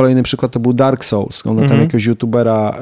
kolejny 0.00 0.22
przykład 0.22 0.52
to 0.52 0.60
był 0.60 0.72
Dark 0.72 1.04
Souls. 1.04 1.46
Ona 1.46 1.54
tam 1.54 1.62
Mhm. 1.62 1.80
jakiegoś 1.80 2.04
youtubera 2.04 2.78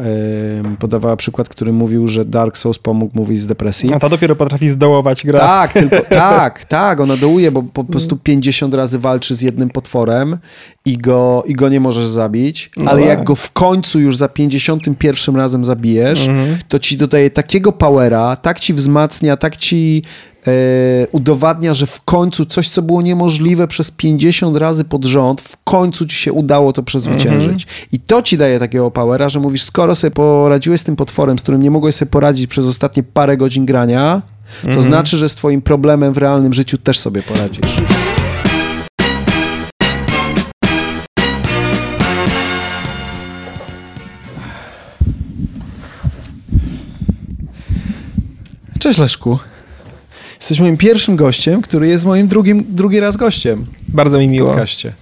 y, 0.73 0.77
podawała 0.77 1.17
przykład, 1.17 1.49
który 1.49 1.73
mówił, 1.73 2.09
że 2.09 2.25
Dark 2.25 2.59
Souls 2.59 2.79
pomógł 2.79 3.25
wyjść 3.25 3.43
z 3.43 3.47
depresji. 3.47 3.93
A 3.95 3.99
ta 3.99 4.09
dopiero 4.09 4.37
potrafi 4.37 4.69
zdołować 4.69 5.25
gra. 5.27 5.39
Tak, 5.39 5.73
tylko, 5.73 5.97
tak, 6.11 6.65
tak, 6.65 7.01
ona 7.01 7.17
dołuje, 7.17 7.51
bo 7.51 7.63
po 7.63 7.85
prostu 7.85 8.17
50 8.17 8.75
razy 8.75 8.99
walczy 8.99 9.35
z 9.35 9.43
jednym 9.43 9.71
potworem 9.71 10.39
i 10.85 10.97
go, 10.99 11.43
i 11.47 11.53
go 11.55 11.69
nie 11.69 11.81
możesz 11.81 12.07
zabić, 12.09 12.71
No 12.77 12.91
ale 12.91 13.01
tak. 13.01 13.09
jak 13.09 13.25
go 13.25 13.35
w 13.35 13.53
końcu 13.53 14.01
już 14.01 14.17
za 14.17 14.29
51 14.29 15.37
razem 15.37 15.65
zabijesz, 15.65 16.29
Mhm. 16.29 16.59
to 16.69 16.79
ci 16.79 16.97
dodaje 16.97 17.31
takiego 17.31 17.73
powera, 17.73 18.37
tak 18.37 18.61
ci 18.61 18.75
wzmacnia, 18.75 19.37
tak 19.37 19.57
ci 19.57 20.03
udowadnia, 21.13 21.75
że 21.75 21.87
w 21.87 22.05
końcu 22.05 22.47
coś, 22.47 22.69
co 22.69 22.83
było 22.83 23.03
niemożliwe 23.03 23.69
przez 23.69 23.91
50 23.91 24.57
razy 24.57 24.85
pod 24.85 25.05
rząd, 25.05 25.41
w 25.41 25.57
końcu 25.65 26.07
ci 26.07 26.17
się 26.17 26.33
udało 26.33 26.73
to 26.73 26.83
przezwyciężyć. 26.83 27.67
I 27.93 28.01
to 28.01 28.23
ci 28.23 28.39
daje 28.39 28.59
takiego 28.59 28.91
powera, 28.91 29.29
że 29.29 29.41
mówisz, 29.41 29.63
skoro 29.63 29.95
sobie 29.95 30.11
poradziłeś 30.11 30.81
z 30.81 30.85
tym 30.85 30.97
potworem, 30.97 31.39
z 31.39 31.43
którym 31.43 31.63
nie 31.63 31.71
mogłeś 31.71 31.95
sobie 31.95 32.11
poradzić 32.11 32.47
przez 32.47 32.67
ostatnie 32.67 33.03
parę 33.03 33.37
godzin 33.37 33.67
grania, 33.67 34.23
to 34.75 34.83
znaczy, 34.83 35.17
że 35.17 35.29
z 35.29 35.35
twoim 35.35 35.63
problemem 35.63 36.13
w 36.13 36.19
realnym 36.19 36.55
życiu 36.55 36.79
też 36.79 36.99
sobie 36.99 37.23
poradzisz. 37.23 37.77
Cześć 48.79 48.99
Leszku. 48.99 49.39
Jesteś 50.39 50.61
moim 50.61 50.77
pierwszym 50.77 51.17
gościem, 51.17 51.63
który 51.63 51.89
jest 51.89 52.05
moim 52.05 52.29
drugim, 52.29 52.65
drugi 52.69 53.01
raz 53.01 53.17
gościem 53.17 53.67
Bardzo 53.89 54.19
mi 54.19 54.29
w 54.29 54.31
miło. 54.31 54.47
podcaście. 54.49 54.93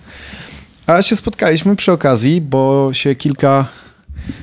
A 0.87 1.03
się 1.03 1.17
spotkaliśmy 1.17 1.77
przy 1.77 1.93
okazji, 1.93 2.41
bo 2.41 2.91
się 2.93 3.15
kilka 3.15 3.67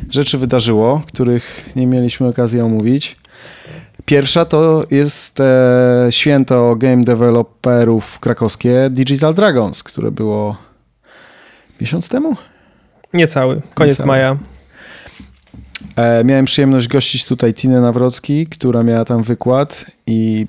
rzeczy 0.09 0.38
wydarzyło, 0.38 1.03
których 1.07 1.69
nie 1.75 1.88
mieliśmy 1.88 2.27
okazji 2.27 2.61
omówić. 2.61 3.17
Pierwsza 4.05 4.45
to 4.45 4.85
jest 4.91 5.39
e, 5.39 6.08
święto 6.09 6.75
game 6.75 7.03
developerów 7.03 8.19
krakowskie 8.19 8.89
Digital 8.91 9.33
Dragons, 9.33 9.83
które 9.83 10.11
było 10.11 10.57
miesiąc 11.81 12.09
temu. 12.09 12.35
Niecały. 13.13 13.61
Koniec 13.73 13.94
Niecały. 13.94 14.07
maja. 14.07 14.38
E, 15.95 16.23
miałem 16.23 16.45
przyjemność 16.45 16.88
gościć 16.88 17.25
tutaj 17.25 17.53
Tinę 17.53 17.81
Nawrocki, 17.81 18.47
która 18.47 18.83
miała 18.83 19.05
tam 19.05 19.23
wykład 19.23 19.85
i 20.07 20.47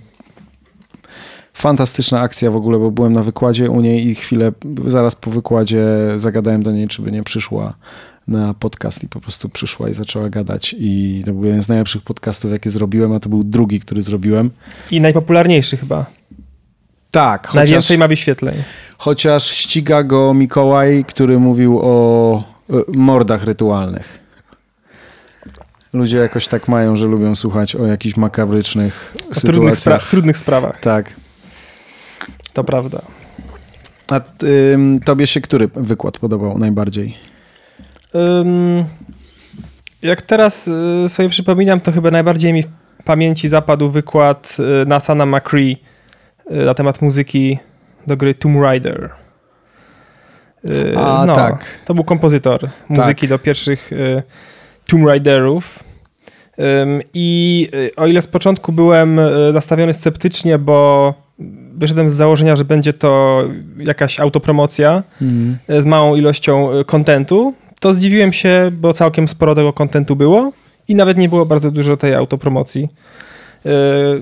fantastyczna 1.55 2.21
akcja 2.21 2.51
w 2.51 2.57
ogóle, 2.57 2.79
bo 2.79 2.91
byłem 2.91 3.13
na 3.13 3.23
wykładzie 3.23 3.71
u 3.71 3.81
niej 3.81 4.07
i 4.07 4.15
chwilę 4.15 4.53
zaraz 4.87 5.17
po 5.17 5.31
wykładzie 5.31 5.87
zagadałem 6.17 6.63
do 6.63 6.73
niej, 6.73 6.89
czy 6.89 7.03
by 7.03 7.13
nie 7.13 7.23
przyszła 7.23 7.75
na 8.29 8.55
podcast 8.55 9.05
i 9.05 9.09
po 9.09 9.21
prostu 9.21 9.49
przyszła 9.49 9.89
i 9.89 9.95
zaczęła 9.95 10.29
gadać 10.29 10.75
i 10.79 11.23
to 11.27 11.33
był 11.33 11.45
jeden 11.45 11.63
z 11.63 11.69
najlepszych 11.69 12.03
podcastów, 12.03 12.51
jakie 12.51 12.71
zrobiłem, 12.71 13.13
a 13.13 13.21
to 13.21 13.29
był 13.29 13.45
drugi, 13.45 13.81
który 13.81 14.03
zrobiłem. 14.03 14.51
I 14.91 15.01
najpopularniejszy 15.01 15.77
chyba. 15.77 16.07
Tak, 17.11 17.47
chociaż, 17.47 17.55
Najwięcej 17.55 17.99
ma 17.99 18.09
wyświetleń. 18.09 18.55
chociaż 18.99 19.51
ściga 19.51 20.03
go 20.03 20.35
Mikołaj, 20.35 21.05
który 21.09 21.39
mówił 21.39 21.79
o 21.83 22.37
e, 22.71 22.75
mordach 22.97 23.45
rytualnych. 23.45 24.19
Ludzie 25.93 26.17
jakoś 26.17 26.49
tak 26.49 26.69
mają, 26.69 26.97
że 26.97 27.07
lubią 27.07 27.35
słuchać 27.35 27.77
o 27.77 27.87
jakichś 27.87 28.17
makabrycznych 28.17 29.15
O 29.31 29.35
trudnych, 29.41 29.75
spra- 29.75 29.77
sytuacjach. 29.77 30.11
trudnych 30.11 30.39
sprawach. 30.39 30.81
Tak. 30.81 31.13
To 32.55 32.65
prawda. 32.65 33.03
A 34.11 34.21
ym, 34.73 35.01
tobie 35.05 35.27
się 35.27 35.41
który 35.41 35.69
wykład 35.77 36.19
podobał 36.19 36.59
najbardziej? 36.59 37.17
Ym, 38.15 38.85
jak 40.03 40.23
teraz 40.23 40.69
y, 40.69 41.09
sobie 41.09 41.29
przypominam, 41.29 41.81
to 41.81 41.93
chyba 41.93 42.11
najbardziej 42.11 42.53
mi 42.53 42.63
w 42.63 43.03
pamięci 43.05 43.49
zapadł 43.49 43.91
wykład 43.91 44.57
y, 44.83 44.87
Nathana 44.87 45.27
McCree 45.27 45.77
y, 46.51 46.65
na 46.65 46.75
temat 46.75 47.03
muzyki 47.03 47.59
do 48.07 48.17
gry 48.17 48.35
Tomb 48.35 48.61
Raider. 48.63 49.11
Y, 50.65 50.95
A, 50.99 51.27
tak. 51.35 51.65
To 51.85 51.95
był 51.95 52.05
kompozytor 52.05 52.69
muzyki 52.89 53.29
do 53.29 53.39
pierwszych 53.39 53.93
y, 53.93 54.23
Tomb 54.87 55.07
Raiderów. 55.07 55.85
I 57.15 57.69
y, 57.75 57.91
o 57.97 58.07
ile 58.07 58.23
z 58.23 58.29
początku 58.29 58.73
byłem 58.73 59.19
y, 59.19 59.53
nastawiony 59.55 59.95
sceptycznie, 59.95 60.59
bo 60.59 61.15
wyszedłem 61.77 62.09
z 62.09 62.13
założenia, 62.13 62.57
że 62.57 62.65
będzie 62.65 62.93
to 62.93 63.43
jakaś 63.79 64.21
autopromocja, 64.21 65.03
Mhm. 65.23 65.83
z 65.83 65.85
małą 65.87 66.15
ilością 66.17 66.73
y, 66.79 66.85
kontentu, 66.85 67.55
to 67.81 67.95
zdziwiłem 67.95 68.33
się, 68.33 68.71
bo 68.73 68.93
całkiem 68.93 69.29
sporo 69.29 69.55
tego 69.55 69.73
kontentu 69.73 70.17
było 70.17 70.53
i 70.89 70.95
nawet 70.95 71.19
nie 71.19 71.29
było 71.29 71.47
bardzo 71.47 71.71
dużo 71.71 71.97
tej 71.97 72.15
autopromocji. 72.15 72.89
Y, 73.67 73.71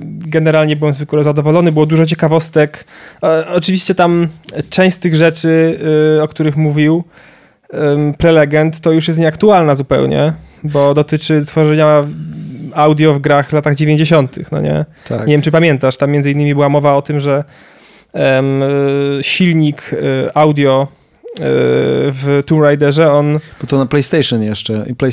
Generalnie 0.05 0.77
byłem 0.77 0.93
zwykle 0.95 1.25
zadowolony, 1.25 1.73
było 1.73 1.87
dużo 1.87 2.07
ciekawostek. 2.07 2.85
E, 3.23 3.47
Oczywiście 3.49 3.95
tam 3.95 4.29
część 4.71 4.97
z 4.97 5.01
tych 5.01 5.15
rzeczy, 5.17 5.79
o 6.23 6.29
których 6.29 6.57
mówił 6.57 7.05
prelegent, 8.19 8.81
to 8.81 8.93
już 8.93 9.09
jest 9.09 9.21
nieaktualna 9.21 9.75
zupełnie, 9.75 10.33
bo 10.65 10.95
dotyczy 10.95 11.45
tworzenia 11.47 12.05
audio 12.75 13.15
w 13.15 13.19
grach 13.19 13.49
w 13.49 13.53
latach 13.53 13.75
90., 13.75 14.53
no 14.53 14.61
nie? 14.61 14.85
Tak. 15.09 15.27
Nie 15.27 15.35
wiem, 15.35 15.43
czy 15.43 15.51
pamiętasz, 15.51 15.97
tam 15.97 16.11
między 16.11 16.31
innymi 16.31 16.55
była 16.55 16.69
mowa 16.69 16.95
o 16.95 17.03
tym, 17.03 17.21
że 17.21 17.45
y, 18.15 18.19
silnik 19.23 19.93
y, 19.93 19.99
audio 20.35 20.89
y, 20.91 21.35
w 21.41 22.43
Tomb 22.47 22.63
Raiderze, 22.63 23.13
on 23.13 23.33
Bo 23.61 23.67
to 23.67 23.79
na 23.79 23.87
PlayStation 23.87 24.43
jeszcze. 24.43 24.85
I 24.87 24.95
play, 24.95 25.13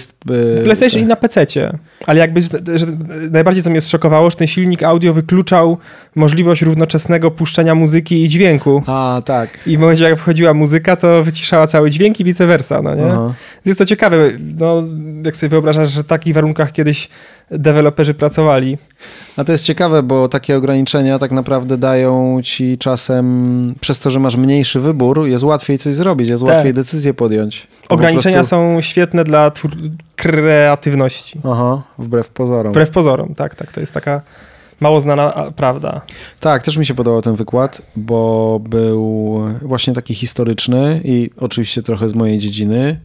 PlayStation 0.64 1.03
i 1.03 1.06
na 1.06 1.16
PC-cie, 1.16 1.78
ale 2.05 2.19
jakby, 2.19 2.41
że 2.75 2.85
najbardziej 3.31 3.63
co 3.63 3.69
mnie 3.69 3.81
zszokowało, 3.81 4.29
że 4.29 4.35
ten 4.35 4.47
silnik 4.47 4.83
audio 4.83 5.13
wykluczał 5.13 5.77
możliwość 6.15 6.61
równoczesnego 6.61 7.31
puszczenia 7.31 7.75
muzyki 7.75 8.23
i 8.23 8.29
dźwięku. 8.29 8.83
A, 8.87 9.21
tak. 9.25 9.49
I 9.67 9.77
w 9.77 9.79
momencie, 9.79 10.03
jak 10.03 10.19
wchodziła 10.19 10.53
muzyka, 10.53 10.95
to 10.95 11.23
wyciszała 11.23 11.67
cały 11.67 11.89
dźwięk 11.91 12.19
i 12.19 12.23
vice 12.23 12.47
versa, 12.47 12.81
no 12.81 12.95
nie? 12.95 13.05
Aha. 13.05 13.33
Jest 13.65 13.79
to 13.79 13.85
ciekawe, 13.85 14.17
no, 14.59 14.83
jak 15.25 15.37
sobie 15.37 15.49
wyobrażasz, 15.49 15.91
że 15.91 16.03
w 16.03 16.07
takich 16.07 16.33
warunkach 16.33 16.71
kiedyś 16.71 17.09
deweloperzy 17.51 18.13
pracowali. 18.13 18.77
A 19.37 19.43
to 19.43 19.51
jest 19.51 19.63
ciekawe, 19.63 20.03
bo 20.03 20.27
takie 20.27 20.57
ograniczenia 20.57 21.19
tak 21.19 21.31
naprawdę 21.31 21.77
dają 21.77 22.39
ci 22.43 22.77
czasem, 22.77 23.75
przez 23.81 23.99
to, 23.99 24.09
że 24.09 24.19
masz 24.19 24.35
mniejszy 24.35 24.79
wybór, 24.79 25.27
jest 25.27 25.43
łatwiej 25.43 25.77
coś 25.77 25.95
zrobić, 25.95 26.29
jest 26.29 26.45
Tak. 26.45 26.53
łatwiej 26.55 26.73
decyzję 26.73 27.13
podjąć. 27.13 27.67
Ograniczenia 27.89 28.35
prostu- 28.35 28.49
są 28.49 28.81
świetne 28.81 29.23
dla 29.23 29.49
twór- 29.49 29.89
kreatywności. 30.19 31.40
Aha, 31.44 31.81
wbrew 31.97 32.30
pozorom. 32.30 32.74
Wbrew 32.74 32.90
pozorom, 32.90 33.35
tak, 33.35 33.56
tak. 33.56 33.72
To 33.72 33.80
jest 33.80 33.94
taka 33.94 34.22
mało 34.80 35.02
znana 35.02 35.52
prawda. 35.56 36.02
Tak, 36.40 36.63
też 36.63 36.78
mi 36.78 36.85
się 36.85 36.94
podobał 36.94 37.22
ten 37.22 37.35
wykład, 37.35 37.81
bo 37.96 38.59
był 38.69 39.40
właśnie 39.62 39.94
taki 39.94 40.13
historyczny 40.13 41.02
i 41.03 41.29
oczywiście 41.38 41.84
trochę 41.84 42.09
z 42.09 42.16
mojej 42.16 42.38
dziedziny. 42.38 43.00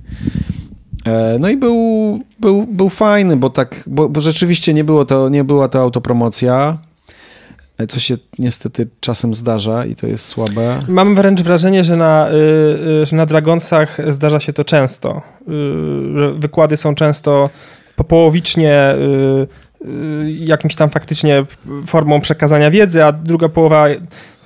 E, 1.05 1.39
No 1.41 1.49
i 1.49 1.57
był, 1.57 2.21
był, 2.41 2.67
był 2.67 2.89
fajny, 2.89 3.37
bo 3.37 3.51
tak, 3.51 3.85
bo, 3.87 4.09
bo 4.09 4.21
rzeczywiście 4.21 4.75
nie, 4.75 4.85
było 4.85 5.05
to, 5.05 5.29
nie 5.29 5.45
była 5.45 5.69
to 5.69 5.81
autopromocja, 5.81 6.79
co 7.89 8.01
się 8.01 8.15
niestety 8.39 8.89
czasem 9.01 9.35
zdarza 9.35 9.85
i 9.85 9.95
to 9.95 10.07
jest 10.07 10.27
słabe. 10.27 10.81
Mam 10.89 11.15
wręcz 11.15 11.41
wrażenie, 11.43 11.85
że 11.85 11.97
na, 11.97 12.29
y, 12.31 12.35
y, 13.03 13.07
że 13.07 13.17
na 13.17 13.27
Dragonsach 13.27 14.13
zdarza 14.13 14.41
się 14.41 14.53
to 14.53 14.65
często. 14.65 15.23
Y, 15.49 16.39
wykłady 16.39 16.77
są 16.77 16.95
często 16.95 17.51
popołowicznie 17.97 18.95
y, 18.95 19.65
jakimś 20.31 20.75
tam 20.75 20.91
faktycznie 20.91 21.45
formą 21.87 22.21
przekazania 22.21 22.71
wiedzy, 22.71 23.05
a 23.05 23.13
druga 23.13 23.49
połowa 23.49 23.87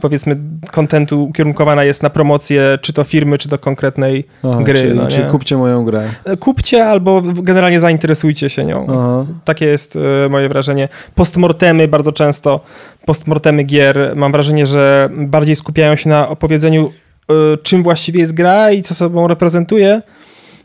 powiedzmy 0.01 0.37
kontentu 0.73 1.25
ukierunkowana 1.25 1.85
jest 1.85 2.03
na 2.03 2.11
promocję 2.11 2.79
czy 2.83 2.93
to 2.93 3.05
firmy, 3.05 3.39
czy 3.39 3.49
to 3.49 3.59
konkretnej 3.59 4.25
Aha, 4.45 4.59
gry. 4.63 4.75
czyli, 4.75 4.95
no, 4.95 5.07
czyli 5.07 5.27
kupcie 5.27 5.57
moją 5.57 5.85
grę. 5.85 6.09
Kupcie 6.41 6.87
albo 6.87 7.23
generalnie 7.23 7.81
zainteresujcie 7.81 8.51
się 8.51 8.65
nią. 8.65 8.87
Aha. 8.91 9.27
Takie 9.45 9.67
jest 9.67 9.97
e, 9.97 10.29
moje 10.29 10.49
wrażenie. 10.49 10.89
Postmortemy 11.15 11.89
bardzo 11.89 12.13
często, 12.13 12.61
postmortemy 13.07 13.63
gier, 13.63 14.13
mam 14.17 14.33
wrażenie, 14.33 14.67
że 14.67 15.09
bardziej 15.13 15.57
skupiają 15.57 15.97
się 15.97 16.11
na 16.11 16.29
opowiedzeniu, 16.29 16.93
e, 17.31 17.35
czym 17.63 17.83
właściwie 17.83 18.21
jest 18.21 18.35
gra 18.35 18.71
i 18.73 18.83
co 18.83 18.95
sobą 18.95 19.29
reprezentuje, 19.29 20.03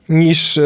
niż 0.10 0.58
e, 0.58 0.62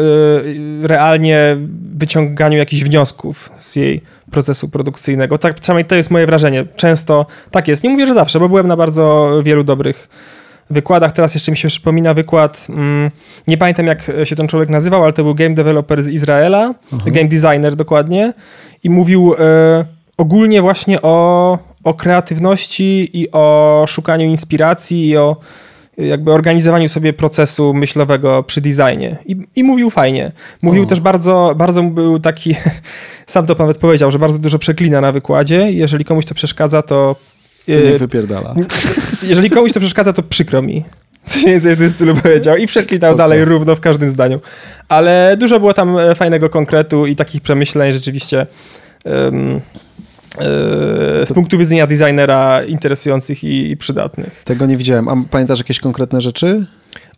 realnie 0.82 1.56
wyciąganiu 1.94 2.58
jakichś 2.58 2.82
wniosków 2.82 3.50
z 3.58 3.76
jej 3.76 4.00
procesu 4.30 4.68
produkcyjnego. 4.68 5.38
Tak, 5.38 5.54
przynajmniej 5.54 5.84
to 5.84 5.94
jest 5.94 6.10
moje 6.10 6.26
wrażenie. 6.26 6.64
Często 6.76 7.26
tak 7.50 7.68
jest. 7.68 7.84
Nie 7.84 7.90
mówię, 7.90 8.06
że 8.06 8.14
zawsze, 8.14 8.40
bo 8.40 8.48
byłem 8.48 8.66
na 8.66 8.76
bardzo 8.76 9.30
wielu 9.42 9.64
dobrych 9.64 10.08
wykładach. 10.70 11.12
Teraz 11.12 11.34
jeszcze 11.34 11.50
mi 11.50 11.56
się 11.56 11.68
przypomina 11.68 12.14
wykład, 12.14 12.66
mm, 12.68 13.10
nie 13.46 13.58
pamiętam 13.58 13.86
jak 13.86 14.10
się 14.24 14.36
ten 14.36 14.48
człowiek 14.48 14.68
nazywał, 14.68 15.04
ale 15.04 15.12
to 15.12 15.24
był 15.24 15.34
game 15.34 15.54
developer 15.54 16.02
z 16.02 16.08
Izraela, 16.08 16.74
game 17.06 17.28
designer 17.28 17.76
dokładnie 17.76 18.32
i 18.84 18.90
mówił 18.90 19.34
e, 19.38 19.84
ogólnie 20.16 20.62
właśnie 20.62 21.02
o, 21.02 21.58
o 21.84 21.94
kreatywności 21.94 23.20
i 23.20 23.30
o 23.32 23.84
szukaniu 23.88 24.26
inspiracji 24.26 25.08
i 25.08 25.16
o 25.16 25.36
jakby 25.98 26.32
organizowaniu 26.32 26.88
sobie 26.88 27.12
procesu 27.12 27.74
myślowego 27.74 28.42
przy 28.42 28.60
designie. 28.60 29.16
I, 29.26 29.36
i 29.56 29.64
mówił 29.64 29.90
fajnie. 29.90 30.32
Mówił 30.62 30.82
o. 30.82 30.86
też 30.86 31.00
bardzo, 31.00 31.54
bardzo 31.56 31.82
był 31.82 32.18
taki, 32.18 32.54
sam 33.26 33.46
to 33.46 33.54
nawet 33.54 33.78
powiedział, 33.78 34.10
że 34.10 34.18
bardzo 34.18 34.38
dużo 34.38 34.58
przeklina 34.58 35.00
na 35.00 35.12
wykładzie. 35.12 35.72
Jeżeli 35.72 36.04
komuś 36.04 36.24
to 36.24 36.34
przeszkadza, 36.34 36.82
to... 36.82 37.16
To 37.66 37.72
nie 37.72 37.94
y, 37.94 37.98
wypierdala. 37.98 38.54
Jeżeli 39.30 39.50
komuś 39.50 39.72
to 39.72 39.80
przeszkadza, 39.80 40.12
to 40.12 40.22
przykro 40.22 40.62
mi. 40.62 40.84
Coś 41.24 41.44
więcej 41.44 41.76
w 41.76 41.78
tym 41.78 41.90
stylu 41.90 42.16
powiedział 42.22 42.56
i 42.56 42.66
przeklinał 42.66 43.14
dalej 43.14 43.44
równo 43.44 43.76
w 43.76 43.80
każdym 43.80 44.10
zdaniu. 44.10 44.40
Ale 44.88 45.36
dużo 45.38 45.60
było 45.60 45.74
tam 45.74 45.98
e, 45.98 46.14
fajnego 46.14 46.48
konkretu 46.48 47.06
i 47.06 47.16
takich 47.16 47.42
przemyśleń 47.42 47.92
rzeczywiście 47.92 48.46
um, 49.04 49.60
z 51.24 51.32
punktu 51.32 51.58
widzenia 51.58 51.86
designera 51.86 52.62
interesujących 52.64 53.44
i, 53.44 53.76
przydatnych. 53.76 54.42
Tego 54.44 54.66
nie 54.66 54.76
widziałem. 54.76 55.08
A 55.08 55.16
pamiętasz 55.30 55.58
jakieś 55.58 55.80
konkretne 55.80 56.20
rzeczy? 56.20 56.66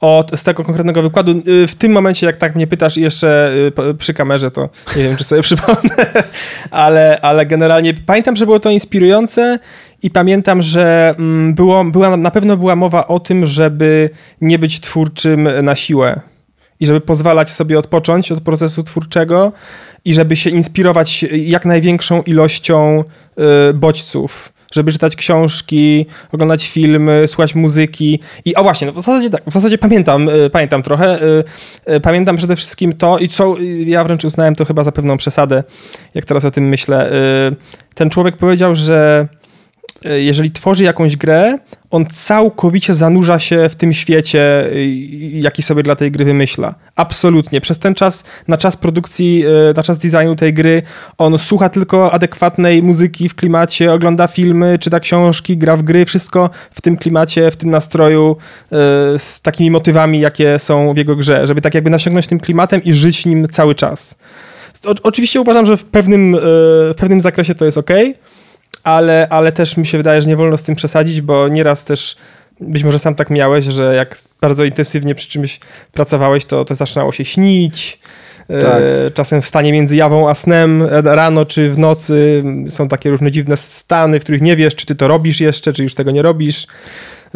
O, 0.01 0.25
z 0.37 0.43
tego 0.43 0.65
konkretnego 0.65 1.03
wykładu. 1.03 1.43
Y, 1.49 1.67
w 1.67 1.75
tym 1.75 1.93
momencie, 1.93 2.27
jak 2.27 2.37
tak 2.37 2.57
mnie 2.57 2.67
pytasz 2.67 2.97
i 2.97 3.01
jeszcze 3.01 3.53
y, 3.91 3.95
przy 3.95 4.15
kamerze, 4.15 4.51
to 4.51 4.69
nie 4.97 5.03
wiem, 5.03 5.17
czy 5.17 5.25
sobie 5.25 5.43
przypomnę, 5.49 6.07
ale, 6.71 7.19
ale 7.23 7.47
generalnie 7.47 7.95
pamiętam, 7.95 8.37
że 8.37 8.47
było 8.47 8.61
to 8.61 8.71
inspirujące 8.71 9.59
i 10.03 10.11
pamiętam, 10.11 10.63
że 10.63 11.15
mm, 11.19 11.55
było, 11.55 11.85
była, 11.85 12.17
na 12.17 12.31
pewno 12.31 12.57
była 12.57 12.77
mowa 12.77 13.07
o 13.07 13.21
tym, 13.21 13.47
żeby 13.47 14.11
nie 14.41 14.59
być 14.59 14.81
twórczym 14.81 15.49
na 15.63 15.77
siłę 15.77 16.21
i 16.81 16.87
żeby 16.87 17.01
pozwalać 17.01 17.51
sobie 17.51 17.79
odpocząć 17.79 18.33
od 18.33 18.41
procesu 18.41 18.83
twórczego 18.83 19.53
i 20.05 20.15
żeby 20.15 20.37
się 20.37 20.51
inspirować 20.51 21.23
jak 21.33 21.65
największą 21.65 22.23
ilością 22.23 23.05
y, 23.71 23.75
bodźców 23.75 24.53
żeby 24.73 24.93
czytać 24.93 25.17
książki, 25.17 26.07
oglądać 26.33 26.69
filmy, 26.69 27.25
słuchać 27.27 27.55
muzyki. 27.55 28.21
I 28.45 28.55
o 28.55 28.63
właśnie, 28.63 28.87
no 28.87 28.93
w 28.93 28.97
zasadzie 28.97 29.31
tak, 29.31 29.43
w 29.47 29.53
zasadzie 29.53 29.79
pamiętam, 29.79 30.29
y, 30.29 30.51
pamiętam 30.51 30.83
trochę. 30.83 31.19
Y, 31.91 32.01
pamiętam 32.01 32.37
przede 32.37 32.57
wszystkim 32.57 32.93
to 32.93 33.19
i 33.19 33.29
co 33.29 33.57
ja 33.87 34.05
wręcz 34.05 34.25
uznałem 34.25 34.55
to 34.55 34.65
chyba 34.65 34.85
za 34.85 34.93
pewną 34.93 35.17
przesadę, 35.17 35.65
jak 36.15 36.25
teraz 36.25 36.45
o 36.45 36.51
tym 36.51 36.69
myślę. 36.69 37.11
Ten 37.95 38.11
człowiek 38.11 38.37
powiedział, 38.37 38.75
że 38.75 39.29
jeżeli 40.05 40.51
tworzy 40.51 40.85
jakąś 40.85 41.17
grę, 41.17 41.59
on 41.91 42.07
całkowicie 42.07 42.95
zanurza 42.95 43.39
się 43.39 43.69
w 43.69 43.75
tym 43.75 43.93
świecie, 43.93 44.67
e, 44.67 44.87
jaki 45.41 45.63
sobie 45.63 45.83
dla 45.83 45.97
tej 45.97 46.11
gry 46.11 46.25
wymyśla. 46.25 46.75
Absolutnie. 46.97 47.61
Przez 47.61 47.79
ten 47.79 47.95
czas, 47.95 48.25
na 48.49 48.57
czas 48.57 48.77
produkcji, 48.77 49.45
e, 49.71 49.75
na 49.77 49.83
czas 49.83 49.99
designu 49.99 50.37
tej 50.37 50.55
gry, 50.55 50.83
on 51.19 51.39
słucha 51.39 51.69
tylko 51.69 52.13
adekwatnej 52.13 52.83
muzyki 52.83 53.29
w 53.29 53.35
klimacie, 53.35 53.93
ogląda 53.93 54.27
filmy, 54.27 54.79
czyta 54.79 55.01
książki, 55.01 55.57
gra 55.57 55.77
w 55.77 55.83
gry, 55.83 56.05
wszystko 56.05 56.51
w 56.71 56.81
tym 56.81 56.97
klimacie, 56.97 57.51
w 57.51 57.57
tym 57.57 57.71
nastroju, 57.71 58.37
z 59.19 59.41
takimi 59.43 59.71
motywami, 59.71 60.21
jakie 60.21 60.59
są 60.59 60.95
w 60.95 60.97
jego 60.97 61.17
grze, 61.17 61.47
żeby 61.47 61.61
tak 61.61 61.75
jakby 61.75 61.91
nasiągnąć 61.91 62.27
tym 62.27 62.41
klimatem 62.41 62.85
i 62.85 62.95
żyć 62.95 63.27
nim 63.27 63.49
cały 63.49 63.75
czas. 63.75 64.19
O, 64.87 64.95
oczywiście 65.03 65.41
uważam, 65.41 65.67
że 65.67 65.77
w 65.77 65.85
pewnym, 65.85 66.37
w 66.41 66.95
pewnym 66.97 67.21
zakresie 67.21 67.55
to 67.55 67.65
jest 67.65 67.79
ok 67.79 67.91
ale, 68.85 69.27
ale 69.31 69.53
też 69.53 69.77
mi 69.77 69.87
się 69.87 69.99
wydaje, 69.99 70.23
że 70.23 70.29
nie 70.29 70.37
wolno 70.37 70.57
z 70.57 70.63
tym 70.63 70.75
przesadzić, 70.75 71.21
bo 71.21 71.49
nieraz 71.49 71.85
też 71.85 72.17
być 72.61 72.85
może 72.85 72.99
sam 72.99 73.15
tak 73.15 73.31
miałeś, 73.31 73.65
że 73.65 73.95
jak 73.95 74.19
bardzo 74.41 74.65
intensywnie 74.65 75.15
przy 75.15 75.29
czymś 75.29 75.61
pracowałeś, 75.93 76.45
to, 76.45 76.65
to 76.65 76.75
zaczynało 76.75 77.13
się 77.13 77.25
śnić. 77.25 77.99
E, 78.49 78.59
tak. 78.59 78.83
Czasem 79.15 79.43
w 79.43 79.47
stanie 79.47 79.73
między 79.73 79.97
jawą 79.97 80.29
a 80.29 80.35
snem, 80.35 80.83
e, 80.83 81.03
rano 81.03 81.47
czy 81.47 81.71
w 81.71 81.79
nocy 81.79 82.45
są 82.69 82.89
takie 82.89 83.11
różne 83.11 83.31
dziwne 83.31 83.57
stany, 83.57 84.21
w 84.21 84.23
których 84.23 84.43
nie 84.43 84.57
wiesz, 84.57 84.75
czy 84.75 84.87
ty 84.87 84.95
to 84.95 85.09
robisz 85.09 85.41
jeszcze, 85.41 85.73
czy 85.73 85.83
już 85.83 85.95
tego 85.95 86.11
nie 86.11 86.23
robisz. 86.23 86.67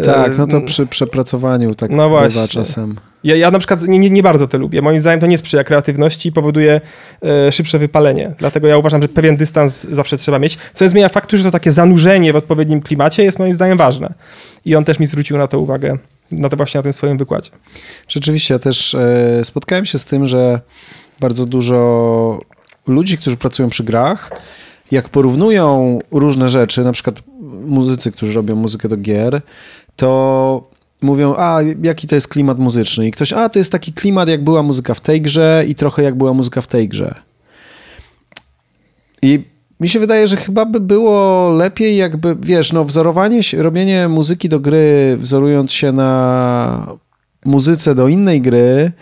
Tak, 0.03 0.39
no 0.39 0.47
to 0.47 0.61
przy 0.61 0.87
przepracowaniu 0.87 1.75
tak 1.75 1.91
no 1.91 2.09
właśnie. 2.09 2.29
bywa 2.29 2.49
czasem. 2.49 2.97
Ja, 3.25 3.37
ja 3.37 3.51
na 3.51 3.59
przykład 3.59 3.83
nie, 3.83 3.99
nie, 3.99 4.11
nie, 4.11 4.23
bardzo 4.23 4.49
to 4.49 4.59
lubię. 4.59 4.83
Moim 4.83 5.01
zdaniem 5.01 5.21
to 5.21 5.27
nie 5.27 5.39
sprzyja 5.39 5.65
kreatywności 5.65 6.29
i 6.29 6.33
powoduje 6.33 6.81
e, 7.23 7.53
szybsze 7.53 7.79
wypalenie. 7.79 8.35
Dlatego 8.39 8.69
ja 8.69 8.79
uważam, 8.79 9.03
że 9.03 9.09
pewien 9.09 9.37
dystans 9.37 9.87
zawsze 9.93 10.17
trzeba 10.17 10.39
mieć. 10.39 10.59
Co 10.73 10.85
nie 10.85 10.89
zmienia 10.89 11.09
faktu, 11.09 11.37
że 11.37 11.45
to 11.45 11.51
takie 11.51 11.73
zanurzenie 11.73 12.33
w 12.33 12.37
odpowiednim 12.37 12.81
klimacie 12.81 13.25
jest 13.25 13.39
moim 13.39 13.55
zdaniem 13.55 13.79
ważne. 13.79 14.15
I 14.65 14.77
on 14.77 14.85
też 14.85 14.99
mi 14.99 15.07
zwrócił 15.07 15.39
na 15.39 15.47
to 15.47 15.59
uwagę, 15.59 15.99
na 16.31 16.49
to 16.49 16.57
właśnie 16.57 16.79
na 16.79 16.83
tym 16.83 16.93
swoim 16.93 17.19
wykładzie. 17.19 17.51
Rzeczywiście, 18.09 18.55
ja 18.55 18.59
też 18.59 18.95
e, 18.95 19.45
spotkałem 19.45 19.87
się 19.87 19.99
z 19.99 20.05
tym, 20.05 20.27
że 20.27 20.61
bardzo 21.21 21.47
dużo 21.47 22.41
ludzi, 22.87 23.19
którzy 23.19 23.37
pracują 23.37 23.69
przy 23.69 23.85
grach, 23.85 24.31
jak 24.91 25.09
porównują 25.09 25.99
różne 26.11 26.49
rzeczy, 26.49 26.85
na 26.85 26.93
przykład 26.93 27.23
muzycy, 27.67 28.13
którzy 28.13 28.35
robią 28.35 28.57
muzykę 28.57 28.89
do 28.89 28.97
gier, 28.97 29.43
to 29.97 30.71
mówią, 31.03 31.35
a 31.37 31.59
jaki 31.83 32.07
to 32.07 32.15
jest 32.15 32.29
klimat 32.29 32.59
muzyczny? 32.59 33.07
I 33.07 33.11
ktoś, 33.11 33.33
a 33.33 33.49
to 33.49 33.59
jest 33.59 33.73
taki 33.73 33.93
klimat, 33.93 34.29
jak 34.29 34.45
była 34.45 34.63
muzyka 34.63 34.95
w 34.95 35.01
tej 35.01 35.21
grze 35.21 35.65
i 35.69 35.75
trochę 35.75 36.03
jak 36.03 36.15
była 36.15 36.35
muzyka 36.35 36.61
w 36.61 36.67
tej 36.67 36.89
grze. 36.89 37.15
I 39.23 39.45
mi 39.81 39.89
się 39.89 40.01
wydaje, 40.01 40.27
że 40.27 40.37
chyba 40.37 40.65
by 40.65 40.81
było 40.81 41.51
lepiej, 41.51 41.97
jakby, 41.97 42.37
wiesz, 42.41 42.73
no, 42.73 42.85
wzorowanie 42.85 43.43
się, 43.43 43.63
robienie 43.63 44.09
muzyki 44.09 44.49
do 44.49 44.61
gry, 44.61 45.17
wzorując 45.21 45.73
się 45.73 45.93
na 45.93 46.87
muzyce 47.45 47.95
do 47.95 48.09
innej 48.09 48.41
gry, 48.41 48.93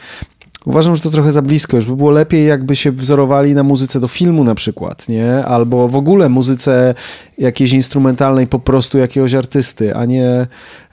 Uważam, 0.67 0.97
że 0.97 1.03
to 1.03 1.11
trochę 1.11 1.33
za 1.33 1.43
blisko. 1.43 1.77
Już 1.77 1.87
by 1.87 1.97
było 1.97 2.11
lepiej, 2.11 2.47
jakby 2.47 2.77
się 2.77 2.93
wzorowali 2.93 3.55
na 3.55 3.63
muzyce 3.63 4.01
do 4.01 4.09
filmu 4.09 4.45
na 4.45 4.55
przykład, 4.55 5.09
nie? 5.09 5.45
Albo 5.45 5.89
w 5.89 5.97
ogóle 5.97 6.29
muzyce 6.29 6.95
jakiejś 7.39 7.73
instrumentalnej 7.73 8.47
po 8.47 8.59
prostu 8.59 8.99
jakiegoś 8.99 9.35
artysty, 9.35 9.95
a 9.95 10.05
nie... 10.05 10.47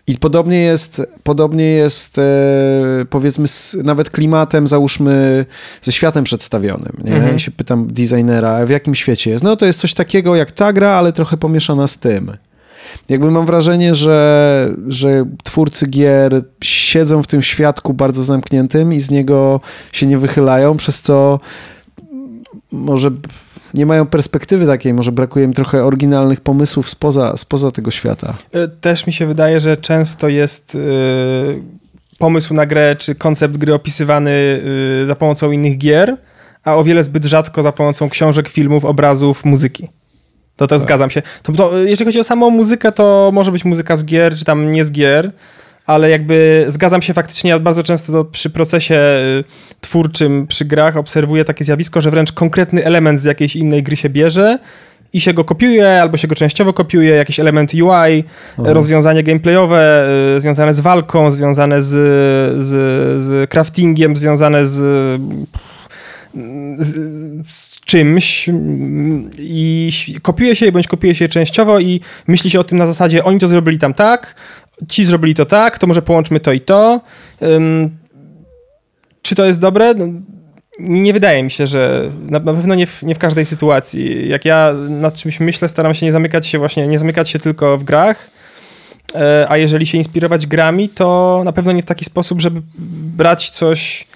I 0.07 0.18
podobnie 0.18 0.60
jest, 0.60 1.01
podobnie 1.24 1.63
jest 1.63 2.18
e, 2.18 2.24
powiedzmy 3.10 3.48
z, 3.48 3.77
nawet 3.83 4.10
klimatem, 4.10 4.68
załóżmy, 4.68 5.45
ze 5.81 5.92
światem 5.92 6.24
przedstawionym. 6.24 6.94
Nie? 7.04 7.15
Mhm. 7.15 7.36
I 7.36 7.39
się 7.39 7.51
pytam 7.51 7.88
designera, 7.88 8.65
w 8.65 8.69
jakim 8.69 8.95
świecie 8.95 9.31
jest? 9.31 9.44
No 9.44 9.56
to 9.56 9.65
jest 9.65 9.80
coś 9.80 9.94
takiego 9.94 10.36
jak 10.36 10.51
ta 10.51 10.74
gra, 10.74 10.89
ale 10.89 11.13
trochę 11.13 11.38
pomieszana 11.38 11.88
z 11.88 11.98
tym 11.98 12.31
jakby 13.09 13.31
mam 13.31 13.45
wrażenie, 13.45 13.95
że, 13.95 14.69
że 14.88 15.25
twórcy 15.44 15.88
gier 15.88 16.44
siedzą 16.63 17.24
w 17.24 17.27
tym 17.27 17.41
świadku 17.41 17.94
bardzo 17.94 18.24
zamkniętym 18.24 18.94
i 18.94 19.00
z 19.00 19.12
niego 19.12 19.62
się 19.91 20.07
nie 20.07 20.18
wychylają, 20.18 20.77
przez 20.77 21.01
co 21.01 21.39
może 22.71 23.12
nie 23.74 23.86
mają 23.86 24.06
perspektywy 24.06 24.65
takiej, 24.65 24.94
może 24.94 25.12
brakuje 25.12 25.45
im 25.45 25.53
trochę 25.53 25.86
oryginalnych 25.86 26.41
pomysłów 26.41 26.89
spoza, 26.89 27.38
spoza 27.38 27.71
tego 27.71 27.91
świata. 27.91 28.33
E, 28.51 28.68
też 28.68 29.07
mi 29.07 29.13
się 29.13 29.25
wydaje, 29.25 29.59
że 29.59 29.77
często 29.77 30.30
jest 30.30 30.75
yy, 30.75 31.62
pomysł 32.18 32.53
na 32.53 32.65
grę 32.65 32.95
czy 32.95 33.15
koncept 33.15 33.57
gry 33.57 33.74
opisywany 33.74 34.62
yy, 35.00 35.06
za 35.06 35.15
pomocą 35.15 35.51
innych 35.51 35.77
gier, 35.77 36.18
a 36.63 36.75
o 36.75 36.84
wiele 36.84 37.03
zbyt 37.03 37.25
rzadko 37.25 37.63
za 37.63 37.72
pomocą 37.72 38.10
książek, 38.10 38.50
filmów, 38.50 38.86
obrazów, 38.86 39.46
muzyki. 39.46 39.88
To 40.60 40.68
też 40.68 40.80
tak. 40.80 40.88
zgadzam 40.88 41.10
się. 41.10 41.22
To, 41.44 41.51
to, 41.51 41.78
jeżeli 41.78 42.06
chodzi 42.06 42.20
o 42.20 42.24
samą 42.24 42.50
muzykę, 42.50 42.92
to 42.92 43.30
może 43.34 43.51
być 43.51 43.66
muzyka 43.66 43.96
z 43.96 44.06
gier, 44.06 44.36
czy 44.36 44.46
tam 44.46 44.72
nie 44.72 44.86
z 44.86 44.92
gier, 44.92 45.32
ale 45.86 46.10
jakby 46.10 46.66
zgadzam 46.68 47.01
się 47.01 47.13
faktycznie, 47.13 47.50
ja 47.50 47.60
bardzo 47.60 47.84
często 47.84 48.24
przy 48.24 48.50
procesie 48.50 48.96
y, 48.96 49.44
twórczym, 49.82 50.48
przy 50.48 50.66
grach 50.66 50.98
obserwuję 50.98 51.46
takie 51.46 51.66
zjawisko, 51.66 52.01
że 52.01 52.12
wręcz 52.12 52.32
konkretny 52.32 52.86
element 52.86 53.22
z 53.22 53.24
jakiejś 53.24 53.56
innej 53.56 53.84
gry 53.84 53.96
się 53.96 54.10
bierze 54.10 54.60
i 55.13 55.22
się 55.22 55.34
go 55.34 55.44
kopiuje, 55.44 56.01
albo 56.01 56.18
się 56.18 56.28
go 56.28 56.36
częściowo 56.36 56.74
kopiuje, 56.74 57.16
jakiś 57.16 57.39
element 57.39 57.74
UI, 57.74 58.24
mhm. 58.58 58.75
rozwiązanie 58.75 59.24
gameplayowe 59.24 60.08
y, 60.38 60.42
związane 60.42 60.74
z 60.74 60.80
walką, 60.80 61.32
związane 61.32 61.84
z, 61.84 61.89
z, 62.66 62.70
z 63.24 63.50
craftingiem, 63.50 64.16
związane 64.16 64.68
z 64.68 64.82
z, 66.79 66.88
z, 67.51 67.79
czymś 67.86 68.50
i 69.38 69.91
kopiuje 70.21 70.55
się 70.55 70.65
je 70.65 70.71
bądź 70.71 70.88
kopiuje 70.88 71.15
się 71.15 71.29
częściowo 71.29 71.79
i 71.79 72.01
myśli 72.27 72.50
się 72.50 72.59
o 72.59 72.63
tym 72.63 72.77
na 72.77 72.88
zasadzie 72.88 73.24
oni 73.24 73.39
to 73.39 73.48
zrobili 73.48 73.79
tam 73.79 73.93
tak, 73.93 74.36
ci 74.88 75.05
zrobili 75.05 75.36
to 75.36 75.45
tak, 75.45 75.79
to 75.79 75.88
może 75.88 76.01
połączmy 76.01 76.39
to 76.39 76.51
i 76.51 76.62
to. 76.62 77.01
Um, 77.41 77.98
czy 79.21 79.36
to 79.36 79.45
jest 79.45 79.62
dobre? 79.62 79.93
No, 79.93 80.05
nie 80.79 81.13
wydaje 81.13 81.43
mi 81.43 81.51
się, 81.51 81.67
że 81.67 82.12
na, 82.29 82.39
na 82.39 82.53
pewno 82.53 82.75
nie 82.75 82.88
w, 82.88 83.03
nie 83.03 83.15
w, 83.15 83.19
każdej 83.19 83.45
sytuacji. 83.45 84.29
Jak 84.29 84.45
ja 84.45 84.74
nad 84.89 85.15
czymś 85.15 85.39
myślę, 85.39 85.69
staram 85.69 85.93
się 85.93 86.05
nie 86.05 86.12
zamykać 86.12 86.48
się 86.48 86.57
właśnie, 86.57 86.88
nie 86.88 87.00
zamykać 87.00 87.29
się 87.29 87.39
tylko 87.39 87.77
w 87.77 87.83
grach, 87.83 88.29
e, 89.15 89.45
a 89.50 89.57
jeżeli 89.57 89.86
się 89.86 89.98
inspirować 89.98 90.48
grami, 90.48 90.89
to 90.89 91.41
na 91.45 91.53
pewno 91.53 91.71
nie 91.71 91.81
w 91.81 91.86
taki 91.86 92.05
sposób, 92.05 92.41
żeby 92.41 92.62
brać 93.17 93.50
coś 93.50 94.07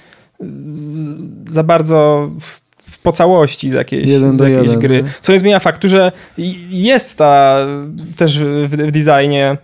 za 1.49 1.63
bardzo 1.63 2.29
po 3.03 3.11
całości 3.11 3.69
z 3.69 3.73
jakiejś, 3.73 4.09
z 4.09 4.39
jakiejś 4.39 4.57
jeden, 4.57 4.79
gry. 4.79 5.03
Co 5.21 5.31
nie 5.31 5.39
zmienia 5.39 5.59
faktu, 5.59 5.87
że 5.87 6.11
jest 6.69 7.17
ta 7.17 7.57
też 8.15 8.39
w, 8.39 8.69
w 8.69 8.91
designie, 8.91 9.57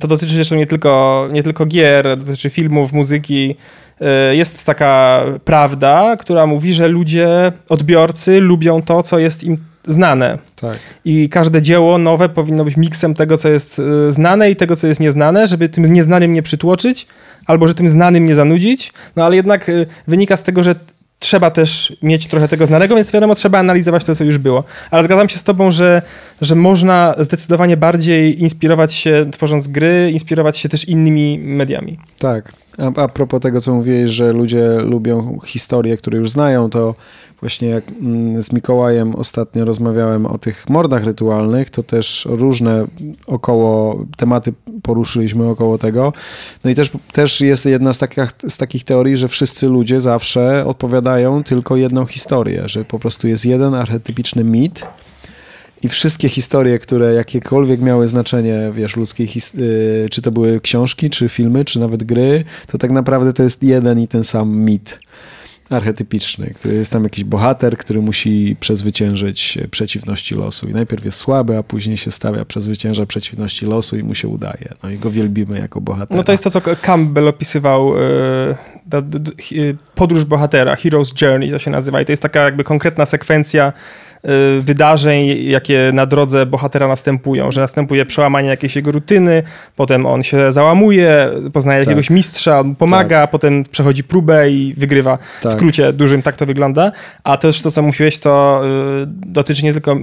to 0.00 0.08
dotyczy 0.08 0.34
zresztą 0.34 0.56
nie 0.56 0.66
tylko, 0.66 1.28
nie 1.32 1.42
tylko 1.42 1.66
gier, 1.66 2.16
dotyczy 2.16 2.50
filmów, 2.50 2.92
muzyki, 2.92 3.56
e, 4.00 4.36
jest 4.36 4.64
taka 4.64 5.24
prawda, 5.44 6.16
która 6.16 6.46
mówi, 6.46 6.72
że 6.72 6.88
ludzie, 6.88 7.52
odbiorcy 7.68 8.40
lubią 8.40 8.82
to, 8.82 9.02
co 9.02 9.18
jest 9.18 9.44
im 9.44 9.58
znane. 9.88 10.38
Tak. 10.64 10.78
I 11.04 11.28
każde 11.28 11.62
dzieło 11.62 11.98
nowe 11.98 12.28
powinno 12.28 12.64
być 12.64 12.76
miksem 12.76 13.14
tego, 13.14 13.38
co 13.38 13.48
jest 13.48 13.78
y, 13.78 14.12
znane 14.12 14.50
i 14.50 14.56
tego, 14.56 14.76
co 14.76 14.86
jest 14.86 15.00
nieznane, 15.00 15.48
żeby 15.48 15.68
tym 15.68 15.84
nieznanym 15.84 16.32
nie 16.32 16.42
przytłoczyć, 16.42 17.06
albo 17.46 17.68
że 17.68 17.74
tym 17.74 17.90
znanym 17.90 18.24
nie 18.24 18.34
zanudzić. 18.34 18.92
No 19.16 19.24
ale 19.24 19.36
jednak 19.36 19.68
y, 19.68 19.86
wynika 20.08 20.36
z 20.36 20.42
tego, 20.42 20.64
że 20.64 20.74
trzeba 21.18 21.50
też 21.50 21.96
mieć 22.02 22.26
trochę 22.26 22.48
tego 22.48 22.66
znanego, 22.66 22.94
więc 22.94 23.12
wiadomo, 23.12 23.34
trzeba 23.34 23.58
analizować 23.58 24.04
to, 24.04 24.14
co 24.14 24.24
już 24.24 24.38
było. 24.38 24.64
Ale 24.90 25.04
zgadzam 25.04 25.28
się 25.28 25.38
z 25.38 25.42
tobą, 25.42 25.70
że, 25.70 26.02
że 26.40 26.54
można 26.54 27.14
zdecydowanie 27.18 27.76
bardziej 27.76 28.42
inspirować 28.42 28.94
się 28.94 29.26
tworząc 29.32 29.68
gry, 29.68 30.10
inspirować 30.12 30.58
się 30.58 30.68
też 30.68 30.88
innymi 30.88 31.38
mediami. 31.38 31.98
Tak. 32.18 32.63
A, 32.78 33.00
a 33.02 33.08
propos 33.08 33.40
tego, 33.40 33.60
co 33.60 33.74
mówiłeś, 33.74 34.10
że 34.10 34.32
ludzie 34.32 34.78
lubią 34.78 35.38
historie, 35.44 35.96
które 35.96 36.18
już 36.18 36.30
znają, 36.30 36.70
to 36.70 36.94
właśnie 37.40 37.68
jak 37.68 37.84
mm, 37.88 38.42
z 38.42 38.52
Mikołajem 38.52 39.14
ostatnio 39.14 39.64
rozmawiałem 39.64 40.26
o 40.26 40.38
tych 40.38 40.68
mordach 40.68 41.04
rytualnych, 41.04 41.70
to 41.70 41.82
też 41.82 42.28
różne 42.30 42.86
około 43.26 44.04
tematy 44.16 44.52
poruszyliśmy 44.82 45.48
około 45.48 45.78
tego. 45.78 46.12
No 46.64 46.70
i 46.70 46.74
też, 46.74 46.90
też 47.12 47.40
jest 47.40 47.66
jedna 47.66 47.92
z 47.92 47.98
takich, 47.98 48.24
z 48.48 48.56
takich 48.56 48.84
teorii, 48.84 49.16
że 49.16 49.28
wszyscy 49.28 49.68
ludzie 49.68 50.00
zawsze 50.00 50.64
odpowiadają 50.66 51.42
tylko 51.42 51.76
jedną 51.76 52.06
historię, 52.06 52.62
że 52.66 52.84
po 52.84 52.98
prostu 52.98 53.28
jest 53.28 53.46
jeden 53.46 53.74
archetypiczny 53.74 54.44
mit, 54.44 54.86
i 55.84 55.88
wszystkie 55.88 56.28
historie, 56.28 56.78
które 56.78 57.14
jakiekolwiek 57.14 57.80
miały 57.80 58.08
znaczenie, 58.08 58.70
wiesz, 58.72 58.96
ludzkiej, 58.96 59.28
y, 59.58 60.08
czy 60.10 60.22
to 60.22 60.30
były 60.30 60.60
książki, 60.60 61.10
czy 61.10 61.28
filmy, 61.28 61.64
czy 61.64 61.80
nawet 61.80 62.04
gry, 62.04 62.44
to 62.66 62.78
tak 62.78 62.90
naprawdę 62.90 63.32
to 63.32 63.42
jest 63.42 63.62
jeden 63.62 64.00
i 64.00 64.08
ten 64.08 64.24
sam 64.24 64.56
mit 64.56 65.00
archetypiczny, 65.70 66.46
który 66.54 66.74
jest 66.74 66.92
tam 66.92 67.04
jakiś 67.04 67.24
bohater, 67.24 67.76
który 67.76 68.02
musi 68.02 68.56
przezwyciężyć 68.60 69.58
przeciwności 69.70 70.34
losu. 70.34 70.68
I 70.68 70.72
najpierw 70.72 71.04
jest 71.04 71.18
słaby, 71.18 71.58
a 71.58 71.62
później 71.62 71.96
się 71.96 72.10
stawia, 72.10 72.44
przezwycięża 72.44 73.06
przeciwności 73.06 73.66
losu 73.66 73.98
i 73.98 74.02
mu 74.02 74.14
się 74.14 74.28
udaje. 74.28 74.74
No 74.82 74.90
i 74.90 74.98
go 74.98 75.10
wielbimy 75.10 75.58
jako 75.58 75.80
bohatera. 75.80 76.16
No 76.16 76.24
to 76.24 76.32
jest 76.32 76.44
to, 76.44 76.50
co 76.50 76.60
Campbell 76.82 77.28
opisywał, 77.28 77.94
e, 77.98 78.54
podróż 79.94 80.24
bohatera, 80.24 80.74
Hero's 80.74 81.22
Journey 81.22 81.50
to 81.50 81.58
się 81.58 81.70
nazywa. 81.70 82.00
I 82.00 82.04
to 82.04 82.12
jest 82.12 82.22
taka 82.22 82.40
jakby 82.40 82.64
konkretna 82.64 83.06
sekwencja 83.06 83.72
Y, 84.13 84.13
wydarzeń, 84.60 85.26
jakie 85.44 85.90
na 85.94 86.06
drodze 86.06 86.46
bohatera 86.46 86.88
następują, 86.88 87.52
że 87.52 87.60
następuje 87.60 88.06
przełamanie 88.06 88.48
jakiejś 88.48 88.76
jego 88.76 88.90
rutyny, 88.90 89.42
potem 89.76 90.06
on 90.06 90.22
się 90.22 90.52
załamuje, 90.52 91.30
poznaje 91.52 91.80
tak. 91.80 91.86
jakiegoś 91.86 92.10
mistrza, 92.10 92.64
pomaga, 92.78 93.20
tak. 93.20 93.30
potem 93.30 93.64
przechodzi 93.70 94.04
próbę 94.04 94.50
i 94.50 94.74
wygrywa. 94.76 95.18
Tak. 95.42 95.52
W 95.52 95.54
skrócie 95.54 95.92
dużym 95.92 96.22
tak 96.22 96.36
to 96.36 96.46
wygląda. 96.46 96.92
A 97.24 97.36
też 97.36 97.62
to, 97.62 97.70
co 97.70 97.82
mówiłeś, 97.82 98.18
to 98.18 98.62
y, 99.02 99.06
dotyczy 99.06 99.64
nie 99.64 99.72
tylko, 99.72 99.96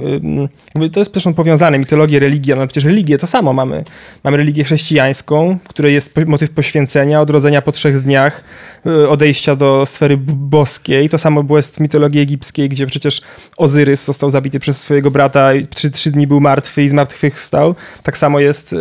y, 0.83 0.89
to 0.89 0.99
jest 0.99 1.13
zresztą 1.13 1.33
powiązane, 1.33 1.79
mitologię, 1.79 2.19
religia, 2.19 2.55
no 2.55 2.67
przecież 2.67 2.83
religię 2.83 3.17
to 3.17 3.27
samo 3.27 3.53
mamy. 3.53 3.83
Mamy 4.23 4.37
religię 4.37 4.63
chrześcijańską, 4.63 5.57
w 5.63 5.67
której 5.67 5.93
jest 5.93 6.13
motyw 6.27 6.49
poświęcenia, 6.49 7.21
odrodzenia 7.21 7.61
po 7.61 7.71
trzech 7.71 8.03
dniach, 8.03 8.43
y, 8.85 9.09
odejścia 9.09 9.55
do 9.55 9.85
sfery 9.85 10.17
boskiej. 10.17 11.09
To 11.09 11.17
samo 11.17 11.43
było 11.43 11.61
z 11.61 11.79
mitologii 11.79 12.21
egipskiej, 12.21 12.69
gdzie 12.69 12.87
przecież 12.87 13.21
Ozyrys 13.57 14.10
został 14.11 14.29
zabity 14.29 14.59
przez 14.59 14.81
swojego 14.81 15.11
brata 15.11 15.53
i 15.53 15.67
trzy, 15.67 15.91
trzy 15.91 16.11
dni 16.11 16.27
był 16.27 16.41
martwy 16.41 16.83
i 16.83 16.89
z 16.89 16.93
martwych 16.93 17.39
wstał. 17.39 17.75
Tak 18.03 18.17
samo 18.17 18.39
jest 18.39 18.73
e, 18.73 18.75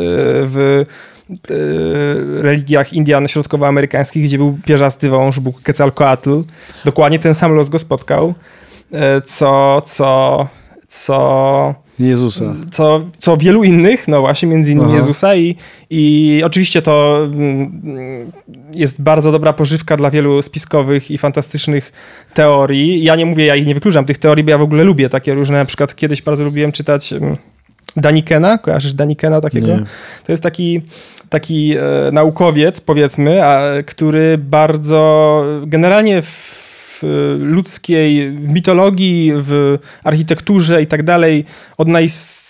w 0.44 0.84
e, 1.50 1.54
religiach 2.42 2.92
Indian 2.92 3.28
środkowoamerykańskich, 3.28 4.24
gdzie 4.24 4.38
był 4.38 4.58
pierzasty 4.64 5.08
wąż, 5.08 5.40
Bóg 5.40 5.62
Quetzalcoatl. 5.62 6.42
Dokładnie 6.84 7.18
ten 7.18 7.34
sam 7.34 7.52
los 7.52 7.68
go 7.68 7.78
spotkał, 7.78 8.34
e, 8.92 9.20
co, 9.20 9.82
co, 9.84 10.48
co 10.88 11.74
Jezusa. 12.00 12.54
Co, 12.72 13.04
co 13.18 13.36
wielu 13.36 13.64
innych, 13.64 14.08
no 14.08 14.20
właśnie, 14.20 14.48
między 14.48 14.72
innymi 14.72 14.88
Aha. 14.88 14.96
Jezusa 14.96 15.34
i, 15.34 15.56
i 15.90 16.42
oczywiście 16.44 16.82
to 16.82 17.20
mm, 17.24 18.32
jest 18.74 19.02
bardzo 19.02 19.32
dobra 19.32 19.52
pożywka 19.52 19.96
dla 19.96 20.10
wielu 20.10 20.42
spiskowych 20.42 21.10
i 21.10 21.18
fantastycznych 21.18 21.92
teorii. 22.34 23.04
Ja 23.04 23.16
nie 23.16 23.26
mówię, 23.26 23.46
ja 23.46 23.56
ich 23.56 23.66
nie 23.66 23.74
wykluczam 23.74 24.04
tych 24.04 24.18
teorii, 24.18 24.44
bo 24.44 24.50
ja 24.50 24.58
w 24.58 24.62
ogóle 24.62 24.84
lubię 24.84 25.08
takie 25.08 25.34
różne, 25.34 25.58
na 25.58 25.64
przykład 25.64 25.94
kiedyś 25.94 26.22
bardzo 26.22 26.44
lubiłem 26.44 26.72
czytać 26.72 27.12
mm, 27.12 27.36
Danikena, 27.96 28.58
kojarzysz 28.58 28.92
Danikena 28.92 29.40
takiego? 29.40 29.66
Nie. 29.66 29.84
To 30.26 30.32
jest 30.32 30.42
taki, 30.42 30.80
taki 31.28 31.74
e, 31.76 32.12
naukowiec, 32.12 32.80
powiedzmy, 32.80 33.44
a, 33.46 33.82
który 33.82 34.38
bardzo 34.38 35.44
generalnie 35.66 36.22
w 36.22 36.59
ludzkiej, 37.38 38.30
w 38.30 38.48
mitologii, 38.48 39.32
w 39.34 39.78
architekturze 40.04 40.82
i 40.82 40.86
tak 40.86 41.02
dalej, 41.02 41.44
od 41.78 41.88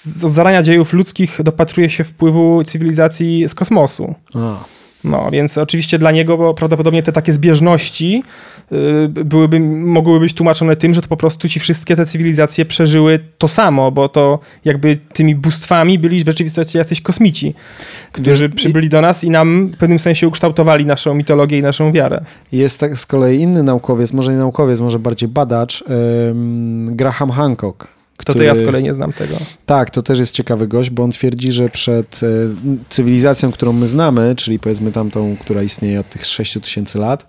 zarania 0.04 0.62
dziejów 0.62 0.92
ludzkich 0.92 1.42
dopatruje 1.42 1.90
się 1.90 2.04
wpływu 2.04 2.64
cywilizacji 2.64 3.49
z 3.49 3.54
kosmosu. 3.54 4.14
A. 4.35 4.80
No, 5.04 5.30
więc 5.33 5.59
oczywiście 5.59 5.99
dla 5.99 6.11
niego 6.11 6.54
prawdopodobnie 6.54 7.02
te 7.02 7.12
takie 7.12 7.33
zbieżności 7.33 8.23
y, 8.73 9.09
byłyby, 9.09 9.61
mogłyby 9.61 10.21
być 10.21 10.35
tłumaczone 10.35 10.76
tym, 10.76 10.95
że 10.95 11.00
to 11.00 11.09
po 11.09 11.16
prostu 11.16 11.49
ci 11.49 11.61
wszystkie 11.61 11.97
te 11.97 12.07
cywilizacje 12.07 12.64
przeżyły 12.64 13.19
to 13.38 13.49
samo, 13.49 13.90
bo 13.90 14.09
to 14.09 14.38
jakby 14.64 14.99
tymi 15.12 15.35
bóstwami 15.35 15.99
byli 15.99 16.25
w 16.25 16.26
rzeczywistości 16.26 16.78
jacyś 16.78 17.00
kosmici, 17.00 17.54
którzy 18.12 18.49
przybyli 18.49 18.88
do 18.88 19.00
nas 19.00 19.25
i 19.25 19.30
nam 19.30 19.66
w 19.66 19.76
pewnym 19.76 19.99
sensie 19.99 20.28
ukształtowali 20.28 20.87
naszą 20.87 21.14
mitologię 21.14 21.59
i 21.59 21.62
naszą 21.62 21.92
wiarę. 21.92 22.25
Jest 22.52 22.80
tak 22.80 22.99
z 22.99 23.07
kolei 23.07 23.40
inny 23.40 23.62
naukowiec, 23.62 24.12
może 24.12 24.33
nie 24.33 24.38
naukowiec, 24.38 24.80
może 24.80 24.99
bardziej 24.99 25.28
badacz, 25.28 25.85
Graham 26.87 27.30
Hancock 27.30 28.00
kto 28.21 28.35
to 28.35 28.43
ja 28.43 28.55
z 28.55 28.62
kolei 28.62 28.83
nie 28.83 28.95
znam 28.95 29.12
tego. 29.12 29.37
Tak, 29.67 29.91
to 29.91 30.03
też 30.03 30.19
jest 30.19 30.35
ciekawy 30.35 30.69
gość, 30.69 30.91
bo 30.91 31.03
on 31.03 31.11
twierdzi, 31.11 31.53
że 31.53 31.69
przed 31.69 32.21
e, 32.23 32.27
cywilizacją, 32.89 33.53
którą 33.53 33.73
my 33.73 33.87
znamy, 33.87 34.35
czyli 34.37 34.59
powiedzmy 34.59 34.93
tamtą, 34.93 35.37
która 35.41 35.62
istnieje 35.62 36.00
od 36.00 36.09
tych 36.09 36.27
6 36.27 36.59
tysięcy 36.62 36.99
lat, 36.99 37.27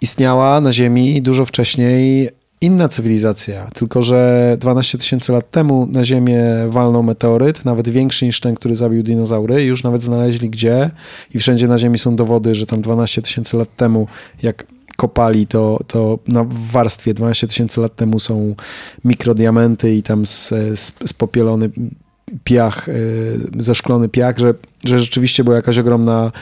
istniała 0.00 0.60
na 0.60 0.72
Ziemi 0.72 1.22
dużo 1.22 1.44
wcześniej 1.44 2.30
inna 2.60 2.88
cywilizacja, 2.88 3.70
tylko 3.74 4.02
że 4.02 4.56
12 4.60 4.98
tysięcy 4.98 5.32
lat 5.32 5.50
temu 5.50 5.86
na 5.90 6.04
Ziemię 6.04 6.44
walnął 6.68 7.02
meteoryt, 7.02 7.64
nawet 7.64 7.88
większy 7.88 8.26
niż 8.26 8.40
ten, 8.40 8.54
który 8.54 8.76
zabił 8.76 9.02
dinozaury, 9.02 9.64
już 9.64 9.84
nawet 9.84 10.02
znaleźli 10.02 10.50
gdzie. 10.50 10.90
I 11.34 11.38
wszędzie 11.38 11.68
na 11.68 11.78
Ziemi 11.78 11.98
są 11.98 12.16
dowody, 12.16 12.54
że 12.54 12.66
tam 12.66 12.82
12 12.82 13.22
tysięcy 13.22 13.56
lat 13.56 13.76
temu, 13.76 14.06
jak 14.42 14.66
kopali, 14.96 15.46
to, 15.46 15.80
to 15.86 16.18
na 16.28 16.44
warstwie 16.48 17.14
12 17.14 17.46
tysięcy 17.46 17.80
lat 17.80 17.96
temu 17.96 18.18
są 18.18 18.54
mikrodiamenty 19.04 19.94
i 19.94 20.02
tam 20.02 20.22
spopielony 21.04 21.70
piach, 22.44 22.88
e, 22.88 22.92
zeszklony 23.58 24.08
piach, 24.08 24.38
że, 24.38 24.54
że 24.84 25.00
rzeczywiście 25.00 25.44
był 25.44 25.52
jakaś 25.52 25.78
ogromna, 25.78 26.32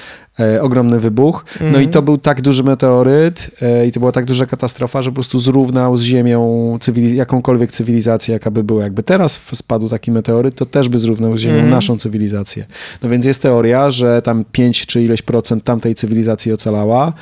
e, 0.41 0.63
ogromny 0.63 1.01
wybuch. 1.01 1.45
No 1.61 1.67
i 1.67 1.69
mhm. 1.69 1.91
to 1.91 2.03
był 2.03 2.19
tak 2.19 2.43
duży 2.43 2.65
meteoryt 2.65 3.51
e, 3.63 3.87
i 3.87 3.93
to 3.93 4.01
była 4.01 4.13
tak 4.13 4.25
duża 4.25 4.47
katastrofa, 4.47 5.03
że 5.03 5.11
po 5.11 5.15
prostu 5.15 5.39
zrównał 5.39 5.97
z 5.97 6.03
Ziemią 6.03 6.79
cywiliz 6.81 7.13
jakąkolwiek 7.13 7.71
cywilizację, 7.71 8.33
jaka 8.33 8.51
by 8.51 8.65
była. 8.65 8.83
Jakby 8.83 9.03
teraz 9.03 9.41
spadł 9.53 9.89
taki 9.89 10.13
meteoryt, 10.13 10.55
to 10.55 10.67
też 10.67 10.89
by 10.89 10.99
zrównał 10.99 11.37
z 11.37 11.41
Ziemią 11.41 11.59
mm. 11.59 11.71
naszą 11.71 11.99
cywilizację. 11.99 12.67
No 13.03 13.09
więc 13.09 13.27
jest 13.27 13.43
teoria, 13.43 13.91
że 13.91 14.23
tam 14.23 14.45
5 14.53 14.87
czy 14.87 15.03
ileś 15.03 15.23
procent 15.23 15.65
tamtej 15.65 15.95
cywilizacji 15.95 16.53
ocalała 16.53 17.13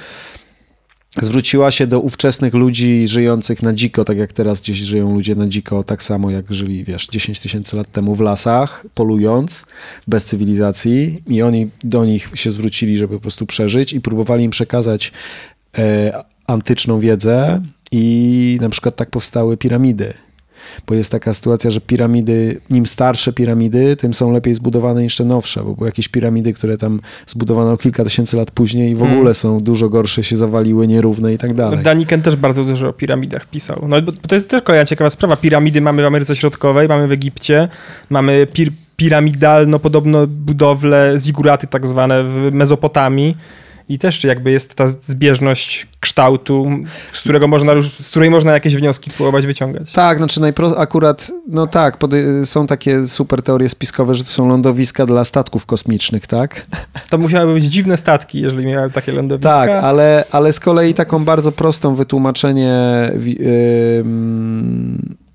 zwróciła 1.16 1.70
się 1.70 1.86
do 1.86 2.00
ówczesnych 2.00 2.54
ludzi 2.54 3.08
żyjących 3.08 3.62
na 3.62 3.72
dziko, 3.72 4.04
tak 4.04 4.18
jak 4.18 4.32
teraz 4.32 4.60
gdzieś 4.60 4.78
żyją 4.78 5.14
ludzie 5.14 5.34
na 5.34 5.46
dziko, 5.46 5.84
tak 5.84 6.02
samo 6.02 6.30
jak 6.30 6.52
żyli, 6.52 6.84
wiesz, 6.84 7.06
10 7.06 7.38
tysięcy 7.38 7.76
lat 7.76 7.92
temu 7.92 8.14
w 8.14 8.20
lasach, 8.20 8.86
polując, 8.94 9.64
bez 10.06 10.24
cywilizacji. 10.24 11.22
I 11.26 11.42
oni 11.42 11.70
do 11.84 12.04
nich 12.04 12.30
się 12.34 12.50
zwrócili, 12.50 12.96
żeby 12.96 13.14
po 13.14 13.20
prostu 13.20 13.46
przeżyć 13.46 13.92
i 13.92 14.00
próbowali 14.00 14.44
im 14.44 14.50
przekazać 14.50 15.12
e, 15.78 16.24
antyczną 16.46 17.00
wiedzę. 17.00 17.62
I 17.92 18.58
na 18.60 18.68
przykład 18.68 18.96
tak 18.96 19.10
powstały 19.10 19.56
piramidy 19.56 20.14
bo 20.86 20.94
jest 20.94 21.12
taka 21.12 21.32
sytuacja, 21.32 21.70
że 21.70 21.80
piramidy, 21.80 22.60
im 22.70 22.86
starsze 22.86 23.32
piramidy, 23.32 23.96
tym 23.96 24.14
są 24.14 24.32
lepiej 24.32 24.54
zbudowane 24.54 25.02
niż 25.02 25.16
te 25.16 25.24
nowsze, 25.24 25.64
bo 25.64 25.74
były 25.74 25.88
jakieś 25.88 26.08
piramidy, 26.08 26.52
które 26.52 26.78
tam 26.78 27.00
zbudowano 27.26 27.76
kilka 27.76 28.04
tysięcy 28.04 28.36
lat 28.36 28.50
później 28.50 28.90
i 28.90 28.94
w 28.94 28.98
hmm. 28.98 29.16
ogóle 29.16 29.34
są 29.34 29.60
dużo 29.60 29.88
gorsze, 29.88 30.24
się 30.24 30.36
zawaliły, 30.36 30.88
nierówne 30.88 31.34
i 31.34 31.38
tak 31.38 31.54
dalej. 31.54 31.78
Daniken 31.78 32.22
też 32.22 32.36
bardzo 32.36 32.64
dużo 32.64 32.88
o 32.88 32.92
piramidach 32.92 33.46
pisał. 33.46 33.84
No 33.88 34.02
bo 34.02 34.12
to 34.12 34.34
jest 34.34 34.48
też 34.48 34.62
kolejna 34.62 34.84
ciekawa 34.86 35.10
sprawa. 35.10 35.36
Piramidy 35.36 35.80
mamy 35.80 36.02
w 36.02 36.06
Ameryce 36.06 36.36
Środkowej, 36.36 36.88
mamy 36.88 37.08
w 37.08 37.12
Egipcie, 37.12 37.68
mamy 38.10 38.46
pir 38.52 38.72
piramidalno 38.96 39.78
podobno 39.78 40.26
budowle, 40.26 41.14
ziguraty 41.16 41.66
tak 41.66 41.86
zwane 41.86 42.24
w 42.24 42.50
Mezopotamii 42.52 43.36
i 43.88 43.98
też 43.98 44.24
jakby 44.24 44.50
jest 44.50 44.74
ta 44.74 44.88
zbieżność 44.88 45.86
kształtu, 46.00 46.66
z, 47.12 47.20
którego 47.20 47.48
można, 47.48 47.72
z 47.82 48.08
której 48.10 48.30
można 48.30 48.52
jakieś 48.52 48.76
wnioski 48.76 49.10
próbować 49.10 49.46
wyciągać. 49.46 49.92
Tak, 49.92 50.18
znaczy 50.18 50.40
najpro... 50.40 50.78
akurat, 50.78 51.30
no 51.48 51.66
tak, 51.66 51.96
są 52.44 52.66
takie 52.66 53.06
super 53.06 53.42
teorie 53.42 53.68
spiskowe, 53.68 54.14
że 54.14 54.24
to 54.24 54.30
są 54.30 54.48
lądowiska 54.48 55.06
dla 55.06 55.24
statków 55.24 55.66
kosmicznych, 55.66 56.26
tak? 56.26 56.66
To 57.10 57.18
musiały 57.18 57.54
być 57.54 57.64
dziwne 57.64 57.96
statki, 57.96 58.40
jeżeli 58.40 58.66
miały 58.66 58.90
takie 58.90 59.12
lądowiska. 59.12 59.50
Tak, 59.50 59.70
ale, 59.70 60.24
ale 60.30 60.52
z 60.52 60.60
kolei 60.60 60.94
taką 60.94 61.24
bardzo 61.24 61.52
prostą 61.52 61.94
wytłumaczenie 61.94 62.78
yy, 63.26 64.04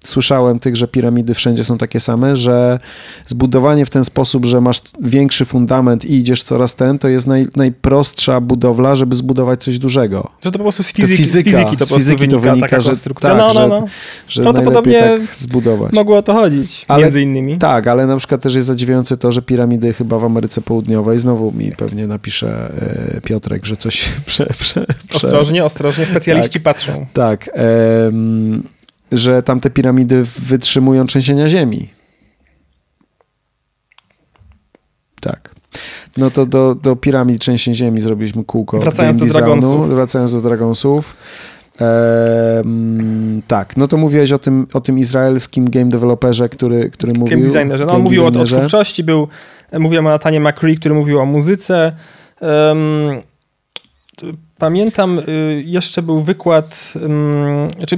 słyszałem 0.03 0.59
tych, 0.59 0.75
że 0.75 0.87
piramidy 0.87 1.33
wszędzie 1.33 1.63
są 1.63 1.77
takie 1.77 1.99
same, 1.99 2.35
że 2.35 2.79
zbudowanie 3.27 3.85
w 3.85 3.89
ten 3.89 4.03
sposób, 4.03 4.45
że 4.45 4.61
masz 4.61 4.81
większy 5.01 5.45
fundament 5.45 6.05
i 6.05 6.15
idziesz 6.15 6.43
coraz 6.43 6.75
ten, 6.75 6.99
to 6.99 7.07
jest 7.07 7.27
naj, 7.27 7.47
najprostsza 7.55 8.41
budowla, 8.41 8.95
żeby 8.95 9.15
zbudować 9.15 9.63
coś 9.63 9.79
dużego. 9.79 10.29
Że 10.41 10.51
to 10.51 10.59
po 10.59 10.63
prostu 10.63 10.83
z 10.83 10.91
fizyki 10.91 11.11
to, 11.11 11.17
fizyka, 11.17 11.51
z 11.51 11.53
fizyki 11.53 11.77
to, 11.77 11.85
z 11.85 11.93
fizyki 11.93 12.17
wynika, 12.17 12.37
to 12.37 12.41
wynika, 12.41 12.67
taka 12.67 12.81
że, 12.81 12.89
konstrukcja. 12.89 13.29
Tak, 13.29 13.37
no, 13.37 13.53
no, 13.53 13.67
no. 13.67 13.87
Że, 14.27 14.43
że 14.43 14.51
najlepiej 14.53 14.93
tak 14.93 15.35
zbudować. 15.35 15.93
Mogło 15.93 16.17
o 16.17 16.21
to 16.21 16.33
chodzić, 16.33 16.85
ale, 16.87 17.03
między 17.03 17.21
innymi. 17.21 17.57
Tak, 17.57 17.87
ale 17.87 18.07
na 18.07 18.17
przykład 18.17 18.41
też 18.41 18.55
jest 18.55 18.67
zadziwiające 18.67 19.17
to, 19.17 19.31
że 19.31 19.41
piramidy 19.41 19.93
chyba 19.93 20.19
w 20.19 20.23
Ameryce 20.25 20.61
Południowej, 20.61 21.19
znowu 21.19 21.51
mi 21.51 21.71
pewnie 21.71 22.07
napisze 22.07 22.71
e, 23.17 23.21
Piotrek, 23.21 23.65
że 23.65 23.77
coś 23.77 24.09
prze, 24.25 24.45
prze, 24.59 24.85
prze... 25.09 25.25
Ostrożnie, 25.25 25.65
ostrożnie, 25.65 26.05
specjaliści 26.05 26.53
tak, 26.53 26.63
patrzą. 26.63 27.05
Tak, 27.13 27.49
że 29.13 29.43
tamte 29.43 29.69
piramidy 29.69 30.23
wytrzymują 30.23 31.05
trzęsienia 31.05 31.47
ziemi. 31.47 31.89
Tak. 35.21 35.55
No 36.17 36.31
to 36.31 36.45
do, 36.45 36.75
do 36.75 36.95
piramid 36.95 37.41
trzęsień 37.41 37.75
ziemi 37.75 37.99
zrobiliśmy 37.99 38.43
kółko. 38.43 38.79
Wracając 38.79 39.17
do 39.17 39.25
Dragonsów. 39.25 39.89
Wracając 39.89 40.33
do 40.33 40.41
Dragonsów. 40.41 41.15
Ehm, 41.79 43.41
tak, 43.47 43.77
no 43.77 43.87
to 43.87 43.97
mówiłeś 43.97 44.31
o 44.31 44.39
tym, 44.39 44.67
o 44.73 44.81
tym 44.81 44.99
izraelskim 44.99 45.69
game 45.69 45.85
developerze, 45.85 46.49
który, 46.49 46.89
który 46.89 47.13
mówił... 47.13 47.37
Game 47.37 47.51
designerze. 47.51 47.85
No, 47.85 47.93
on 47.93 48.01
mówił 48.01 48.23
o, 48.23 48.27
o 48.27 48.45
twórczości, 48.45 49.03
był, 49.03 49.27
mówiłem 49.79 50.07
o 50.07 50.09
Natanie 50.09 50.39
McCree, 50.39 50.77
który 50.77 50.95
mówił 50.95 51.19
o 51.19 51.25
muzyce. 51.25 51.95
Um, 52.41 53.21
Pamiętam, 54.63 55.19
y, 55.19 55.63
jeszcze 55.65 56.01
był 56.01 56.19
wykład, 56.19 56.93
znaczy 57.77 57.97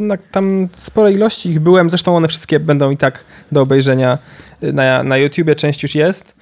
na 0.00 0.16
tam 0.16 0.68
sporej 0.78 1.14
ilości 1.14 1.50
ich 1.50 1.60
byłem, 1.60 1.90
zresztą 1.90 2.16
one 2.16 2.28
wszystkie 2.28 2.60
będą 2.60 2.90
i 2.90 2.96
tak 2.96 3.24
do 3.52 3.62
obejrzenia 3.62 4.18
y, 4.62 4.72
na, 4.72 5.02
na 5.02 5.16
YouTubie, 5.16 5.54
część 5.54 5.82
już 5.82 5.94
jest. 5.94 6.34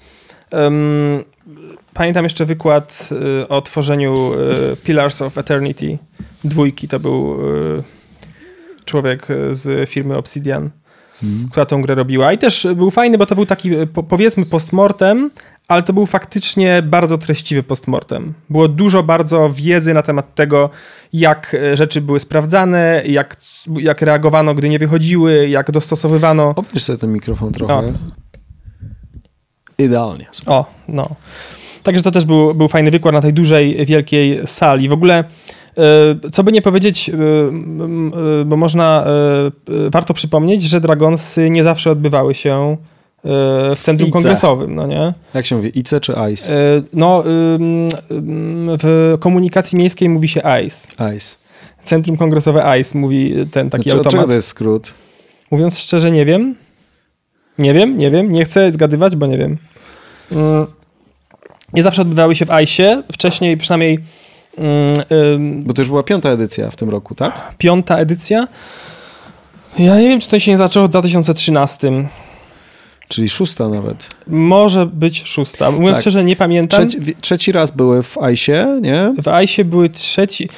Pamiętam 1.94 2.25
jeszcze 2.25 2.44
wykład 2.44 3.08
y, 3.42 3.49
o 3.49 3.62
tworzeniu 3.62 4.30
Pillars 4.85 5.23
of 5.23 5.38
Eternity 5.38 5.99
dwójki, 6.44 6.88
to 6.88 7.00
był 7.00 7.38
człowiek 8.85 9.26
z 9.50 9.90
firmy 9.90 10.16
Obsidian, 10.16 10.70
hmm. 11.20 11.49
która 11.50 11.66
tą 11.66 11.82
grę 11.82 11.94
robiła 11.94 12.32
i 12.32 12.38
też 12.38 12.66
był 12.76 12.90
fajny, 12.90 13.18
bo 13.18 13.26
to 13.26 13.35
był 13.35 13.46
taki 13.46 13.70
powiedzmy 14.08 14.46
postmortem, 14.46 15.30
ale 15.68 15.82
to 15.82 15.92
był 15.92 16.06
faktycznie 16.06 16.82
bardzo 16.82 17.18
treściwy 17.18 17.62
postmortem. 17.62 18.35
Było 18.50 18.68
dużo 18.68 19.02
bardzo 19.02 19.50
wiedzy 19.50 19.94
na 19.94 20.02
temat 20.02 20.35
tego, 20.35 20.70
jak 21.12 21.54
e, 21.54 21.76
rzeczy 21.76 22.00
były 22.00 22.20
sprawdzane, 22.20 23.02
jak, 23.06 23.37
jak 23.76 24.02
reagowano, 24.02 24.54
gdy 24.54 24.68
nie 24.68 24.78
wychodziły, 24.78 25.49
jak 25.49 25.70
dostosowywano. 25.70 26.52
Obniż 26.56 26.82
sobie 26.82 26.99
ten 26.99 27.12
mikrofon 27.12 27.52
trochę. 27.52 27.75
O. 27.75 27.82
Idealnie. 29.78 30.26
Super. 30.30 30.54
O, 30.54 30.66
no. 30.88 31.08
Także 31.82 32.02
to 32.02 32.11
też 32.11 32.25
był, 32.25 32.54
był 32.54 32.68
fajny 32.68 32.90
wykład 32.90 33.12
na 33.12 33.20
tej 33.20 33.32
dużej, 33.32 33.87
wielkiej 33.87 34.46
sali. 34.46 34.88
W 34.88 34.92
ogóle, 34.92 35.25
e, 35.78 36.30
co 36.32 36.44
by 36.44 36.52
nie 36.52 36.62
powiedzieć, 36.62 37.08
e, 37.08 37.12
bo 38.44 38.56
można, 38.56 39.06
warto 39.90 40.14
przypomnieć, 40.14 40.62
że 40.62 40.80
Dragonsy 40.80 41.50
nie 41.50 41.62
zawsze 41.62 41.90
odbywały 41.90 42.35
się 42.35 42.76
w 43.76 43.78
centrum 43.83 44.09
ICE. 44.09 44.12
kongresowym, 44.12 44.75
no 44.75 44.87
nie? 44.87 45.14
Jak 45.35 45.47
się 45.47 45.56
mówi, 45.56 45.78
ICE 45.78 46.00
czy 46.00 46.18
ICE? 46.18 46.52
No, 46.92 47.23
w 48.83 49.16
komunikacji 49.21 49.78
miejskiej 49.78 50.09
mówi 50.09 50.28
się 50.28 50.45
ICE. 50.45 50.88
ICE. 51.14 51.37
Centrum 51.83 52.16
kongresowe 52.16 52.64
ICE 52.64 52.99
mówi 52.99 53.35
ten 53.50 53.71
taki 53.71 53.83
znaczy, 53.83 53.97
automat. 53.97 54.12
Czego 54.12 54.26
to 54.26 54.33
jest 54.33 54.49
skrót? 54.49 54.95
Mówiąc 55.50 55.78
szczerze, 55.78 56.11
nie 56.11 56.25
wiem. 56.25 56.54
Nie 57.59 57.75
wiem, 57.75 57.97
nie 57.97 58.11
wiem. 58.11 58.33
Nie 58.33 58.45
chcę 58.45 58.71
zgadywać, 58.71 59.16
bo 59.16 59.26
nie 59.26 59.38
wiem. 59.38 59.59
Nie 61.73 61.83
zawsze 61.83 62.02
odbywały 62.02 62.37
się 62.37 62.47
w 62.47 62.50
ICE. 62.50 63.02
Wcześniej 63.12 63.56
przynajmniej... 63.56 63.99
Bo 65.38 65.73
to 65.75 65.83
już 65.83 65.88
była 65.88 66.02
piąta 66.02 66.30
edycja 66.30 66.71
w 66.71 66.76
tym 66.76 66.90
roku, 66.90 67.14
tak? 67.14 67.54
Piąta 67.59 67.99
edycja. 67.99 68.49
Ja 69.78 70.00
nie 70.00 70.09
wiem, 70.09 70.21
czy 70.21 70.28
to 70.28 70.38
się 70.38 70.50
nie 70.50 70.56
zaczęło 70.56 70.87
w 70.87 70.90
2013. 70.90 72.09
Czyli 73.09 73.29
szósta 73.29 73.69
nawet. 73.69 74.09
Może 74.27 74.87
być 74.87 75.23
szósta. 75.25 75.71
Mówiąc 75.71 75.92
tak. 75.92 76.01
szczerze, 76.01 76.25
nie 76.25 76.37
pamiętam. 76.37 76.88
Trzeci, 76.88 77.14
trzeci 77.21 77.53
raz 77.53 77.71
były 77.71 78.03
w 78.03 78.19
ICE, 78.19 78.81
nie? 78.83 79.14
W 79.23 79.29
ICE 79.29 79.64
były 79.64 79.88
trzeci. 79.88 80.49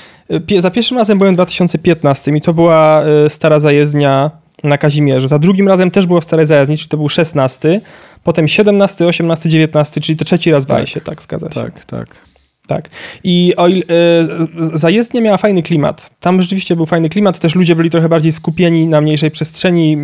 Za 0.59 0.71
pierwszym 0.71 0.99
razem 0.99 1.19
byłem 1.19 1.35
w 1.35 1.37
2015 1.37 2.37
i 2.37 2.41
to 2.41 2.55
była 2.55 3.03
e, 3.03 3.31
stara 3.31 3.61
zajezdnia 3.61 4.31
na 4.65 4.79
Kazimierzu. 4.79 5.29
Za 5.29 5.39
drugim 5.39 5.69
razem 5.69 5.91
też 5.91 6.07
było 6.07 6.21
w 6.21 6.25
starej 6.25 6.47
zajezdni, 6.47 6.77
czyli 6.77 6.89
to 6.89 6.97
był 6.97 7.09
16. 7.09 7.81
Potem 8.25 8.49
17, 8.49 9.07
18, 9.07 9.49
19, 9.49 10.01
czyli 10.01 10.19
to 10.19 10.25
trzeci 10.25 10.51
raz 10.51 10.65
w 10.65 10.69
tak. 10.69 10.83
ICE, 10.85 11.01
tak, 11.01 11.23
zgadza 11.23 11.49
się. 11.49 11.55
Tak, 11.55 11.85
tak. 11.85 12.28
Tak. 12.69 12.89
I 13.25 13.55
o 13.57 13.69
ile, 13.69 13.83
zajezdnia 14.75 15.21
miała 15.21 15.37
fajny 15.37 15.63
klimat. 15.63 16.11
Tam 16.21 16.43
rzeczywiście 16.43 16.77
był 16.77 16.87
fajny 16.87 17.09
klimat, 17.09 17.39
też 17.39 17.55
ludzie 17.55 17.77
byli 17.77 17.91
trochę 17.91 18.09
bardziej 18.09 18.33
skupieni 18.33 18.87
na 18.87 19.01
mniejszej 19.01 19.31
przestrzeni, 19.31 19.97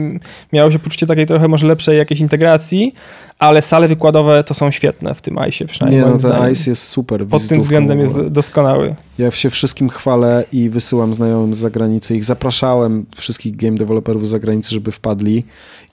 miało 0.52 0.70
się 0.70 0.78
poczucie 0.78 1.06
takiej 1.06 1.26
trochę 1.26 1.48
może 1.48 1.66
lepszej 1.66 1.98
jakiejś 1.98 2.20
integracji, 2.20 2.94
ale 3.38 3.62
sale 3.62 3.88
wykładowe 3.88 4.44
to 4.44 4.54
są 4.54 4.70
świetne 4.70 5.14
w 5.14 5.20
tym 5.20 5.38
ICE 5.48 5.66
przynajmniej. 5.66 6.04
Nie, 6.04 6.10
no 6.10 6.18
ten 6.18 6.52
ICE 6.52 6.70
jest 6.70 6.88
super. 6.88 7.26
Pod 7.26 7.48
tym 7.48 7.60
względem 7.60 8.00
jest 8.00 8.20
doskonały. 8.26 8.94
Ja 9.18 9.30
się 9.30 9.50
wszystkim 9.50 9.88
chwalę 9.88 10.44
i 10.52 10.70
wysyłam 10.70 11.14
znajomym 11.14 11.54
z 11.54 11.58
zagranicy. 11.58 12.16
Ich 12.16 12.24
zapraszałem, 12.24 13.06
wszystkich 13.16 13.56
game 13.56 13.76
developerów 13.76 14.26
z 14.26 14.30
zagranicy, 14.30 14.70
żeby 14.70 14.92
wpadli 14.92 15.44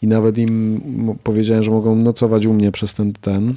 i 0.02 0.08
nawet 0.08 0.38
im 0.38 0.82
powiedziałem, 1.24 1.64
że 1.64 1.72
mogą 1.72 1.96
nocować 1.96 2.46
u 2.46 2.54
mnie 2.54 2.72
przez 2.72 2.94
ten 2.94 3.14
ten 3.14 3.56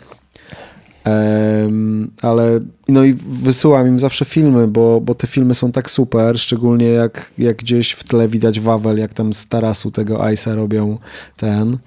ale 2.23 2.61
no 2.89 3.05
i 3.05 3.15
wysyłam 3.43 3.89
im 3.89 4.01
zawsze 4.01 4.25
filmy, 4.25 4.67
bo, 4.67 5.01
bo 5.01 5.15
te 5.15 5.27
filmy 5.27 5.55
są 5.55 5.73
tak 5.73 5.91
super, 5.91 6.39
szczególnie 6.39 6.87
jak, 6.87 7.33
jak 7.39 7.57
gdzieś 7.57 7.93
w 7.93 8.05
tle 8.05 8.29
widać 8.29 8.61
Wawel, 8.61 8.99
jak 8.99 9.13
tam 9.13 9.33
z 9.33 9.47
tarasu 9.47 9.91
tego 9.91 10.19
Ice'a 10.19 10.55
robią 10.55 10.99
ten. 11.37 11.79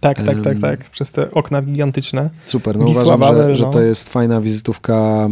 Tak, 0.00 0.22
tak, 0.22 0.40
tak, 0.40 0.58
tak, 0.58 0.90
przez 0.90 1.12
te 1.12 1.30
okna 1.30 1.62
gigantyczne. 1.62 2.30
Super, 2.46 2.78
no 2.78 2.86
Wisła, 2.86 3.02
uważam, 3.02 3.20
Wawel, 3.20 3.48
że, 3.48 3.56
że 3.56 3.64
no. 3.64 3.70
to 3.70 3.80
jest 3.80 4.08
fajna 4.08 4.40
wizytówka 4.40 5.28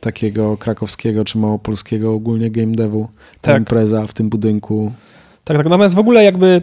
takiego 0.00 0.56
krakowskiego 0.56 1.24
czy 1.24 1.38
małopolskiego 1.38 2.14
ogólnie 2.14 2.50
game 2.50 2.72
devu, 2.72 3.08
ta 3.40 3.52
tak. 3.52 3.60
impreza 3.60 4.06
w 4.06 4.12
tym 4.12 4.28
budynku. 4.28 4.92
Tak, 5.44 5.56
tak, 5.56 5.66
natomiast 5.66 5.94
w 5.94 5.98
ogóle 5.98 6.24
jakby 6.24 6.62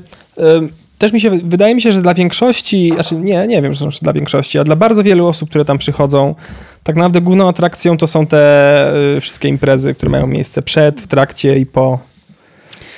też 0.99 1.13
mi 1.13 1.21
się, 1.21 1.29
wydaje 1.29 1.75
mi 1.75 1.81
się, 1.81 1.91
że 1.91 2.01
dla 2.01 2.13
większości, 2.13 2.91
znaczy 2.93 3.15
nie, 3.15 3.47
nie 3.47 3.61
wiem, 3.61 3.73
że 3.73 3.87
dla 4.01 4.13
większości, 4.13 4.59
a 4.59 4.63
dla 4.63 4.75
bardzo 4.75 5.03
wielu 5.03 5.27
osób, 5.27 5.49
które 5.49 5.65
tam 5.65 5.77
przychodzą, 5.77 6.35
tak 6.83 6.95
naprawdę 6.95 7.21
główną 7.21 7.49
atrakcją 7.49 7.97
to 7.97 8.07
są 8.07 8.27
te 8.27 8.93
y, 9.17 9.21
wszystkie 9.21 9.47
imprezy, 9.47 9.93
które 9.93 10.11
mają 10.11 10.27
miejsce 10.27 10.61
przed, 10.61 11.01
w 11.01 11.07
trakcie 11.07 11.59
i 11.59 11.65
po. 11.65 11.99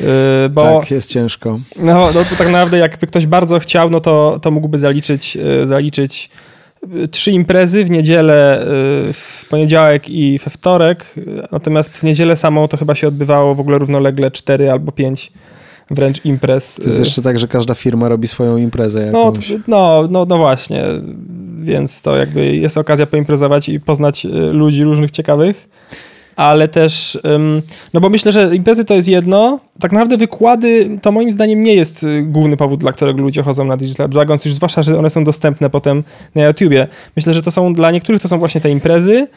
Y, 0.02 0.50
bo, 0.50 0.80
tak, 0.80 0.92
jest 0.92 1.10
ciężko. 1.10 1.60
No, 1.78 2.12
no 2.14 2.26
to 2.26 2.36
tak 2.38 2.52
naprawdę 2.52 2.78
jakby 2.78 3.08
ktoś 3.08 3.28
bardzo 3.28 3.60
chciał, 3.60 3.90
no 3.90 4.00
to, 4.00 4.40
to 4.42 4.52
mógłby 4.52 4.78
zaliczyć, 4.78 5.38
y, 5.64 5.68
zaliczyć 5.68 6.30
trzy 7.12 7.32
imprezy 7.32 7.86
w 7.86 7.90
niedzielę, 7.90 8.66
w 9.14 9.46
poniedziałek 9.50 10.10
i 10.10 10.40
we 10.40 10.50
wtorek, 10.52 11.06
natomiast 11.52 12.00
w 12.00 12.04
niedzielę 12.04 12.38
samą 12.38 12.68
to 12.68 12.78
chyba 12.78 12.96
się 12.96 13.08
odbywało 13.08 13.56
w 13.56 13.60
ogóle 13.60 13.78
równolegle 13.78 14.32
cztery 14.32 14.72
albo 14.72 14.92
pięć 14.92 15.32
wręcz 15.92 16.26
imprez. 16.26 16.76
To 16.76 16.84
jest 16.84 17.00
y, 17.00 17.02
jeszcze 17.02 17.22
tak, 17.22 17.40
że 17.40 17.48
każda 17.48 17.74
firma 17.74 18.10
robi 18.10 18.28
swoją 18.28 18.58
imprezę 18.58 19.12
no, 19.12 19.26
jakąś. 19.26 19.50
No, 19.50 19.58
no, 19.68 20.08
no, 20.12 20.26
no 20.26 20.38
właśnie, 20.38 20.84
więc 21.62 22.02
to 22.02 22.16
jakby 22.16 22.56
jest 22.56 22.78
okazja 22.78 23.06
poimprezować 23.06 23.70
i 23.70 23.80
poznać 23.80 24.26
y, 24.26 24.30
ludzi 24.30 24.84
różnych 24.84 25.12
ciekawych, 25.12 25.70
ale 26.36 26.68
też, 26.68 27.20
no 27.94 28.02
bo 28.02 28.10
myślę, 28.10 28.32
że 28.32 28.56
imprezy 28.56 28.86
to 28.86 28.94
jest 28.94 29.08
jedno, 29.08 29.60
tak 29.80 29.92
naprawdę 29.92 30.18
wykłady 30.18 31.00
to 31.02 31.12
moim 31.12 31.32
zdaniem 31.32 31.62
nie 31.62 31.76
jest 31.76 32.04
y, 32.04 32.22
główny 32.22 32.58
powód, 32.58 32.80
dla 32.80 32.92
którego 32.92 33.22
ludzie 33.22 33.44
chodzą 33.44 33.66
na 33.66 33.78
Digital 33.78 34.10
Dragons, 34.10 34.46
już 34.46 34.54
zwłaszcza, 34.54 34.82
że 34.82 35.00
one 35.00 35.10
są 35.10 35.24
dostępne 35.24 35.70
potem 35.70 36.04
na 36.36 36.44
YouTubie. 36.44 36.88
Myślę, 37.16 37.34
że 37.34 37.42
to 37.42 37.52
są, 37.52 37.74
dla 37.74 37.92
niektórych 37.92 38.22
to 38.22 38.28
są 38.28 38.40
właśnie 38.40 38.62
te 38.62 38.70
imprezy, 38.70 39.28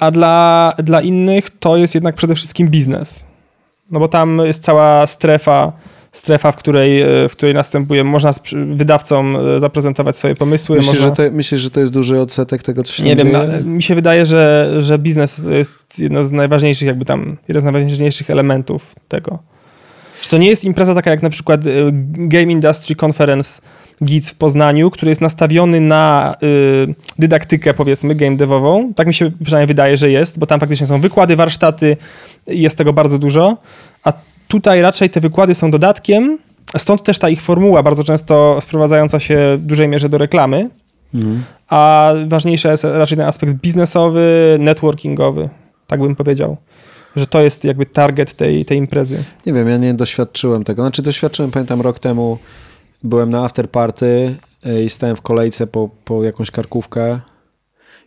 a 0.00 0.10
dla, 0.10 0.72
dla 0.82 1.00
innych 1.00 1.50
to 1.50 1.76
jest 1.76 1.94
jednak 1.94 2.14
przede 2.14 2.34
wszystkim 2.34 2.68
biznes 2.68 3.24
no 3.94 4.00
bo 4.00 4.08
tam 4.08 4.40
jest 4.44 4.62
cała 4.62 5.06
strefa, 5.06 5.72
strefa, 6.12 6.52
w 6.52 6.56
której, 6.56 7.02
e, 7.02 7.28
w 7.28 7.32
której 7.32 7.54
następuje, 7.54 8.04
można 8.04 8.30
wydawcom 8.74 9.36
e, 9.36 9.60
zaprezentować 9.60 10.16
swoje 10.16 10.34
pomysły. 10.34 10.76
Myślisz, 10.76 10.94
można... 10.94 11.24
że, 11.24 11.30
to, 11.30 11.36
myślisz 11.36 11.60
że 11.60 11.70
to 11.70 11.80
jest 11.80 11.92
duży 11.92 12.20
odsetek 12.20 12.62
tego, 12.62 12.82
co 12.82 12.92
się 12.92 13.04
Nie 13.04 13.16
wiem, 13.16 13.30
dzieje? 13.30 13.64
mi 13.64 13.82
się 13.82 13.94
wydaje, 13.94 14.26
że, 14.26 14.70
że 14.80 14.98
biznes 14.98 15.42
jest 15.50 15.98
jedno 15.98 16.24
z 16.24 16.32
najważniejszych, 16.32 16.88
jakby 16.88 17.04
tam, 17.04 17.36
jeden 17.48 17.62
z 17.62 17.64
najważniejszych 17.64 18.30
elementów 18.30 18.94
tego. 19.08 19.38
Że 20.22 20.30
to 20.30 20.38
nie 20.38 20.48
jest 20.48 20.64
impreza 20.64 20.94
taka 20.94 21.10
jak 21.10 21.22
na 21.22 21.30
przykład 21.30 21.66
e, 21.66 21.70
Game 22.12 22.52
Industry 22.52 22.96
Conference 23.04 23.62
GIC 24.04 24.30
w 24.30 24.34
Poznaniu, 24.34 24.90
który 24.90 25.10
jest 25.10 25.20
nastawiony 25.20 25.80
na 25.80 26.34
y, 26.42 26.94
dydaktykę, 27.18 27.74
powiedzmy, 27.74 28.14
game 28.14 28.36
devową. 28.36 28.94
Tak 28.94 29.06
mi 29.06 29.14
się 29.14 29.30
przynajmniej 29.44 29.66
wydaje, 29.66 29.96
że 29.96 30.10
jest, 30.10 30.38
bo 30.38 30.46
tam 30.46 30.60
faktycznie 30.60 30.86
są 30.86 31.00
wykłady, 31.00 31.36
warsztaty, 31.36 31.96
jest 32.46 32.78
tego 32.78 32.92
bardzo 32.92 33.18
dużo. 33.18 33.56
A 34.04 34.12
tutaj 34.48 34.82
raczej 34.82 35.10
te 35.10 35.20
wykłady 35.20 35.54
są 35.54 35.70
dodatkiem, 35.70 36.38
stąd 36.76 37.02
też 37.02 37.18
ta 37.18 37.28
ich 37.28 37.42
formuła 37.42 37.82
bardzo 37.82 38.04
często 38.04 38.58
sprowadzająca 38.60 39.20
się 39.20 39.36
w 39.58 39.66
dużej 39.66 39.88
mierze 39.88 40.08
do 40.08 40.18
reklamy, 40.18 40.70
Mhm. 41.14 41.44
a 41.68 42.12
ważniejszy 42.26 42.68
jest 42.68 42.84
raczej 42.84 43.18
ten 43.18 43.26
aspekt 43.26 43.52
biznesowy, 43.52 44.56
networkingowy, 44.60 45.48
tak 45.86 46.00
bym 46.00 46.16
powiedział. 46.16 46.56
Że 47.16 47.26
to 47.26 47.42
jest 47.42 47.64
jakby 47.64 47.86
target 47.86 48.34
tej, 48.34 48.64
tej 48.64 48.78
imprezy. 48.78 49.24
Nie 49.46 49.52
wiem, 49.52 49.68
ja 49.68 49.76
nie 49.76 49.94
doświadczyłem 49.94 50.64
tego. 50.64 50.82
Znaczy 50.82 51.02
doświadczyłem, 51.02 51.50
pamiętam 51.50 51.80
rok 51.80 51.98
temu 51.98 52.38
byłem 53.04 53.30
na 53.30 53.44
afterparty 53.44 54.34
y, 54.66 54.82
i 54.84 54.90
stałem 54.90 55.16
w 55.16 55.20
kolejce 55.20 55.66
po, 55.66 55.90
po 56.04 56.24
jakąś 56.24 56.50
karkówkę 56.50 57.20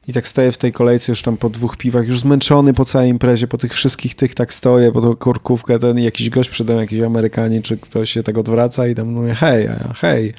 i 0.07 0.13
tak 0.13 0.27
stoję 0.27 0.51
w 0.51 0.57
tej 0.57 0.71
kolejce 0.71 1.11
już 1.11 1.21
tam 1.21 1.37
po 1.37 1.49
dwóch 1.49 1.77
piwach, 1.77 2.07
już 2.07 2.19
zmęczony 2.19 2.73
po 2.73 2.85
całej 2.85 3.09
imprezie, 3.09 3.47
po 3.47 3.57
tych 3.57 3.73
wszystkich 3.73 4.15
tych 4.15 4.35
tak 4.35 4.53
stoję, 4.53 4.91
po 4.91 5.01
tą 5.01 5.15
karkówkę, 5.15 5.79
ten 5.79 5.99
jakiś 5.99 6.29
gość 6.29 6.49
przede 6.49 6.73
mną, 6.73 6.81
jakiś 6.81 7.01
Amerykanin, 7.01 7.61
czy 7.61 7.77
ktoś 7.77 8.11
się 8.11 8.23
tak 8.23 8.37
odwraca 8.37 8.87
i 8.87 8.95
tam 8.95 9.07
mówię, 9.07 9.33
hej, 9.33 9.69
hej, 9.95 10.33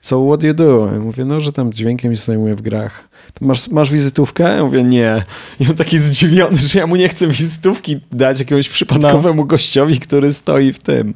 so 0.00 0.26
what 0.26 0.40
do 0.40 0.46
you 0.46 0.54
do? 0.54 0.90
Ja 0.92 1.00
mówię, 1.00 1.24
no, 1.24 1.40
że 1.40 1.52
tam 1.52 1.72
dźwiękiem 1.72 2.16
się 2.16 2.22
zajmuję 2.22 2.54
w 2.54 2.62
grach. 2.62 3.08
Masz, 3.40 3.68
masz 3.68 3.90
wizytówkę? 3.90 4.56
Ja 4.56 4.64
mówię, 4.64 4.82
nie. 4.82 5.22
I 5.60 5.66
on 5.68 5.74
taki 5.74 5.98
zdziwiony, 5.98 6.56
że 6.56 6.78
ja 6.78 6.86
mu 6.86 6.96
nie 6.96 7.08
chcę 7.08 7.26
wizytówki 7.26 8.00
dać 8.12 8.38
jakiemuś 8.38 8.68
przypadkowemu 8.68 9.44
gościowi, 9.44 10.00
który 10.00 10.32
stoi 10.32 10.72
w 10.72 10.78
tym. 10.78 11.14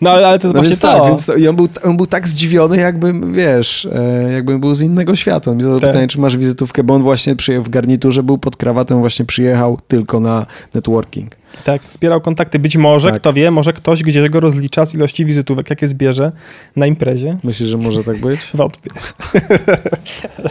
No 0.00 0.10
ale, 0.10 0.26
ale 0.28 0.38
to 0.38 0.46
jest 0.46 0.54
No 0.54 0.60
właśnie 0.62 0.70
więc 0.70 0.80
to. 0.80 0.98
tak, 0.98 1.08
więc 1.08 1.26
to, 1.26 1.34
i 1.34 1.48
on, 1.48 1.56
był, 1.56 1.68
on 1.84 1.96
był 1.96 2.06
tak 2.06 2.28
zdziwiony, 2.28 2.76
jakbym, 2.76 3.32
wiesz, 3.32 3.88
e, 3.92 4.32
jakbym 4.32 4.60
był 4.60 4.74
z 4.74 4.82
innego 4.82 5.16
świata. 5.16 5.50
On 5.50 5.56
mi 5.56 5.62
zadał 5.62 5.80
Tak. 5.80 5.90
pytanie, 5.90 6.08
czy 6.08 6.20
masz 6.20 6.36
wizytówkę, 6.36 6.84
bo 6.84 6.94
on 6.94 7.02
właśnie 7.02 7.36
przyjechał 7.36 7.64
w 7.64 7.68
garniturze, 7.68 8.22
był 8.22 8.38
pod 8.38 8.56
krawatem, 8.56 8.98
właśnie 8.98 9.24
przyjechał 9.24 9.78
tylko 9.88 10.20
na 10.20 10.46
networking. 10.74 11.36
Tak, 11.64 11.82
zbierał 11.90 12.20
kontakty. 12.20 12.58
Być 12.58 12.76
może, 12.76 13.10
Tak. 13.10 13.20
kto 13.20 13.32
wie, 13.32 13.50
może 13.50 13.72
ktoś 13.72 14.02
gdzieś 14.02 14.28
go 14.28 14.40
rozlicza 14.40 14.86
z 14.86 14.94
ilości 14.94 15.24
wizytówek, 15.24 15.70
jakie 15.70 15.88
zbierze 15.88 16.32
na 16.76 16.86
imprezie. 16.86 17.38
Myślisz, 17.44 17.68
że 17.68 17.78
może 17.78 18.04
tak 18.04 18.16
być? 18.20 18.40
Wątpię. 18.54 18.90
Ale, 20.42 20.50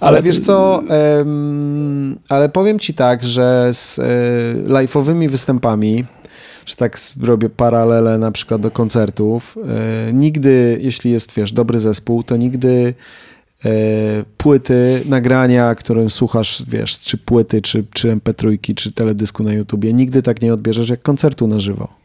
Ale- 0.00 0.22
wiesz 0.22 0.40
co, 0.40 0.82
em, 1.20 2.18
ale 2.28 2.48
powiem 2.48 2.78
ci 2.78 2.94
tak, 2.94 3.24
że 3.24 3.68
z 3.72 3.98
e, 3.98 4.02
live'owymi 4.68 5.28
występami, 5.28 6.04
że 6.66 6.76
tak 6.76 6.98
robię 7.20 7.50
paralele 7.50 8.18
na 8.18 8.32
przykład 8.32 8.60
do 8.60 8.70
koncertów, 8.70 9.58
e, 10.08 10.12
nigdy, 10.12 10.78
jeśli 10.80 11.10
jest, 11.10 11.32
wiesz, 11.34 11.52
dobry 11.52 11.78
zespół, 11.78 12.22
to 12.22 12.36
nigdy 12.36 12.94
e, 13.64 13.70
płyty, 14.36 15.02
nagrania, 15.04 15.74
którym 15.74 16.10
słuchasz, 16.10 16.62
wiesz, 16.68 17.00
czy 17.00 17.18
płyty, 17.18 17.62
czy, 17.62 17.84
czy 17.92 18.16
MP3, 18.16 18.74
czy 18.74 18.92
teledysku 18.92 19.42
na 19.42 19.52
YouTubie, 19.52 19.92
nigdy 19.92 20.22
tak 20.22 20.42
nie 20.42 20.54
odbierzesz 20.54 20.88
jak 20.88 21.02
koncertu 21.02 21.46
na 21.46 21.60
żywo. 21.60 22.01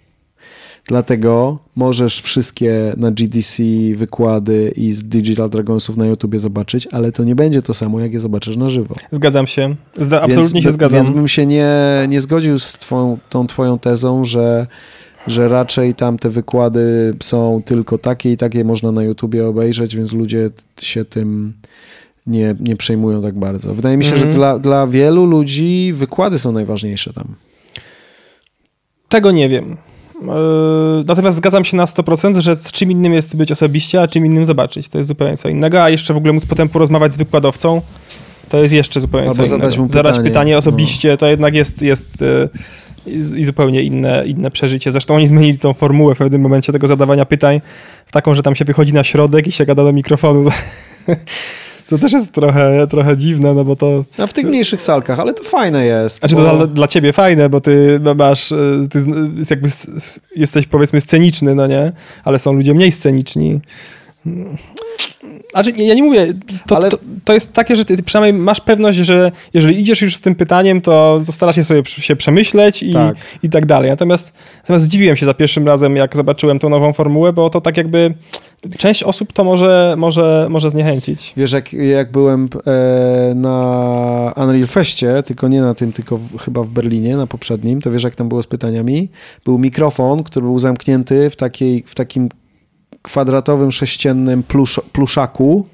Dlatego 0.87 1.57
możesz 1.75 2.21
wszystkie 2.21 2.93
na 2.97 3.11
GDC 3.11 3.63
wykłady 3.95 4.73
i 4.75 4.91
z 4.91 5.03
Digital 5.03 5.49
Dragonsów 5.49 5.97
na 5.97 6.05
YouTubie 6.05 6.39
zobaczyć, 6.39 6.87
ale 6.91 7.11
to 7.11 7.23
nie 7.23 7.35
będzie 7.35 7.61
to 7.61 7.73
samo, 7.73 7.99
jak 7.99 8.13
je 8.13 8.19
zobaczysz 8.19 8.57
na 8.57 8.69
żywo. 8.69 8.95
Zgadzam 9.11 9.47
się. 9.47 9.75
Zda, 10.01 10.21
absolutnie 10.21 10.53
więc, 10.53 10.63
się 10.63 10.71
zgadzam. 10.71 10.97
Więc 10.97 11.09
bym 11.09 11.27
się 11.27 11.45
nie, 11.45 11.67
nie 12.09 12.21
zgodził 12.21 12.59
z 12.59 12.73
twoją, 12.73 13.17
tą 13.29 13.47
twoją 13.47 13.79
tezą, 13.79 14.25
że, 14.25 14.67
że 15.27 15.47
raczej 15.47 15.95
tam 15.95 16.17
te 16.19 16.29
wykłady 16.29 17.15
są 17.23 17.61
tylko 17.65 17.97
takie 17.97 18.31
i 18.31 18.37
takie 18.37 18.63
można 18.63 18.91
na 18.91 19.03
YouTubie 19.03 19.47
obejrzeć, 19.47 19.95
więc 19.95 20.13
ludzie 20.13 20.49
się 20.81 21.05
tym 21.05 21.53
nie, 22.27 22.55
nie 22.59 22.75
przejmują 22.75 23.21
tak 23.21 23.39
bardzo. 23.39 23.73
Wydaje 23.73 23.97
mi 23.97 24.03
się, 24.03 24.13
Mhm. 24.13 24.31
że 24.31 24.37
dla, 24.37 24.59
dla 24.59 24.87
wielu 24.87 25.25
ludzi 25.25 25.91
wykłady 25.95 26.39
są 26.39 26.51
najważniejsze 26.51 27.13
tam. 27.13 27.35
Tego 29.09 29.31
nie 29.31 29.49
wiem. 29.49 29.77
Yy, 30.21 31.03
Natomiast 31.05 31.37
zgadzam 31.37 31.65
się 31.65 31.77
na 31.77 31.85
100%, 31.85 32.39
że 32.39 32.55
z 32.55 32.71
czym 32.71 32.91
innym 32.91 33.13
jest 33.13 33.35
być 33.35 33.51
osobiście, 33.51 34.01
a 34.01 34.07
czym 34.07 34.25
innym 34.25 34.45
zobaczyć. 34.45 34.89
To 34.89 34.97
jest 34.97 35.07
zupełnie 35.07 35.37
co 35.37 35.49
innego, 35.49 35.83
a 35.83 35.89
jeszcze 35.89 36.13
w 36.13 36.17
ogóle 36.17 36.33
móc 36.33 36.45
potem 36.45 36.69
porozmawiać 36.69 37.13
z 37.13 37.17
wykładowcą, 37.17 37.81
to 38.49 38.57
jest 38.57 38.73
jeszcze 38.73 39.01
zupełnie 39.01 39.27
Albo 39.27 39.43
co 39.43 39.45
zadać 39.45 39.75
innego. 39.75 39.83
mu 39.83 39.89
Zadać 39.89 40.11
pytanie, 40.11 40.29
pytanie 40.29 40.51
no. 40.51 40.57
osobiście, 40.57 41.17
to 41.17 41.27
jednak 41.27 41.55
jest, 41.55 41.81
jest 41.81 42.21
yy, 42.21 42.49
i 43.07 43.39
i 43.39 43.43
zupełnie 43.43 43.81
inne, 43.81 44.25
inne 44.25 44.51
przeżycie. 44.51 44.91
Zresztą 44.91 45.15
oni 45.15 45.27
zmienili 45.27 45.59
tą 45.59 45.73
formułę 45.73 46.15
w 46.15 46.17
pewnym 46.17 46.41
momencie 46.41 46.73
tego 46.73 46.87
zadawania 46.87 47.25
pytań 47.25 47.61
w 48.05 48.11
taką, 48.11 48.35
że 48.35 48.43
tam 48.43 48.55
się 48.55 48.65
wychodzi 48.65 48.93
na 48.93 49.03
środek 49.03 49.47
i 49.47 49.51
się 49.51 49.65
gada 49.65 49.83
do 49.83 49.93
mikrofonu. 49.93 50.49
Co 51.87 51.97
też 51.97 52.13
jest 52.13 52.31
trochę, 52.31 52.87
trochę 52.87 53.17
dziwne, 53.17 53.53
no 53.53 53.63
bo 53.63 53.75
to... 53.75 54.05
A 54.17 54.27
w 54.27 54.33
tych 54.33 54.45
mniejszych 54.45 54.81
salkach, 54.81 55.19
ale 55.19 55.33
to 55.33 55.43
fajne 55.43 55.85
jest. 55.85 56.19
Znaczy 56.19 56.35
bo... 56.35 56.45
to 56.45 56.57
dla, 56.57 56.67
dla 56.67 56.87
ciebie 56.87 57.13
fajne, 57.13 57.49
bo 57.49 57.61
ty 57.61 57.99
masz, 58.15 58.51
e, 58.51 58.57
ty 58.89 58.99
jakby 59.49 59.69
jesteś 60.35 60.67
powiedzmy 60.67 61.01
sceniczny, 61.01 61.55
no 61.55 61.67
nie? 61.67 61.91
Ale 62.23 62.39
są 62.39 62.53
ludzie 62.53 62.73
mniej 62.73 62.91
sceniczni. 62.91 63.59
Znaczy, 65.51 65.71
ja 65.77 65.93
nie 65.95 66.03
mówię, 66.03 66.33
to, 66.67 66.75
Ale- 66.75 66.89
to, 66.89 66.97
to 67.23 67.33
jest 67.33 67.53
takie, 67.53 67.75
że 67.75 67.85
ty 67.85 68.03
przynajmniej 68.03 68.43
masz 68.43 68.61
pewność, 68.61 68.97
że 68.97 69.31
jeżeli 69.53 69.79
idziesz 69.81 70.01
już 70.01 70.15
z 70.15 70.21
tym 70.21 70.35
pytaniem, 70.35 70.81
to, 70.81 71.19
to 71.25 71.31
starasz 71.31 71.55
się 71.55 71.63
sobie 71.63 71.81
się 71.85 72.15
przemyśleć 72.15 72.83
i 72.83 72.93
Tak. 72.93 73.15
tak. 73.15 73.25
i 73.43 73.49
tak 73.49 73.65
dalej. 73.65 73.89
Natomiast, 73.89 74.33
natomiast 74.61 74.85
zdziwiłem 74.85 75.15
się 75.17 75.25
za 75.25 75.33
pierwszym 75.33 75.67
razem, 75.67 75.95
jak 75.95 76.15
zobaczyłem 76.15 76.59
tą 76.59 76.69
nową 76.69 76.93
formułę, 76.93 77.33
bo 77.33 77.49
to 77.49 77.61
tak 77.61 77.77
jakby 77.77 78.13
część 78.77 79.03
osób 79.03 79.33
to 79.33 79.43
może, 79.43 79.95
może, 79.97 80.47
może 80.49 80.69
zniechęcić. 80.71 81.33
Wiesz, 81.37 81.51
jak, 81.51 81.73
jak 81.73 82.11
byłem 82.11 82.49
e, 82.67 83.35
na 83.35 84.33
Unreal 84.37 84.67
Festie, 84.67 85.23
tylko 85.25 85.47
nie 85.47 85.61
na 85.61 85.75
tym, 85.75 85.91
tylko 85.91 86.17
w, 86.17 86.37
chyba 86.37 86.63
w 86.63 86.69
Berlinie, 86.69 87.17
na 87.17 87.27
poprzednim, 87.27 87.81
to 87.81 87.91
wiesz, 87.91 88.03
jak 88.03 88.15
tam 88.15 88.29
było 88.29 88.41
z 88.41 88.47
pytaniami? 88.47 89.09
Był 89.45 89.57
mikrofon, 89.57 90.23
który 90.23 90.45
był 90.45 90.59
zamknięty 90.59 91.29
w, 91.29 91.35
takiej, 91.35 91.83
w 91.87 91.95
takim 91.95 92.29
kwadratowym, 93.07 93.71
sześciennym 93.71 94.43
plusz, 94.43 94.81
pluszaku 94.93 95.67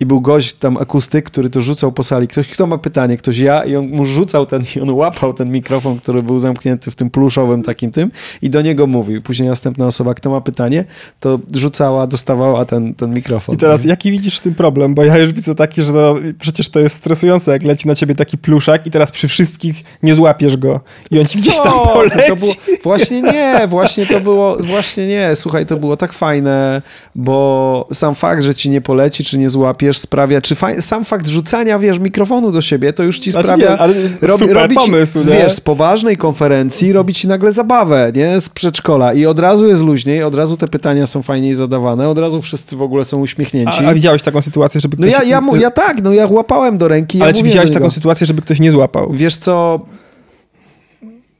i 0.00 0.06
był 0.06 0.20
gość 0.20 0.52
tam, 0.52 0.76
akustyk, 0.76 1.24
który 1.24 1.50
to 1.50 1.60
rzucał 1.60 1.92
po 1.92 2.02
sali. 2.02 2.28
Ktoś, 2.28 2.48
kto 2.48 2.66
ma 2.66 2.78
pytanie? 2.78 3.16
Ktoś 3.16 3.38
ja 3.38 3.64
i 3.64 3.76
on 3.76 3.88
mu 3.88 4.04
rzucał 4.04 4.46
ten, 4.46 4.62
i 4.76 4.80
on 4.80 4.90
łapał 4.90 5.32
ten 5.32 5.50
mikrofon, 5.50 5.98
który 5.98 6.22
był 6.22 6.38
zamknięty 6.38 6.90
w 6.90 6.94
tym 6.94 7.10
pluszowym 7.10 7.62
takim 7.62 7.92
tym 7.92 8.10
i 8.42 8.50
do 8.50 8.62
niego 8.62 8.86
mówił. 8.86 9.22
Później 9.22 9.48
następna 9.48 9.86
osoba, 9.86 10.14
kto 10.14 10.30
ma 10.30 10.40
pytanie, 10.40 10.84
to 11.20 11.38
rzucała, 11.54 12.06
dostawała 12.06 12.64
ten, 12.64 12.94
ten 12.94 13.14
mikrofon. 13.14 13.54
I 13.54 13.58
teraz 13.58 13.84
jaki 13.84 14.10
widzisz 14.10 14.36
w 14.36 14.40
tym 14.40 14.54
problem? 14.54 14.94
Bo 14.94 15.04
ja 15.04 15.18
już 15.18 15.32
widzę 15.32 15.54
taki, 15.54 15.82
że 15.82 15.92
no, 15.92 16.14
przecież 16.38 16.68
to 16.68 16.80
jest 16.80 16.96
stresujące, 16.96 17.52
jak 17.52 17.62
leci 17.62 17.88
na 17.88 17.94
ciebie 17.94 18.14
taki 18.14 18.38
pluszak 18.38 18.86
i 18.86 18.90
teraz 18.90 19.12
przy 19.12 19.28
wszystkich 19.28 19.84
nie 20.02 20.14
złapiesz 20.14 20.56
go 20.56 20.80
i 21.10 21.18
on 21.18 21.24
ci 21.24 21.38
gdzieś 21.38 21.56
tam 21.56 21.72
Co? 21.72 21.86
poleci. 21.86 22.28
To 22.28 22.36
było, 22.36 22.52
właśnie 22.82 23.22
nie, 23.22 23.66
właśnie 23.68 24.06
to 24.06 24.20
było, 24.20 24.56
właśnie 24.56 25.06
nie, 25.06 25.30
słuchaj, 25.34 25.66
to 25.66 25.76
było 25.76 25.96
tak 25.96 26.12
fajne, 26.12 26.82
bo 27.14 27.88
sam 27.92 28.14
fakt, 28.14 28.42
że 28.42 28.54
ci 28.54 28.70
nie 28.70 28.80
poleci, 28.80 29.24
czy 29.24 29.38
nie 29.38 29.50
złapiesz, 29.88 29.98
sprawia, 29.98 30.40
czy 30.40 30.56
sam 30.80 31.04
fakt 31.04 31.26
rzucania, 31.28 31.78
wiesz, 31.78 31.98
mikrofonu 31.98 32.52
do 32.52 32.60
siebie, 32.60 32.92
to 32.92 33.02
już 33.02 33.18
ci 33.18 33.30
Znaczy 33.32 33.46
sprawia, 33.46 33.70
nie, 33.70 33.78
ale 33.78 33.94
super 34.38 34.52
robi 34.52 34.76
ci, 34.76 34.90
pomysł, 34.90 35.18
nie? 35.18 35.24
wiesz, 35.24 35.52
z 35.52 35.60
poważnej 35.60 36.16
konferencji 36.16 36.92
robi 36.92 37.14
ci 37.14 37.28
nagle 37.28 37.52
zabawę, 37.52 38.12
nie, 38.14 38.40
z 38.40 38.48
przedszkola 38.48 39.12
i 39.12 39.26
od 39.26 39.38
razu 39.38 39.68
jest 39.68 39.82
luźniej, 39.82 40.22
od 40.22 40.34
razu 40.34 40.56
te 40.56 40.68
pytania 40.68 41.06
są 41.06 41.22
fajniej 41.22 41.54
zadawane, 41.54 42.08
od 42.08 42.18
razu 42.18 42.42
wszyscy 42.42 42.76
w 42.76 42.82
ogóle 42.82 43.04
są 43.04 43.20
uśmiechnięci. 43.20 43.84
A, 43.84 43.88
a 43.88 43.94
widziałeś 43.94 44.22
taką 44.22 44.42
sytuację, 44.42 44.80
żeby 44.80 44.96
no 44.98 45.06
ktoś... 45.06 45.12
ja, 45.12 45.22
ja, 45.30 45.40
mu- 45.40 45.56
ja 45.56 45.70
tak, 45.70 46.02
no 46.02 46.12
ja 46.12 46.26
łapałem 46.26 46.78
do 46.78 46.88
ręki, 46.88 47.22
ale 47.22 47.30
ja 47.30 47.36
czy 47.36 47.42
widziałeś 47.44 47.70
taką 47.70 47.90
sytuację, 47.90 48.26
żeby 48.26 48.42
ktoś 48.42 48.60
nie 48.60 48.72
złapał? 48.72 49.10
Wiesz 49.12 49.36
co, 49.36 49.80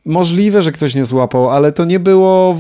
możliwe, 0.09 0.63
że 0.63 0.73
ktoś 0.73 0.95
nie 0.95 1.05
złapał, 1.05 1.51
ale 1.51 1.73
to 1.73 1.85
nie 1.85 2.01
było, 2.01 2.57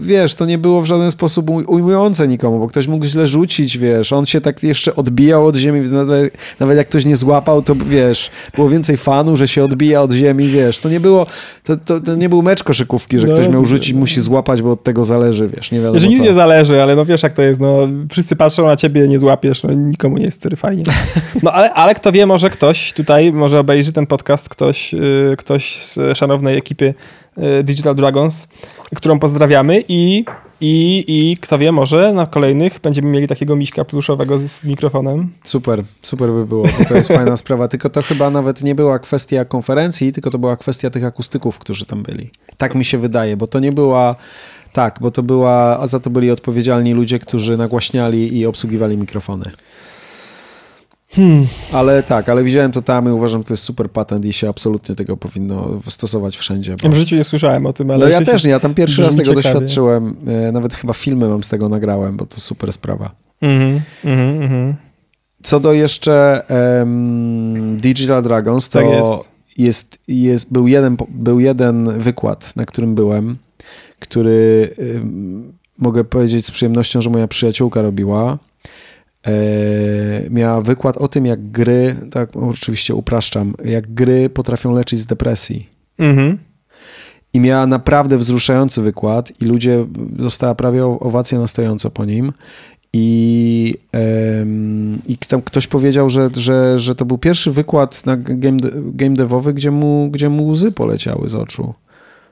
wiesz, 0.00 0.34
to 0.34 0.46
nie 0.46 0.58
było 0.58 0.80
w 0.82 0.86
żaden 0.86 1.10
sposób 1.10 1.46
uj- 1.50 1.64
ujmujące 1.66 2.28
nikomu, 2.28 2.58
bo 2.58 2.66
ktoś 2.68 2.86
mógł 2.86 3.04
źle 3.04 3.26
rzucić, 3.26 3.78
wiesz, 3.78 4.12
on 4.12 4.26
się 4.26 4.40
tak 4.40 4.62
jeszcze 4.62 4.96
odbijał 4.96 5.46
od 5.46 5.56
ziemi, 5.56 5.80
więc 5.80 5.92
nawet, 5.92 6.36
nawet 6.60 6.76
jak 6.76 6.88
ktoś 6.88 7.04
nie 7.04 7.16
złapał, 7.16 7.62
to 7.62 7.74
wiesz, 7.74 8.30
było 8.56 8.68
więcej 8.68 8.96
fanu, 8.96 9.36
że 9.36 9.48
się 9.48 9.64
odbija 9.64 10.02
od 10.02 10.12
ziemi, 10.12 10.48
wiesz, 10.48 10.78
to 10.78 10.88
nie 10.88 11.00
było, 11.00 11.26
to, 11.64 11.76
to, 11.76 12.00
to 12.00 12.14
nie 12.14 12.28
był 12.28 12.42
mecz 12.42 12.62
koszykówki, 12.62 13.18
że 13.18 13.26
No, 13.26 13.32
ktoś 13.34 13.48
miał 13.48 13.64
rzucić, 13.64 13.92
musi 13.94 14.20
złapać, 14.20 14.62
bo 14.62 14.70
od 14.70 14.82
tego 14.82 15.04
zależy, 15.04 15.48
wiesz, 15.48 15.70
nie 15.72 15.80
wiadomo 15.80 15.98
Że 15.98 16.08
nic 16.08 16.18
co. 16.18 16.24
nie 16.24 16.32
zależy, 16.34 16.82
ale 16.82 16.96
no 16.96 17.04
wiesz 17.04 17.22
jak 17.22 17.32
to 17.32 17.42
jest, 17.42 17.60
no 17.60 17.78
wszyscy 18.10 18.36
patrzą 18.36 18.66
na 18.66 18.76
ciebie, 18.76 19.08
nie 19.08 19.18
złapiesz, 19.18 19.62
no 19.62 19.72
nikomu 19.72 20.18
nie 20.18 20.24
jest 20.24 20.46
fajnie. 20.56 20.82
No 21.42 21.52
ale, 21.52 21.72
ale 21.72 21.94
kto 21.94 22.12
wie, 22.12 22.26
może 22.26 22.50
ktoś 22.50 22.92
tutaj, 22.92 23.32
może 23.32 23.60
obejrzy 23.60 23.92
ten 23.92 24.06
podcast, 24.06 24.48
ktoś, 24.48 24.92
yy, 24.92 25.34
ktoś 25.38 25.84
z 25.84 26.18
szanownej 26.18 26.56
ekipy 26.58 26.89
Digital 27.62 27.94
Dragons, 27.94 28.48
którą 28.96 29.18
pozdrawiamy 29.18 29.84
i, 29.88 30.24
i, 30.60 31.04
i 31.08 31.36
kto 31.36 31.58
wie, 31.58 31.72
może 31.72 32.12
na 32.12 32.26
kolejnych 32.26 32.80
będziemy 32.82 33.08
mieli 33.08 33.28
takiego 33.28 33.56
miśka 33.56 33.84
pluszowego 33.84 34.38
z, 34.38 34.42
z 34.42 34.64
mikrofonem. 34.64 35.28
Super, 35.44 35.84
super 36.02 36.30
by 36.30 36.46
było, 36.46 36.66
to 36.88 36.94
jest 36.94 37.08
fajna 37.18 37.36
sprawa. 37.36 37.68
Tylko 37.68 37.88
to 37.88 38.02
chyba 38.02 38.30
nawet 38.30 38.62
nie 38.62 38.74
była 38.74 38.98
kwestia 38.98 39.44
konferencji, 39.44 40.12
tylko 40.12 40.30
to 40.30 40.38
była 40.38 40.56
kwestia 40.56 40.90
tych 40.90 41.04
akustyków, 41.04 41.58
którzy 41.58 41.86
tam 41.86 42.02
byli. 42.02 42.30
Tak 42.56 42.74
mi 42.74 42.84
się 42.84 42.98
wydaje, 42.98 43.36
bo 43.36 43.46
to 43.46 43.60
nie 43.60 43.72
była. 43.72 44.16
Tak, 44.72 44.98
bo 45.00 45.10
to 45.10 45.22
była, 45.22 45.78
a 45.80 45.86
za 45.86 46.00
to 46.00 46.10
byli 46.10 46.30
odpowiedzialni 46.30 46.94
ludzie, 46.94 47.18
którzy 47.18 47.56
nagłaśniali 47.56 48.38
i 48.38 48.46
obsługiwali 48.46 48.96
mikrofony. 48.96 49.50
Hmm. 51.12 51.46
Ale 51.72 52.02
tak, 52.02 52.28
ale 52.28 52.44
widziałem 52.44 52.72
to 52.72 52.82
tam 52.82 53.08
i 53.08 53.10
uważam, 53.10 53.40
że 53.40 53.44
to 53.44 53.52
jest 53.52 53.62
super 53.62 53.90
patent 53.90 54.24
i 54.24 54.32
się 54.32 54.48
absolutnie 54.48 54.94
tego 54.96 55.16
powinno 55.16 55.80
stosować 55.88 56.36
wszędzie. 56.36 56.76
Bo... 56.82 56.88
W 56.88 56.94
życiu 56.94 57.16
nie 57.16 57.24
słyszałem 57.24 57.66
o 57.66 57.72
tym, 57.72 57.90
ale... 57.90 58.04
No 58.04 58.08
ja 58.08 58.20
też 58.20 58.44
nie, 58.44 58.50
ja 58.50 58.60
tam 58.60 58.74
pierwszy 58.74 59.02
raz 59.02 59.16
tego 59.16 59.34
ciekawie. 59.34 59.42
doświadczyłem. 59.42 60.16
E, 60.26 60.52
nawet 60.52 60.74
chyba 60.74 60.92
filmy 60.92 61.28
mam 61.28 61.44
z 61.44 61.48
tego 61.48 61.68
nagrałem, 61.68 62.16
bo 62.16 62.26
to 62.26 62.40
super 62.40 62.72
sprawa. 62.72 63.10
Mhm, 63.42 63.80
mhm, 64.04 64.42
mhm. 64.42 64.74
Co 65.42 65.60
do 65.60 65.72
jeszcze 65.72 66.42
um, 66.78 67.76
Digital 67.76 68.22
Dragons, 68.22 68.68
to 68.68 68.78
tak 68.78 68.88
jest. 68.88 69.30
Jest, 69.58 69.98
jest, 70.08 70.52
był, 70.52 70.68
jeden, 70.68 70.96
był 71.08 71.40
jeden 71.40 71.98
wykład, 71.98 72.56
na 72.56 72.64
którym 72.64 72.94
byłem, 72.94 73.36
który 73.98 74.70
um, 74.78 75.52
mogę 75.78 76.04
powiedzieć 76.04 76.46
z 76.46 76.50
przyjemnością, 76.50 77.00
że 77.00 77.10
moja 77.10 77.28
przyjaciółka 77.28 77.82
robiła. 77.82 78.38
E, 79.26 79.32
miała 80.30 80.60
wykład 80.60 80.96
o 80.96 81.08
tym, 81.08 81.26
jak 81.26 81.50
gry, 81.50 81.96
tak 82.10 82.36
oczywiście 82.36 82.94
upraszczam, 82.94 83.54
jak 83.64 83.94
gry 83.94 84.30
potrafią 84.30 84.74
leczyć 84.74 85.00
z 85.00 85.06
depresji. 85.06 85.68
Mhm. 85.98 86.38
I 87.32 87.40
miała 87.40 87.66
naprawdę 87.66 88.18
wzruszający 88.18 88.82
wykład 88.82 89.32
i 89.42 89.44
ludzie, 89.44 89.86
została 90.18 90.54
prawie 90.54 90.84
owacja 90.86 91.38
na 91.38 91.46
stojąco 91.46 91.90
po 91.90 92.04
nim. 92.04 92.32
I, 92.92 93.74
um, 93.92 94.98
i 95.06 95.16
tam 95.16 95.42
ktoś 95.42 95.66
powiedział, 95.66 96.10
że, 96.10 96.30
że, 96.34 96.78
że 96.78 96.94
to 96.94 97.04
był 97.04 97.18
pierwszy 97.18 97.50
wykład 97.50 98.06
na 98.06 98.16
game, 98.16 98.58
game 98.74 99.16
devowy, 99.16 99.54
gdzie 99.54 99.70
mu, 99.70 100.08
gdzie 100.12 100.28
mu 100.28 100.48
łzy 100.48 100.72
poleciały 100.72 101.28
z 101.28 101.34
oczu. 101.34 101.74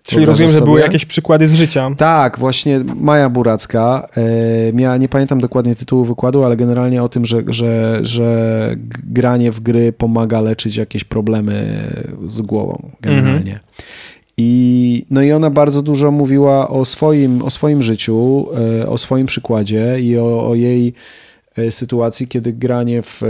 Czyli 0.09 0.27
rozumiem, 0.27 0.51
sobie? 0.51 0.59
że 0.59 0.65
były 0.65 0.81
jakieś 0.81 1.05
przykłady 1.05 1.49
z 1.49 1.55
życia. 1.55 1.89
Tak, 1.97 2.39
właśnie 2.39 2.81
Maja 3.01 3.29
Buracka 3.29 4.09
e, 4.17 4.73
miała, 4.73 4.97
nie 4.97 5.09
pamiętam 5.09 5.41
dokładnie 5.41 5.75
tytułu 5.75 6.05
wykładu, 6.05 6.45
ale 6.45 6.57
generalnie 6.57 7.03
o 7.03 7.09
tym, 7.09 7.27
że, 7.27 7.43
że, 7.47 7.99
że 8.03 8.77
granie 9.05 9.53
w 9.53 9.61
gry 9.61 9.93
pomaga 9.93 10.41
leczyć 10.41 10.77
jakieś 10.77 11.05
problemy 11.05 11.85
z 12.29 12.43
głową 12.43 12.91
generalnie. 13.01 13.53
Mhm. 13.53 13.61
I, 14.37 15.05
no 15.11 15.23
i 15.23 15.33
ona 15.33 15.51
bardzo 15.51 15.83
dużo 15.83 16.11
mówiła 16.11 16.69
o 16.69 16.85
swoim, 16.85 17.43
o 17.43 17.51
swoim 17.51 17.83
życiu, 17.83 18.47
e, 18.81 18.89
o 18.89 18.99
swoim 18.99 19.27
przykładzie 19.27 20.01
i 20.01 20.19
o, 20.19 20.49
o 20.49 20.55
jej 20.55 20.93
e, 21.57 21.71
sytuacji, 21.71 22.29
kiedy 22.29 22.53
granie 22.53 23.03
w. 23.03 23.23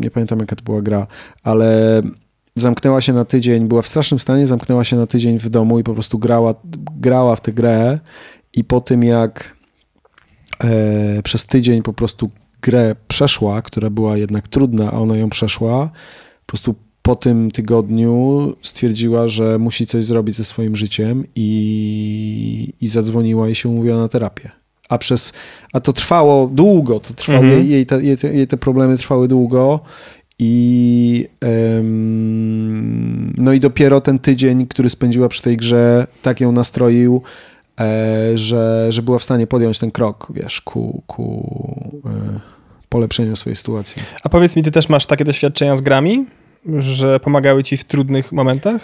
Nie 0.00 0.10
pamiętam, 0.10 0.38
jaka 0.38 0.56
to 0.56 0.64
była 0.64 0.82
gra, 0.82 1.06
ale 1.42 2.02
zamknęła 2.60 3.00
się 3.00 3.12
na 3.12 3.24
tydzień, 3.24 3.68
była 3.68 3.82
w 3.82 3.88
strasznym 3.88 4.20
stanie, 4.20 4.46
zamknęła 4.46 4.84
się 4.84 4.96
na 4.96 5.06
tydzień 5.06 5.38
w 5.38 5.48
domu 5.48 5.78
i 5.78 5.84
po 5.84 5.94
prostu 5.94 6.18
grała, 6.18 6.54
grała 6.96 7.36
w 7.36 7.40
tę 7.40 7.52
grę 7.52 7.98
i 8.52 8.64
po 8.64 8.80
tym 8.80 9.02
jak 9.02 9.56
e, 10.64 11.22
przez 11.22 11.46
tydzień 11.46 11.82
po 11.82 11.92
prostu 11.92 12.30
grę 12.62 12.96
przeszła, 13.08 13.62
która 13.62 13.90
była 13.90 14.16
jednak 14.16 14.48
trudna, 14.48 14.90
a 14.92 14.94
ona 14.94 15.16
ją 15.16 15.30
przeszła, 15.30 15.90
po 16.46 16.46
prostu 16.46 16.74
po 17.02 17.16
tym 17.16 17.50
tygodniu 17.50 18.52
stwierdziła, 18.62 19.28
że 19.28 19.58
musi 19.58 19.86
coś 19.86 20.04
zrobić 20.04 20.36
ze 20.36 20.44
swoim 20.44 20.76
życiem 20.76 21.24
i, 21.36 22.72
i 22.80 22.88
zadzwoniła 22.88 23.48
i 23.48 23.54
się 23.54 23.68
umówiła 23.68 23.96
na 23.96 24.08
terapię. 24.08 24.50
A 24.88 24.98
przez, 24.98 25.32
a 25.72 25.80
to 25.80 25.92
trwało 25.92 26.46
długo, 26.46 27.00
to 27.00 27.14
trwało, 27.14 27.44
mhm. 27.44 27.60
jej, 27.60 27.70
jej, 27.70 27.86
te, 27.86 28.02
jej, 28.02 28.16
te, 28.16 28.34
jej 28.34 28.46
te 28.46 28.56
problemy 28.56 28.98
trwały 28.98 29.28
długo 29.28 29.80
i 30.42 31.28
um, 31.42 33.34
no 33.36 33.52
i 33.52 33.60
dopiero 33.60 34.00
ten 34.00 34.18
tydzień, 34.18 34.66
który 34.66 34.90
spędziła 34.90 35.28
przy 35.28 35.42
tej 35.42 35.56
grze, 35.56 36.06
tak 36.22 36.40
ją 36.40 36.52
nastroił, 36.52 37.22
e, 37.80 38.38
że, 38.38 38.86
że 38.88 39.02
była 39.02 39.18
w 39.18 39.24
stanie 39.24 39.46
podjąć 39.46 39.78
ten 39.78 39.90
krok, 39.90 40.26
wiesz, 40.34 40.60
ku, 40.60 41.02
ku 41.06 42.02
e, 42.06 42.40
polepszeniu 42.88 43.36
swojej 43.36 43.56
sytuacji. 43.56 44.02
A 44.22 44.28
powiedz 44.28 44.56
mi, 44.56 44.62
ty 44.62 44.70
też 44.70 44.88
masz 44.88 45.06
takie 45.06 45.24
doświadczenia 45.24 45.76
z 45.76 45.80
grami, 45.80 46.26
że 46.78 47.20
pomagały 47.20 47.64
ci 47.64 47.76
w 47.76 47.84
trudnych 47.84 48.32
momentach? 48.32 48.82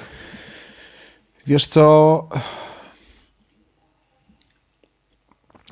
Wiesz 1.47 1.66
co... 1.66 2.29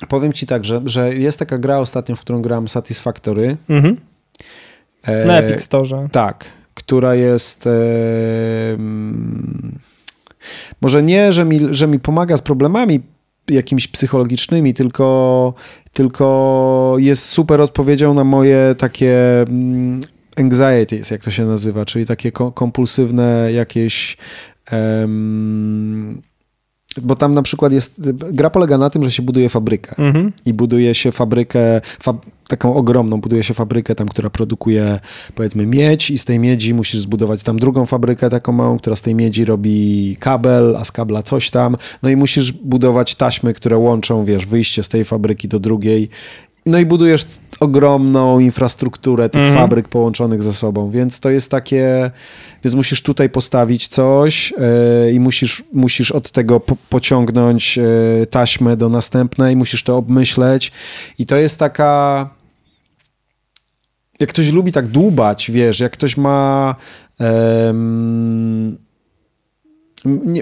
Powiem 0.09 0.33
ci 0.33 0.47
tak, 0.47 0.65
że, 0.65 0.81
że 0.85 1.13
jest 1.13 1.39
taka 1.39 1.57
gra 1.57 1.79
ostatnio, 1.79 2.15
w 2.15 2.21
którą 2.21 2.41
gram 2.41 2.67
Satisfactory. 2.67 3.57
Mhm 3.69 3.97
na 5.07 5.13
e, 5.13 5.37
Epic 5.37 5.63
Store. 5.63 6.09
Tak, 6.11 6.45
która 6.73 7.15
jest. 7.15 7.67
E, 7.67 7.71
może 10.81 11.03
nie, 11.03 11.31
że 11.31 11.45
mi, 11.45 11.59
że 11.71 11.87
mi 11.87 11.99
pomaga 11.99 12.37
z 12.37 12.41
problemami 12.41 12.99
jakimiś 13.49 13.87
psychologicznymi, 13.87 14.73
tylko, 14.73 15.53
tylko 15.93 16.95
jest 16.97 17.25
super 17.25 17.61
odpowiedzią 17.61 18.13
na 18.13 18.23
moje 18.23 18.75
takie 18.77 19.41
mm, 19.41 19.99
anxieties, 20.37 21.11
jak 21.11 21.21
to 21.21 21.31
się 21.31 21.45
nazywa, 21.45 21.85
czyli 21.85 22.05
takie 22.05 22.31
kompulsywne 22.31 23.51
jakieś. 23.51 24.17
Um, 24.71 26.21
bo 27.01 27.15
tam 27.15 27.33
na 27.33 27.41
przykład 27.41 27.73
jest, 27.73 28.01
gra 28.13 28.49
polega 28.49 28.77
na 28.77 28.89
tym, 28.89 29.03
że 29.03 29.11
się 29.11 29.23
buduje 29.23 29.49
fabrykę. 29.49 29.95
Mhm. 29.97 30.31
i 30.45 30.53
buduje 30.53 30.95
się 30.95 31.11
fabrykę, 31.11 31.81
fab, 31.99 32.17
taką 32.47 32.73
ogromną, 32.73 33.21
buduje 33.21 33.43
się 33.43 33.53
fabrykę 33.53 33.95
tam, 33.95 34.07
która 34.07 34.29
produkuje 34.29 34.99
powiedzmy 35.35 35.65
miedź 35.65 36.11
i 36.11 36.17
z 36.17 36.25
tej 36.25 36.39
miedzi 36.39 36.73
musisz 36.73 37.01
zbudować 37.01 37.43
tam 37.43 37.59
drugą 37.59 37.85
fabrykę 37.85 38.29
taką 38.29 38.51
małą, 38.51 38.77
która 38.77 38.95
z 38.95 39.01
tej 39.01 39.15
miedzi 39.15 39.45
robi 39.45 40.17
kabel, 40.19 40.75
a 40.77 40.85
z 40.85 40.91
kabla 40.91 41.23
coś 41.23 41.49
tam, 41.49 41.77
no 42.03 42.09
i 42.09 42.15
musisz 42.15 42.51
budować 42.51 43.15
taśmy, 43.15 43.53
które 43.53 43.77
łączą, 43.77 44.25
wiesz, 44.25 44.45
wyjście 44.45 44.83
z 44.83 44.89
tej 44.89 45.05
fabryki 45.05 45.47
do 45.47 45.59
drugiej. 45.59 46.09
No 46.65 46.79
i 46.79 46.85
budujesz 46.85 47.25
ogromną 47.59 48.39
infrastrukturę 48.39 49.29
tych 49.29 49.41
mhm. 49.41 49.59
fabryk 49.59 49.87
połączonych 49.87 50.43
ze 50.43 50.53
sobą, 50.53 50.89
więc 50.89 51.19
to 51.19 51.29
jest 51.29 51.51
takie, 51.51 52.11
więc 52.63 52.75
musisz 52.75 53.01
tutaj 53.01 53.29
postawić 53.29 53.87
coś 53.87 54.51
yy, 54.51 55.11
i 55.11 55.19
musisz, 55.19 55.63
musisz 55.73 56.11
od 56.11 56.31
tego 56.31 56.59
po, 56.59 56.75
pociągnąć 56.89 57.77
yy, 57.77 58.27
taśmę 58.29 58.77
do 58.77 58.89
następnej, 58.89 59.55
musisz 59.55 59.83
to 59.83 59.97
obmyśleć 59.97 60.71
i 61.19 61.25
to 61.25 61.35
jest 61.35 61.59
taka 61.59 62.29
jak 64.19 64.29
ktoś 64.29 64.51
lubi 64.51 64.71
tak 64.71 64.87
dłubać, 64.87 65.51
wiesz, 65.51 65.79
jak 65.79 65.91
ktoś 65.91 66.17
ma 66.17 66.75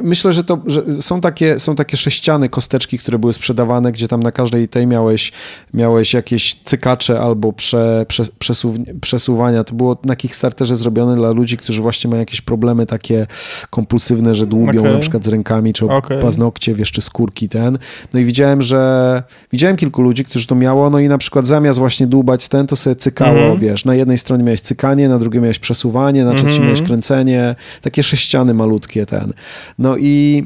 Myślę, 0.03 0.33
że 0.33 0.43
to 0.43 0.61
że 0.65 1.01
są, 1.01 1.21
takie, 1.21 1.59
są 1.59 1.75
takie 1.75 1.97
sześciany 1.97 2.49
kosteczki, 2.49 2.99
które 2.99 3.19
były 3.19 3.33
sprzedawane, 3.33 3.91
gdzie 3.91 4.07
tam 4.07 4.23
na 4.23 4.31
każdej 4.31 4.67
tej 4.67 4.87
miałeś, 4.87 5.31
miałeś 5.73 6.13
jakieś 6.13 6.55
cykacze 6.63 7.19
albo 7.19 7.53
prze, 7.53 8.05
prze, 8.07 8.23
przesuw, 8.39 8.75
przesuwania. 9.01 9.63
To 9.63 9.75
było 9.75 9.97
na 10.03 10.15
Kickstarterze 10.15 10.75
zrobione 10.75 11.15
dla 11.15 11.31
ludzi, 11.31 11.57
którzy 11.57 11.81
właśnie 11.81 12.09
mają 12.09 12.19
jakieś 12.19 12.41
problemy 12.41 12.85
takie 12.85 13.27
kompulsywne, 13.69 14.35
że 14.35 14.47
dłubią 14.47 14.81
okay. 14.81 14.93
na 14.93 14.99
przykład 14.99 15.25
z 15.25 15.27
rękami, 15.27 15.73
czy 15.73 15.85
okay. 15.85 16.19
paznokcie, 16.19 16.75
wiesz, 16.75 16.91
czy 16.91 17.01
skórki 17.01 17.49
ten. 17.49 17.77
No 18.13 18.19
i 18.19 18.25
widziałem, 18.25 18.61
że 18.61 19.23
widziałem 19.51 19.75
kilku 19.75 20.01
ludzi, 20.01 20.25
którzy 20.25 20.47
to 20.47 20.55
miało, 20.55 20.89
no 20.89 20.99
i 20.99 21.07
na 21.07 21.17
przykład 21.17 21.47
zamiast 21.47 21.79
właśnie 21.79 22.07
dłubać 22.07 22.47
ten, 22.47 22.67
to 22.67 22.75
sobie 22.75 22.95
cykało, 22.95 23.39
mm 23.39 23.57
-hmm. 23.57 23.59
wiesz, 23.59 23.85
na 23.85 23.95
jednej 23.95 24.17
stronie 24.17 24.43
miałeś 24.43 24.61
cykanie, 24.61 25.09
na 25.09 25.19
drugiej 25.19 25.41
miałeś 25.41 25.59
przesuwanie, 25.59 26.25
na 26.25 26.33
trzeciej 26.33 26.49
mm 26.49 26.61
-hmm. 26.61 26.65
miałeś 26.65 26.81
kręcenie, 26.81 27.55
takie 27.81 28.03
sześciany 28.03 28.53
malutkie 28.53 29.05
ten. 29.05 29.33
No 29.79 29.97
i, 29.97 30.45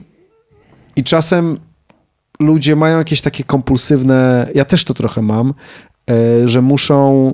i 0.96 1.04
czasem 1.04 1.60
ludzie 2.40 2.76
mają 2.76 2.98
jakieś 2.98 3.22
takie 3.22 3.44
kompulsywne, 3.44 4.48
ja 4.56 4.66
też 4.66 4.84
to 4.84 4.94
trochę 4.94 5.22
mam, 5.22 5.54
e, 6.10 6.48
że 6.48 6.62
muszą 6.62 7.34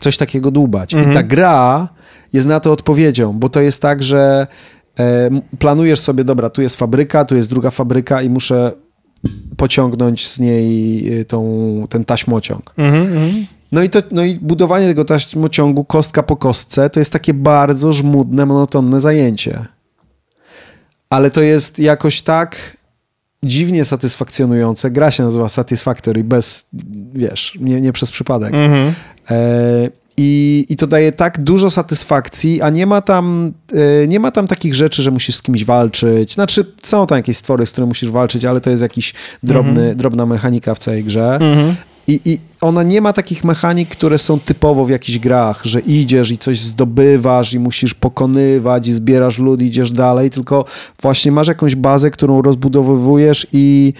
coś 0.00 0.16
takiego 0.16 0.50
dłubać. 0.50 0.94
Mhm. 0.94 1.12
I 1.12 1.14
ta 1.14 1.22
gra 1.22 1.88
jest 2.32 2.46
na 2.46 2.60
to 2.60 2.72
odpowiedzią, 2.72 3.32
bo 3.32 3.48
to 3.48 3.60
jest 3.60 3.82
tak, 3.82 4.02
że 4.02 4.46
e, 5.00 5.30
planujesz 5.58 6.00
sobie, 6.00 6.24
dobra, 6.24 6.50
tu 6.50 6.62
jest 6.62 6.76
fabryka, 6.76 7.24
tu 7.24 7.36
jest 7.36 7.50
druga 7.50 7.70
fabryka 7.70 8.22
i 8.22 8.30
muszę 8.30 8.72
pociągnąć 9.56 10.28
z 10.28 10.40
niej 10.40 11.20
e, 11.20 11.24
tą, 11.24 11.86
ten 11.90 12.04
taśmociąg. 12.04 12.74
Mhm, 12.76 13.02
mhm. 13.02 13.46
No 13.72 13.82
i, 13.82 13.90
to, 13.90 14.02
no 14.10 14.24
i 14.24 14.38
budowanie 14.38 14.88
tego 14.88 15.04
taśmociągu 15.04 15.84
kostka 15.84 16.22
po 16.22 16.36
kostce 16.36 16.90
to 16.90 17.00
jest 17.00 17.12
takie 17.12 17.34
bardzo 17.34 17.92
żmudne, 17.92 18.46
monotonne 18.46 19.00
zajęcie 19.00 19.66
ale 21.10 21.30
to 21.30 21.42
jest 21.42 21.78
jakoś 21.78 22.22
tak 22.22 22.76
dziwnie 23.42 23.84
satysfakcjonujące. 23.84 24.90
Gra 24.90 25.10
się 25.10 25.22
nazywa 25.22 25.48
Satisfactory 25.48 26.24
bez, 26.24 26.66
wiesz, 27.14 27.58
nie, 27.60 27.80
nie 27.80 27.92
przez 27.92 28.10
przypadek. 28.10 28.54
Mhm. 28.54 28.94
E, 29.30 29.90
i, 30.16 30.66
I 30.68 30.76
to 30.76 30.86
daje 30.86 31.12
tak 31.12 31.42
dużo 31.42 31.70
satysfakcji, 31.70 32.62
a 32.62 32.70
nie 32.70 32.86
ma 32.86 33.00
tam 33.00 33.52
e, 34.02 34.08
nie 34.08 34.20
ma 34.20 34.30
tam 34.30 34.46
takich 34.46 34.74
rzeczy, 34.74 35.02
że 35.02 35.10
musisz 35.10 35.36
z 35.36 35.42
kimś 35.42 35.64
walczyć. 35.64 36.34
Znaczy, 36.34 36.66
są 36.82 37.06
tam 37.06 37.18
jakieś 37.18 37.36
stwory, 37.36 37.66
z 37.66 37.72
którymi 37.72 37.88
musisz 37.88 38.10
walczyć, 38.10 38.44
ale 38.44 38.60
to 38.60 38.70
jest 38.70 38.82
jakiś 38.82 39.14
drobny, 39.42 39.80
mhm. 39.80 39.96
drobna 39.96 40.26
mechanika 40.26 40.74
w 40.74 40.78
całej 40.78 41.04
grze. 41.04 41.34
Mhm. 41.34 41.76
I, 42.10 42.20
I 42.24 42.38
ona 42.60 42.82
nie 42.82 43.00
ma 43.00 43.12
takich 43.12 43.44
mechanik, 43.44 43.88
które 43.88 44.18
są 44.18 44.40
typowo 44.40 44.84
w 44.84 44.90
jakichś 44.90 45.18
grach, 45.18 45.60
że 45.64 45.80
idziesz 45.80 46.30
i 46.30 46.38
coś 46.38 46.60
zdobywasz 46.60 47.52
i 47.54 47.58
musisz 47.58 47.94
pokonywać 47.94 48.88
i 48.88 48.92
zbierasz 48.92 49.38
lud 49.38 49.62
i 49.62 49.66
idziesz 49.66 49.90
dalej, 49.90 50.30
tylko 50.30 50.64
właśnie 51.02 51.32
masz 51.32 51.48
jakąś 51.48 51.74
bazę, 51.74 52.10
którą 52.10 52.42
rozbudowywujesz 52.42 53.46
i 53.52 53.92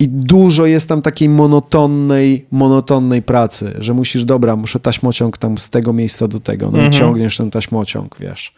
I 0.00 0.08
dużo 0.08 0.66
jest 0.66 0.88
tam 0.88 1.02
takiej 1.02 1.28
monotonnej, 1.28 2.46
monotonnej 2.50 3.22
pracy, 3.22 3.72
że 3.78 3.94
musisz, 3.94 4.24
dobra, 4.24 4.56
muszę 4.56 4.80
taśmociąg 4.80 5.38
tam 5.38 5.58
z 5.58 5.70
tego 5.70 5.92
miejsca 5.92 6.28
do 6.28 6.40
tego, 6.40 6.66
no 6.66 6.72
Mhm. 6.78 6.90
i 6.90 6.94
ciągniesz 6.94 7.36
ten 7.36 7.50
taśmociąg, 7.50 8.16
wiesz. 8.20 8.54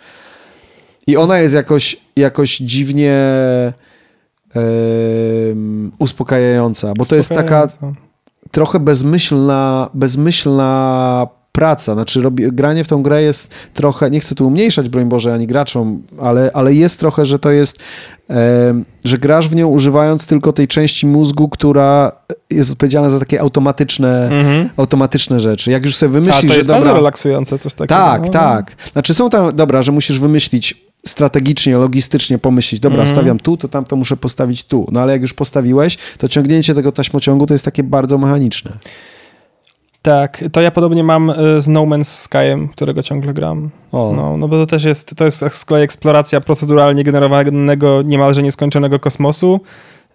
I 1.07 1.17
ona 1.17 1.39
jest 1.39 1.55
jakoś, 1.55 1.97
jakoś 2.17 2.57
dziwnie 2.59 3.15
em, 4.55 5.93
uspokajająca, 5.99 6.93
bo 6.95 7.05
to 7.07 7.17
jest 7.17 7.29
taka. 7.29 7.69
Trochę 8.55 8.81
bezmyślna, 8.81 9.91
bezmyślna 9.95 11.27
praca. 11.53 11.95
Znaczy 11.95 12.23
robi, 12.23 12.53
granie 12.53 12.85
w 12.85 12.89
tą 12.89 13.03
grę 13.03 13.23
jest 13.23 13.55
trochę, 13.73 14.11
nie 14.11 14.21
chcę 14.21 14.35
tu 14.35 14.47
umniejszać, 14.47 14.89
broń 14.89 15.05
Boże, 15.05 15.35
ani 15.35 15.47
graczom, 15.47 16.03
ale, 16.21 16.51
ale 16.55 16.75
jest 16.75 17.01
trochę, 17.01 17.25
że 17.25 17.39
to 17.39 17.51
jest, 17.51 17.79
em, 18.29 18.85
że 19.05 19.19
grasz 19.19 19.49
w 19.49 19.57
nią 19.57 19.69
używając 19.69 20.27
tylko 20.27 20.53
tej 20.53 20.69
części 20.69 21.07
mózgu, 21.07 21.49
która 21.49 22.13
jest 22.51 22.71
odpowiedzialna 22.71 23.11
za 23.11 23.19
takie 23.19 23.41
automatyczne, 23.41 24.25
Mhm. 24.25 24.69
automatyczne 24.77 25.41
rzeczy. 25.41 25.71
Jak 25.71 25.85
już 25.85 25.97
sobie 25.97 26.11
A 26.11 26.13
wymyślisz, 26.13 26.43
to 26.43 26.49
że 26.49 26.57
jest 26.57 26.69
dobra... 26.69 26.81
bardzo 26.81 26.95
relaksujące 26.97 27.59
coś 27.59 27.75
takiego. 27.75 28.01
Tak, 28.01 28.23
no. 28.23 28.29
tak. 28.29 28.73
Znaczy 28.93 29.15
są 29.15 29.31
tam, 29.31 29.57
dobra, 29.57 29.83
że 29.83 29.93
musisz 29.93 30.19
wymyślić 30.19 30.85
strategicznie, 31.07 31.77
logistycznie 31.77 32.39
pomyśleć, 32.39 32.81
dobra, 32.81 33.01
Mhm. 33.01 33.17
stawiam 33.17 33.39
tu, 33.39 33.57
to 33.57 33.69
tam 33.69 33.85
to 33.85 33.97
muszę 33.97 34.17
postawić 34.17 34.65
tu. 34.65 34.87
No 34.93 35.01
ale 35.01 35.13
jak 35.13 35.23
już 35.23 35.35
postawiłeś, 35.35 35.99
to 36.19 36.29
ciągnięcie 36.29 36.75
tego 36.75 36.93
taśmociągu 36.93 37.47
to 37.47 37.55
jest 37.55 37.65
takie 37.65 37.83
bardzo 37.83 38.19
mechaniczne. 38.19 38.73
Tak, 40.03 40.45
to 40.53 40.61
ja 40.61 40.71
podobnie 40.71 41.05
mam 41.05 41.31
y, 41.31 41.63
z 41.63 41.69
No 41.69 41.81
Man's 41.83 42.05
Skyem, 42.05 42.69
którego 42.69 43.03
ciągle 43.03 43.35
gram. 43.35 43.71
O. 43.93 44.13
No, 44.17 44.37
no 44.37 44.49
bo 44.49 44.57
to 44.57 44.67
też 44.67 44.85
jest, 44.85 45.15
to 45.17 45.25
jest 45.25 45.45
z 45.51 45.65
kolei 45.65 45.85
eksploracja 45.85 46.41
proceduralnie 46.41 47.05
generowanego, 47.05 48.03
niemalże 48.03 48.43
nieskończonego 48.43 48.99
kosmosu. 48.99 49.61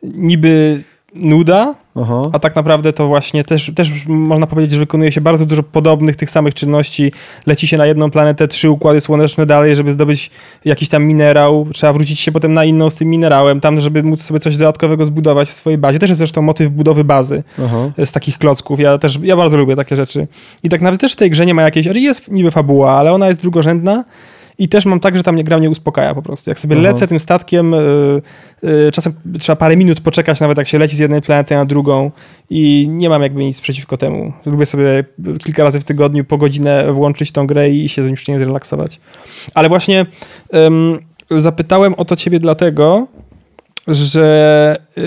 Niby 0.04 0.84
nuda, 1.16 1.76
Aha. 1.96 2.30
a 2.34 2.40
tak 2.40 2.56
naprawdę 2.56 2.94
to 2.94 3.08
właśnie 3.08 3.44
też, 3.44 3.72
też 3.76 3.92
można 4.08 4.48
powiedzieć, 4.48 4.72
że 4.72 4.80
wykonuje 4.80 5.12
się 5.12 5.22
bardzo 5.22 5.46
dużo 5.46 5.64
podobnych, 5.64 6.16
tych 6.16 6.30
samych 6.30 6.54
czynności. 6.54 7.12
Leci 7.46 7.68
się 7.68 7.78
na 7.78 7.86
jedną 7.86 8.12
planetę, 8.12 8.48
trzy 8.48 8.70
układy 8.70 9.02
słoneczne 9.02 9.46
dalej, 9.46 9.76
żeby 9.76 9.92
zdobyć 9.92 10.32
jakiś 10.66 10.90
tam 10.90 11.04
minerał. 11.04 11.68
Trzeba 11.74 11.94
wrócić 11.94 12.20
się 12.20 12.32
potem 12.32 12.54
na 12.54 12.66
inną 12.66 12.90
z 12.90 12.96
tym 12.96 13.10
minerałem, 13.10 13.62
tam, 13.62 13.82
żeby 13.82 14.04
móc 14.04 14.22
sobie 14.22 14.40
coś 14.40 14.58
dodatkowego 14.58 15.06
zbudować 15.06 15.50
w 15.50 15.54
swojej 15.54 15.78
bazie. 15.78 16.00
Też 16.00 16.10
jest 16.10 16.18
zresztą 16.18 16.42
motyw 16.42 16.70
budowy 16.70 17.04
bazy 17.04 17.44
Aha. 17.66 17.92
z 18.06 18.12
takich 18.12 18.38
klocków. 18.38 18.80
Ja 18.80 18.98
też, 18.98 19.20
ja 19.24 19.36
bardzo 19.36 19.58
lubię 19.58 19.76
takie 19.76 19.96
rzeczy. 19.96 20.28
I 20.64 20.70
tak 20.70 20.82
naprawdę 20.82 21.02
też 21.02 21.14
w 21.14 21.16
tej 21.16 21.30
grze 21.30 21.46
nie 21.46 21.54
ma 21.54 21.62
jakiejś, 21.62 21.86
jest 21.86 22.32
niby 22.32 22.52
fabuła, 22.52 22.92
ale 22.92 23.14
ona 23.14 23.28
jest 23.28 23.42
drugorzędna 23.42 24.04
i 24.60 24.70
też 24.70 24.86
mam 24.86 25.00
tak, 25.00 25.18
że 25.18 25.24
tam 25.24 25.36
nie 25.36 25.44
gra 25.44 25.58
mnie 25.58 25.70
uspokaja 25.70 26.16
po 26.16 26.22
prostu. 26.22 26.50
Jak 26.50 26.60
sobie 26.60 26.76
Aha. 26.76 26.84
lecę 26.84 27.08
tym 27.08 27.20
statkiem, 27.20 27.74
y, 27.74 27.78
y, 28.64 28.92
czasem 28.92 29.14
trzeba 29.40 29.56
parę 29.56 29.78
minut 29.78 30.02
poczekać, 30.02 30.40
nawet 30.40 30.58
jak 30.58 30.68
się 30.68 30.80
leci 30.80 30.96
z 30.96 31.00
jednej 31.00 31.22
planety 31.22 31.56
na 31.56 31.66
drugą 31.66 32.12
i 32.50 32.88
nie 32.90 33.10
mam 33.10 33.22
jakby 33.22 33.44
nic 33.44 33.62
przeciwko 33.62 33.98
temu. 33.98 34.34
Lubię 34.46 34.66
sobie 34.66 35.04
kilka 35.40 35.64
razy 35.64 35.80
w 35.80 35.84
tygodniu 35.84 36.26
po 36.26 36.38
godzinę 36.38 36.94
włączyć 36.94 37.32
tą 37.32 37.48
grę 37.48 37.70
i 37.70 37.90
się 37.90 38.04
z 38.04 38.08
nim 38.08 38.40
zrelaksować. 38.40 39.00
Ale 39.54 39.70
właśnie 39.70 40.06
ym, 40.56 41.00
zapytałem 41.32 41.94
o 41.94 42.06
to 42.06 42.16
ciebie 42.16 42.40
dlatego, 42.40 43.08
że 43.88 44.78
y, 44.98 45.02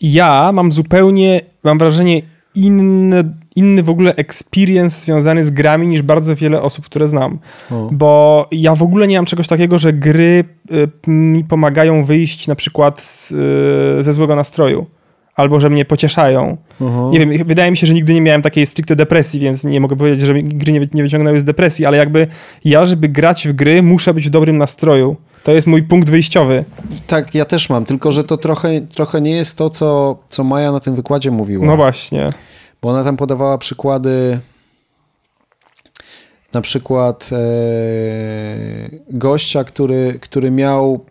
ja 0.00 0.52
mam 0.52 0.72
zupełnie, 0.72 1.40
mam 1.64 1.78
wrażenie, 1.78 2.22
inny, 2.54 3.24
inny 3.56 3.82
w 3.82 3.90
ogóle 3.90 4.16
experience 4.16 5.04
związany 5.04 5.44
z 5.44 5.50
grami 5.50 5.86
niż 5.86 6.02
bardzo 6.02 6.36
wiele 6.36 6.62
osób, 6.62 6.84
które 6.84 7.08
znam. 7.08 7.38
O. 7.70 7.88
Bo 7.92 8.48
ja 8.52 8.74
w 8.74 8.82
ogóle 8.82 9.08
nie 9.08 9.16
mam 9.16 9.26
czegoś 9.26 9.46
takiego, 9.46 9.78
że 9.78 9.92
gry 9.92 10.44
y, 10.72 11.10
mi 11.10 11.44
pomagają 11.44 12.04
wyjść 12.04 12.46
na 12.46 12.54
przykład 12.54 13.00
z, 13.00 13.32
y, 14.00 14.04
ze 14.04 14.12
złego 14.12 14.36
nastroju. 14.36 14.86
Albo 15.34 15.60
że 15.60 15.70
mnie 15.70 15.84
pocieszają. 15.84 16.56
Nie 17.10 17.18
wiem, 17.18 17.46
wydaje 17.46 17.70
mi 17.70 17.76
się, 17.76 17.86
że 17.86 17.94
nigdy 17.94 18.14
nie 18.14 18.20
miałem 18.20 18.42
takiej 18.42 18.66
stricte 18.66 18.96
depresji, 18.96 19.40
więc 19.40 19.64
nie 19.64 19.80
mogę 19.80 19.96
powiedzieć, 19.96 20.20
że 20.20 20.42
gry 20.42 20.72
nie, 20.72 20.88
nie 20.94 21.02
wyciągnęły 21.02 21.40
z 21.40 21.44
depresji, 21.44 21.86
ale 21.86 21.96
jakby 21.96 22.26
ja, 22.64 22.86
żeby 22.86 23.08
grać 23.08 23.48
w 23.48 23.52
gry, 23.52 23.82
muszę 23.82 24.14
być 24.14 24.26
w 24.26 24.30
dobrym 24.30 24.58
nastroju. 24.58 25.16
To 25.44 25.52
jest 25.52 25.66
mój 25.66 25.82
punkt 25.82 26.10
wyjściowy. 26.10 26.64
Tak, 27.06 27.34
ja 27.34 27.44
też 27.44 27.70
mam, 27.70 27.84
tylko 27.84 28.12
że 28.12 28.24
to 28.24 28.36
trochę, 28.36 28.80
trochę 28.80 29.20
nie 29.20 29.30
jest 29.30 29.56
to, 29.56 29.70
co, 29.70 30.18
co 30.28 30.44
Maja 30.44 30.72
na 30.72 30.80
tym 30.80 30.94
wykładzie 30.94 31.30
mówiła. 31.30 31.66
No 31.66 31.76
właśnie. 31.76 32.32
Bo 32.82 32.88
ona 32.88 33.04
tam 33.04 33.16
podawała 33.16 33.58
przykłady. 33.58 34.40
Na 36.52 36.60
przykład 36.60 37.30
e, 37.32 37.36
gościa, 39.10 39.64
który, 39.64 40.18
który 40.22 40.50
miał. 40.50 41.04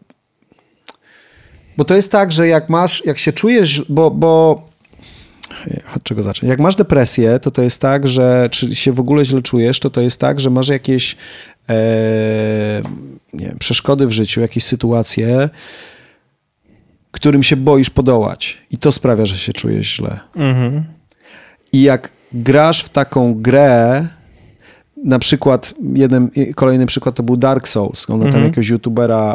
Bo 1.77 1.85
to 1.85 1.95
jest 1.95 2.11
tak, 2.11 2.31
że 2.31 2.47
jak 2.47 2.69
masz, 2.69 3.05
jak 3.05 3.19
się 3.19 3.33
czujesz, 3.33 3.85
bo, 3.89 4.11
bo 4.11 4.61
od 5.95 6.03
czego 6.03 6.23
zacząć? 6.23 6.49
Jak 6.49 6.59
masz 6.59 6.75
depresję, 6.75 7.39
to 7.39 7.51
to 7.51 7.61
jest 7.61 7.81
tak, 7.81 8.07
że 8.07 8.49
czy 8.51 8.75
się 8.75 8.91
w 8.91 8.99
ogóle 8.99 9.25
źle 9.25 9.41
czujesz, 9.41 9.79
to 9.79 9.89
to 9.89 10.01
jest 10.01 10.19
tak, 10.19 10.39
że 10.39 10.49
masz 10.49 10.67
jakieś 10.67 11.15
wiem, 13.33 13.57
przeszkody 13.59 14.07
w 14.07 14.11
życiu, 14.11 14.41
jakieś 14.41 14.63
sytuacje, 14.63 15.49
którym 17.11 17.43
się 17.43 17.55
boisz 17.55 17.89
podołać. 17.89 18.57
I 18.71 18.77
to 18.77 18.91
sprawia, 18.91 19.25
że 19.25 19.37
się 19.37 19.53
czujesz 19.53 19.95
źle. 19.95 20.19
Mhm. 20.35 20.83
I 21.73 21.81
jak 21.81 22.11
grasz 22.33 22.83
w 22.83 22.89
taką 22.89 23.33
grę, 23.33 24.07
na 25.05 25.19
przykład, 25.19 25.73
jeden, 25.93 26.29
kolejny 26.55 26.85
przykład 26.85 27.15
to 27.15 27.23
był 27.23 27.37
Dark 27.37 27.67
Souls. 27.67 28.09
Ona 28.09 28.17
tam 28.19 28.27
Mhm. 28.27 28.43
jakiegoś 28.43 28.69
youtubera 28.69 29.33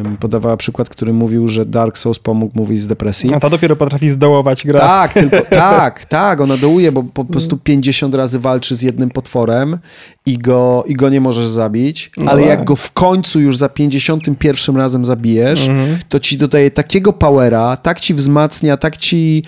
em, 0.00 0.16
podawała 0.16 0.56
przykład, 0.56 0.88
który 0.88 1.12
mówił, 1.12 1.48
że 1.48 1.64
Dark 1.66 1.98
Souls 1.98 2.18
pomógł 2.18 2.64
wyjść 2.64 2.82
z 2.82 2.86
depresji. 2.88 3.34
A 3.34 3.40
ta 3.40 3.50
dopiero 3.50 3.76
potrafi 3.76 4.08
zdołować 4.08 4.64
grę. 4.66 4.78
Tak, 4.78 5.12
tylko, 5.12 5.36
tak, 5.50 6.04
tak, 6.04 6.40
ona 6.40 6.56
dołuje, 6.56 6.92
bo 6.92 7.02
po 7.02 7.24
prostu 7.24 7.56
50 7.56 8.14
razy 8.14 8.38
walczy 8.38 8.74
z 8.74 8.82
jednym 8.82 9.10
potworem 9.10 9.78
i 10.26 10.38
go, 10.38 10.84
i 10.86 10.94
go 10.94 11.08
nie 11.08 11.20
możesz 11.20 11.46
zabić, 11.48 12.10
No 12.16 12.30
ale 12.30 12.40
tak. 12.40 12.48
jak 12.50 12.64
go 12.64 12.76
w 12.76 12.92
końcu 12.92 13.40
już 13.40 13.56
za 13.56 13.68
51 13.68 14.76
razem 14.76 15.04
zabijesz, 15.04 15.68
Mhm. 15.68 15.98
to 16.08 16.20
ci 16.20 16.36
dodaje 16.38 16.70
takiego 16.70 17.12
powera, 17.12 17.76
tak 17.76 18.00
ci 18.00 18.14
wzmacnia, 18.14 18.76
tak 18.76 18.96
ci 18.96 19.42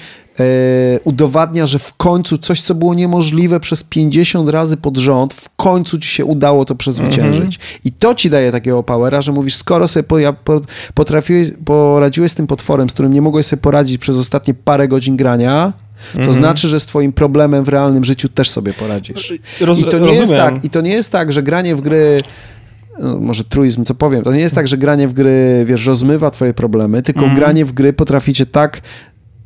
udowadnia, 1.05 1.67
że 1.67 1.79
w 1.79 1.97
końcu 1.97 2.39
coś, 2.39 2.61
co 2.61 2.75
było 2.75 2.95
niemożliwe 2.95 3.61
przez 3.61 3.85
50 3.85 4.49
razy 4.49 4.77
pod 4.77 4.97
rząd, 4.97 5.35
w 5.35 5.49
końcu 5.57 5.99
ci 5.99 6.09
się 6.09 6.25
udało 6.25 6.65
to 6.65 6.75
przezwyciężyć. 6.75 7.59
I 7.85 7.93
to 7.93 8.15
ci 8.15 8.31
daje 8.31 8.53
takiego 8.53 8.83
powera, 8.83 9.23
że 9.23 9.33
mówisz, 9.33 9.57
skoro 9.57 9.89
sobie 9.89 10.05
po, 10.05 10.19
ja, 10.19 10.33
po, 10.33 10.61
potrafiłeś, 10.95 11.49
poradziłeś 11.65 12.33
z 12.33 12.35
tym 12.35 12.47
potworem, 12.47 12.91
z 12.91 12.93
którym 12.93 13.13
nie 13.13 13.23
mogłeś 13.23 13.47
sobie 13.47 13.63
poradzić 13.63 13.99
przez 13.99 14.17
ostatnie 14.17 14.55
parę 14.55 14.89
godzin 14.89 15.17
grania, 15.17 15.73
to 16.25 16.33
znaczy, 16.33 16.69
że 16.69 16.81
z 16.81 16.87
twoim 16.87 17.13
problemem 17.13 17.65
w 17.65 17.69
realnym 17.69 18.05
życiu 18.05 18.29
też 18.29 18.51
sobie 18.51 18.73
poradzisz. 18.73 19.33
Roz, 19.61 19.79
I 19.79 19.85
to 19.85 19.99
nie 19.99 20.13
jest 20.13 20.33
tak, 20.33 20.65
i 20.65 20.71
to 20.71 20.81
nie 20.81 20.93
jest 20.93 21.13
tak, 21.13 21.33
że 21.33 21.43
granie 21.43 21.77
w 21.77 21.81
gry 21.81 22.21
no, 22.99 23.21
może 23.21 23.45
truizm, 23.45 23.85
co 23.85 23.95
powiem, 23.95 24.23
to 24.23 24.33
nie 24.33 24.41
jest 24.41 24.55
tak, 24.55 24.69
że 24.69 24.79
granie 24.79 25.09
w 25.09 25.13
gry, 25.13 25.65
wiesz, 25.67 25.87
rozmywa 25.87 26.31
twoje 26.31 26.55
problemy, 26.55 27.03
tylko 27.03 27.21
Mhm. 27.21 27.39
granie 27.39 27.65
w 27.65 27.73
gry 27.73 27.93
potrafi 27.93 28.33
cię 28.35 28.47
tak 28.47 28.81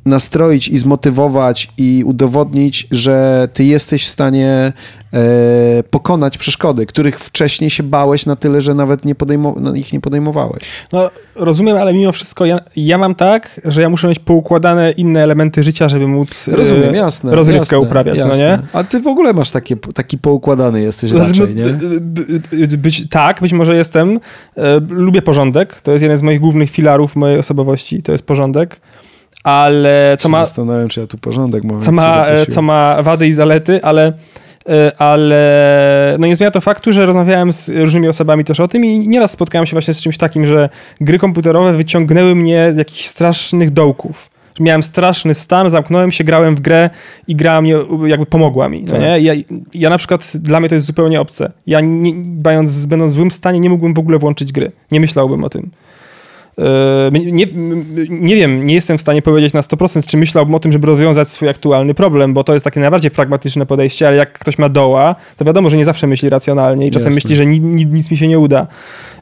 nastroić 0.04 0.68
i 0.68 0.78
zmotywować 0.78 1.68
i 1.78 2.02
udowodnić, 2.06 2.86
że 2.90 3.48
ty 3.52 3.64
jesteś 3.64 4.04
w 4.04 4.08
stanie 4.08 4.72
e, 5.12 5.18
pokonać 5.90 6.38
przeszkody, 6.38 6.86
których 6.86 7.18
wcześniej 7.20 7.70
się 7.70 7.82
bałeś 7.82 8.26
na 8.26 8.36
tyle, 8.36 8.60
że 8.60 8.74
nawet 8.74 9.04
nie 9.04 9.14
podejmo- 9.14 9.60
no, 9.60 9.74
ich 9.74 9.92
nie 9.92 10.00
podejmowałeś. 10.00 10.62
No, 10.92 11.10
rozumiem, 11.34 11.76
ale 11.76 11.94
mimo 11.94 12.12
wszystko 12.12 12.46
ja, 12.46 12.60
ja 12.76 12.98
mam 12.98 13.14
tak, 13.14 13.60
że 13.64 13.82
ja 13.82 13.88
muszę 13.88 14.08
mieć 14.08 14.18
poukładane 14.18 14.90
inne 14.90 15.22
elementy 15.22 15.62
życia, 15.62 15.88
żeby 15.88 16.06
móc 16.06 16.48
e, 16.48 16.56
Rozumiem, 16.56 16.94
jasne. 16.94 17.34
rozrywkę 17.34 17.60
jasne, 17.60 17.78
uprawiać, 17.78 18.18
jasne. 18.18 18.56
no 18.56 18.62
nie? 18.62 18.68
A 18.72 18.84
ty 18.84 19.00
w 19.00 19.06
ogóle 19.06 19.32
masz 19.32 19.50
takie, 19.50 19.76
taki 19.76 20.18
poukładany 20.18 20.82
jesteś 20.82 21.10
Znaczy, 21.10 21.40
raczej, 21.40 21.54
no, 21.54 21.66
nie? 22.58 22.76
Być, 22.78 23.08
tak, 23.08 23.40
być 23.40 23.52
może 23.52 23.76
jestem. 23.76 24.20
E, 24.56 24.80
Lubię 24.90 25.22
porządek. 25.22 25.80
To 25.80 25.92
jest 25.92 26.02
jeden 26.02 26.18
z 26.18 26.22
moich 26.22 26.40
głównych 26.40 26.70
filarów 26.70 27.16
mojej 27.16 27.38
osobowości. 27.38 28.02
To 28.02 28.12
jest 28.12 28.26
porządek. 28.26 28.80
Ale 29.44 30.16
co 30.18 30.28
Się 30.28 30.32
ma, 30.32 30.40
Zastanawiam, 30.40 30.88
czy 30.88 31.00
ja 31.00 31.06
tu 31.06 31.18
porządek 31.18 31.62
co 31.80 31.92
ma, 31.92 32.26
e, 32.26 32.46
co 32.46 32.62
ma 32.62 33.02
wady 33.02 33.28
i 33.28 33.32
zalety, 33.32 33.82
ale, 33.82 34.12
e, 34.68 34.92
ale 34.98 36.16
no 36.18 36.26
nie 36.26 36.36
zmienia 36.36 36.50
to 36.50 36.60
faktu, 36.60 36.92
że 36.92 37.06
rozmawiałem 37.06 37.52
z 37.52 37.68
różnymi 37.68 38.08
osobami 38.08 38.44
też 38.44 38.60
o 38.60 38.68
tym 38.68 38.84
i 38.84 39.08
nieraz 39.08 39.30
spotkałem 39.30 39.66
się 39.66 39.72
właśnie 39.72 39.94
z 39.94 40.00
czymś 40.00 40.18
takim, 40.18 40.46
że 40.46 40.68
gry 41.00 41.18
komputerowe 41.18 41.72
wyciągnęły 41.72 42.34
mnie 42.34 42.74
z 42.74 42.76
jakichś 42.76 43.06
strasznych 43.06 43.70
dołków. 43.70 44.30
Miałem 44.60 44.82
straszny 44.82 45.34
stan, 45.34 45.70
zamknąłem 45.70 46.12
się, 46.12 46.24
grałem 46.24 46.56
w 46.56 46.60
grę 46.60 46.90
i 47.28 47.36
gra 47.36 47.62
mnie 47.62 47.74
jakby 48.06 48.26
pomogła 48.26 48.68
mi. 48.68 48.82
No 48.82 48.92
Tak. 48.92 49.00
nie? 49.00 49.20
Ja, 49.20 49.34
ja 49.74 49.90
na 49.90 49.98
przykład, 49.98 50.32
dla 50.34 50.60
mnie 50.60 50.68
to 50.68 50.74
jest 50.74 50.86
zupełnie 50.86 51.20
obce. 51.20 51.52
Ja 51.66 51.80
nie, 51.80 52.12
będąc, 52.26 52.86
będąc 52.86 53.12
w 53.12 53.14
złym 53.14 53.30
stanie 53.30 53.60
nie 53.60 53.70
mógłbym 53.70 53.94
w 53.94 53.98
ogóle 53.98 54.18
włączyć 54.18 54.52
gry. 54.52 54.72
Nie 54.90 55.00
myślałbym 55.00 55.44
o 55.44 55.50
tym. 55.50 55.70
Nie, 57.12 57.46
nie 58.08 58.36
wiem, 58.36 58.64
nie 58.64 58.74
jestem 58.74 58.98
w 58.98 59.00
stanie 59.00 59.22
powiedzieć 59.22 59.52
na 59.52 59.60
100%, 59.60 60.06
czy 60.06 60.16
myślałbym 60.16 60.54
o 60.54 60.60
tym, 60.60 60.72
żeby 60.72 60.86
rozwiązać 60.86 61.28
swój 61.28 61.48
aktualny 61.48 61.94
problem, 61.94 62.34
bo 62.34 62.44
to 62.44 62.52
jest 62.52 62.64
takie 62.64 62.80
najbardziej 62.80 63.10
pragmatyczne 63.10 63.66
podejście, 63.66 64.08
ale 64.08 64.16
jak 64.16 64.38
ktoś 64.38 64.58
ma 64.58 64.68
doła, 64.68 65.14
to 65.36 65.44
wiadomo, 65.44 65.70
że 65.70 65.76
nie 65.76 65.84
zawsze 65.84 66.06
myśli 66.06 66.30
racjonalnie 66.30 66.86
i 66.86 66.90
czasem 66.90 67.06
Jasne. 67.06 67.16
myśli, 67.16 67.36
że 67.36 67.46
ni, 67.46 67.60
ni, 67.60 67.86
nic 67.86 68.10
mi 68.10 68.16
się 68.16 68.28
nie 68.28 68.38
uda. 68.38 68.66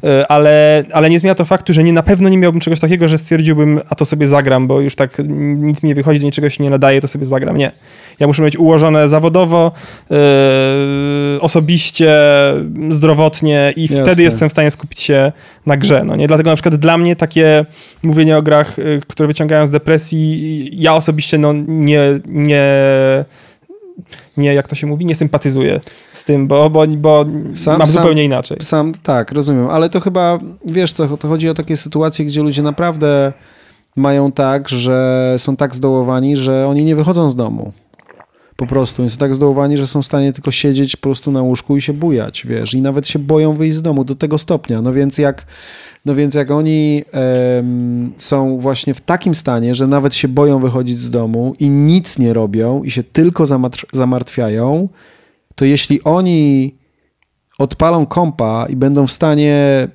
E, 0.05 0.27
ale, 0.31 0.85
ale 0.93 1.11
nie 1.11 1.19
zmienia 1.19 1.35
to 1.35 1.45
faktu, 1.45 1.73
że 1.73 1.85
nie, 1.85 1.93
na 1.93 2.03
pewno 2.03 2.29
nie 2.29 2.39
miałbym 2.39 2.61
czegoś 2.61 2.81
takiego, 2.81 3.09
że 3.09 3.19
stwierdziłbym, 3.19 3.81
a 3.89 3.95
to 3.95 4.05
sobie 4.05 4.27
zagram, 4.27 4.67
bo 4.67 4.81
już 4.81 4.95
tak 4.95 5.23
nic 5.29 5.83
mi 5.83 5.89
nie 5.89 5.95
wychodzi, 5.95 6.21
do 6.21 6.27
niczego 6.27 6.51
się 6.51 6.65
nie 6.65 6.71
nadaje, 6.71 7.01
to 7.01 7.09
sobie 7.09 7.25
zagram. 7.25 7.57
Nie. 7.57 7.73
Ja 8.21 8.27
muszę 8.27 8.43
mieć 8.43 8.57
ułożone 8.57 9.09
zawodowo, 9.09 9.73
yy, 10.11 10.17
osobiście, 11.41 12.19
zdrowotnie 12.91 13.73
i 13.77 13.83
Jasne. 13.83 14.05
wtedy 14.05 14.23
jestem 14.23 14.49
w 14.49 14.53
stanie 14.53 14.71
skupić 14.71 15.01
się 15.01 15.33
na 15.67 15.77
grze. 15.77 16.05
No 16.05 16.17
nie? 16.17 16.27
Dlatego 16.27 16.51
na 16.51 16.57
przykład 16.57 16.77
dla 16.77 16.99
mnie 16.99 17.17
takie 17.17 17.67
mówienie 18.03 18.37
o 18.37 18.43
grach, 18.43 18.79
yy, 18.79 19.01
które 19.09 19.27
wyciągają 19.27 19.67
z 19.67 19.71
depresji, 19.71 20.71
ja 20.83 20.95
osobiście 20.95 21.39
no, 21.39 21.55
nie, 21.67 22.21
nie 22.27 22.65
nie, 24.37 24.55
jak 24.55 24.69
to 24.69 24.75
się 24.75 24.87
mówi, 24.87 25.07
nie 25.07 25.15
sympatyzuję 25.15 25.81
z 26.13 26.25
tym, 26.25 26.49
bo, 26.49 26.71
bo, 26.71 26.87
bo 26.87 27.25
sam, 27.55 27.79
mam 27.79 27.87
zupełnie 27.87 28.25
inaczej. 28.25 28.57
Sam, 28.61 28.93
tak, 29.03 29.33
rozumiem, 29.33 29.69
ale 29.71 29.89
to 29.89 30.01
chyba, 30.01 30.39
wiesz, 30.65 30.93
to, 30.93 31.17
to 31.17 31.29
chodzi 31.29 31.49
o 31.49 31.55
takie 31.55 31.77
sytuacje, 31.77 32.25
gdzie 32.25 32.43
ludzie 32.43 32.63
naprawdę 32.63 33.33
mają 33.97 34.33
tak, 34.33 34.69
że 34.69 35.35
są 35.39 35.57
tak 35.57 35.75
zdołowani, 35.75 36.37
że 36.37 36.67
oni 36.67 36.85
nie 36.85 36.97
wychodzą 36.97 37.31
z 37.31 37.37
domu. 37.37 37.73
Po 38.61 38.67
prostu. 38.67 39.09
Są 39.09 39.17
tak 39.17 39.35
zdołowani, 39.35 39.77
że 39.77 39.87
są 39.87 40.03
w 40.03 40.07
stanie 40.07 40.33
tylko 40.33 40.51
siedzieć 40.51 40.97
po 40.97 41.03
prostu 41.03 41.33
na 41.33 41.43
łóżku 41.43 41.77
i 41.77 41.81
się 41.81 41.93
bujać, 41.93 42.47
wiesz. 42.47 42.75
I 42.75 42.83
nawet 42.83 43.09
się 43.09 43.19
boją 43.19 43.55
wyjść 43.55 43.77
z 43.77 43.83
domu 43.83 44.05
do 44.05 44.15
tego 44.15 44.39
stopnia. 44.39 44.83
No 44.83 44.93
więc 44.93 45.19
jak, 45.19 45.47
no 46.05 46.15
więc 46.15 46.35
jak 46.35 46.51
oni 46.51 47.05
um, 47.57 48.13
są 48.17 48.59
właśnie 48.59 48.95
w 48.95 49.01
takim 49.01 49.35
stanie, 49.35 49.75
że 49.75 49.87
nawet 49.87 50.15
się 50.15 50.29
boją 50.29 50.61
wychodzić 50.61 51.01
z 51.01 51.11
domu 51.11 51.55
i 51.61 51.71
nic 51.71 52.19
nie 52.19 52.33
robią 52.33 52.83
i 52.83 52.91
się 52.91 53.03
tylko 53.03 53.45
zamartwiają, 53.93 54.89
to 55.55 55.65
jeśli 55.65 56.03
oni 56.03 56.75
odpalą 57.59 58.07
kompa 58.07 58.67
i 58.69 58.77
będą 58.77 59.07
w 59.07 59.13
stanie 59.13 59.89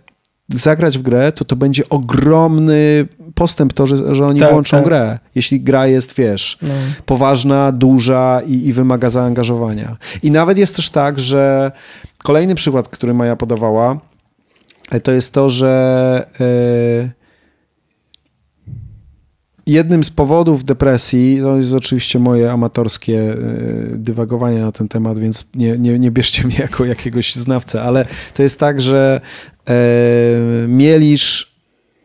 zagrać 0.49 0.97
w 0.97 1.01
grę, 1.01 1.31
to 1.31 1.45
to 1.45 1.55
będzie 1.55 1.89
ogromny 1.89 3.07
postęp 3.35 3.73
to, 3.73 3.87
że, 3.87 4.15
że 4.15 4.25
oni 4.25 4.39
tak, 4.39 4.51
włączą 4.51 4.77
tak. 4.77 4.85
grę. 4.85 5.19
Jeśli 5.35 5.61
gra 5.61 5.87
jest, 5.87 6.15
wiesz, 6.15 6.57
no. 6.61 6.73
poważna, 7.05 7.71
duża 7.71 8.41
i, 8.45 8.67
i, 8.67 8.73
wymaga 8.73 9.09
zaangażowania. 9.09 9.97
I 10.23 10.31
nawet 10.31 10.57
jest 10.57 10.75
też 10.75 10.89
tak, 10.89 11.19
że 11.19 11.71
kolejny 12.23 12.55
przykład, 12.55 12.87
który 12.89 13.13
Maja 13.13 13.35
podawała, 13.35 13.97
e, 14.91 14.99
to 14.99 15.11
jest 15.11 15.33
to, 15.33 15.49
że 15.49 16.25
yy, 16.39 17.11
jednym 19.65 20.03
z 20.03 20.09
powodów 20.09 20.63
depresji, 20.63 21.39
to 21.41 21.57
jest 21.57 21.73
oczywiście 21.73 22.19
moje 22.19 22.51
amatorskie 22.51 23.13
yy, 23.13 23.91
dywagowanie 23.95 24.59
na 24.59 24.71
ten 24.71 24.87
temat, 24.87 25.19
więc 25.19 25.45
nie, 25.55 25.77
nie, 25.77 25.99
nie 25.99 26.11
bierzcie 26.11 26.43
mnie 26.47 26.57
jako 26.59 26.85
jakiegoś 26.85 27.35
znawcę, 27.35 27.81
ale 27.81 28.05
to 28.33 28.43
jest 28.43 28.59
tak, 28.59 28.81
że 28.81 29.21
mielisz 30.67 31.53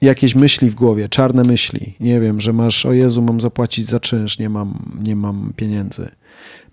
jakieś 0.00 0.34
myśli 0.34 0.70
w 0.70 0.74
głowie, 0.74 1.08
czarne 1.08 1.44
myśli. 1.44 1.94
Nie 2.00 2.20
wiem, 2.20 2.40
że 2.40 2.52
masz, 2.52 2.86
o 2.86 2.92
Jezu, 2.92 3.22
mam 3.22 3.40
zapłacić 3.40 3.86
za 3.86 4.00
czynsz, 4.00 4.38
nie 4.38 4.48
mam, 4.48 4.78
nie 5.06 5.16
mam 5.16 5.52
pieniędzy. 5.56 6.08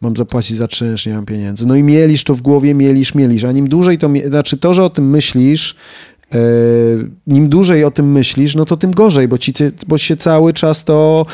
Mam 0.01 0.15
zapłacić 0.15 0.57
za 0.57 0.67
czynsz, 0.67 1.05
nie 1.05 1.13
mam 1.13 1.25
pieniędzy. 1.25 1.67
No 1.67 1.75
i 1.75 1.83
mielisz 1.83 2.23
to 2.23 2.35
w 2.35 2.41
głowie, 2.41 2.73
mielisz, 2.73 3.15
mielisz. 3.15 3.43
A 3.43 3.51
nim 3.51 3.69
dłużej 3.69 3.97
to, 3.97 4.09
znaczy 4.27 4.57
to, 4.57 4.73
że 4.73 4.83
o 4.83 4.89
tym 4.89 5.09
myślisz, 5.09 5.75
yy, 6.33 6.39
nim 7.27 7.49
dłużej 7.49 7.83
o 7.83 7.91
tym 7.91 8.11
myślisz, 8.11 8.55
no 8.55 8.65
to 8.65 8.77
tym 8.77 8.91
gorzej, 8.91 9.27
bo, 9.27 9.37
ci, 9.37 9.53
bo 9.87 9.97
się 9.97 10.17
cały 10.17 10.53
czas 10.53 10.83
to 10.83 11.25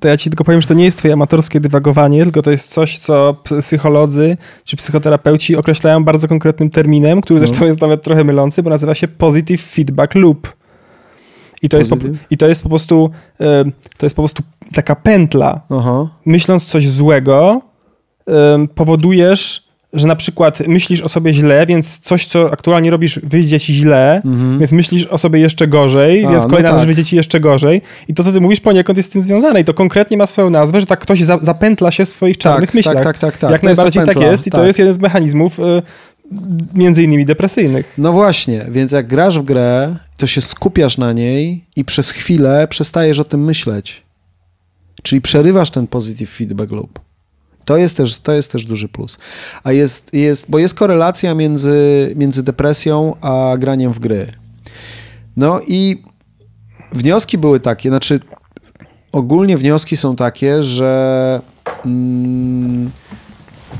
to 0.00 0.08
ja 0.08 0.16
ci 0.16 0.30
tylko 0.30 0.44
powiem, 0.44 0.60
że 0.60 0.68
to 0.68 0.74
nie 0.74 0.84
jest 0.84 0.98
twoje 0.98 1.12
amatorskie 1.14 1.60
dywagowanie, 1.60 2.22
tylko 2.22 2.42
to 2.42 2.50
jest 2.50 2.70
coś, 2.70 2.98
co 2.98 3.36
psycholodzy 3.60 4.36
czy 4.64 4.76
psychoterapeuci 4.76 5.56
określają 5.56 6.04
bardzo 6.04 6.28
konkretnym 6.28 6.70
terminem, 6.70 7.20
który 7.20 7.40
no. 7.40 7.46
zresztą 7.46 7.66
jest 7.66 7.80
nawet 7.80 8.02
trochę 8.02 8.24
mylący, 8.24 8.62
bo 8.62 8.70
nazywa 8.70 8.94
się 8.94 9.08
positive 9.08 9.62
feedback 9.62 10.14
loop. 10.14 10.52
I 11.62 11.68
to, 11.68 11.76
jest 11.78 11.90
po, 11.90 11.96
I 12.30 12.36
to 12.36 12.48
jest 12.48 12.62
po 12.62 12.68
prostu 12.68 13.10
to 13.96 14.06
jest 14.06 14.16
po 14.16 14.22
prostu 14.22 14.42
taka 14.74 14.96
pętla. 14.96 15.60
Aha. 15.70 16.08
Myśląc 16.26 16.64
coś 16.64 16.90
złego, 16.90 17.60
powodujesz, 18.74 19.67
że 19.92 20.06
na 20.06 20.16
przykład 20.16 20.66
myślisz 20.66 21.00
o 21.00 21.08
sobie 21.08 21.32
źle, 21.32 21.66
więc 21.66 21.98
coś, 21.98 22.26
co 22.26 22.52
aktualnie 22.52 22.90
robisz, 22.90 23.20
wyjdzie 23.22 23.60
ci 23.60 23.74
źle, 23.74 24.22
mhm. 24.24 24.58
więc 24.58 24.72
myślisz 24.72 25.06
o 25.06 25.18
sobie 25.18 25.40
jeszcze 25.40 25.68
gorzej, 25.68 26.24
A, 26.24 26.30
więc 26.30 26.46
kolejna 26.46 26.68
no 26.68 26.74
tak. 26.74 26.78
rzecz 26.78 26.86
wyjdzie 26.86 27.04
ci 27.04 27.16
jeszcze 27.16 27.40
gorzej. 27.40 27.82
I 28.08 28.14
to, 28.14 28.24
co 28.24 28.32
ty 28.32 28.40
mówisz, 28.40 28.60
poniekąd 28.60 28.96
jest 28.96 29.08
z 29.08 29.12
tym 29.12 29.20
związane. 29.20 29.60
I 29.60 29.64
to 29.64 29.74
konkretnie 29.74 30.16
ma 30.16 30.26
swoją 30.26 30.50
nazwę, 30.50 30.80
że 30.80 30.86
tak 30.86 31.00
ktoś 31.00 31.24
za, 31.24 31.38
zapętla 31.42 31.90
się 31.90 32.04
w 32.04 32.08
swoich 32.08 32.38
czarnych 32.38 32.70
tak, 32.70 32.74
myślach. 32.74 32.94
Tak, 32.94 33.04
tak, 33.04 33.18
tak, 33.18 33.36
tak. 33.36 33.50
Jak 33.50 33.60
to 33.60 33.66
najbardziej 33.66 34.04
tak 34.06 34.20
jest 34.20 34.46
i 34.46 34.50
to 34.50 34.56
tak. 34.56 34.66
jest 34.66 34.78
jeden 34.78 34.94
z 34.94 34.98
mechanizmów 34.98 35.58
y, 35.58 35.62
między 36.74 37.02
innymi 37.02 37.24
depresyjnych. 37.24 37.94
No 37.98 38.12
właśnie, 38.12 38.66
więc 38.70 38.92
jak 38.92 39.06
grasz 39.06 39.38
w 39.38 39.42
grę, 39.42 39.96
to 40.16 40.26
się 40.26 40.40
skupiasz 40.40 40.98
na 40.98 41.12
niej 41.12 41.64
i 41.76 41.84
przez 41.84 42.10
chwilę 42.10 42.68
przestajesz 42.68 43.18
o 43.18 43.24
tym 43.24 43.44
myśleć. 43.44 44.02
Czyli 45.02 45.20
przerywasz 45.20 45.70
ten 45.70 45.86
positive 45.86 46.30
feedback 46.30 46.72
loop. 46.72 47.07
To 47.68 47.76
jest 47.76 47.96
też, 47.96 48.18
to 48.18 48.32
jest 48.32 48.52
też 48.52 48.64
duży 48.64 48.88
plus. 48.88 49.18
A 49.64 49.72
jest, 49.72 50.14
jest, 50.14 50.50
bo 50.50 50.58
jest 50.58 50.74
korelacja 50.74 51.34
między, 51.34 52.12
między 52.16 52.42
depresją 52.42 53.14
a 53.20 53.54
graniem 53.58 53.92
w 53.92 53.98
gry. 53.98 54.26
No 55.36 55.60
i 55.66 56.02
wnioski 56.92 57.38
były 57.38 57.60
takie, 57.60 57.88
znaczy 57.88 58.20
ogólnie 59.12 59.56
wnioski 59.56 59.96
są 59.96 60.16
takie, 60.16 60.62
że 60.62 61.40
mm, 61.86 62.90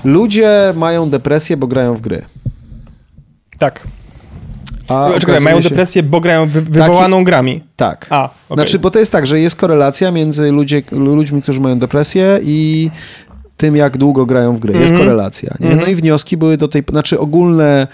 ludzie 0.05 0.73
mają 0.77 1.11
depresję, 1.11 1.57
bo 1.57 1.67
grają 1.67 1.95
w 1.95 2.01
gry. 2.01 2.25
Tak. 3.59 3.87
A 4.89 5.11
Czekaj, 5.21 5.41
mają 5.41 5.63
się... 5.63 5.69
depresję, 5.69 6.03
bo 6.03 6.21
grają 6.21 6.47
wy 6.47 6.63
wywołaną 6.63 7.17
Taki... 7.17 7.25
grami. 7.25 7.65
Tak. 7.77 8.07
A, 8.11 8.25
okay. 8.25 8.57
Znaczy, 8.57 8.79
bo 8.79 8.91
to 8.91 8.99
jest 8.99 9.13
tak, 9.13 9.27
że 9.27 9.41
jest 9.41 9.57
korelacja 9.57 10.11
między 10.11 10.51
ludzie, 10.51 10.83
ludźmi, 10.93 11.43
którzy 11.43 11.61
mają 11.61 11.79
depresję 11.79 12.41
i 12.43 12.91
tym, 13.59 13.77
jak 13.77 13.97
długo 13.97 14.27
grają 14.27 14.57
w 14.57 14.61
gry. 14.61 14.73
Jest 14.73 14.93
mm 14.93 14.97
-hmm. 14.97 15.05
korelacja. 15.05 15.55
Nie? 15.61 15.67
Mm 15.67 15.79
-hmm. 15.79 15.83
No 15.83 15.89
i 15.89 15.95
wnioski 15.95 16.37
były 16.37 16.57
do 16.57 16.69
tej... 16.69 16.83
Znaczy 16.91 17.19
ogólne 17.19 17.87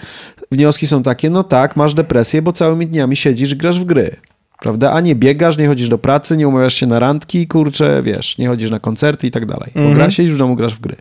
wnioski 0.53 0.87
są 0.87 1.03
takie, 1.03 1.31
no 1.31 1.43
tak, 1.43 1.77
masz 1.77 1.95
depresję, 1.95 2.43
bo 2.43 2.53
całymi 2.53 2.87
dniami 2.87 3.17
siedzisz 3.17 3.55
grasz 3.55 3.81
w 3.81 3.85
gry. 3.85 4.17
Prawda? 4.61 4.93
A 4.93 5.01
nie 5.01 5.15
biegasz, 5.15 5.59
nie 5.59 5.67
chodzisz 5.67 5.89
do 5.89 5.99
pracy, 5.99 6.37
nie 6.37 6.49
umawiasz 6.49 6.75
się 6.75 6.87
na 6.87 6.99
randki, 6.99 7.47
kurczę, 7.47 8.03
wiesz, 8.03 8.39
nie 8.39 8.49
chodzisz 8.49 8.71
na 8.71 8.81
koncerty 8.81 9.27
i 9.27 9.31
tak 9.31 9.47
dalej. 9.47 9.71
Bo 9.75 9.81
mm 9.81 9.93
-hmm. 9.93 9.95
gra, 9.95 10.11
siedzisz 10.11 10.35
w 10.35 10.39
domu, 10.39 10.57
grasz 10.57 10.75
w 10.75 10.81
gry. 10.81 10.97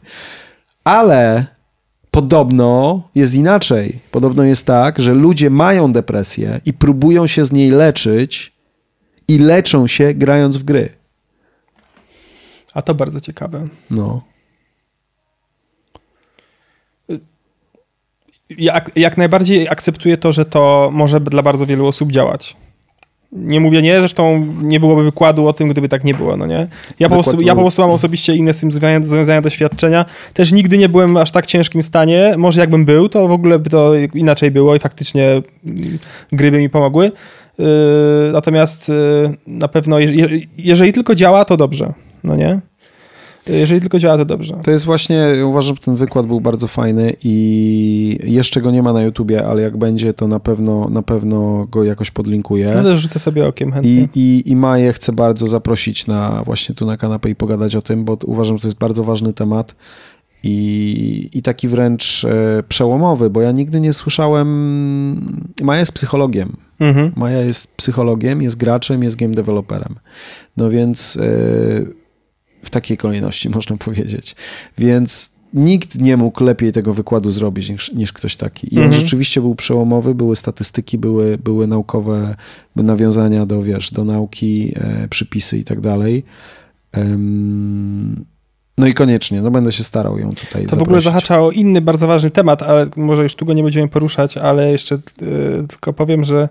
Ale 0.84 1.46
Podobno 2.14 3.02
jest 3.16 3.34
inaczej. 3.34 4.00
Podobno 4.12 4.44
jest 4.44 4.66
tak, 4.66 5.00
że 5.00 5.14
ludzie 5.14 5.50
mają 5.50 5.94
depresję 5.94 6.62
i 6.66 6.74
próbują 6.74 7.28
się 7.28 7.46
z 7.46 7.52
niej 7.52 7.70
leczyć 7.70 8.54
i 9.28 9.38
leczą 9.38 9.88
się 9.88 10.14
grając 10.14 10.58
w 10.58 10.64
gry. 10.64 10.90
A 12.74 12.82
to 12.82 12.96
bardzo 12.96 13.22
ciekawe. 13.22 13.68
No. 13.92 14.22
Jak, 18.58 18.92
jak 18.96 19.18
najbardziej 19.18 19.70
akceptuję 19.70 20.18
to, 20.18 20.32
że 20.32 20.46
to 20.46 20.90
może 20.94 21.20
dla 21.20 21.42
bardzo 21.42 21.66
wielu 21.66 21.88
osób 21.88 22.12
działać. 22.12 22.56
Nie 23.32 23.60
mówię 23.60 23.82
nie, 23.82 24.00
zresztą 24.00 24.46
nie 24.62 24.80
byłoby 24.80 25.04
wykładu 25.04 25.48
o 25.48 25.54
tym, 25.54 25.70
gdyby 25.70 25.90
tak 25.90 26.04
nie 26.04 26.14
było, 26.14 26.38
no 26.38 26.46
nie? 26.46 26.68
Ja, 27.00 27.10
po 27.10 27.16
prostu, 27.16 27.42
ja 27.42 27.56
po 27.56 27.62
prostu 27.62 27.82
mam 27.82 27.92
osobiście 27.92 28.36
inne 28.36 28.54
z 28.54 28.60
tym 28.60 28.72
związane 28.72 29.42
doświadczenia. 29.42 30.06
Też 30.34 30.52
nigdy 30.52 30.78
nie 30.78 30.90
byłem 30.90 31.14
w 31.14 31.18
aż 31.18 31.32
tak 31.32 31.46
ciężkim 31.46 31.84
stanie. 31.84 32.34
Może 32.38 32.62
jakbym 32.62 32.86
był, 32.86 33.10
to 33.10 33.28
w 33.28 33.32
ogóle 33.32 33.60
by 33.60 33.70
to 33.70 33.96
inaczej 34.14 34.52
było 34.52 34.76
i 34.76 34.80
faktycznie 34.80 35.30
mm, 35.66 36.00
gry 36.32 36.52
by 36.52 36.60
mi 36.60 36.70
pomogły. 36.70 37.12
Yy, 37.60 37.66
natomiast 38.34 38.90
yy, 38.90 39.38
na 39.48 39.68
pewno, 39.68 39.98
jeżeli 40.58 40.94
tylko 40.94 41.16
działa, 41.16 41.46
to 41.46 41.58
dobrze, 41.58 41.94
no 42.24 42.36
nie? 42.36 42.60
Jeżeli 43.48 43.82
tylko 43.82 44.00
działa, 44.00 44.18
to 44.18 44.26
dobrze. 44.26 44.60
To 44.64 44.72
jest 44.72 44.86
właśnie, 44.86 45.26
uważam, 45.46 45.76
że 45.76 45.82
ten 45.82 45.96
wykład 45.96 46.26
był 46.26 46.42
bardzo 46.42 46.68
fajny 46.68 47.14
i 47.24 48.18
jeszcze 48.24 48.62
go 48.62 48.72
nie 48.72 48.84
ma 48.84 48.94
na 48.94 49.02
YouTubie, 49.02 49.48
ale 49.48 49.62
jak 49.62 49.78
będzie, 49.78 50.14
to 50.14 50.28
na 50.28 50.40
pewno, 50.40 50.90
na 50.90 51.02
pewno 51.02 51.68
go 51.72 51.84
jakoś 51.84 52.12
podlinkuję. 52.12 52.66
Ja 52.66 52.84
też 52.84 53.00
rzucę 53.00 53.20
sobie 53.20 53.48
okiem 53.48 53.72
chętnie. 53.72 53.92
I, 53.92 54.10
i, 54.16 54.52
I 54.52 54.56
Maję 54.56 54.94
chcę 54.94 55.14
bardzo 55.14 55.48
zaprosić 55.48 56.08
na 56.08 56.44
właśnie 56.46 56.76
tu 56.76 56.86
na 56.86 56.98
kanapę 56.98 57.30
i 57.30 57.36
pogadać 57.36 57.76
o 57.76 57.82
tym, 57.82 58.06
bo 58.06 58.18
uważam, 58.26 58.58
że 58.58 58.62
to 58.62 58.68
jest 58.68 58.78
bardzo 58.78 59.04
ważny 59.04 59.34
temat. 59.34 59.76
I, 60.46 61.30
i 61.34 61.42
taki 61.42 61.68
wręcz 61.68 62.26
e, 62.26 62.64
przełomowy, 62.70 63.30
bo 63.30 63.42
ja 63.42 63.52
nigdy 63.52 63.80
nie 63.80 63.94
słyszałem. 63.94 64.48
Maja 65.62 65.80
jest 65.80 65.92
psychologiem. 65.92 66.58
Mhm. 66.80 67.12
Maja 67.16 67.42
jest 67.42 67.76
psychologiem, 67.76 68.42
jest 68.42 68.58
graczem, 68.58 69.04
jest 69.04 69.16
game 69.16 69.36
developerem. 69.36 69.96
No 70.58 70.70
więc. 70.70 71.18
E, 71.22 72.03
w 72.64 72.70
takiej 72.70 72.98
kolejności 72.98 73.50
można 73.50 73.78
powiedzieć. 73.78 74.36
Więc 74.78 75.34
nikt 75.54 75.96
nie 76.02 76.18
mógł 76.18 76.44
lepiej 76.44 76.72
tego 76.72 76.94
wykładu 76.94 77.32
zrobić 77.32 77.70
niż, 77.70 77.92
niż 77.94 78.14
ktoś 78.14 78.36
taki. 78.36 78.76
I 78.76 78.78
on 78.78 78.84
Mhm. 78.84 79.02
rzeczywiście 79.02 79.42
był 79.42 79.56
przełomowy, 79.56 80.16
były 80.16 80.36
statystyki, 80.36 80.98
były, 80.98 81.38
były 81.38 81.68
naukowe 81.68 82.36
nawiązania 82.76 83.46
do, 83.46 83.64
wiesz, 83.64 83.92
do 83.92 84.04
nauki, 84.06 84.74
e, 84.76 85.08
przypisy 85.08 85.58
i 85.58 85.64
tak 85.64 85.82
dalej. 85.82 86.24
Em, 86.92 88.26
no 88.78 88.88
i 88.88 88.94
koniecznie, 88.94 89.42
no 89.42 89.52
będę 89.52 89.72
się 89.72 89.84
starał 89.84 90.20
ją 90.20 90.32
tutaj 90.36 90.66
To 90.66 90.70
w 90.70 90.82
ogóle 90.82 91.02
zaprosić. 91.02 91.04
zahacza 91.06 91.42
o 91.42 91.52
inny 91.52 91.82
bardzo 91.82 92.08
ważny 92.08 92.32
temat, 92.32 92.64
ale 92.64 92.88
może 92.96 93.24
już 93.24 93.36
tu 93.36 93.46
go 93.46 93.54
nie 93.54 93.64
będziemy 93.64 93.88
poruszać, 93.88 94.38
ale 94.38 94.72
jeszcze 94.72 94.96
y, 94.96 95.00
tylko 95.68 95.94
powiem, 95.94 96.24
że 96.24 96.50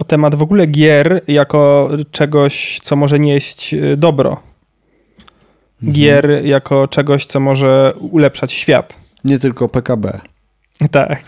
o 0.00 0.04
temat 0.04 0.34
w 0.34 0.42
ogóle 0.42 0.66
gier 0.66 1.20
jako 1.28 1.90
czegoś, 2.10 2.80
co 2.82 2.96
może 2.96 3.18
nieść 3.18 3.74
y, 3.74 3.96
Mhm. 5.82 5.92
Gier 5.92 6.46
jako 6.46 6.88
czegoś, 6.88 7.26
co 7.26 7.40
może 7.40 7.94
ulepszać 8.00 8.52
świat. 8.52 8.98
Nie 9.24 9.38
tylko 9.38 9.68
PKB. 9.68 10.20
Tak, 10.90 11.22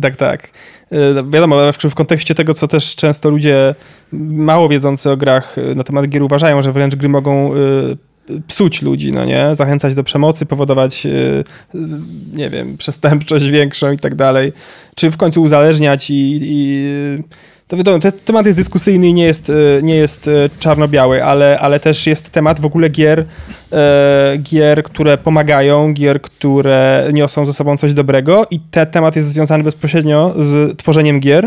tak, 0.00 0.16
tak. 0.16 0.50
Y, 0.92 1.30
Wiadomo, 1.30 1.72
w 1.90 1.94
kontekście 1.94 2.34
tego, 2.34 2.54
co 2.54 2.68
też 2.68 2.96
często 2.96 3.30
ludzie 3.30 3.74
mało 4.12 4.68
wiedzący 4.68 5.10
o 5.10 5.16
grach 5.16 5.58
y, 5.58 5.74
na 5.74 5.84
temat 5.84 6.08
gier 6.08 6.22
uważają, 6.22 6.62
że 6.62 6.72
wręcz 6.72 6.94
gry 6.94 7.08
mogą 7.08 7.54
y, 7.54 7.96
psuć 8.46 8.82
ludzi, 8.82 9.12
no 9.12 9.24
nie? 9.24 9.48
Zachęcać 9.52 9.94
do 9.94 10.04
przemocy, 10.04 10.46
powodować, 10.46 11.06
nie 12.32 12.50
wiem, 12.50 12.76
przestępczość 12.76 13.48
większą 13.48 13.92
i 13.92 13.98
tak 13.98 14.14
dalej. 14.14 14.52
Czy 14.94 15.10
w 15.10 15.16
końcu 15.16 15.42
uzależniać 15.42 16.10
i... 16.10 16.38
i 16.42 16.86
to 17.68 17.76
wiadomo, 17.76 17.98
te- 17.98 18.12
temat 18.12 18.46
jest 18.46 18.58
dyskusyjny 18.58 19.08
i 19.08 19.14
nie 19.14 19.24
jest, 19.24 19.50
y, 19.50 19.80
nie 19.82 19.94
jest 19.94 20.28
y, 20.28 20.50
czarno-biały, 20.58 21.24
ale, 21.24 21.58
ale 21.60 21.80
też 21.80 22.06
jest 22.06 22.30
temat 22.30 22.60
w 22.60 22.64
ogóle 22.66 22.88
gier, 22.88 23.24
e, 23.72 24.36
gier, 24.42 24.82
które 24.82 25.18
pomagają, 25.18 25.92
gier, 25.92 26.20
które 26.20 27.08
niosą 27.12 27.46
ze 27.46 27.52
sobą 27.52 27.76
coś 27.76 27.92
dobrego 27.92 28.46
i 28.50 28.60
ten 28.60 28.86
temat 28.86 29.16
jest 29.16 29.28
związany 29.28 29.64
bezpośrednio 29.64 30.34
z 30.38 30.78
tworzeniem 30.78 31.20
gier, 31.20 31.44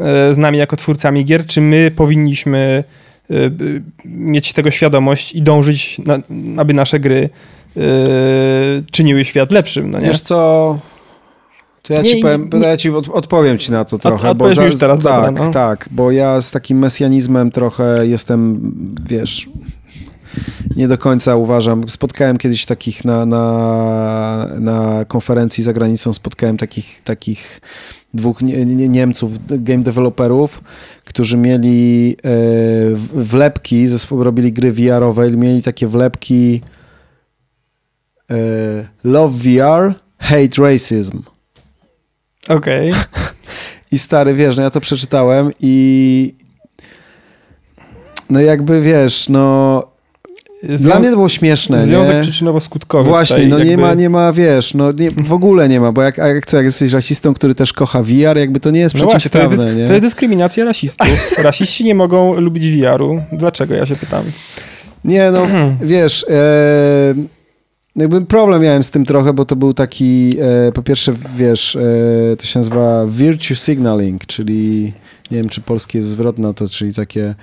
e, 0.00 0.34
z 0.34 0.38
nami 0.38 0.58
jako 0.58 0.76
twórcami 0.76 1.24
gier, 1.24 1.46
czy 1.46 1.60
my 1.60 1.90
powinniśmy 1.96 2.84
e, 3.30 3.34
mieć 4.04 4.52
tego 4.52 4.70
świadomość 4.70 5.32
i 5.32 5.42
dążyć, 5.42 6.00
aby 6.56 6.74
nasze 6.74 7.00
gry 7.00 7.30
e, 7.76 7.80
czyniły 8.90 9.24
świat 9.24 9.50
lepszym, 9.50 9.90
no 9.90 10.00
nie? 10.00 10.06
Wiesz 10.06 10.20
co? 10.20 10.78
To 11.82 11.94
ja 11.94 12.02
Nie, 12.02 12.10
ci 12.10 12.16
nie, 12.16 12.22
powiem, 12.22 12.50
nie- 12.52 12.66
ja 12.66 12.76
ci 12.76 12.90
od, 12.90 13.08
odpowiem 13.08 13.58
ci 13.58 13.72
na 13.72 13.84
to 13.84 13.98
trochę. 13.98 14.30
odpowiedz 14.30 14.58
mi 14.58 14.64
już 14.64 14.78
teraz, 14.78 15.02
tak, 15.02 15.26
dobra, 15.26 15.44
no. 15.46 15.50
tak, 15.52 15.88
bo 15.90 16.10
ja 16.10 16.40
z 16.40 16.50
takim 16.50 16.78
mesjanizmem 16.78 17.50
trochę 17.50 18.06
jestem, 18.06 18.60
wiesz, 19.08 19.48
nie 20.76 20.88
do 20.88 20.98
końca 20.98 21.36
uważam. 21.36 21.88
Spotkałem 21.88 22.36
kiedyś 22.38 22.66
takich 22.66 23.04
na, 23.04 23.26
na, 23.26 24.48
na 24.60 25.04
konferencji 25.04 25.64
za 25.64 25.72
granicą, 25.72 26.12
spotkałem 26.12 26.56
takich, 26.56 27.02
takich 27.04 27.60
dwóch 28.14 28.42
nie, 28.42 28.66
nie, 28.66 28.88
Niemców, 28.88 29.32
game 29.46 29.82
developerów, 29.82 30.62
którzy 31.04 31.36
mieli 31.36 32.12
e, 32.18 32.18
w- 32.94 33.10
wlepki, 33.14 33.88
ze 33.88 34.16
robili 34.24 34.52
gry 34.52 34.72
VR-owe 34.72 35.28
i 35.28 35.36
mieli 35.36 35.62
takie 35.62 35.86
wlepki 35.86 36.62
e, 38.30 38.34
Love 39.04 39.38
VR, 39.38 39.94
Hate 40.18 40.62
Racism. 40.62 41.22
Okej. 42.48 42.92
I 43.92 43.98
stary, 43.98 44.34
wiesz, 44.34 44.56
no 44.56 44.62
ja 44.62 44.70
to 44.70 44.80
przeczytałem 44.80 45.50
i 45.60 46.34
no 48.30 48.40
jakby, 48.40 48.80
wiesz, 48.80 49.28
no 49.28 49.82
dla 50.62 50.98
mnie 51.00 51.08
to 51.10 51.16
było 51.16 51.28
śmieszne, 51.28 51.82
Związek 51.84 52.16
nie? 52.16 52.22
przyczynowo-skutkowy. 52.22 53.04
Właśnie, 53.04 53.36
tutaj 53.36 53.48
no 53.48 53.58
nie 53.58 53.70
jakby- 53.70 53.82
ma, 53.82 53.94
nie 53.94 54.10
ma, 54.10 54.32
wiesz, 54.32 54.74
no 54.74 54.92
nie, 54.92 55.10
w 55.10 55.32
ogóle 55.32 55.68
nie 55.68 55.80
ma, 55.80 55.92
bo 55.92 56.02
jak, 56.02 56.18
jak 56.18 56.46
co, 56.46 56.56
jak 56.56 56.66
jesteś 56.66 56.92
rasistą, 56.92 57.34
który 57.34 57.54
też 57.54 57.72
kocha 57.72 58.02
VR, 58.02 58.36
jakby 58.36 58.60
to 58.60 58.70
nie 58.70 58.80
jest 58.80 58.94
No 58.94 59.04
właśnie, 59.04 59.30
to 59.30 59.38
jest, 59.42 59.64
nie? 59.76 59.86
to 59.86 59.92
jest 59.92 60.04
dyskryminacja 60.04 60.64
rasistów. 60.64 61.08
Rasiści 61.38 61.84
nie 61.84 61.94
mogą 61.94 62.40
lubić 62.40 62.76
VR-u. 62.76 63.22
Dlaczego, 63.32 63.74
ja 63.74 63.86
się 63.86 63.96
pytam. 63.96 64.24
Nie, 65.04 65.30
no 65.30 65.46
wiesz, 65.80 66.26
e, 66.30 67.14
jakby 67.96 68.20
problem 68.26 68.62
miałem 68.62 68.82
z 68.82 68.90
tym 68.90 69.04
trochę, 69.04 69.32
bo 69.32 69.44
to 69.44 69.56
był 69.56 69.74
taki, 69.74 70.30
e, 70.68 70.72
po 70.72 70.82
pierwsze, 70.82 71.14
wiesz, 71.36 71.76
e, 71.76 72.36
to 72.36 72.44
się 72.46 72.58
nazywa 72.58 73.06
virtue 73.06 73.54
signaling, 73.54 74.26
czyli 74.26 74.92
nie 75.30 75.38
wiem, 75.38 75.48
czy 75.48 75.60
polski 75.60 75.98
jest 75.98 76.08
zwrot 76.08 76.38
na 76.38 76.52
to, 76.52 76.68
czyli 76.68 76.94
takie 76.94 77.34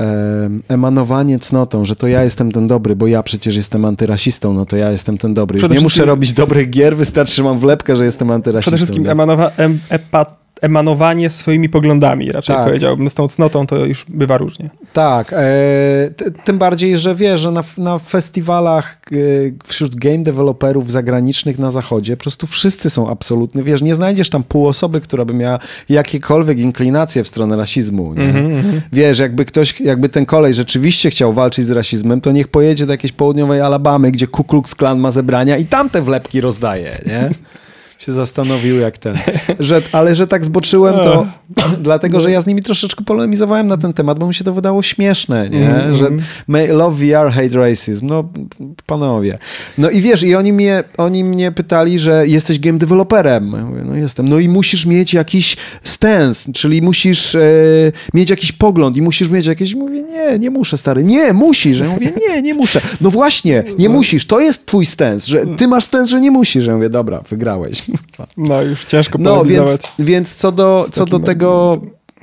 e, 0.00 0.50
emanowanie 0.68 1.38
cnotą, 1.38 1.84
że 1.84 1.96
to 1.96 2.08
ja 2.08 2.24
jestem 2.24 2.52
ten 2.52 2.66
dobry, 2.66 2.96
bo 2.96 3.06
ja 3.06 3.22
przecież 3.22 3.56
jestem 3.56 3.84
antyrasistą, 3.84 4.52
no 4.54 4.66
to 4.66 4.76
ja 4.76 4.90
jestem 4.90 5.18
ten 5.18 5.34
dobry. 5.34 5.60
Już 5.60 5.70
nie 5.70 5.80
muszę 5.80 6.04
robić 6.04 6.32
dobrych 6.32 6.70
gier, 6.70 6.96
wystarczy, 6.96 7.34
że 7.34 7.42
mam 7.42 7.58
wlepkę, 7.58 7.96
że 7.96 8.04
jestem 8.04 8.30
antyrasistą. 8.30 8.70
Przede 8.70 8.76
wszystkim 8.76 9.02
nie? 9.02 9.10
emanowa- 9.10 9.50
em, 9.56 9.78
epa- 9.90 10.39
emanowanie 10.60 11.30
swoimi 11.30 11.68
poglądami, 11.68 12.32
raczej 12.32 12.56
Tak. 12.56 12.64
powiedziałbym. 12.64 13.10
Z 13.10 13.14
tą 13.14 13.28
cnotą 13.28 13.66
to 13.66 13.76
już 13.86 14.06
bywa 14.08 14.38
różnie. 14.38 14.70
Tak, 14.92 15.32
e, 15.32 15.40
tym 16.44 16.58
bardziej, 16.58 16.98
że 16.98 17.14
wiesz, 17.14 17.40
że 17.40 17.50
na, 17.50 17.64
na 17.78 17.98
festiwalach 17.98 19.00
e, 19.12 19.16
wśród 19.64 19.94
game 19.96 20.18
deweloperów 20.18 20.92
zagranicznych 20.92 21.58
na 21.58 21.70
zachodzie 21.70 22.16
po 22.16 22.22
prostu 22.22 22.46
wszyscy 22.46 22.90
są 22.90 23.10
absolutnie, 23.10 23.62
wiesz, 23.62 23.82
nie 23.82 23.94
znajdziesz 23.94 24.30
tam 24.30 24.42
pół 24.42 24.68
osoby, 24.68 25.00
która 25.00 25.24
by 25.24 25.34
miała 25.34 25.58
jakiekolwiek 25.88 26.58
inklinacje 26.58 27.24
w 27.24 27.28
stronę 27.28 27.56
rasizmu, 27.56 28.14
nie? 28.14 28.24
Mhm, 28.24 28.46
mhm. 28.46 28.80
Wiesz, 28.92 29.18
jakby 29.18 29.44
ktoś, 29.44 29.80
jakby 29.80 30.08
ten 30.08 30.26
kolej 30.26 30.54
rzeczywiście 30.54 31.10
chciał 31.10 31.32
walczyć 31.32 31.66
z 31.66 31.70
rasizmem, 31.70 32.20
to 32.20 32.32
niech 32.32 32.48
pojedzie 32.48 32.86
do 32.86 32.92
jakiejś 32.92 33.12
południowej 33.12 33.60
Alabamy, 33.60 34.10
gdzie 34.10 34.26
Ku 34.26 34.44
Klux 34.44 34.74
Klan 34.74 34.98
ma 34.98 35.10
zebrania 35.10 35.56
i 35.56 35.64
tam 35.64 35.90
te 35.90 36.02
wlepki 36.02 36.40
rozdaje, 36.40 36.98
nie? 37.06 37.30
Się 38.00 38.12
zastanowił 38.12 38.78
jak 38.78 38.98
ten. 38.98 39.18
Że, 39.58 39.82
ale 39.92 40.14
że 40.14 40.26
tak 40.26 40.44
zboczyłem, 40.44 40.94
to 40.94 41.26
dlatego, 41.80 42.20
że 42.20 42.30
ja 42.30 42.40
z 42.40 42.46
nimi 42.46 42.62
troszeczkę 42.62 43.04
polemizowałem 43.04 43.66
na 43.66 43.76
ten 43.76 43.92
temat, 43.92 44.18
bo 44.18 44.26
mi 44.28 44.34
się 44.34 44.44
to 44.44 44.52
wydało 44.52 44.82
śmieszne, 44.82 45.50
nie? 45.50 45.66
Mhm. 45.70 45.96
Że 45.96 46.10
may- 46.48 46.68
love 46.68 46.96
VR, 46.96 47.30
hate 47.32 47.56
racism. 47.56 48.06
No, 48.06 48.28
panowie. 48.86 49.38
No 49.78 49.90
i 49.90 50.00
wiesz, 50.00 50.22
i 50.22 50.34
oni 50.34 50.52
mnie, 50.52 50.84
oni 50.98 51.24
mnie 51.24 51.52
pytali, 51.52 51.98
że 51.98 52.26
jesteś 52.26 52.60
game 52.60 52.78
developerem. 52.78 53.52
Ja 53.56 53.64
mówię, 53.64 53.82
no 53.84 53.96
jestem. 53.96 54.28
No 54.28 54.38
i 54.38 54.48
musisz 54.48 54.86
mieć 54.86 55.14
jakiś 55.14 55.56
stance, 55.82 56.52
czyli 56.52 56.82
musisz 56.82 57.34
e, 57.34 57.40
mieć 58.14 58.30
jakiś 58.30 58.52
pogląd 58.52 58.96
i 58.96 59.02
musisz 59.02 59.30
mieć 59.30 59.46
jakieś... 59.46 59.74
Mówię, 59.74 60.02
nie, 60.02 60.38
nie 60.38 60.50
muszę, 60.50 60.76
stary. 60.76 61.04
Nie, 61.04 61.32
musisz. 61.32 61.78
Ja 61.80 61.88
mówię, 61.88 62.12
nie, 62.28 62.42
nie 62.42 62.54
muszę. 62.54 62.80
No 63.00 63.10
właśnie, 63.10 63.64
nie 63.78 63.88
musisz. 63.88 64.26
To 64.26 64.40
jest 64.40 64.66
twój 64.66 64.86
stance, 64.86 65.26
że 65.30 65.46
ty 65.46 65.68
masz 65.68 65.84
stance, 65.84 66.10
że 66.10 66.20
nie 66.20 66.30
musisz. 66.30 66.66
Ja 66.66 66.74
mówię, 66.74 66.90
dobra, 66.90 67.22
wygrałeś. 67.30 67.82
No 68.36 68.62
już 68.62 68.84
ciężko 68.84 69.18
No, 69.18 69.44
więc, 69.44 69.78
więc 69.98 70.34
co 70.34 70.52
do, 70.52 70.86
co 70.92 71.06
do 71.06 71.18
tego, 71.18 71.80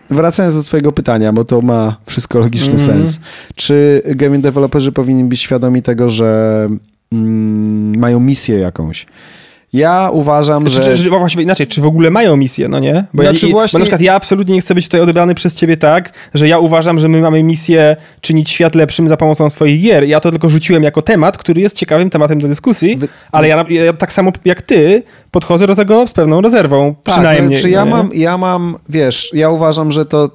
wracając 0.10 0.56
do 0.56 0.64
twojego 0.64 0.92
pytania, 0.92 1.34
bo 1.34 1.46
to 1.46 1.62
ma 1.62 1.96
wszystko 2.06 2.40
logiczny 2.40 2.74
Mhm. 2.74 2.98
sens. 2.98 3.20
Czy 3.56 4.02
game 4.16 4.40
deweloperzy 4.40 4.92
powinni 4.92 5.24
być 5.24 5.40
świadomi 5.42 5.82
tego, 5.82 6.10
że 6.10 6.70
mm, 7.12 7.98
mają 8.00 8.20
misję 8.20 8.60
jakąś? 8.60 9.06
Ja 9.74 10.10
uważam, 10.14 10.66
Czy, 10.66 10.72
że... 10.72 10.84
czy, 10.98 11.04
czy, 11.04 11.10
właściwie 11.10 11.44
inaczej, 11.44 11.68
czy 11.68 11.82
w 11.82 11.86
ogóle 11.86 12.10
mają 12.12 12.38
misję, 12.38 12.68
no 12.68 12.80
nie? 12.80 13.06
Bo, 13.14 13.24
Znaczy 13.24 13.48
ja, 13.48 13.52
właśnie- 13.52 13.78
bo 13.78 13.80
na 13.80 13.86
przykład 13.86 14.02
ja 14.02 14.16
absolutnie 14.16 14.56
nie 14.56 14.62
chcę 14.62 14.76
być 14.76 14.86
tutaj 14.86 15.02
odebrany 15.02 15.36
przez 15.36 15.56
ciebie 15.56 15.78
tak, 15.78 16.14
że 16.34 16.48
ja 16.48 16.60
uważam, 16.60 17.00
że 17.00 17.08
my 17.08 17.22
mamy 17.22 17.44
misję 17.44 17.96
czynić 18.22 18.50
świat 18.50 18.76
lepszym 18.76 19.08
za 19.10 19.18
pomocą 19.18 19.50
swoich 19.50 19.82
gier. 19.82 20.04
Ja 20.04 20.20
to 20.20 20.32
tylko 20.32 20.50
rzuciłem 20.50 20.84
jako 20.84 21.02
temat, 21.02 21.38
który 21.38 21.62
jest 21.62 21.76
ciekawym 21.76 22.10
tematem 22.10 22.40
do 22.40 22.48
dyskusji, 22.48 22.98
Wy- 22.98 23.08
ale 23.32 23.48
ja, 23.48 23.66
ja 23.70 23.94
tak 23.94 24.14
samo 24.14 24.32
jak 24.46 24.62
ty 24.62 25.04
podchodzę 25.32 25.68
do 25.68 25.76
tego 25.76 26.08
z 26.08 26.14
pewną 26.14 26.42
rezerwą, 26.42 26.96
Tak, 27.04 27.14
przynajmniej. 27.14 27.62
Czy 27.62 27.70
ja 27.70 27.86
no 27.86 27.92
mam, 27.98 28.10
ja 28.14 28.38
mam, 28.38 28.78
wiesz, 28.90 29.32
ja 29.34 29.50
uważam, 29.50 29.92
że 29.92 30.06
to, 30.06 30.30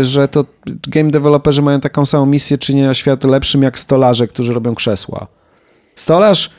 e, 0.00 0.04
że 0.04 0.28
to 0.28 0.44
game 0.88 1.10
deweloperzy 1.10 1.62
mają 1.62 1.80
taką 1.80 2.06
samą 2.06 2.26
misję 2.26 2.58
czynienia 2.58 2.94
świata 2.94 3.28
lepszym 3.28 3.62
jak 3.62 3.78
stolarze, 3.78 4.26
którzy 4.26 4.52
robią 4.54 4.74
krzesła. 4.74 5.26
Stolarz 5.94 6.50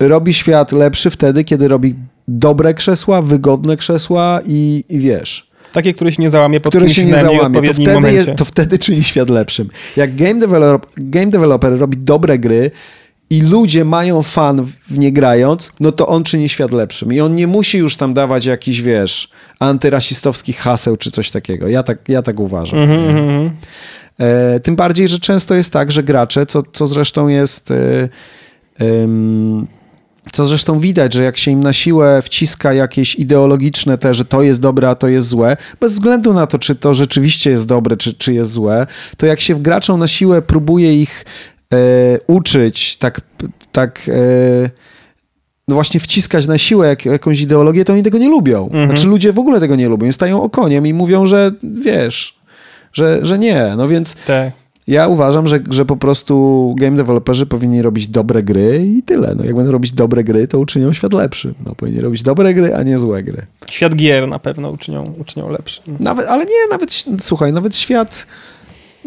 robi 0.00 0.34
świat 0.34 0.72
lepszy 0.72 1.10
wtedy, 1.10 1.44
kiedy 1.44 1.68
robi 1.68 1.94
dobre 2.28 2.74
krzesła, 2.74 3.22
wygodne 3.22 3.76
krzesła 3.76 4.40
i, 4.46 4.84
i 4.88 4.98
wiesz, 4.98 5.50
Takie, 5.72 5.94
które 5.94 6.12
się 6.12 6.22
nie 6.22 6.30
załamie 6.30 6.60
pod 6.60 6.72
które 6.72 6.90
się 6.90 7.04
nie 7.04 7.16
załamie. 7.16 7.62
To 7.62 7.74
wtedy, 7.74 8.12
jest, 8.12 8.30
to 8.36 8.44
wtedy 8.44 8.78
czyni 8.78 9.02
świat 9.02 9.30
lepszym. 9.30 9.68
Jak 9.96 10.16
game, 10.16 10.34
develop, 10.34 10.86
game 10.96 11.26
developer 11.26 11.78
robi 11.78 11.98
dobre 11.98 12.38
gry 12.38 12.70
i 13.30 13.42
ludzie 13.42 13.84
mają 13.84 14.22
fan 14.22 14.66
w 14.90 14.98
nie 14.98 15.12
grając, 15.12 15.72
no 15.80 15.92
to 15.92 16.06
on 16.06 16.24
czyni 16.24 16.48
świat 16.48 16.72
lepszym. 16.72 17.12
I 17.12 17.20
on 17.20 17.34
nie 17.34 17.46
musi 17.46 17.78
już 17.78 17.96
tam 17.96 18.14
dawać 18.14 18.46
jakichś, 18.46 18.80
wiesz, 18.80 19.30
antyrasistowskich 19.60 20.58
haseł 20.58 20.96
czy 20.96 21.10
coś 21.10 21.30
takiego. 21.30 21.68
Ja 21.68 21.82
tak, 21.82 22.08
ja 22.08 22.22
tak 22.22 22.40
uważam. 22.40 22.78
Mhm, 22.78 23.00
mhm, 23.00 23.28
mhm. 23.28 23.50
E, 24.18 24.60
tym 24.60 24.76
bardziej, 24.76 25.08
że 25.08 25.18
często 25.18 25.54
jest 25.54 25.72
tak, 25.72 25.92
że 25.92 26.02
gracze, 26.02 26.46
co, 26.46 26.62
co 26.72 26.86
zresztą 26.86 27.28
jest. 27.28 27.70
E, 27.70 28.08
co 30.32 30.46
zresztą 30.46 30.80
widać, 30.80 31.14
że 31.14 31.24
jak 31.24 31.36
się 31.36 31.50
im 31.50 31.60
na 31.60 31.72
siłę 31.72 32.22
wciska 32.22 32.72
jakieś 32.72 33.14
ideologiczne 33.14 33.98
te, 33.98 34.14
że 34.14 34.24
to 34.24 34.42
jest 34.42 34.60
dobre, 34.60 34.88
a 34.88 34.94
to 34.94 35.08
jest 35.08 35.28
złe, 35.28 35.56
bez 35.80 35.92
względu 35.92 36.32
na 36.32 36.46
to, 36.46 36.58
czy 36.58 36.74
to 36.74 36.94
rzeczywiście 36.94 37.50
jest 37.50 37.66
dobre, 37.66 37.96
czy, 37.96 38.14
czy 38.14 38.34
jest 38.34 38.52
złe, 38.52 38.86
to 39.16 39.26
jak 39.26 39.40
się 39.40 39.62
graczom 39.62 39.98
na 39.98 40.08
siłę 40.08 40.42
próbuje 40.42 41.00
ich 41.00 41.24
e, 41.74 41.76
uczyć 42.26 42.96
tak, 42.96 43.20
tak 43.72 44.08
e, 44.08 44.70
no 45.68 45.74
właśnie 45.74 46.00
wciskać 46.00 46.46
na 46.46 46.58
siłę 46.58 46.88
jak, 46.88 47.04
jakąś 47.04 47.40
ideologię, 47.40 47.84
to 47.84 47.92
oni 47.92 48.02
tego 48.02 48.18
nie 48.18 48.28
lubią. 48.28 48.64
Mhm. 48.64 48.88
Znaczy 48.88 49.06
ludzie 49.06 49.32
w 49.32 49.38
ogóle 49.38 49.60
tego 49.60 49.76
nie 49.76 49.88
lubią. 49.88 50.12
Stają 50.12 50.42
okoniem 50.42 50.86
i 50.86 50.94
mówią, 50.94 51.26
że 51.26 51.52
wiesz, 51.62 52.40
że, 52.92 53.18
że 53.22 53.38
nie. 53.38 53.74
No 53.76 53.88
więc 53.88 54.14
Tak. 54.14 54.59
Ja 54.90 55.08
uważam, 55.08 55.46
że, 55.46 55.60
że 55.70 55.84
po 55.84 55.96
prostu 55.96 56.74
game 56.78 56.96
developerzy 56.96 57.46
powinni 57.46 57.82
robić 57.82 58.08
dobre 58.08 58.42
gry 58.42 58.86
i 58.86 59.02
tyle. 59.02 59.34
No 59.38 59.44
jak 59.44 59.54
będą 59.54 59.72
robić 59.72 59.92
dobre 59.92 60.24
gry, 60.24 60.48
to 60.48 60.58
uczynią 60.58 60.92
świat 60.92 61.12
lepszym. 61.12 61.54
No 61.66 61.74
powinni 61.74 62.00
robić 62.00 62.22
dobre 62.22 62.54
gry, 62.54 62.74
a 62.74 62.82
nie 62.82 62.98
złe 62.98 63.22
gry. 63.22 63.46
Świat 63.70 63.96
gier 63.96 64.28
na 64.28 64.38
pewno 64.38 64.70
uczynią, 64.70 65.14
uczynią 65.18 65.50
lepszy. 65.50 65.80
Nawet, 66.00 66.26
ale 66.26 66.44
nie, 66.44 66.68
nawet, 66.70 67.04
słuchaj, 67.20 67.52
nawet 67.52 67.76
świat 67.76 68.26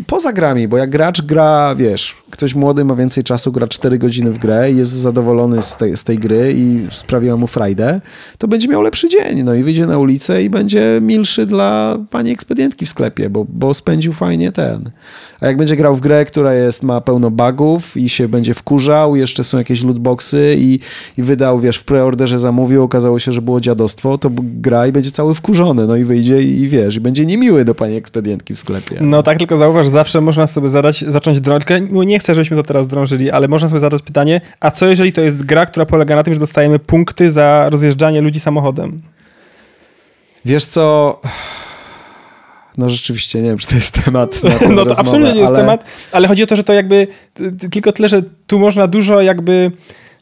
poza 0.07 0.33
grami, 0.33 0.67
bo 0.67 0.77
jak 0.77 0.89
gracz 0.89 1.21
gra, 1.21 1.75
wiesz, 1.75 2.15
ktoś 2.29 2.55
młody 2.55 2.85
ma 2.85 2.95
więcej 2.95 3.23
czasu, 3.23 3.51
gra 3.51 3.67
4 3.67 3.97
godziny 3.97 4.31
w 4.31 4.37
grę 4.37 4.71
i 4.71 4.77
jest 4.77 4.91
zadowolony 4.91 5.61
z 5.61 5.77
tej, 5.77 5.97
z 5.97 6.03
tej 6.03 6.19
gry 6.19 6.53
i 6.57 6.87
sprawiła 6.91 7.37
mu 7.37 7.47
frajdę, 7.47 8.01
to 8.37 8.47
będzie 8.47 8.67
miał 8.67 8.81
lepszy 8.81 9.09
dzień, 9.09 9.43
no 9.43 9.53
i 9.53 9.63
wyjdzie 9.63 9.85
na 9.85 9.97
ulicę 9.97 10.43
i 10.43 10.49
będzie 10.49 10.99
milszy 11.01 11.45
dla 11.45 11.97
pani 12.09 12.31
ekspedientki 12.31 12.85
w 12.85 12.89
sklepie, 12.89 13.29
bo, 13.29 13.45
bo 13.49 13.73
spędził 13.73 14.13
fajnie 14.13 14.51
ten. 14.51 14.91
A 15.39 15.47
jak 15.47 15.57
będzie 15.57 15.75
grał 15.75 15.95
w 15.95 15.99
grę, 15.99 16.25
która 16.25 16.53
jest, 16.53 16.83
ma 16.83 17.01
pełno 17.01 17.31
bugów 17.31 17.97
i 17.97 18.09
się 18.09 18.27
będzie 18.27 18.53
wkurzał, 18.53 19.15
jeszcze 19.15 19.43
są 19.43 19.57
jakieś 19.57 19.83
lootboxy 19.83 20.55
i, 20.57 20.79
i 21.17 21.23
wydał, 21.23 21.59
wiesz, 21.59 21.77
w 21.77 21.83
preorderze 21.83 22.39
zamówił, 22.39 22.83
okazało 22.83 23.19
się, 23.19 23.33
że 23.33 23.41
było 23.41 23.61
dziadostwo, 23.61 24.17
to 24.17 24.29
gra 24.39 24.87
i 24.87 24.91
będzie 24.91 25.11
cały 25.11 25.35
wkurzony, 25.35 25.87
no 25.87 25.95
i 25.95 26.03
wyjdzie 26.03 26.43
i, 26.43 26.61
i 26.61 26.67
wiesz, 26.67 26.95
i 26.95 26.99
będzie 26.99 27.25
niemiły 27.25 27.65
do 27.65 27.75
pani 27.75 27.95
ekspedientki 27.95 28.55
w 28.55 28.59
sklepie. 28.59 28.97
No 29.01 29.23
tak, 29.23 29.37
tylko 29.37 29.57
zauważ, 29.57 29.82
zawsze 29.89 30.21
można 30.21 30.47
sobie 30.47 30.69
zadać, 30.69 31.05
zacząć 31.07 31.39
drążyć, 31.39 31.67
bo 31.91 32.03
nie 32.03 32.19
chcę, 32.19 32.35
żebyśmy 32.35 32.57
to 32.57 32.63
teraz 32.63 32.87
drążyli, 32.87 33.31
ale 33.31 33.47
można 33.47 33.69
sobie 33.69 33.79
zadać 33.79 34.01
pytanie, 34.01 34.41
a 34.59 34.71
co 34.71 34.87
jeżeli 34.87 35.13
to 35.13 35.21
jest 35.21 35.45
gra, 35.45 35.65
która 35.65 35.85
polega 35.85 36.15
na 36.15 36.23
tym, 36.23 36.33
że 36.33 36.39
dostajemy 36.39 36.79
punkty 36.79 37.31
za 37.31 37.69
rozjeżdżanie 37.69 38.21
ludzi 38.21 38.39
samochodem? 38.39 39.01
Wiesz 40.45 40.65
co... 40.65 41.19
No 42.77 42.89
rzeczywiście, 42.89 43.41
nie 43.41 43.49
wiem, 43.49 43.57
czy 43.57 43.67
to 43.67 43.75
jest 43.75 44.03
temat 44.05 44.43
na 44.43 44.49
No 44.53 44.57
to 44.59 44.65
rozmowę, 44.65 44.95
absolutnie 44.97 45.33
nie 45.33 45.39
jest 45.39 45.53
ale... 45.53 45.59
temat, 45.59 45.85
ale 46.11 46.27
chodzi 46.27 46.43
o 46.43 46.47
to, 46.47 46.55
że 46.55 46.63
to 46.63 46.73
jakby 46.73 47.07
tylko 47.71 47.91
tyle, 47.91 48.09
że 48.09 48.21
tu 48.47 48.59
można 48.59 48.87
dużo 48.87 49.21
jakby 49.21 49.71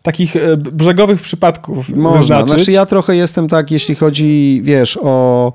takich 0.01 0.35
e, 0.35 0.57
brzegowych 0.57 1.21
przypadków 1.21 1.89
Można. 1.89 2.19
wyznaczyć. 2.19 2.49
Znaczy 2.49 2.71
ja 2.71 2.85
trochę 2.85 3.15
jestem 3.15 3.47
tak, 3.47 3.71
jeśli 3.71 3.95
chodzi, 3.95 4.61
wiesz, 4.63 4.99
o... 5.01 5.53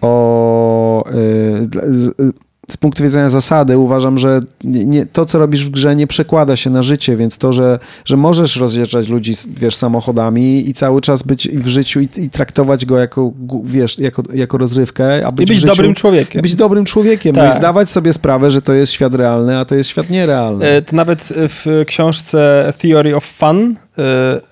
o 0.00 1.04
yy, 1.06 1.94
z, 1.94 2.08
y, 2.08 2.32
z 2.70 2.76
punktu 2.76 3.02
widzenia 3.02 3.28
zasady 3.28 3.78
uważam, 3.78 4.18
że 4.18 4.40
nie, 4.64 5.06
to, 5.06 5.26
co 5.26 5.38
robisz 5.38 5.64
w 5.64 5.70
grze, 5.70 5.96
nie 5.96 6.06
przekłada 6.06 6.56
się 6.56 6.70
na 6.70 6.82
życie, 6.82 7.16
więc 7.16 7.38
to, 7.38 7.52
że, 7.52 7.78
że 8.04 8.16
możesz 8.16 8.56
rozjeżdżać 8.56 9.08
ludzi, 9.08 9.32
wiesz, 9.56 9.76
samochodami 9.76 10.68
i 10.68 10.74
cały 10.74 11.00
czas 11.00 11.22
być 11.22 11.48
w 11.48 11.66
życiu 11.66 12.00
i, 12.00 12.08
i 12.16 12.30
traktować 12.30 12.86
go 12.86 12.98
jako, 12.98 13.32
wiesz, 13.64 13.98
jako, 13.98 14.22
jako 14.34 14.58
rozrywkę, 14.58 15.26
a 15.26 15.32
być, 15.32 15.48
I 15.50 15.52
być 15.52 15.60
życiu, 15.60 15.74
dobrym 15.74 15.94
człowiekiem. 15.94 16.42
być 16.42 16.54
dobrym 16.54 16.84
człowiekiem, 16.84 17.36
no 17.36 17.42
i 17.44 17.48
Tak. 17.48 17.56
zdawać 17.56 17.90
sobie 17.90 18.12
sprawę, 18.12 18.50
że 18.50 18.62
to 18.62 18.72
jest 18.72 18.92
świat 18.92 19.14
realny, 19.14 19.58
a 19.58 19.64
to 19.64 19.74
jest 19.74 19.90
świat 19.90 20.10
nierealny. 20.10 20.66
E, 20.66 20.82
To 20.82 20.96
nawet 20.96 21.28
w 21.36 21.84
książce 21.86 22.72
Theory 22.78 23.16
of 23.16 23.24
Fun 23.24 23.76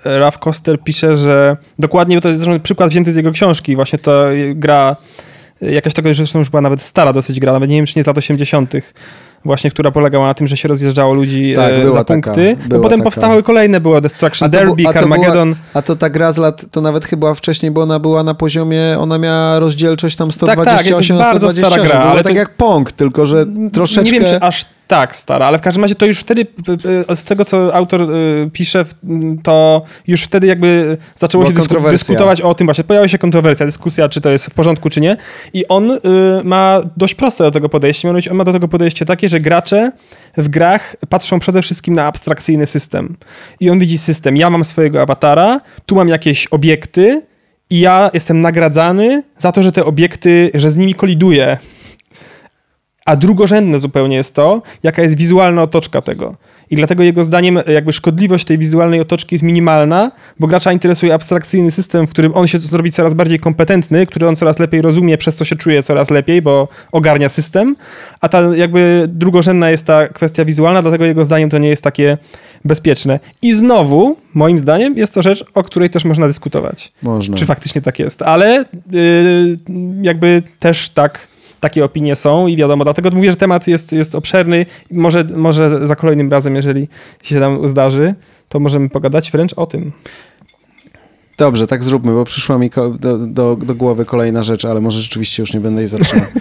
e, 0.05 0.19
Ralph 0.19 0.39
Koster 0.39 0.81
pisze, 0.81 1.17
że 1.17 1.57
dokładnie, 1.79 2.21
to 2.21 2.29
jest 2.29 2.45
przykład 2.63 2.91
wzięty 2.91 3.13
z 3.13 3.17
jego 3.17 3.33
książki, 3.33 3.77
właśnie 3.77 3.99
to 3.99 4.33
e, 4.33 4.55
gra, 4.55 4.97
e, 5.03 5.30
jakaś 5.63 5.95
tego 5.95 6.15
zresztą 6.15 6.39
już 6.39 6.51
była 6.51 6.61
nawet 6.61 6.83
stara 6.83 7.13
dosyć 7.13 7.41
gra, 7.41 7.53
nawet 7.53 7.71
nie 7.71 7.77
wiem, 7.77 7.87
czy 7.87 7.93
nie 7.99 8.03
z 8.03 8.07
lat 8.07 8.19
80., 8.19 8.73
właśnie, 9.45 9.71
która 9.71 9.91
polegała 9.91 10.27
na 10.27 10.35
tym, 10.35 10.47
że 10.47 10.57
się 10.57 10.69
rozjeżdżało 10.69 11.15
ludzi 11.15 11.53
Tak, 11.57 11.73
e, 11.75 11.79
była 11.81 11.93
za 11.93 12.05
taka, 12.05 12.23
punkty, 12.31 12.57
bo 12.63 12.69
była 12.69 12.83
potem 12.83 12.99
taka. 12.99 13.05
powstawały 13.05 13.43
kolejne, 13.43 13.81
było 13.81 14.01
Destruction 14.01 14.47
A 14.47 14.51
to 14.51 14.59
bu- 14.59 14.67
Derby, 14.67 14.89
a 14.89 14.93
Carmageddon. 14.93 15.55
A 15.75 15.83
to 15.83 15.97
ta 15.97 16.11
gra 16.11 16.33
z 16.33 16.39
lat, 16.39 16.65
to 16.71 16.81
nawet 16.81 17.05
chyba 17.05 17.35
wcześniej, 17.35 17.71
bo 17.73 17.83
ona 17.83 17.99
była 17.99 18.23
na 18.23 18.35
poziomie, 18.35 18.97
ona 18.99 19.19
miała 19.19 19.59
rozdzielczość 19.59 20.17
tam 20.17 20.31
128 20.33 21.17
na 21.17 21.23
Tak, 21.25 21.33
bardzo 21.33 21.51
stara 21.51 21.67
128. 21.67 21.87
gra, 21.91 22.01
Była 22.01 22.13
ale 22.13 22.23
tak 22.23 22.33
to- 22.33 22.39
jak 22.39 22.51
Pong, 22.57 22.93
tylko 22.93 23.27
że 23.27 23.47
troszeczkę... 23.73 24.13
Nie 24.13 24.21
wiem, 24.21 24.29
czy 24.29 24.41
aż 24.41 24.65
tak 24.91 25.17
stara, 25.17 25.47
ale 25.47 25.59
w 25.59 25.61
każdym 25.61 25.83
razie 25.85 25.95
to 25.95 26.07
już 26.07 26.21
wtedy, 26.21 26.47
z 27.15 27.25
tego 27.25 27.45
co 27.45 27.75
autor 27.75 28.03
y, 28.03 28.51
pisze, 28.53 28.85
to 29.43 29.83
już 30.07 30.23
wtedy 30.23 30.47
jakby 30.47 30.97
zaczęło 31.17 31.45
Była 31.45 31.57
się 31.57 31.69
dysku- 31.69 31.91
dyskutować 31.91 32.41
o 32.41 32.55
tym 32.55 32.67
właśnie. 32.67 32.85
Pojawiła 32.85 33.09
się 33.09 33.19
kontrowersja, 33.19 33.67
dyskusja, 33.67 34.09
czy 34.09 34.21
to 34.21 34.31
jest 34.31 34.47
w 34.47 34.55
porządku, 34.55 34.91
czy 34.91 35.01
nie. 35.01 35.17
I 35.53 35.69
on 35.69 35.91
y, 35.91 35.99
ma 36.45 36.81
dość 36.97 37.15
proste 37.15 37.45
do 37.45 37.51
tego 37.51 37.69
podejście. 37.69 38.09
Mianowicie 38.09 38.31
on 38.31 38.37
ma 38.37 38.45
do 38.45 38.53
tego 38.53 38.69
podejście 38.69 39.07
takie, 39.07 39.29
że 39.29 39.41
gracze 39.41 39.93
w 40.37 40.49
grach 40.49 40.97
patrzą 41.09 41.39
przede 41.39 41.63
wszystkim 41.63 41.95
na 41.95 42.07
abstrakcyjny 42.07 42.67
system. 42.67 43.17
I 43.61 43.71
on 43.71 43.79
widzi 43.79 43.99
system. 43.99 44.37
Ja 44.37 44.51
mam 44.51 44.65
swojego 44.65 45.03
awatara, 45.03 45.61
tu 45.87 45.95
mam 45.95 46.09
jakieś 46.09 46.47
obiekty 46.47 47.23
i 47.71 47.81
ja 47.81 48.11
jestem 48.15 48.41
nagradzany 48.41 49.23
za 49.39 49.53
to, 49.53 49.63
że 49.63 49.73
te 49.73 49.85
obiekty, 49.85 50.51
że 50.55 50.71
z 50.71 50.77
nimi 50.77 50.95
koliduję. 50.95 51.59
A 53.11 53.17
drugorzędne 53.17 53.79
zupełnie 53.79 54.17
jest 54.17 54.35
to, 54.35 54.63
jaka 54.83 55.03
jest 55.03 55.17
wizualna 55.17 55.63
otoczka 55.63 56.03
tego. 56.03 56.35
I 56.71 56.77
dlatego 56.77 57.03
jego 57.03 57.25
zdaniem 57.25 57.59
jakby 57.67 57.93
szkodliwość 57.93 58.45
tej 58.45 58.59
wizualnej 58.59 59.01
otoczki 59.01 59.35
jest 59.35 59.43
minimalna, 59.43 60.13
bo 60.41 60.47
gracza 60.47 60.73
interesuje 60.73 61.15
abstrakcyjny 61.15 61.71
system, 61.71 62.07
w 62.07 62.11
którym 62.11 62.35
on 62.35 62.47
się 62.47 62.59
zrobi 62.59 62.93
coraz 62.93 63.15
bardziej 63.15 63.41
kompetentny, 63.41 64.07
który 64.07 64.29
on 64.29 64.37
coraz 64.37 64.59
lepiej 64.59 64.83
rozumie, 64.83 65.19
przez 65.19 65.37
co 65.37 65.45
się 65.45 65.57
czuje 65.57 65.83
coraz 65.83 66.11
lepiej, 66.11 66.43
bo 66.43 66.69
ogarnia 66.93 67.29
system, 67.29 67.77
a 68.21 68.29
ta 68.29 68.41
jakby 68.57 69.05
drugorzędna 69.09 69.71
jest 69.71 69.87
ta 69.87 70.09
kwestia 70.09 70.45
wizualna, 70.45 70.83
dlatego 70.83 71.05
jego 71.05 71.25
zdaniem 71.25 71.51
to 71.51 71.59
nie 71.59 71.69
jest 71.69 71.85
takie 71.85 72.19
bezpieczne. 72.65 73.21
I 73.43 73.55
znowu, 73.55 74.17
moim 74.35 74.59
zdaniem, 74.59 74.97
jest 74.97 75.15
to 75.15 75.23
rzecz, 75.23 75.45
o 75.55 75.63
której 75.63 75.91
też 75.91 76.05
można 76.05 76.27
dyskutować. 76.27 76.93
Można. 77.03 77.37
Czy 77.37 77.47
faktycznie 77.47 77.81
tak 77.81 77.99
jest, 77.99 78.23
ale 78.23 78.65
yy, 78.93 79.59
jakby 80.03 80.43
też 80.59 80.91
tak 80.91 81.30
takie 81.61 81.85
opinie 81.85 82.17
są 82.17 82.47
i 82.47 82.57
wiadomo, 82.57 82.85
dlatego 82.85 83.11
mówię, 83.11 83.31
że 83.31 83.37
temat 83.37 83.69
jest, 83.69 83.93
jest 83.93 84.15
obszerny. 84.15 84.67
Może, 84.91 85.25
może 85.37 85.87
za 85.87 85.97
kolejnym 85.97 86.31
razem, 86.31 86.57
jeżeli 86.57 86.89
się 87.23 87.41
nam 87.41 87.69
zdarzy, 87.69 88.15
to 88.49 88.61
możemy 88.61 88.89
pogadać 88.89 89.31
wręcz 89.33 89.53
o 89.53 89.67
tym. 89.67 89.93
Dobrze, 91.39 91.67
tak 91.67 91.85
zróbmy, 91.85 92.13
bo 92.13 92.25
przyszła 92.25 92.59
mi 92.59 92.71
do, 93.01 93.19
do, 93.19 93.57
do 93.57 93.75
głowy 93.75 94.05
kolejna 94.05 94.43
rzecz, 94.43 94.65
ale 94.65 94.81
może 94.81 95.01
rzeczywiście 95.01 95.43
już 95.43 95.53
nie 95.55 95.61
będę 95.61 95.81
jej 95.81 95.89
zaczynał. 95.89 96.27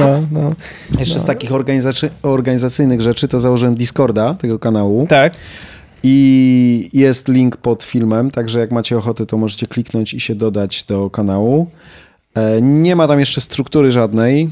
No, 0.00 0.22
no. 0.32 0.52
Jeszcze 0.98 1.14
No. 1.14 1.20
z 1.20 1.24
takich 1.24 1.50
organizacy- 1.52 2.08
organizacyjnych 2.22 3.00
rzeczy 3.00 3.28
to 3.28 3.40
założyłem 3.40 3.74
Discorda 3.74 4.34
tego 4.34 4.58
kanału 4.58 5.06
Tak. 5.08 5.32
i 6.02 6.90
jest 6.92 7.28
link 7.28 7.56
pod 7.56 7.82
filmem, 7.84 8.30
także 8.30 8.60
jak 8.60 8.70
macie 8.70 8.98
ochotę, 8.98 9.26
to 9.26 9.36
możecie 9.36 9.66
kliknąć 9.66 10.14
i 10.14 10.20
się 10.20 10.34
dodać 10.34 10.84
do 10.88 11.10
kanału. 11.10 11.66
E, 12.34 12.62
Nie 12.62 12.96
ma 12.96 13.08
tam 13.08 13.20
jeszcze 13.20 13.40
struktury 13.40 13.92
żadnej, 13.92 14.50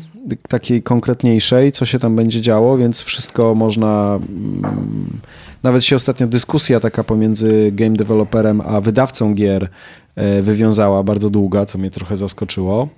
takiej 0.48 0.82
konkretniejszej, 0.82 1.72
co 1.72 1.86
się 1.86 1.98
tam 1.98 2.16
będzie 2.16 2.40
działo, 2.40 2.76
więc 2.76 3.00
wszystko 3.00 3.54
można. 3.54 4.18
mm, 4.28 5.20
Nawet 5.62 5.84
się 5.84 5.96
ostatnio 5.96 6.26
dyskusja 6.26 6.80
taka 6.80 7.04
pomiędzy 7.04 7.70
game 7.72 7.96
developerem 7.96 8.60
a 8.60 8.80
wydawcą 8.80 9.34
gier 9.34 9.68
e, 10.16 10.42
wywiązała 10.42 11.02
bardzo 11.02 11.30
długa, 11.30 11.66
co 11.66 11.78
mnie 11.78 11.90
trochę 11.90 12.16
zaskoczyło. 12.16 12.88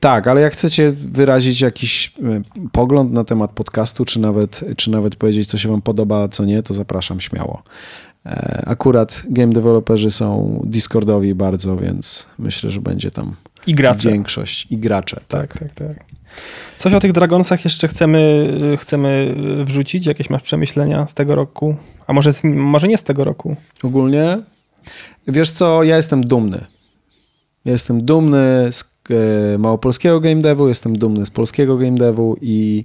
Tak, 0.00 0.26
ale 0.26 0.40
jak 0.40 0.52
chcecie 0.52 0.92
wyrazić 0.92 1.60
jakiś 1.60 2.12
e, 2.22 2.42
pogląd 2.72 3.12
na 3.12 3.24
temat 3.24 3.50
podcastu, 3.50 4.04
czy 4.04 4.20
nawet, 4.20 4.60
czy 4.76 4.90
nawet 4.90 5.16
powiedzieć, 5.16 5.48
co 5.48 5.58
się 5.58 5.68
Wam 5.68 5.82
podoba, 5.82 6.22
a 6.22 6.28
co 6.28 6.44
nie, 6.44 6.62
to 6.62 6.74
zapraszam 6.74 7.20
śmiało. 7.20 7.62
E, 8.28 8.62
Akurat 8.66 9.22
game 9.30 9.52
developerzy 9.52 10.10
są 10.10 10.60
Discordowi 10.64 11.34
bardzo, 11.34 11.76
więc 11.76 12.26
myślę, 12.38 12.70
że 12.70 12.80
będzie 12.80 13.10
tam 13.10 13.34
I 13.66 13.74
gracze. 13.74 14.10
większość 14.10 14.66
i 14.70 14.78
gracze. 14.78 15.20
Tak. 15.28 15.52
Tak, 15.52 15.58
tak, 15.58 15.74
tak. 15.74 16.04
Coś 16.76 16.92
o 16.94 17.00
tych 17.00 17.12
Dragonsach 17.12 17.64
jeszcze 17.64 17.88
chcemy, 17.88 18.48
chcemy 18.80 19.34
wrzucić? 19.64 20.06
Jakieś 20.06 20.30
masz 20.30 20.42
przemyślenia 20.42 21.06
z 21.06 21.14
tego 21.14 21.34
roku? 21.34 21.76
A 22.06 22.12
może, 22.12 22.32
z, 22.32 22.44
może 22.44 22.88
nie 22.88 22.98
z 22.98 23.02
tego 23.02 23.24
roku? 23.24 23.56
Ogólnie, 23.82 24.38
wiesz 25.28 25.50
co, 25.50 25.82
ja 25.82 25.96
jestem 25.96 26.24
dumny. 26.24 26.64
Ja 27.64 27.72
jestem 27.72 28.04
dumny 28.04 28.68
z 28.70 28.84
e, 29.54 29.58
małopolskiego 29.58 30.20
game 30.20 30.40
devu, 30.40 30.68
jestem 30.68 30.98
dumny 30.98 31.26
z 31.26 31.30
polskiego 31.30 31.76
game 31.78 31.98
devu 31.98 32.36
i 32.40 32.84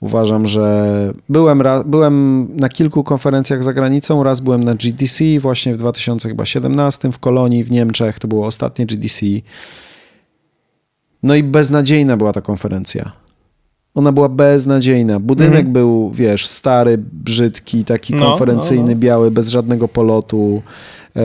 uważam, 0.00 0.46
że 0.46 1.12
byłem, 1.28 1.62
byłem 1.86 2.48
na 2.56 2.68
kilku 2.68 3.04
konferencjach 3.04 3.64
za 3.64 3.72
granicą. 3.72 4.22
Raz 4.22 4.40
byłem 4.40 4.64
na 4.64 4.74
GDC 4.74 5.24
właśnie 5.40 5.74
w 5.74 5.76
2017 5.76 7.12
w 7.12 7.18
Kolonii 7.18 7.64
w 7.64 7.70
Niemczech. 7.70 8.18
To 8.18 8.28
było 8.28 8.46
ostatnie 8.46 8.86
GDC. 8.86 9.26
No 11.22 11.34
i 11.34 11.42
beznadziejna 11.42 12.16
była 12.16 12.32
ta 12.32 12.40
konferencja. 12.40 13.12
Ona 13.94 14.12
była 14.12 14.28
beznadziejna. 14.28 15.20
Budynek 15.20 15.54
Mhm. 15.54 15.72
był, 15.72 16.10
wiesz, 16.10 16.46
stary, 16.46 16.98
brzydki, 16.98 17.84
taki 17.84 18.14
No, 18.14 18.30
konferencyjny, 18.30 18.82
no, 18.84 18.90
no. 18.90 18.96
biały, 18.96 19.30
bez 19.30 19.48
żadnego 19.48 19.88
polotu. 19.88 20.62
E, 21.16 21.20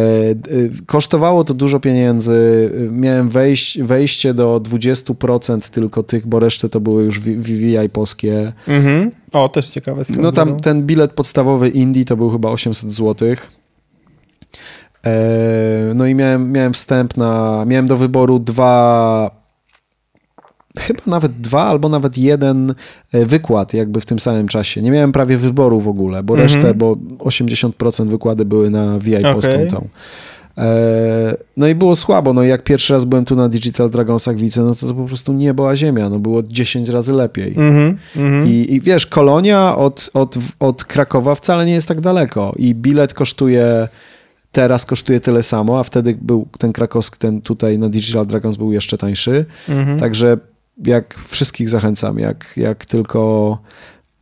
y, 0.52 0.72
Kosztowało 0.86 1.44
to 1.44 1.54
dużo 1.54 1.80
pieniędzy. 1.80 2.34
Y, 2.74 2.90
Miałem 2.92 3.30
wejść, 3.30 3.82
wejście 3.82 4.34
do 4.34 4.60
20% 4.60 5.70
tylko 5.70 6.04
tych, 6.04 6.28
bo 6.28 6.40
resztę 6.40 6.70
to 6.70 6.80
były 6.80 7.04
już 7.04 7.20
VVI 7.20 7.90
polskie. 7.94 8.54
Mhm. 8.68 9.12
O, 9.34 9.50
też 9.50 9.70
ciekawe. 9.70 10.04
No 10.20 10.32
tam 10.32 10.60
ten 10.60 10.86
bilet 10.86 11.12
podstawowy 11.12 11.70
Indie 11.70 12.06
to 12.06 12.18
był 12.18 12.30
chyba 12.30 12.50
800 12.50 12.92
zł. 12.92 13.36
E, 15.06 15.92
no 15.96 16.08
i 16.08 16.16
miałem, 16.16 16.52
miałem 16.52 16.74
wstęp 16.74 17.18
na, 17.18 17.64
miałem 17.68 17.88
do 17.88 17.98
wyboru 17.98 18.40
dwa, 18.40 19.41
chyba 20.80 21.02
nawet 21.08 21.32
dwa 21.32 21.64
albo 21.64 21.90
nawet 21.90 22.18
jeden 22.18 22.74
e, 23.14 23.26
wykład 23.26 23.74
jakby 23.74 24.02
w 24.02 24.06
tym 24.06 24.20
samym 24.20 24.48
czasie. 24.48 24.82
Nie 24.82 24.92
miałem 24.92 25.12
prawie 25.12 25.38
wyboru 25.38 25.82
w 25.82 25.88
ogóle, 25.88 26.24
bo 26.24 26.34
Mhm. 26.34 26.50
resztę, 26.50 26.74
bo 26.74 26.98
80% 27.20 28.08
wykłady 28.08 28.46
były 28.46 28.70
na 28.70 29.00
VI 29.00 29.16
Okej. 29.18 29.34
polską 29.34 29.52
tą. 29.72 29.88
E, 30.58 31.36
No 31.58 31.68
i 31.68 31.76
było 31.76 31.96
słabo, 31.96 32.34
no 32.34 32.44
i 32.44 32.48
jak 32.48 32.64
pierwszy 32.64 32.94
raz 32.94 33.06
byłem 33.06 33.26
tu 33.26 33.36
na 33.36 33.50
Digital 33.50 33.90
Dragonsach 33.90 34.36
widzę, 34.36 34.64
no 34.64 34.76
to, 34.76 34.88
to 34.88 34.94
po 34.94 35.04
prostu 35.06 35.34
niebo 35.34 35.70
a 35.70 35.76
ziemia, 35.76 36.10
no 36.10 36.20
było 36.20 36.44
10 36.44 36.90
razy 36.90 37.14
lepiej. 37.14 37.48
Mhm, 37.58 37.98
mhm. 38.16 38.48
I, 38.48 38.74
I 38.74 38.82
wiesz, 38.82 39.08
Kolonia 39.08 39.76
od, 39.78 40.10
od, 40.14 40.36
od 40.60 40.84
Krakowa 40.84 41.36
wcale 41.36 41.66
nie 41.66 41.74
jest 41.74 41.88
tak 41.88 42.02
daleko 42.02 42.54
i 42.58 42.76
bilet 42.76 43.14
kosztuje, 43.14 43.88
teraz 44.52 44.86
kosztuje 44.86 45.20
tyle 45.20 45.44
samo, 45.44 45.80
a 45.80 45.84
wtedy 45.84 46.18
był 46.22 46.48
ten 46.58 46.74
krakowski, 46.74 47.18
ten 47.20 47.42
tutaj 47.42 47.80
na 47.80 47.90
Digital 47.90 48.26
Dragons 48.26 48.58
był 48.58 48.72
jeszcze 48.72 48.98
tańszy. 48.98 49.46
Mhm. 49.70 50.00
Także 50.00 50.38
jak 50.86 51.20
wszystkich 51.28 51.70
zachęcam, 51.70 52.20
jak, 52.20 52.54
jak 52.58 52.86
tylko 52.86 53.58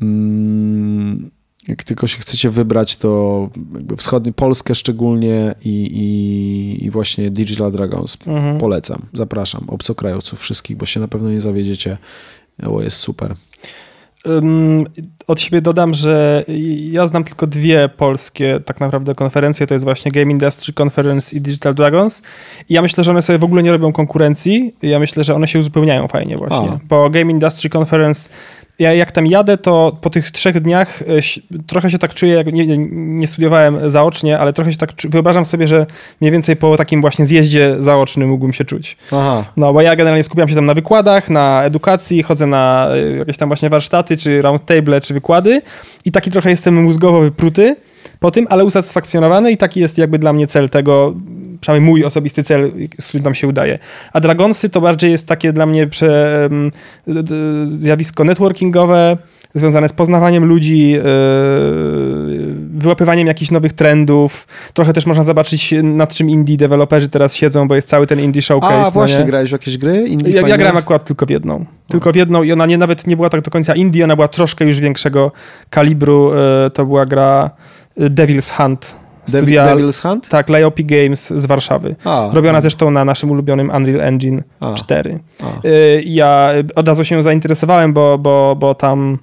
mm, 0.02 1.32
jak 1.68 1.84
tylko 1.84 2.08
się 2.08 2.18
chcecie 2.18 2.50
wybrać, 2.50 2.95
to 2.95 3.50
jakby 3.74 3.97
wschodni 3.97 4.34
Polskę 4.34 4.76
szczególnie 4.76 5.56
i, 5.64 5.70
i, 5.70 6.86
i 6.86 6.89
właśnie 6.89 7.32
Digital 7.32 7.72
Dragons 7.72 8.18
Mhm. 8.28 8.58
polecam, 8.58 9.02
zapraszam 9.14 9.64
obcokrajowców 9.68 10.39
wszystkich, 10.39 10.78
bo 10.78 10.86
się 10.86 11.00
na 11.00 11.08
pewno 11.08 11.30
nie 11.30 11.41
zawiedziecie, 11.41 11.97
bo 12.64 12.82
jest 12.82 12.97
super. 12.97 13.36
Od 15.28 15.42
siebie 15.42 15.62
dodam, 15.62 15.94
że 15.94 16.44
ja 16.92 17.08
znam 17.08 17.24
tylko 17.24 17.48
dwie 17.48 17.90
polskie 17.98 18.60
tak 18.66 18.80
naprawdę 18.80 19.16
konferencje, 19.16 19.68
to 19.68 19.74
jest 19.74 19.86
właśnie 19.86 20.12
Game 20.12 20.32
Industry 20.32 20.74
Conference 20.84 21.36
i 21.36 21.42
Digital 21.42 21.76
Dragons. 21.76 22.22
I 22.70 22.74
ja 22.74 22.82
myślę, 22.82 23.04
że 23.04 23.12
one 23.12 23.22
sobie 23.22 23.40
w 23.40 23.44
ogóle 23.44 23.64
nie 23.64 23.72
robią 23.72 23.94
konkurencji, 23.94 24.76
ja 24.82 25.00
myślę, 25.00 25.24
że 25.24 25.36
one 25.36 25.48
się 25.48 25.60
uzupełniają 25.60 26.08
fajnie 26.08 26.38
właśnie, 26.38 26.70
A. 26.70 26.80
bo 26.90 27.10
Game 27.10 27.32
Industry 27.32 27.70
Conference 27.78 28.30
ja 28.80 28.94
jak 28.94 29.12
tam 29.12 29.28
jadę, 29.28 29.58
to 29.58 29.98
po 30.02 30.10
tych 30.10 30.32
trzech 30.32 30.62
dniach 30.62 31.02
e, 31.02 31.06
trochę 31.68 31.92
się 31.92 32.00
tak 32.00 32.14
czuję, 32.14 32.34
jak 32.34 32.54
nie, 32.54 32.78
nie, 32.90 33.28
studiowałem 33.28 33.90
zaocznie, 33.92 34.40
ale 34.40 34.54
trochę 34.54 34.72
się 34.72 34.78
tak 34.78 34.94
wyobrażam 35.10 35.46
sobie, 35.46 35.68
że 35.68 35.86
mniej 36.22 36.32
więcej 36.32 36.56
po 36.56 36.78
takim 36.78 37.02
właśnie 37.02 37.26
zjeździe 37.26 37.76
zaocznym 37.80 38.30
mógłbym 38.30 38.54
się 38.54 38.66
czuć. 38.66 38.98
Aha. 39.12 39.46
No, 39.58 39.74
bo 39.74 39.82
ja 39.82 39.96
generalnie 39.96 40.24
skupiam 40.24 40.50
się 40.50 40.56
tam 40.56 40.66
na 40.66 40.74
wykładach, 40.74 41.30
na 41.30 41.64
edukacji, 41.64 42.24
chodzę 42.24 42.48
na 42.48 42.90
y, 42.96 43.18
jakieś 43.18 43.38
tam 43.38 43.50
właśnie 43.50 43.70
warsztaty, 43.70 44.18
czy 44.18 44.42
roundtable, 44.42 45.02
czy 45.02 45.14
wykłady 45.14 45.62
i 46.06 46.12
taki 46.12 46.32
trochę 46.32 46.50
jestem 46.50 46.84
mózgowo 46.84 47.22
wypruty 47.22 47.76
po 48.20 48.32
tym, 48.32 48.48
ale 48.50 48.66
usatysfakcjonowany 48.66 49.52
i 49.52 49.58
taki 49.58 49.80
jest 49.80 49.98
jakby 49.98 50.20
dla 50.20 50.34
mnie 50.34 50.48
cel 50.48 50.70
tego, 50.70 51.14
przynajmniej 51.62 51.89
mój 51.91 52.05
osobisty 52.05 52.43
cel, 52.43 52.72
z 52.99 53.07
którym 53.07 53.24
tam 53.24 53.36
się 53.36 53.47
udaje. 53.47 53.80
A 54.14 54.20
Dragonsy 54.20 54.70
to 54.70 54.82
bardziej 54.82 55.12
jest 55.12 55.28
takie 55.28 55.53
dla 55.53 55.66
mnie 55.66 55.88
prze, 55.88 56.49
zjawisko 57.80 58.24
networkingowe, 58.24 59.18
związane 59.55 59.89
z 59.89 59.93
poznawaniem 59.93 60.45
ludzi, 60.45 60.89
yy, 60.89 61.01
wyłapywaniem 62.78 63.28
jakichś 63.28 63.51
nowych 63.51 63.74
trendów. 63.74 64.47
Trochę 64.74 64.93
też 64.93 65.05
można 65.05 65.24
zobaczyć, 65.24 65.74
nad 65.84 66.16
czym 66.16 66.30
indie 66.30 66.57
deweloperzy 66.57 67.10
teraz 67.10 67.36
siedzą, 67.36 67.68
bo 67.68 67.76
jest 67.76 67.89
cały 67.89 68.07
ten 68.07 68.20
indie 68.20 68.41
showcase. 68.41 68.76
A, 68.76 68.84
no 68.84 68.91
właśnie, 68.91 69.20
nie? 69.20 69.26
grałeś 69.26 69.49
w 69.49 69.53
jakieś 69.53 69.78
gry? 69.78 70.07
Indie 70.07 70.34
Ja, 70.34 70.47
ja 70.47 70.57
grałem 70.57 70.78
akurat 70.78 71.05
tylko 71.05 71.26
w 71.26 71.30
jedną. 71.30 71.66
Tylko 71.88 72.12
w 72.12 72.16
jedną 72.16 72.43
i 72.43 72.51
ona 72.51 72.66
nie, 72.66 72.78
nawet 72.78 73.07
nie 73.07 73.16
była 73.16 73.30
tak 73.30 73.41
do 73.41 73.51
końca 73.51 73.76
indie, 73.76 74.03
ona 74.03 74.16
była 74.16 74.28
troszkę 74.28 74.66
już 74.66 74.80
większego 74.80 75.32
kalibru. 75.70 76.32
e, 76.34 76.70
To 76.70 76.86
była 76.86 77.05
gra 77.05 77.49
e, 77.97 78.10
Devil's 78.10 78.51
Hunt. 78.57 78.95
Studia, 79.30 79.76
Devil's 79.76 80.02
Hunt? 80.02 80.30
tak, 80.30 80.50
Liopi 80.50 80.86
Games 80.86 81.34
z 81.36 81.46
Warszawy. 81.46 81.96
A, 82.06 82.30
Robiona 82.34 82.62
zresztą 82.62 82.92
na 82.92 83.06
naszym 83.06 83.32
ulubionym 83.32 83.70
Unreal 83.76 84.02
Engine 84.02 84.44
A. 84.60 84.74
4. 84.74 85.20
a. 85.44 85.46
E, 85.46 86.02
Ja 86.04 86.50
od 86.76 86.88
razu 86.88 87.06
się 87.06 87.24
zainteresowałem, 87.24 87.94
bo, 87.94 88.18
bo, 88.18 88.56
bo 88.60 88.76
tam 88.76 89.18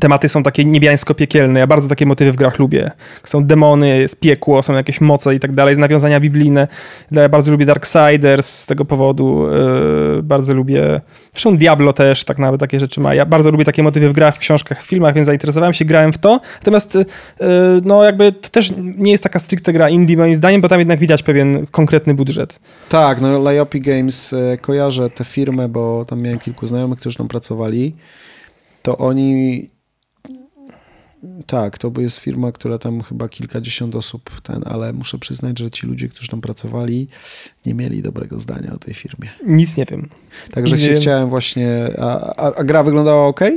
tematy 0.00 0.28
są 0.28 0.42
takie 0.42 0.64
niebiańsko-piekielne. 0.64 1.58
Ja 1.58 1.66
bardzo 1.66 1.88
takie 1.88 2.06
motywy 2.06 2.32
w 2.32 2.36
grach 2.36 2.58
lubię. 2.58 2.90
Są 3.24 3.44
demony, 3.44 3.98
jest 3.98 4.20
piekło, 4.20 4.62
są 4.62 4.74
jakieś 4.74 5.00
moce 5.00 5.34
i 5.34 5.40
tak 5.40 5.52
dalej, 5.52 5.78
nawiązania 5.78 6.20
biblijne. 6.20 6.68
Ja 7.10 7.28
bardzo 7.28 7.50
lubię 7.52 7.66
Darksiders 7.66 8.46
z 8.46 8.66
tego 8.66 8.84
powodu. 8.84 9.46
Yy, 10.16 10.22
bardzo 10.22 10.54
lubię... 10.54 11.00
Zresztą 11.32 11.56
Diablo 11.56 11.92
też 11.92 12.24
tak 12.24 12.38
nawet 12.38 12.60
takie 12.60 12.80
rzeczy 12.80 13.00
ma. 13.00 13.14
Ja 13.14 13.26
bardzo 13.26 13.50
lubię 13.50 13.64
takie 13.64 13.82
motywy 13.82 14.08
w 14.08 14.12
grach, 14.12 14.36
w 14.36 14.38
książkach, 14.38 14.82
w 14.82 14.86
filmach, 14.86 15.14
więc 15.14 15.26
zainteresowałem 15.26 15.74
się, 15.74 15.84
grałem 15.84 16.12
w 16.12 16.18
to. 16.18 16.40
Natomiast 16.54 16.94
yy, 16.94 17.06
no 17.84 18.04
jakby 18.04 18.32
to 18.32 18.48
też 18.48 18.72
nie 18.76 19.12
jest 19.12 19.22
taka 19.22 19.38
stricte 19.38 19.72
gra 19.72 19.88
indie 19.88 20.16
moim 20.16 20.34
zdaniem, 20.34 20.60
bo 20.60 20.68
tam 20.68 20.78
jednak 20.78 20.98
widać 20.98 21.22
pewien 21.22 21.66
konkretny 21.70 22.14
budżet. 22.14 22.60
Tak, 22.88 23.20
no 23.20 23.52
Liopi 23.52 23.80
Games, 23.80 24.32
e, 24.32 24.58
kojarzę 24.58 25.10
tę 25.10 25.24
firmę, 25.24 25.68
bo 25.68 26.04
tam 26.04 26.22
miałem 26.22 26.38
kilku 26.38 26.66
znajomych, 26.66 27.00
którzy 27.00 27.16
tam 27.18 27.28
pracowali. 27.28 27.94
To 28.82 28.98
oni... 28.98 29.70
Tak, 31.46 31.78
to 31.78 31.92
jest 31.98 32.18
firma, 32.18 32.52
która 32.52 32.78
tam 32.78 33.00
chyba 33.00 33.28
kilkadziesiąt 33.28 33.94
osób 33.94 34.40
ten, 34.40 34.62
ale 34.66 34.92
muszę 34.92 35.18
przyznać, 35.18 35.58
że 35.58 35.70
ci 35.70 35.86
ludzie, 35.86 36.08
którzy 36.08 36.28
tam 36.28 36.40
pracowali, 36.40 37.08
nie 37.66 37.74
mieli 37.74 38.02
dobrego 38.02 38.40
zdania 38.40 38.72
o 38.74 38.78
tej 38.78 38.94
firmie. 38.94 39.28
Nic 39.46 39.76
nie 39.76 39.84
wiem. 39.84 40.08
Także 40.52 40.76
Nie 40.76 40.82
się 40.82 40.88
wiem. 40.88 41.00
chciałem 41.00 41.28
właśnie... 41.28 41.90
A, 41.98 42.34
a, 42.36 42.54
a 42.54 42.64
gra 42.64 42.82
wyglądała 42.82 43.26
ok? 43.26 43.40
Y, 43.42 43.52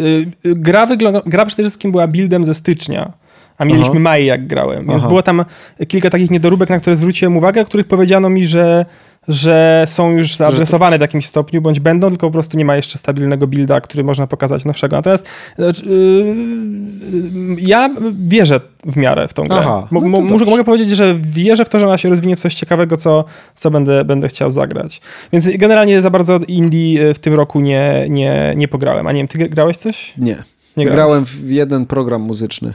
y, 0.00 0.26
Gra, 0.44 0.86
wygląda, 0.86 1.22
gra 1.26 1.46
przede 1.46 1.62
wszystkim 1.62 1.90
była 1.90 2.06
buildem 2.06 2.44
ze 2.44 2.54
stycznia, 2.54 3.12
a 3.58 3.64
mieliśmy 3.64 3.90
Aha. 3.90 4.00
maj 4.00 4.24
jak 4.24 4.46
grałem, 4.46 4.86
więc 4.86 4.98
Aha. 4.98 5.08
było 5.08 5.22
tam 5.22 5.44
kilka 5.88 6.10
takich 6.10 6.30
niedoróbek, 6.30 6.70
na 6.70 6.80
które 6.80 6.96
zwróciłem 6.96 7.36
uwagę, 7.36 7.62
o 7.62 7.64
których 7.64 7.86
powiedziano 7.86 8.30
mi, 8.30 8.44
że, 8.46 8.86
że 9.28 9.84
są 9.86 10.10
już 10.10 10.36
zaadresowane 10.36 10.98
w 10.98 11.00
jakimś 11.00 11.26
stopniu, 11.26 11.62
bądź 11.62 11.80
będą, 11.80 12.08
tylko 12.08 12.26
po 12.26 12.32
prostu 12.32 12.58
nie 12.58 12.64
ma 12.64 12.76
jeszcze 12.76 12.98
stabilnego 12.98 13.46
builda, 13.46 13.80
który 13.80 14.04
można 14.04 14.26
pokazać 14.26 14.64
nowszego. 14.64 14.96
Natomiast 14.96 15.26
znaczy, 15.56 15.84
yy, 15.86 17.56
ja 17.58 17.90
wierzę 18.28 18.60
w 18.86 18.96
miarę 18.96 19.28
w 19.28 19.34
tą 19.34 19.44
grę. 19.44 19.56
Aha, 19.60 19.88
no 19.92 20.00
to 20.00 20.06
mo- 20.06 20.22
dobrze. 20.22 20.44
mogę 20.44 20.64
powiedzieć, 20.64 20.90
że 20.90 21.16
wierzę 21.20 21.64
w 21.64 21.68
to, 21.68 21.80
że 21.80 21.86
ona 21.86 21.98
się 21.98 22.08
rozwinie 22.08 22.36
w 22.36 22.40
coś 22.40 22.54
ciekawego, 22.54 22.96
co, 22.96 23.24
co 23.54 23.70
będę, 23.70 24.04
będę 24.04 24.28
chciał 24.28 24.50
zagrać. 24.50 25.00
Więc 25.32 25.48
generalnie 25.56 26.02
za 26.02 26.10
bardzo 26.10 26.38
indie 26.48 27.14
w 27.14 27.18
tym 27.18 27.34
roku 27.34 27.60
nie, 27.60 28.06
nie, 28.10 28.54
nie 28.56 28.68
pograłem. 28.68 29.06
A 29.06 29.12
nie 29.12 29.20
wiem, 29.20 29.28
ty 29.28 29.38
grałeś 29.38 29.76
coś? 29.76 30.14
Nie. 30.18 30.42
Nie 30.76 30.84
grałeś? 30.84 30.96
Grałem 30.96 31.24
w 31.24 31.50
jeden 31.50 31.86
program 31.86 32.22
muzyczny. 32.22 32.74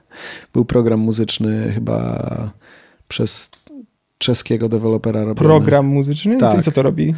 Był 0.52 0.64
program 0.64 1.00
muzyczny 1.00 1.72
chyba 1.74 2.50
przez 3.08 3.50
czeskiego 4.18 4.68
dewelopera 4.68 5.20
robiony. 5.20 5.34
Program 5.34 5.86
muzyczny? 5.86 6.36
Tak. 6.36 6.58
I 6.58 6.62
co 6.62 6.72
to 6.72 6.82
robi? 6.82 7.14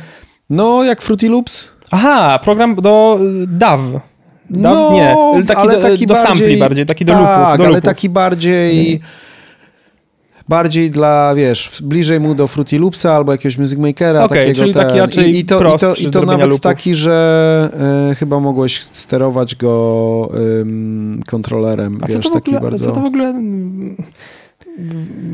No, 0.51 0.85
jak 0.85 1.03
Fruity 1.03 1.29
Loops. 1.29 1.69
Aha, 1.91 2.39
program 2.45 2.75
do 2.75 3.19
y, 3.43 3.47
DAW. 3.47 4.01
DAW? 4.51 4.75
no, 4.75 4.93
nie, 4.93 5.17
taki 5.47 5.61
ale 5.61 5.77
do, 5.77 5.83
taki 5.83 6.07
do 6.07 6.15
bardziej, 6.15 6.37
sampli 6.37 6.57
bardziej, 6.57 6.87
taki 6.87 7.05
do 7.05 7.13
tak, 7.13 7.21
loopów. 7.23 7.59
Do 7.59 7.65
ale 7.65 7.69
loopów. 7.69 7.85
taki 7.85 8.09
bardziej... 8.09 9.01
Bardziej 10.49 10.91
dla, 10.91 11.35
wiesz, 11.35 11.83
bliżej 11.83 12.21
mu 12.21 12.35
do 12.35 12.47
Fruity 12.47 12.79
Loopsa 12.79 13.15
albo 13.15 13.33
jakiegoś 13.33 13.59
Music 13.59 13.79
Makera. 13.79 14.25
Okej, 14.25 14.39
takiego 14.39 14.55
czyli 14.55 14.75
taki 14.75 14.93
ten. 14.93 15.01
raczej 15.01 15.35
I, 15.35 15.39
i 15.39 15.45
to, 15.45 15.75
i 15.75 15.79
to, 15.79 15.95
i 15.95 16.11
to 16.11 16.23
nawet 16.23 16.47
loopów. 16.47 16.61
taki, 16.61 16.95
że 16.95 18.09
e, 18.11 18.15
chyba 18.15 18.41
mogłeś 18.41 18.83
sterować 18.93 19.55
go 19.55 20.31
ym, 20.61 21.21
kontrolerem. 21.27 21.99
A 22.03 22.07
co 22.07 22.15
wiesz, 22.15 22.25
to, 22.25 22.31
w 22.31 22.35
taki 22.35 22.51
ogóle, 22.57 22.71
bardzo... 22.71 22.85
co 22.85 22.93
to 22.93 23.01
w 23.01 23.05
ogóle... 23.05 23.35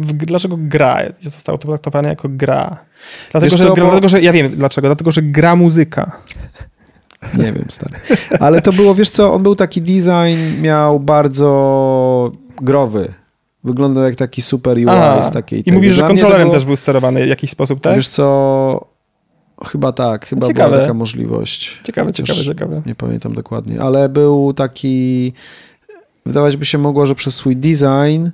W, 0.00 0.12
dlaczego 0.12 0.56
gra 0.58 0.98
zostało 1.22 1.58
to 1.58 1.68
traktowane 1.68 2.08
jako 2.08 2.28
gra? 2.28 2.78
Dlatego, 3.30 3.56
że, 3.56 3.64
co, 3.64 3.74
gra, 3.74 3.84
bo- 3.84 3.90
dlatego, 3.90 4.08
że 4.08 4.20
ja 4.22 4.32
wiem 4.32 4.48
dlaczego. 4.56 4.88
Dlatego, 4.88 5.12
że 5.12 5.22
gra 5.22 5.56
muzyka. 5.56 6.12
Nie 7.38 7.52
wiem, 7.52 7.64
stary. 7.68 7.94
Ale 8.40 8.62
to 8.62 8.72
było, 8.72 8.94
wiesz 8.94 9.10
co, 9.10 9.34
on 9.34 9.42
był 9.42 9.54
taki 9.56 9.82
design, 9.82 10.60
miał 10.62 11.00
bardzo 11.00 12.32
growy. 12.60 13.12
Wyglądał 13.64 14.04
jak 14.04 14.14
taki 14.16 14.42
super 14.42 14.76
UI 14.76 14.88
A, 14.88 15.22
z 15.22 15.30
takiej... 15.30 15.60
I 15.60 15.64
tego. 15.64 15.74
mówisz, 15.76 15.92
że 15.94 16.02
kontrolerem 16.02 16.48
było- 16.48 16.54
też 16.54 16.64
był 16.64 16.76
sterowany 16.76 17.24
w 17.24 17.28
jakiś 17.28 17.50
sposób, 17.50 17.80
tak? 17.80 17.96
Wiesz 17.96 18.08
co, 18.08 18.86
chyba 19.66 19.92
tak, 19.92 20.26
chyba 20.26 20.46
Ciekawe. 20.46 20.70
była 20.70 20.80
taka 20.82 20.94
możliwość. 20.94 21.80
ciekawe, 21.84 22.08
Chociaż 22.10 22.28
ciekawe, 22.28 22.44
ciekawe. 22.44 22.82
Nie 22.86 22.94
pamiętam 22.94 23.32
dokładnie, 23.32 23.80
ale 23.82 24.08
był 24.08 24.52
taki... 24.52 25.32
Wydawać 26.26 26.56
by 26.56 26.64
się 26.64 26.78
mogło, 26.78 27.06
że 27.06 27.14
przez 27.14 27.34
swój 27.34 27.56
design 27.56 28.28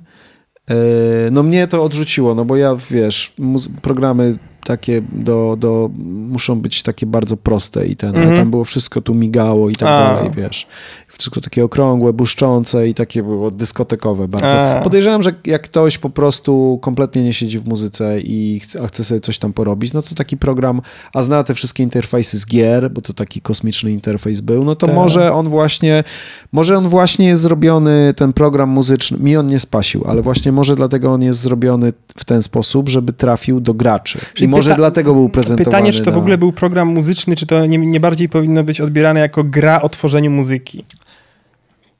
no 1.31 1.43
mnie 1.43 1.67
to 1.67 1.83
odrzuciło, 1.83 2.35
no 2.35 2.45
bo 2.45 2.57
ja, 2.57 2.75
wiesz, 2.91 3.33
programy 3.81 4.37
takie 4.69 5.01
do, 5.11 5.55
do, 5.59 5.89
muszą 6.29 6.55
być 6.61 6.83
takie 6.83 7.05
bardzo 7.05 7.37
proste 7.37 7.87
i 7.87 7.95
ten, 7.95 8.09
Mhm. 8.09 8.27
ale 8.27 8.37
tam 8.37 8.49
było 8.49 8.63
wszystko 8.63 9.01
tu 9.01 9.13
migało 9.15 9.69
i 9.69 9.73
tak 9.73 9.89
A. 9.89 9.97
dalej, 10.15 10.31
wiesz. 10.31 10.67
Wszystko 11.07 11.41
takie 11.41 11.63
okrągłe, 11.63 12.13
błyszczące 12.13 12.87
i 12.87 12.93
takie 12.93 13.23
było 13.23 13.51
dyskotekowe 13.51 14.27
bardzo. 14.27 14.59
A. 14.61 14.81
Podejrzewam, 14.81 15.23
że 15.23 15.33
jak 15.45 15.61
ktoś 15.61 15.97
po 15.97 16.09
prostu 16.09 16.79
kompletnie 16.81 17.23
nie 17.23 17.33
siedzi 17.33 17.59
w 17.59 17.67
muzyce 17.67 18.19
i 18.21 18.59
chce, 18.63 18.87
chce 18.87 19.03
sobie 19.03 19.21
coś 19.21 19.37
tam 19.37 19.53
porobić, 19.53 19.93
no 19.93 20.01
to 20.01 20.15
taki 20.15 20.37
program, 20.37 20.81
a 21.13 21.21
zna 21.21 21.43
te 21.43 21.53
wszystkie 21.53 21.83
interfejsy 21.83 22.39
z 22.39 22.45
gier, 22.45 22.91
bo 22.91 23.01
to 23.01 23.13
taki 23.13 23.41
kosmiczny 23.41 23.91
interfejs 23.91 24.41
był, 24.41 24.63
no 24.65 24.75
to 24.75 24.87
Tak. 24.87 24.95
może 24.95 25.33
on 25.33 25.49
właśnie, 25.49 26.03
może 26.51 26.77
on 26.77 26.87
właśnie 26.89 27.27
jest 27.27 27.41
zrobiony, 27.41 28.13
ten 28.17 28.33
program 28.33 28.69
muzyczny, 28.69 29.17
mi 29.17 29.37
on 29.37 29.47
nie 29.47 29.59
spasił, 29.59 30.03
ale 30.07 30.21
właśnie 30.21 30.51
może 30.51 30.75
dlatego 30.75 31.13
on 31.13 31.21
jest 31.23 31.39
zrobiony 31.39 31.93
w 32.17 32.25
ten 32.25 32.41
sposób, 32.41 32.89
żeby 32.89 33.13
trafił 33.13 33.59
do 33.59 33.73
graczy. 33.73 34.19
Czyli 34.33 34.45
I 34.45 34.47
może 34.59 34.75
dlatego 34.75 35.13
był 35.13 35.29
prezentowany. 35.29 35.65
Pytanie, 35.65 35.93
czy 35.93 36.01
to 36.03 36.11
w 36.11 36.13
na- 36.13 36.19
ogóle 36.19 36.37
był 36.37 36.51
program 36.51 36.87
muzyczny, 36.87 37.35
czy 37.35 37.45
to 37.45 37.65
nie, 37.65 37.77
nie 37.77 37.99
bardziej 37.99 38.29
powinno 38.29 38.63
być 38.63 38.81
odbierane 38.81 39.19
jako 39.19 39.43
gra 39.43 39.81
o 39.81 39.89
tworzeniu 39.89 40.31
muzyki? 40.31 40.85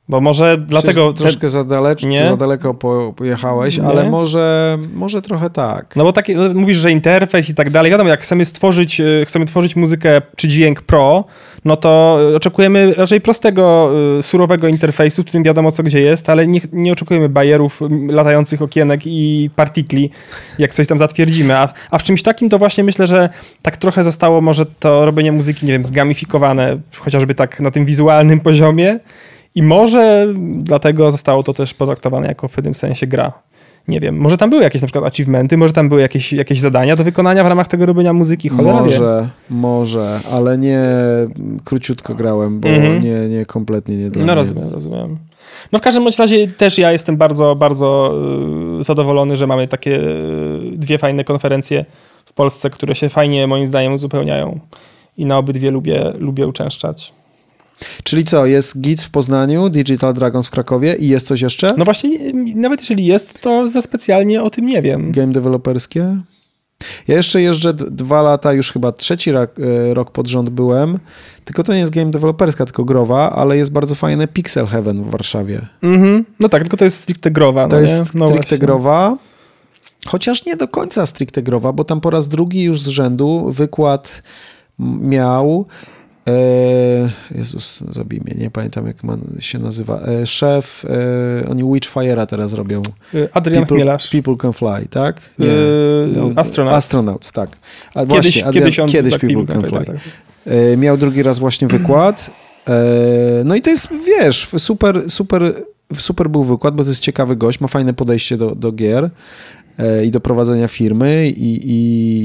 Bo 0.10 0.22
może 0.22 0.58
dlatego... 0.58 1.08
Się 1.08 1.14
Troszkę 1.14 1.50
za, 1.50 1.64
daleko, 1.64 2.08
Nie? 2.08 2.26
za 2.26 2.38
daleko 2.38 2.74
po, 2.74 3.14
pojechałeś, 3.16 3.78
Nie? 3.78 3.84
ale 3.84 4.10
może, 4.10 4.78
może 4.94 5.22
trochę 5.22 5.50
tak. 5.50 5.96
No 5.96 6.04
bo 6.04 6.14
no, 6.36 6.54
mówisz, 6.54 6.78
że 6.78 6.92
interfejs 6.92 7.50
i 7.50 7.56
tak 7.56 7.70
dalej. 7.70 7.92
Wiadomo, 7.92 8.10
jak 8.10 8.22
chcemy 8.22 8.46
stworzyć, 8.46 9.02
e, 9.02 9.26
chcemy 9.26 9.46
tworzyć 9.46 9.76
muzykę 9.76 10.22
czy 10.36 10.48
dźwięk 10.48 10.82
pro, 10.82 11.24
no 11.66 11.76
to 11.76 12.20
e, 12.32 12.36
oczekujemy 12.36 12.94
raczej 12.94 13.22
prostego, 13.22 13.92
e, 14.20 14.24
surowego 14.24 14.68
interfejsu, 14.68 15.22
w 15.24 15.26
którym 15.26 15.44
wiadomo 15.44 15.72
co 15.72 15.84
gdzie 15.84 16.02
jest, 16.02 16.30
ale 16.30 16.48
nie, 16.48 16.62
nie 16.74 16.92
oczekujemy 16.92 17.30
bajerów, 17.30 17.82
latających 18.10 18.62
okienek 18.62 19.02
i 19.06 19.50
partikli, 19.56 20.10
jak 20.60 20.74
coś 20.74 20.88
tam 20.88 21.00
zatwierdzimy. 21.00 21.58
A, 21.58 21.74
a 21.92 21.98
w 21.98 22.04
czymś 22.04 22.24
takim 22.24 22.50
to 22.50 22.58
właśnie 22.58 22.84
myślę, 22.84 23.08
że 23.08 23.30
tak 23.62 23.78
trochę 23.78 24.04
zostało 24.04 24.42
może 24.42 24.66
to 24.66 25.06
robienie 25.06 25.32
muzyki, 25.32 25.66
nie 25.66 25.72
wiem, 25.72 25.86
zgamifikowane, 25.86 26.80
chociażby 26.98 27.36
tak 27.36 27.60
na 27.60 27.72
tym 27.72 27.86
wizualnym 27.86 28.40
poziomie 28.50 29.00
i 29.56 29.64
może 29.64 30.28
dlatego 30.56 31.12
zostało 31.12 31.44
to 31.44 31.54
też 31.54 31.74
potraktowane 31.74 32.28
jako 32.28 32.48
w 32.48 32.52
pewnym 32.52 32.76
sensie 32.76 33.08
gra. 33.08 33.32
Nie 33.88 34.00
wiem, 34.00 34.18
może 34.18 34.38
tam 34.38 34.50
były 34.50 34.64
jakieś 34.64 34.82
na 34.82 34.86
przykład 34.88 35.06
achievementy, 35.06 35.58
może 35.58 35.74
tam 35.74 35.90
były 35.90 36.02
jakieś, 36.02 36.34
jakieś 36.34 36.60
zadania 36.60 36.96
do 36.96 37.04
wykonania 37.04 37.44
w 37.44 37.48
ramach 37.48 37.68
tego 37.68 37.86
robienia 37.86 38.14
muzyki, 38.14 38.50
cholera 38.50 38.74
wie. 38.78 38.82
Może, 38.82 39.30
może, 39.50 40.20
ale 40.32 40.58
nie 40.58 40.82
króciutko 41.66 42.16
grałem, 42.16 42.60
bo 42.60 42.70
Mhm. 42.70 43.00
nie, 43.04 43.38
nie 43.38 43.46
kompletnie 43.46 43.96
nie 43.98 44.10
dla 44.10 44.20
No 44.20 44.26
mnie. 44.26 44.36
rozumiem, 44.36 44.70
rozumiem. 44.70 45.18
No 45.72 45.80
w 45.80 45.82
każdym 45.82 46.04
bądź 46.04 46.18
razie 46.20 46.48
też 46.48 46.78
ja 46.78 46.92
jestem 46.92 47.18
bardzo, 47.18 47.56
bardzo 47.56 48.14
y, 48.80 48.84
zadowolony, 48.84 49.36
że 49.36 49.48
mamy 49.48 49.68
takie 49.68 50.00
y, 50.00 50.60
dwie 50.74 50.98
fajne 50.98 51.24
konferencje 51.24 51.86
w 52.26 52.34
Polsce, 52.34 52.70
które 52.70 52.96
się 52.96 53.10
fajnie 53.10 53.48
moim 53.48 53.68
zdaniem 53.68 53.94
uzupełniają 53.94 54.60
i 55.18 55.26
na 55.26 55.38
obydwie 55.38 55.72
lubię, 55.72 56.14
lubię 56.20 56.48
uczęszczać. 56.48 57.14
Czyli 58.04 58.26
co, 58.26 58.46
jest 58.46 58.82
GIT 58.82 59.02
w 59.02 59.10
Poznaniu, 59.10 59.70
Digital 59.70 60.14
Dragons 60.14 60.48
w 60.48 60.52
Krakowie 60.52 60.96
i 60.96 61.08
jest 61.08 61.28
coś 61.28 61.42
jeszcze? 61.42 61.74
No 61.78 61.86
właśnie, 61.86 62.34
nie- 62.34 62.56
nawet 62.56 62.80
jeżeli 62.80 63.06
jest, 63.06 63.42
to 63.42 63.68
za 63.68 63.82
specjalnie 63.82 64.44
o 64.44 64.50
tym 64.50 64.66
nie 64.66 64.82
wiem. 64.82 65.12
Game 65.12 65.32
deweloperskie? 65.32 66.22
Ja 67.08 67.16
jeszcze 67.16 67.42
jeżdżę 67.42 67.74
dwa 67.74 68.22
lata, 68.22 68.54
już 68.54 68.72
chyba 68.72 68.92
trzeci 68.92 69.32
rok, 69.32 69.52
e, 69.60 69.94
rok 69.94 70.12
pod 70.12 70.28
rząd 70.28 70.50
byłem, 70.50 71.00
tylko 71.46 71.64
to 71.64 71.74
nie 71.74 71.80
jest 71.80 71.92
game 71.92 72.12
deweloperska, 72.12 72.66
tylko 72.66 72.86
growa, 72.86 73.32
ale 73.32 73.58
jest 73.58 73.72
bardzo 73.72 73.96
fajne 73.96 74.28
Pixel 74.28 74.66
Heaven 74.66 75.04
w 75.04 75.10
Warszawie. 75.10 75.68
Mhm. 75.84 76.26
No 76.40 76.50
tak, 76.50 76.62
tylko 76.62 76.78
to 76.78 76.86
jest 76.86 76.98
stricte 76.98 77.32
growa. 77.32 77.68
To 77.68 77.76
no 77.76 77.82
jest 77.82 78.16
no 78.16 78.28
stricte 78.28 78.30
właśnie. 78.30 78.58
growa, 78.58 79.18
chociaż 80.06 80.46
nie 80.46 80.56
do 80.56 80.68
końca 80.68 81.06
stricte 81.06 81.44
growa, 81.44 81.74
bo 81.74 81.84
tam 81.84 82.02
po 82.02 82.10
raz 82.10 82.28
drugi 82.28 82.64
już 82.64 82.82
z 82.82 82.88
rzędu 82.88 83.52
wykład 83.52 84.24
miał 85.02 85.66
Jezus, 87.36 87.84
zabij 87.90 88.22
mnie, 88.22 88.36
nie 88.38 88.52
pamiętam 88.52 88.88
jak 88.88 89.04
man 89.04 89.22
się 89.40 89.60
nazywa. 89.60 90.00
E, 90.02 90.26
szef, 90.26 90.86
e, 91.46 91.50
oni 91.50 91.64
Witchfire'a 91.64 92.26
teraz 92.26 92.54
robią. 92.54 92.82
Adrian 93.34 93.62
People, 93.64 93.78
Chmielarz. 93.78 94.10
People 94.10 94.36
Can 94.38 94.54
Fly, 94.54 94.88
tak? 94.90 95.22
No, 96.16 96.30
Astronauts. 96.36 96.78
Astronauts, 96.78 97.32
tak. 97.32 97.50
A 97.96 98.00
Kiedyś, 98.00 98.10
właśnie, 98.10 98.46
Adrian, 98.46 98.64
kiedyś 98.64 98.80
on 98.80 98.88
kiedyś 98.88 99.14
tak, 99.14 99.22
People 99.22 99.46
Can 99.48 99.62
Fly. 99.62 99.72
tak, 99.72 99.86
tak. 99.86 99.96
E, 100.46 100.78
Miał 100.78 100.98
drugi 100.98 101.24
raz 101.24 101.40
właśnie 101.40 101.68
wykład. 101.68 102.30
E, 102.68 102.74
No 103.46 103.56
i 103.56 103.62
to 103.62 103.70
jest, 103.70 103.88
wiesz, 104.06 104.50
super, 104.58 105.10
super, 105.12 105.54
super 106.00 106.30
był 106.30 106.44
wykład, 106.44 106.76
bo 106.76 106.84
to 106.84 106.90
jest 106.90 107.02
ciekawy 107.02 107.36
gość, 107.36 107.60
ma 107.60 107.68
fajne 107.68 107.94
podejście 107.94 108.38
do, 108.38 108.56
do 108.56 108.72
gier 108.72 109.04
e, 109.06 109.10
i 110.06 110.12
do 110.12 110.20
prowadzenia 110.20 110.68
firmy 110.68 111.28
i, 111.28 111.60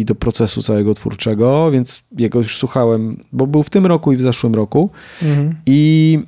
i 0.01 0.05
do 0.05 0.15
procesu 0.15 0.63
całego 0.63 0.95
twórczego, 0.95 1.71
więc 1.71 2.03
jego 2.19 2.39
już 2.39 2.57
słuchałem, 2.57 3.17
bo 3.33 3.47
był 3.47 3.63
w 3.63 3.71
tym 3.71 3.87
roku 3.87 4.13
i 4.13 4.17
w 4.17 4.21
zeszłym 4.21 4.55
roku. 4.55 4.91
Mhm. 5.23 5.55
I 5.67 6.19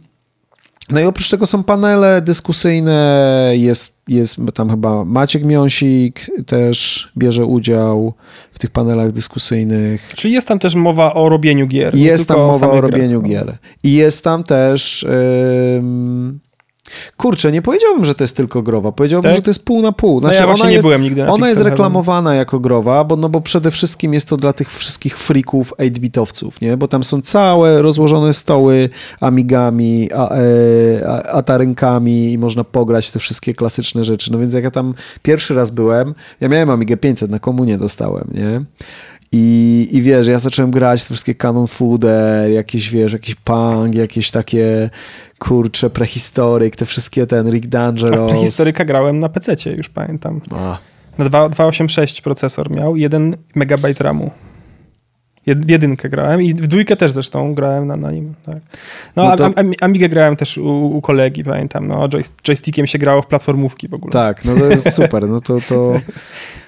no 0.91 1.01
i 1.01 1.05
oprócz 1.05 1.31
tego 1.31 1.47
są 1.47 1.63
panele 1.63 2.23
dyskusyjne, 2.23 3.53
jest, 3.57 4.01
jest 4.09 4.37
tam 4.55 4.71
chyba 4.71 5.05
Maciek 5.05 5.45
Miąsik 5.45 6.31
też 6.47 7.09
bierze 7.19 7.45
udział 7.45 8.15
w 8.53 8.59
tych 8.59 8.71
panelach 8.71 9.13
dyskusyjnych. 9.13 10.13
Czyli 10.17 10.35
jest 10.35 10.49
tam 10.49 10.59
też 10.59 10.75
mowa 10.75 11.15
o 11.15 11.29
robieniu 11.29 11.67
gier. 11.67 11.95
Jest 11.95 12.29
tam 12.29 12.39
mowa 12.39 12.71
o 12.71 12.71
grze. 12.71 12.81
robieniu 12.81 13.23
gier. 13.23 13.57
I 13.83 13.93
jest 13.93 14.25
tam 14.25 14.45
też. 14.45 15.07
ym, 15.79 16.41
Kurczę, 17.17 17.53
nie 17.53 17.63
powiedziałbym, 17.63 18.05
że 18.05 18.15
to 18.15 18.25
jest 18.25 18.37
tylko 18.37 18.63
growa. 18.63 18.93
Powiedziałbym, 18.93 19.31
Tak? 19.31 19.37
że 19.37 19.43
to 19.43 19.51
jest 19.51 19.65
pół 19.65 19.83
na 19.83 19.93
pół. 19.93 20.15
No 20.15 20.21
Znaczy, 20.21 20.41
ja 20.41 20.47
właśnie 20.47 20.63
ona 20.63 20.71
nie 20.71 20.75
jest, 20.77 20.87
byłem 20.89 21.03
nigdy 21.03 21.25
na 21.25 21.33
ona 21.33 21.47
jest 21.47 21.59
Heaven. 21.59 21.73
reklamowana 21.73 22.35
jako 22.35 22.61
growa, 22.61 23.05
bo, 23.05 23.17
no 23.17 23.29
bo 23.29 23.41
przede 23.41 23.71
wszystkim 23.71 24.15
jest 24.15 24.29
to 24.29 24.37
dla 24.37 24.53
tych 24.53 24.71
wszystkich 24.71 25.19
freaków 25.19 25.75
8-bitowców, 25.79 26.51
nie? 26.63 26.77
Bo 26.77 26.89
tam 26.89 27.05
są 27.05 27.23
całe 27.23 27.83
rozłożone 27.83 28.35
stoły 28.35 28.89
amigami, 29.21 30.09
a, 30.13 30.31
e, 30.31 30.41
a, 31.09 31.23
atarynkami 31.23 32.33
i 32.33 32.39
można 32.39 32.65
pograć 32.65 33.11
te 33.11 33.19
wszystkie 33.19 33.55
klasyczne 33.55 34.05
rzeczy. 34.05 34.33
No 34.33 34.39
więc 34.39 34.53
jak 34.55 34.65
ja 34.65 34.71
tam 34.71 34.95
pierwszy 35.23 35.55
raz 35.55 35.71
byłem, 35.71 36.15
ja 36.41 36.49
miałem 36.49 36.71
Amigę 36.71 36.97
500, 36.97 37.31
na 37.31 37.39
komunie 37.39 37.79
dostałem, 37.79 38.31
nie? 38.35 38.61
I, 39.39 39.89
I 39.93 40.03
wiesz, 40.03 40.27
ja 40.27 40.39
zacząłem 40.39 40.71
grać 40.71 41.03
te 41.05 41.07
wszystkie 41.09 41.35
Canon 41.35 41.67
Fooder, 41.67 42.51
jakieś, 42.51 42.91
wiesz, 42.91 43.13
jakiś 43.13 43.35
punk, 43.35 43.95
jakieś 43.95 44.31
takie, 44.31 44.91
kurcze, 45.39 45.91
prehistoryk, 45.91 46.77
te 46.77 46.85
wszystkie, 46.87 47.27
ten 47.27 47.51
Rick 47.51 47.65
A 47.65 47.69
w 47.69 47.71
Dangerous. 47.71 48.31
prehistoryka 48.33 48.85
grałem 48.85 49.19
na 49.19 49.29
PC, 49.29 49.57
już 49.77 49.89
pamiętam. 49.89 50.41
A, 50.51 50.79
Na 51.19 51.25
dwa- 51.25 51.49
286 51.49 52.21
procesor 52.21 52.71
miał, 52.71 52.97
1 52.97 53.37
MB 53.55 54.01
RAMu. 54.01 54.31
Jedynkę 55.47 56.09
grałem 56.09 56.43
i 56.43 56.55
w 56.55 56.67
dwójkę 56.67 56.97
też 56.97 57.13
zresztą 57.13 57.55
grałem 57.55 57.87
na, 57.87 57.97
na 57.97 58.13
nim. 58.13 58.35
Tak. 58.47 58.57
No, 59.17 59.25
No 59.25 59.33
a, 59.33 59.37
to- 59.37 59.51
Amigę 59.81 60.09
grałem 60.09 60.37
też 60.37 60.59
u, 60.59 60.87
u 60.87 61.01
kolegi, 61.01 61.45
pamiętam. 61.45 61.89
No, 61.89 62.09
joyst- 62.09 62.33
joystickiem 62.49 62.87
się 62.87 62.99
grało 62.99 63.23
w 63.23 63.27
platformówki 63.27 63.89
w 63.89 63.95
ogóle. 63.95 64.13
tak, 64.13 64.45
no 64.45 64.57
to 64.57 64.65
jest 64.65 64.93
super, 64.95 65.29
no 65.29 65.41
to, 65.41 65.59
to 65.69 65.95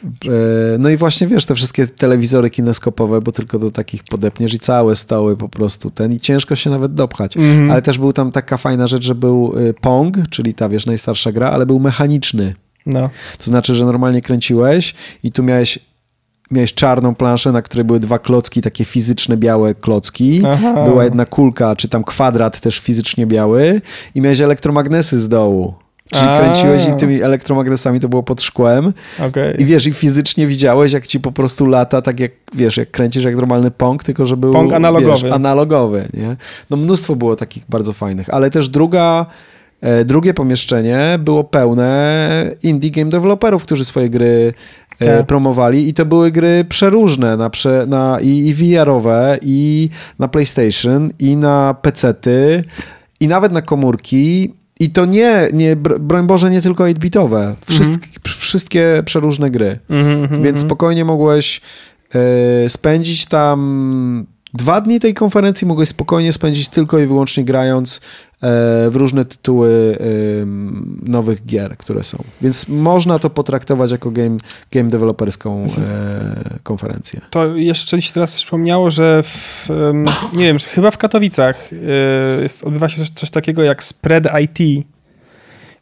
e, 0.04 0.78
no 0.78 0.90
i 0.90 0.96
właśnie 0.96 1.26
wiesz, 1.26 1.46
te 1.46 1.54
wszystkie 1.54 1.86
telewizory 1.86 2.50
kineskopowe, 2.50 3.20
bo 3.20 3.32
tylko 3.32 3.58
do 3.58 3.70
takich 3.70 4.04
podepniesz 4.04 4.54
i 4.54 4.58
całe 4.58 4.96
stoły 4.96 5.36
po 5.36 5.48
prostu 5.48 5.90
ten 5.90 6.12
i 6.12 6.20
ciężko 6.20 6.56
się 6.56 6.70
nawet 6.70 6.94
dopchać. 6.94 7.36
Mhm. 7.36 7.70
Ale 7.70 7.82
też 7.82 7.98
był 7.98 8.12
tam 8.12 8.32
taka 8.32 8.56
fajna 8.56 8.86
rzecz, 8.86 9.04
że 9.04 9.14
był 9.14 9.54
y, 9.58 9.74
Pong, 9.74 10.16
czyli 10.30 10.54
ta, 10.54 10.68
wiesz, 10.68 10.86
najstarsza 10.86 11.32
gra, 11.32 11.50
ale 11.50 11.66
był 11.66 11.80
mechaniczny. 11.80 12.54
No. 12.86 13.10
To 13.38 13.44
znaczy, 13.44 13.74
że 13.74 13.84
normalnie 13.84 14.22
kręciłeś 14.22 14.94
i 15.22 15.32
tu 15.32 15.42
miałeś, 15.42 15.78
miałeś 16.50 16.74
czarną 16.74 17.14
planszę, 17.14 17.52
na 17.52 17.62
której 17.62 17.84
były 17.84 18.00
dwa 18.00 18.18
klocki, 18.18 18.62
takie 18.62 18.84
fizyczne 18.84 19.36
białe 19.36 19.74
klocki. 19.74 20.42
Aha. 20.46 20.84
Była 20.84 21.04
jedna 21.04 21.26
kulka, 21.26 21.76
czy 21.76 21.88
tam 21.88 22.04
kwadrat 22.04 22.60
też 22.60 22.78
fizycznie 22.78 23.26
biały 23.26 23.80
i 24.14 24.20
miałeś 24.20 24.40
elektromagnesy 24.40 25.18
z 25.18 25.28
dołu. 25.28 25.74
Czyli 26.12 26.26
A. 26.28 26.38
kręciłeś 26.38 26.88
i 26.88 26.92
tymi 26.92 27.22
elektromagnesami 27.22 28.00
to 28.00 28.08
było 28.08 28.22
pod 28.22 28.42
szkłem. 28.42 28.92
Okej. 29.28 29.62
I 29.62 29.64
wiesz, 29.64 29.86
i 29.86 29.92
fizycznie 29.92 30.46
widziałeś, 30.46 30.92
jak 30.92 31.06
ci 31.06 31.20
po 31.20 31.32
prostu 31.32 31.66
lata, 31.66 32.02
tak 32.02 32.20
jak, 32.20 32.30
wiesz, 32.54 32.76
jak 32.76 32.90
kręcisz 32.90 33.24
jak 33.24 33.36
normalny 33.36 33.70
pong, 33.70 34.04
tylko 34.04 34.26
że 34.26 34.36
był... 34.36 34.52
Pong 34.52 34.72
analogowy. 34.72 35.22
Wiesz, 35.22 35.32
analogowy, 35.32 36.08
nie? 36.14 36.36
No 36.70 36.76
mnóstwo 36.76 37.16
było 37.16 37.36
takich 37.36 37.64
bardzo 37.68 37.92
fajnych, 37.92 38.30
ale 38.30 38.50
też 38.50 38.68
druga... 38.68 39.26
e, 39.80 40.04
Drugie 40.04 40.34
pomieszczenie 40.34 41.18
było 41.18 41.44
pełne 41.44 42.50
indie 42.62 42.90
game 42.90 43.10
developerów, 43.10 43.62
którzy 43.62 43.84
swoje 43.84 44.10
gry 44.10 44.54
Tak. 44.98 45.26
promowali 45.26 45.88
i 45.88 45.94
to 45.94 46.06
były 46.06 46.30
gry 46.30 46.64
przeróżne 46.68 47.36
na, 47.36 47.50
prze, 47.50 47.86
na 47.88 48.20
i, 48.20 48.28
i 48.28 48.54
VR-owe, 48.54 49.38
i 49.42 49.88
na 50.18 50.28
PlayStation, 50.28 51.10
i 51.18 51.36
na 51.36 51.74
PC-ty, 51.82 52.64
i 53.20 53.28
nawet 53.28 53.52
na 53.52 53.62
komórki. 53.62 54.54
I 54.80 54.90
to 54.90 55.04
nie, 55.04 55.48
nie 55.52 55.76
br- 55.76 55.98
broń 55.98 56.26
Boże, 56.26 56.50
nie 56.50 56.62
tylko 56.62 56.84
8-bitowe. 56.84 57.54
Wszystkie, 57.66 58.08
wszystkie 58.24 59.02
przeróżne 59.04 59.50
gry. 59.50 59.78
Mhm, 59.90 60.22
mhm, 60.22 60.42
Więc 60.42 60.58
mhm. 60.58 60.66
spokojnie 60.66 61.04
mogłeś 61.04 61.60
e, 62.14 62.68
spędzić 62.68 63.26
tam 63.26 64.26
dwa 64.54 64.80
dni 64.80 65.00
tej 65.00 65.14
konferencji, 65.14 65.66
mogłeś 65.66 65.88
spokojnie 65.88 66.32
spędzić 66.32 66.68
tylko 66.68 66.98
i 66.98 67.06
wyłącznie 67.06 67.44
grając 67.44 68.00
w 68.40 68.92
różne 68.94 69.24
tytuły 69.24 69.98
nowych 71.02 71.46
gier, 71.46 71.76
które 71.76 72.02
są. 72.02 72.24
Więc 72.42 72.68
można 72.68 73.18
to 73.18 73.30
potraktować 73.30 73.90
jako 73.90 74.10
game, 74.10 74.36
game 74.72 74.90
deweloperską 74.90 75.68
konferencję. 76.62 77.20
To 77.30 77.56
jeszcze 77.56 77.96
mi 77.96 78.02
się 78.02 78.12
teraz 78.12 78.36
przypomniało, 78.36 78.90
że 78.90 79.22
w, 79.22 79.68
nie 80.36 80.44
wiem, 80.44 80.58
chyba 80.58 80.90
w 80.90 80.98
Katowicach 80.98 81.70
jest, 82.42 82.64
odbywa 82.64 82.88
się 82.88 82.96
coś, 82.96 83.10
coś 83.10 83.30
takiego 83.30 83.62
jak 83.62 83.84
Spread 83.84 84.28
IT 84.40 84.86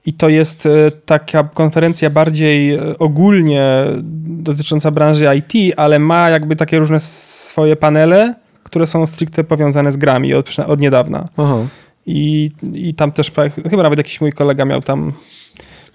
i 0.07 0.13
to 0.13 0.29
jest 0.29 0.67
e, 0.67 0.91
taka 0.91 1.45
konferencja 1.45 2.11
bardziej 2.11 2.75
e, 2.75 2.99
ogólnie 2.99 3.85
dotycząca 4.27 4.91
branży 4.91 5.27
IT, 5.37 5.75
ale 5.77 5.99
ma 5.99 6.31
jakby 6.31 6.57
takie 6.57 6.79
różne 6.79 7.01
swoje 7.01 7.77
panele, 7.77 8.35
które 8.63 8.87
są 8.87 9.07
stricte 9.07 9.45
powiązane 9.45 9.93
z 9.93 9.97
grami 9.97 10.35
od, 10.35 10.57
od 10.67 10.81
niedawna. 10.81 11.25
Aha. 11.37 11.57
I, 12.07 12.51
I 12.75 12.95
tam 12.95 13.13
też 13.13 13.33
chyba 13.71 13.83
nawet 13.83 13.99
jakiś 13.99 14.21
mój 14.21 14.33
kolega 14.33 14.65
miał 14.65 14.83
tam, 14.83 15.13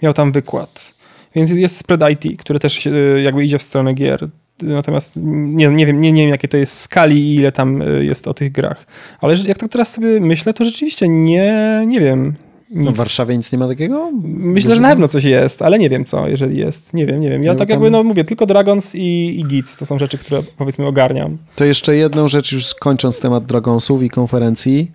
miał 0.02 0.14
tam 0.14 0.32
wykład. 0.32 0.94
Więc 1.36 1.52
jest 1.52 1.78
Spread 1.78 2.12
IT, 2.12 2.40
który 2.40 2.60
też 2.60 2.88
e, 2.88 2.92
jakby 3.22 3.46
idzie 3.46 3.58
w 3.58 3.62
stronę 3.62 3.94
gier. 3.94 4.30
Natomiast 4.62 5.20
nie, 5.24 5.68
nie, 5.68 5.86
wiem, 5.86 6.02
nie, 6.02 6.12
nie 6.12 6.22
wiem, 6.22 6.32
jakie 6.32 6.48
to 6.48 6.58
jest 6.58 6.80
skali 6.80 7.20
i 7.20 7.36
ile 7.36 7.52
tam 7.52 7.84
jest 8.02 8.28
o 8.28 8.34
tych 8.34 8.52
grach. 8.52 8.88
Ale 9.22 9.36
jak 9.48 9.58
tak 9.58 9.72
teraz 9.72 9.94
sobie 9.94 10.20
myślę, 10.20 10.54
to 10.54 10.66
rzeczywiście 10.66 11.08
nie, 11.08 11.84
nie 11.88 12.00
wiem. 12.00 12.36
No 12.74 12.92
w 12.92 12.96
Warszawie 12.96 13.38
nic 13.38 13.52
nie 13.52 13.58
ma 13.58 13.68
takiego? 13.68 14.12
Myślę, 14.24 14.76
że 14.76 14.82
na 14.82 14.90
pewno 14.90 15.08
coś 15.08 15.24
jest, 15.24 15.62
ale 15.62 15.80
nie 15.80 15.90
wiem 15.90 16.06
co, 16.06 16.28
jeżeli 16.28 16.58
jest. 16.58 16.94
Nie 16.94 17.06
wiem, 17.06 17.22
nie 17.22 17.30
wiem. 17.30 17.44
Ja 17.44 17.54
no 17.54 17.60
tak 17.60 17.68
tam... 17.68 17.76
jakby, 17.76 17.92
no 17.92 18.04
mówię, 18.04 18.24
tylko 18.24 18.46
Dragons 18.46 18.96
i, 18.96 19.40
i 19.40 19.46
Gits 19.46 19.78
to 19.78 19.86
są 19.86 20.00
rzeczy, 20.00 20.18
które 20.18 20.44
powiedzmy 20.58 20.88
ogarniam. 20.88 21.38
To 21.56 21.66
jeszcze 21.66 21.96
jedną 21.96 22.28
rzecz, 22.28 22.52
już 22.52 22.74
kończąc 22.74 23.20
temat 23.20 23.46
Dragonsów 23.46 24.04
i 24.04 24.10
konferencji. 24.10 24.92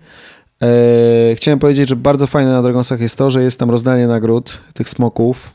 E, 0.61 1.35
chciałem 1.35 1.59
powiedzieć, 1.59 1.89
że 1.89 1.95
bardzo 1.95 2.27
fajne 2.27 2.51
na 2.51 2.61
Dragonsach 2.61 3.01
jest 3.01 3.17
to, 3.17 3.29
że 3.29 3.43
jest 3.43 3.59
tam 3.59 3.71
rozdanie 3.71 4.07
nagród 4.07 4.61
tych 4.73 4.89
smoków 4.89 5.49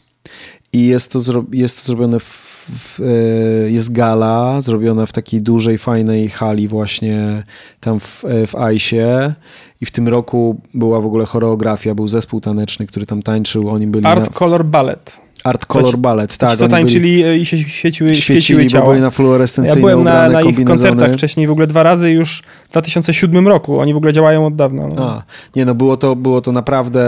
i 0.73 0.87
jest 0.87 1.13
to, 1.13 1.21
zro 1.21 1.45
jest 1.53 1.77
to 1.77 1.83
zrobione 1.83 2.21
w, 2.21 2.25
w, 2.69 3.01
e, 3.01 3.71
jest 3.71 3.93
gala 3.93 4.61
zrobiona 4.61 5.07
w 5.07 5.13
takiej 5.13 5.43
dużej, 5.43 5.79
fajnej 5.79 6.29
hali 6.29 6.69
właśnie 6.69 7.43
tam 7.81 8.01
w, 8.01 8.25
e, 8.25 8.47
w 8.47 8.55
Aisie 8.55 9.35
i 9.81 9.87
w 9.87 9.91
tym 9.91 10.09
roku 10.09 10.61
była 10.75 11.01
w 11.01 11.07
ogóle 11.07 11.25
choreografia, 11.25 11.95
był 11.95 12.09
zespół 12.09 12.41
taneczny, 12.41 12.87
który 12.87 13.07
tam 13.07 13.23
tańczył, 13.23 13.71
oni 13.71 13.87
byli 13.87 14.07
Art 14.07 14.31
na... 14.31 14.39
Color 14.39 14.65
Ballet. 14.65 15.22
Art 15.45 15.67
Color 15.67 15.97
Ballet, 15.97 16.37
tak. 16.37 16.57
Co 16.57 16.69
tańczyli 16.69 17.23
byli... 17.23 17.43
i 17.43 17.47
się 17.47 17.59
świeciły, 17.59 18.15
świeciły 18.15 18.67
ciało. 18.67 18.91
byli 18.91 19.01
na 19.01 19.11
fluorescencyjne 19.11 19.81
Ja 19.81 19.95
byłem 19.95 20.05
na, 20.05 20.29
na 20.29 20.43
ich 20.43 20.65
koncertach 20.65 21.13
wcześniej 21.13 21.47
w 21.47 21.51
ogóle 21.51 21.67
dwa 21.67 21.83
razy 21.83 22.11
już 22.11 22.43
w 22.69 22.71
2007 22.71 23.49
roku. 23.49 23.81
Oni 23.81 23.95
w 23.95 23.97
ogóle 23.97 24.13
działają 24.13 24.47
od 24.47 24.55
dawna. 24.55 24.89
No. 24.97 25.11
A, 25.11 25.23
nie 25.57 25.65
no, 25.65 25.75
było 25.75 25.97
to, 25.97 26.17
było 26.17 26.41
to 26.41 26.53
naprawdę 26.53 27.05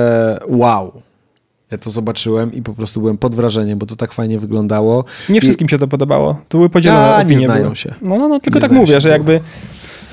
wow. 0.48 0.92
Ja 1.70 1.78
to 1.78 1.90
zobaczyłem 1.90 2.52
i 2.52 2.62
po 2.62 2.74
prostu 2.74 3.00
byłem 3.00 3.18
pod 3.18 3.34
wrażeniem, 3.34 3.78
bo 3.78 3.86
to 3.86 3.96
tak 3.96 4.12
fajnie 4.12 4.38
wyglądało. 4.38 5.04
Nie 5.28 5.40
wszystkim 5.40 5.66
I... 5.66 5.70
się 5.70 5.78
to 5.78 5.88
podobało. 5.88 6.36
To 6.48 6.58
były 6.58 6.70
podzielone 6.70 7.00
A, 7.00 7.16
opinie. 7.16 7.34
nie 7.34 7.40
znają 7.40 7.62
były. 7.62 7.76
się. 7.76 7.94
No, 8.02 8.18
no, 8.18 8.28
no 8.28 8.40
tylko 8.40 8.58
nie 8.58 8.60
tak 8.60 8.72
mówię, 8.72 9.00
że 9.00 9.08
jakby 9.08 9.40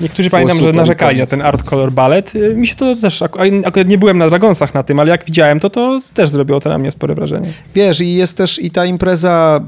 Niektórzy 0.02 0.30
pamiętam, 0.30 0.58
że 0.58 0.72
narzekali 0.72 1.18
na 1.18 1.26
ten 1.26 1.42
Art 1.42 1.62
Color 1.62 1.92
Ballet. 1.92 2.34
Y, 2.34 2.54
mi 2.54 2.66
się 2.66 2.74
to 2.74 2.96
też, 2.96 3.22
akurat 3.64 3.88
nie 3.88 3.98
byłem 3.98 4.18
na 4.18 4.28
Dragonsach 4.28 4.74
na 4.74 4.82
tym, 4.82 5.00
ale 5.00 5.10
jak 5.10 5.24
widziałem 5.24 5.60
to, 5.60 5.70
to 5.70 5.98
też 6.14 6.30
zrobiło 6.30 6.60
to 6.60 6.68
na 6.68 6.78
mnie 6.78 6.90
spore 6.90 7.14
wrażenie. 7.14 7.52
Wiesz, 7.74 8.00
i 8.00 8.14
jest 8.14 8.36
też 8.36 8.58
i 8.58 8.70
ta 8.70 8.86
impreza 8.86 9.60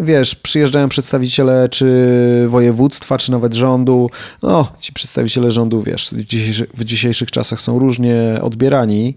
wiesz, 0.00 0.34
przyjeżdżają 0.34 0.88
przedstawiciele 0.88 1.68
czy 1.68 2.46
województwa, 2.48 3.18
czy 3.18 3.32
nawet 3.32 3.54
rządu. 3.54 4.10
No, 4.42 4.72
ci 4.80 4.92
przedstawiciele 4.92 5.50
rządu, 5.50 5.82
wiesz, 5.82 6.10
w, 6.12 6.24
dzisiejszy, 6.24 6.66
w 6.74 6.84
dzisiejszych 6.84 7.30
czasach 7.30 7.60
są 7.60 7.78
różnie 7.78 8.38
odbierani, 8.42 9.16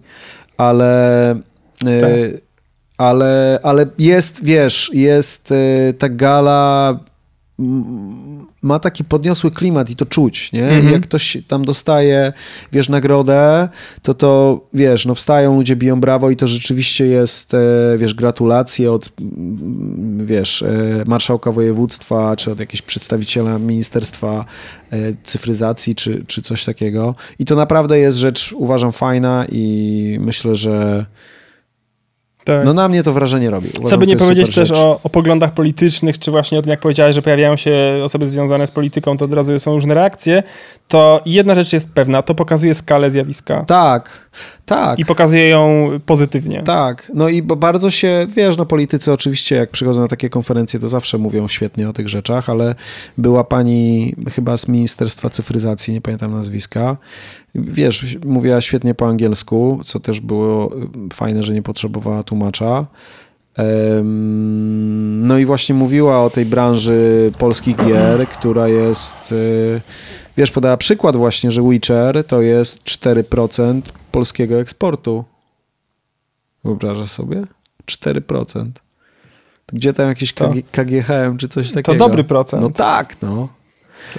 ale... 0.57 1.35
Y, 1.83 2.01
tak. 2.01 2.41
ale, 2.97 3.59
ale 3.63 3.85
jest, 3.99 4.43
wiesz, 4.43 4.91
jest 4.93 5.51
y, 5.51 5.93
ta 5.97 6.09
gala 6.09 6.99
ma 8.61 8.79
taki 8.79 9.03
podniosły 9.03 9.51
klimat 9.51 9.89
i 9.89 9.95
to 9.95 10.05
czuć, 10.05 10.51
nie? 10.51 10.69
Mm 10.69 10.87
-hmm. 10.87 10.91
Jak 10.91 11.01
ktoś 11.01 11.37
tam 11.47 11.65
dostaje, 11.65 12.33
wiesz, 12.71 12.89
nagrodę, 12.89 13.69
to 14.01 14.13
to, 14.13 14.61
wiesz, 14.73 15.05
no 15.05 15.15
wstają 15.15 15.55
ludzie, 15.55 15.75
biją 15.75 15.99
brawo 15.99 16.29
i 16.29 16.35
to 16.35 16.47
rzeczywiście 16.47 17.05
jest, 17.05 17.53
e, 17.53 17.57
wiesz, 17.97 18.13
gratulacje 18.13 18.91
od, 18.91 19.09
wiesz, 20.17 20.61
e, 20.61 21.03
marszałka 21.05 21.51
województwa, 21.51 22.35
czy 22.35 22.51
od 22.51 22.59
jakiegoś 22.59 22.81
przedstawiciela 22.81 23.59
Ministerstwa 23.59 24.45
e, 24.91 24.97
Cyfryzacji, 25.23 25.95
czy, 25.95 26.23
czy 26.27 26.41
coś 26.41 26.65
takiego. 26.65 27.15
I 27.39 27.45
to 27.45 27.55
naprawdę 27.55 27.99
jest 27.99 28.17
rzecz, 28.17 28.53
uważam, 28.57 28.91
fajna 28.91 29.45
i 29.51 30.17
myślę, 30.21 30.55
że 30.55 31.05
tak. 32.43 32.65
No 32.65 32.73
na 32.73 32.89
mnie 32.89 33.03
to 33.03 33.13
wrażenie 33.13 33.49
robi. 33.49 33.69
Uważam, 33.69 33.89
Co 33.89 33.97
by 33.97 34.07
nie 34.07 34.17
powiedzieć 34.17 34.55
też 34.55 34.71
o, 34.71 34.99
o, 35.03 35.09
poglądach 35.09 35.53
politycznych, 35.53 36.19
czy 36.19 36.31
właśnie 36.31 36.59
o 36.59 36.61
tym, 36.61 36.69
jak 36.69 36.79
powiedziałeś, 36.79 37.15
że 37.15 37.21
pojawiają 37.21 37.55
się 37.55 37.73
osoby 38.03 38.27
związane 38.27 38.67
z 38.67 38.71
polityką, 38.71 39.17
to 39.17 39.25
od 39.25 39.33
razu 39.33 39.59
są 39.59 39.73
różne 39.73 39.93
reakcje, 39.93 40.43
to 40.87 41.21
jedna 41.25 41.55
rzecz 41.55 41.73
jest 41.73 41.89
pewna, 41.93 42.21
to 42.21 42.35
pokazuje 42.35 42.75
skalę 42.75 43.11
zjawiska. 43.11 43.63
Tak, 43.67 44.29
tak. 44.65 44.99
I 44.99 45.05
pokazuje 45.05 45.49
ją 45.49 45.89
pozytywnie. 46.05 46.63
Tak, 46.63 47.11
no 47.13 47.29
i 47.29 47.41
bo 47.41 47.55
bardzo 47.55 47.89
się, 47.89 48.27
wiesz, 48.35 48.57
no 48.57 48.65
politycy 48.65 49.13
oczywiście 49.13 49.55
jak 49.55 49.69
przychodzą 49.69 50.01
na 50.01 50.07
takie 50.07 50.29
konferencje, 50.29 50.79
to 50.79 50.87
zawsze 50.87 51.17
mówią 51.17 51.47
świetnie 51.47 51.89
o 51.89 51.93
tych 51.93 52.09
rzeczach, 52.09 52.49
ale 52.49 52.75
była 53.17 53.43
pani 53.43 54.15
chyba 54.35 54.57
z 54.57 54.67
Ministerstwa 54.67 55.29
Cyfryzacji, 55.29 55.93
nie 55.93 56.01
pamiętam 56.01 56.31
nazwiska, 56.31 56.97
wiesz, 57.55 58.17
mówiła 58.25 58.61
świetnie 58.61 58.93
po 58.95 59.07
angielsku, 59.07 59.81
co 59.85 59.99
też 59.99 60.19
było 60.19 60.71
fajne, 61.13 61.43
że 61.43 61.53
nie 61.53 61.61
potrzebowała 61.61 62.23
tłumacza. 62.23 62.85
No 65.21 65.37
i 65.37 65.45
właśnie 65.45 65.75
mówiła 65.75 66.23
o 66.23 66.29
tej 66.29 66.45
branży 66.45 67.31
polskich 67.37 67.77
gier, 67.77 68.27
która 68.37 68.67
jest, 68.67 69.31
y, 69.31 69.81
wiesz, 70.37 70.51
podała 70.51 70.77
przykład 70.77 71.15
właśnie, 71.15 71.51
że 71.51 71.61
Witcher 71.69 72.23
to 72.27 72.41
jest 72.41 72.83
4% 72.83 73.81
polskiego 74.11 74.59
eksportu. 74.59 75.23
Wyobrażasz 76.63 77.09
sobie? 77.09 77.43
4%. 77.85 78.69
Gdzie 79.73 79.93
tam 79.93 80.07
jakieś 80.07 80.33
to, 80.33 80.53
KGHM 80.71 81.37
czy 81.37 81.49
coś 81.49 81.71
takiego? 81.71 81.91
To 81.91 82.09
dobry 82.09 82.23
procent. 82.23 82.61
No 82.63 82.69
tak, 82.69 83.21
no. 83.21 83.47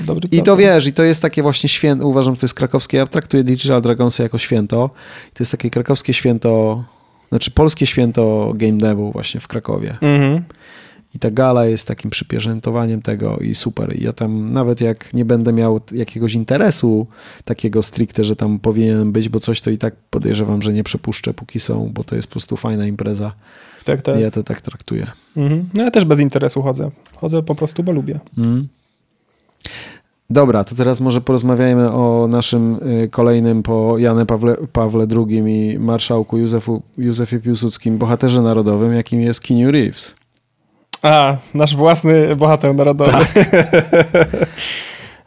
To 0.07 0.17
I 0.31 0.43
to 0.43 0.57
wiesz, 0.57 0.87
i 0.87 0.93
to 0.93 1.03
jest 1.03 1.23
takie 1.23 1.43
właśnie 1.43 1.69
święto, 1.69 2.07
uważam, 2.07 2.37
to 2.37 2.47
jest 2.47 2.55
krakowskie, 2.55 2.97
ja 2.97 3.07
traktuję 3.07 3.45
Digital 3.45 3.83
Dragonsy 3.83 4.23
jako 4.23 4.39
święto. 4.39 4.91
To 5.35 5.43
jest 5.43 5.53
takie 5.53 5.71
krakowskie 5.71 6.13
święto, 6.13 6.85
znaczy 7.29 7.51
polskie 7.51 7.87
święto 7.87 8.53
game 8.55 8.79
devu 8.79 9.13
właśnie 9.13 9.41
w 9.41 9.49
Krakowie. 9.49 9.97
Mhm. 10.01 10.45
I 11.15 11.19
ta 11.19 11.31
gala 11.31 11.67
jest 11.67 11.89
takim 11.89 12.11
przypieczętowaniem 12.11 13.03
tego 13.03 13.37
i 13.37 13.55
super. 13.55 13.97
I 14.01 14.05
ja 14.05 14.13
tam 14.13 14.53
nawet 14.53 14.81
jak 14.81 15.15
nie 15.15 15.25
będę 15.25 15.53
miał 15.53 15.81
jakiegoś 15.93 16.35
interesu 16.35 17.07
takiego 17.45 17.83
stricte, 17.83 18.25
że 18.25 18.37
tam 18.37 18.59
powinienem 18.59 19.13
być, 19.13 19.29
bo 19.29 19.41
coś 19.41 19.61
to 19.61 19.71
i 19.71 19.79
tak 19.79 19.95
podejrzewam, 20.11 20.63
że 20.63 20.73
nie 20.73 20.85
przepuszczę 20.85 21.35
póki 21.35 21.61
są, 21.61 21.91
bo 21.95 22.05
to 22.05 22.17
jest 22.17 22.29
po 22.29 22.33
prostu 22.33 22.57
fajna 22.57 22.87
impreza. 22.87 23.33
Tak, 23.85 24.03
tak. 24.03 24.17
I 24.17 24.21
ja 24.21 24.31
to 24.31 24.43
tak 24.43 24.61
traktuję. 24.61 25.07
Mhm. 25.37 25.69
No 25.75 25.85
ja 25.85 25.91
też 25.91 26.05
bez 26.05 26.21
interesu 26.21 26.63
chodzę. 26.63 26.91
Chodzę 27.17 27.43
po 27.43 27.55
prostu, 27.55 27.83
bo 27.83 27.93
lubię. 27.93 28.21
Mhm. 28.39 28.69
Dobra, 30.31 30.65
to 30.65 30.75
teraz 30.75 31.01
może 31.01 31.21
porozmawiajmy 31.21 31.93
o 31.93 32.27
naszym 32.31 32.75
y, 33.05 33.09
kolejnym 33.09 33.63
po 33.63 33.99
Janie 33.99 34.27
Pawle, 34.27 34.57
Pawle 34.73 35.07
II 35.17 35.43
i 35.47 35.79
marszałku 35.79 36.39
Józefu, 36.39 36.83
Józefie 36.99 37.39
Piłsudskim 37.39 37.99
bohaterze 37.99 38.43
narodowym, 38.43 38.95
jakim 38.95 39.21
jest 39.21 39.41
Keanu 39.41 39.71
Reeves. 39.71 40.17
A, 41.03 41.37
nasz 41.55 41.77
własny 41.77 42.37
bohater 42.37 42.75
narodowy. 42.75 43.13
Tak. 43.13 43.29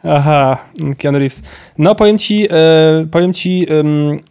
Aha, 0.04 0.58
Keanu 0.98 1.18
Reeves. 1.18 1.42
No 1.78 1.94
powiem 1.94 2.18
ci, 2.18 2.46
e, 2.50 3.06
powiem 3.10 3.32
ci, 3.32 3.66
e, 3.70 3.84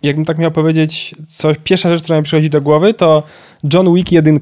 jakbym 0.03 0.25
tak 0.25 0.37
miał 0.37 0.51
powiedzieć, 0.51 1.15
coś, 1.27 1.57
pierwsza 1.63 1.89
rzecz, 1.89 2.03
która 2.03 2.17
mi 2.17 2.23
przychodzi 2.23 2.49
do 2.49 2.61
głowy, 2.61 2.93
to 2.93 3.23
John 3.73 3.93
Wick 3.93 4.11
1 4.11 4.39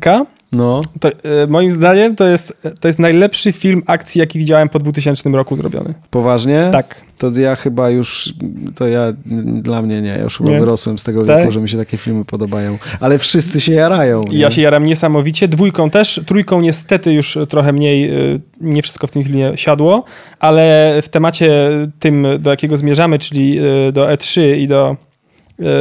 no. 0.53 0.81
To, 0.99 1.09
e, 1.09 1.47
moim 1.47 1.71
zdaniem 1.71 2.15
to 2.15 2.27
jest, 2.27 2.67
to 2.79 2.87
jest 2.87 2.99
najlepszy 2.99 3.51
film 3.51 3.83
akcji, 3.87 4.19
jaki 4.19 4.39
widziałem 4.39 4.69
po 4.69 4.79
2000 4.79 5.29
roku 5.29 5.55
zrobiony. 5.55 5.93
Poważnie? 6.09 6.69
Tak. 6.71 7.01
To 7.17 7.29
ja 7.29 7.55
chyba 7.55 7.89
już, 7.89 8.33
to 8.75 8.87
ja, 8.87 9.13
dla 9.45 9.81
mnie 9.81 10.01
nie, 10.01 10.09
ja 10.09 10.21
już 10.21 10.37
chyba 10.37 10.49
nie. 10.49 10.59
wyrosłem 10.59 10.97
z 10.97 11.03
tego 11.03 11.25
tak? 11.25 11.39
wieku, 11.39 11.51
że 11.51 11.61
mi 11.61 11.69
się 11.69 11.77
takie 11.77 11.97
filmy 11.97 12.25
podobają. 12.25 12.77
Ale 12.99 13.19
wszyscy 13.19 13.61
się 13.61 13.73
jarają. 13.73 14.23
Nie? 14.23 14.37
Ja 14.37 14.51
się 14.51 14.61
jaram 14.61 14.83
niesamowicie, 14.83 15.47
dwójką 15.47 15.89
też, 15.89 16.21
trójką 16.25 16.61
niestety 16.61 17.13
już 17.13 17.37
trochę 17.49 17.73
mniej, 17.73 18.09
e, 18.09 18.39
nie 18.61 18.81
wszystko 18.81 19.07
w 19.07 19.11
tym 19.11 19.23
filmie 19.23 19.51
siadło, 19.55 20.03
ale 20.39 20.93
w 21.01 21.09
temacie 21.09 21.69
tym, 21.99 22.27
do 22.39 22.49
jakiego 22.49 22.77
zmierzamy, 22.77 23.19
czyli 23.19 23.59
e, 23.59 23.91
do 23.91 24.07
E3 24.07 24.57
i 24.57 24.67
do 24.67 24.97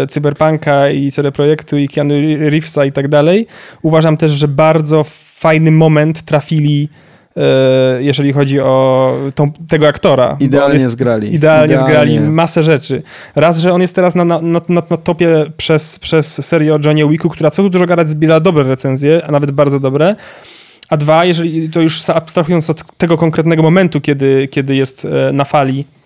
Cyberpunka 0.08 0.90
i 0.90 1.10
CD 1.10 1.32
Projektu 1.32 1.78
i 1.78 1.88
Keanu 1.88 2.14
Reevesa 2.38 2.84
i 2.84 2.92
tak 2.92 3.08
dalej. 3.08 3.46
Uważam 3.82 4.16
też, 4.16 4.32
że 4.32 4.48
bardzo 4.48 5.04
fajny 5.38 5.70
moment 5.70 6.22
trafili 6.22 6.88
e, 7.36 8.02
jeżeli 8.02 8.32
chodzi 8.32 8.60
o 8.60 9.14
tą, 9.34 9.52
tego 9.68 9.88
aktora. 9.88 10.36
Idealnie 10.40 10.78
jest, 10.78 10.92
zgrali. 10.92 11.34
Idealnie, 11.34 11.74
idealnie, 11.74 11.86
zgrali 11.86 12.20
masę 12.20 12.62
rzeczy. 12.62 13.02
Raz, 13.34 13.58
że 13.58 13.72
on 13.72 13.80
jest 13.80 13.94
teraz 13.94 14.14
na, 14.14 14.24
na, 14.24 14.40
na, 14.40 14.60
na 14.68 14.82
topie 14.82 15.44
przez, 15.56 15.98
przez 15.98 16.46
serię 16.46 16.74
o 16.74 16.78
Johnie 16.84 17.08
Wicku, 17.08 17.28
która 17.28 17.50
co 17.50 17.62
tu 17.62 17.70
dużo 17.70 17.86
gadać 17.86 18.08
zbiera 18.08 18.40
dobre 18.40 18.64
recenzje, 18.64 19.26
a 19.26 19.32
nawet 19.32 19.50
bardzo 19.50 19.80
dobre. 19.80 20.16
A 20.88 20.96
dwa, 20.96 21.24
jeżeli 21.24 21.70
to 21.70 21.80
już 21.80 22.10
abstrahując 22.10 22.70
od 22.70 22.96
tego 22.96 23.16
konkretnego 23.16 23.62
momentu, 23.62 24.00
kiedy, 24.00 24.48
kiedy 24.48 24.74
jest 24.74 25.04
e, 25.04 25.32
na 25.32 25.44
fali 25.44 25.84
E, 25.84 26.01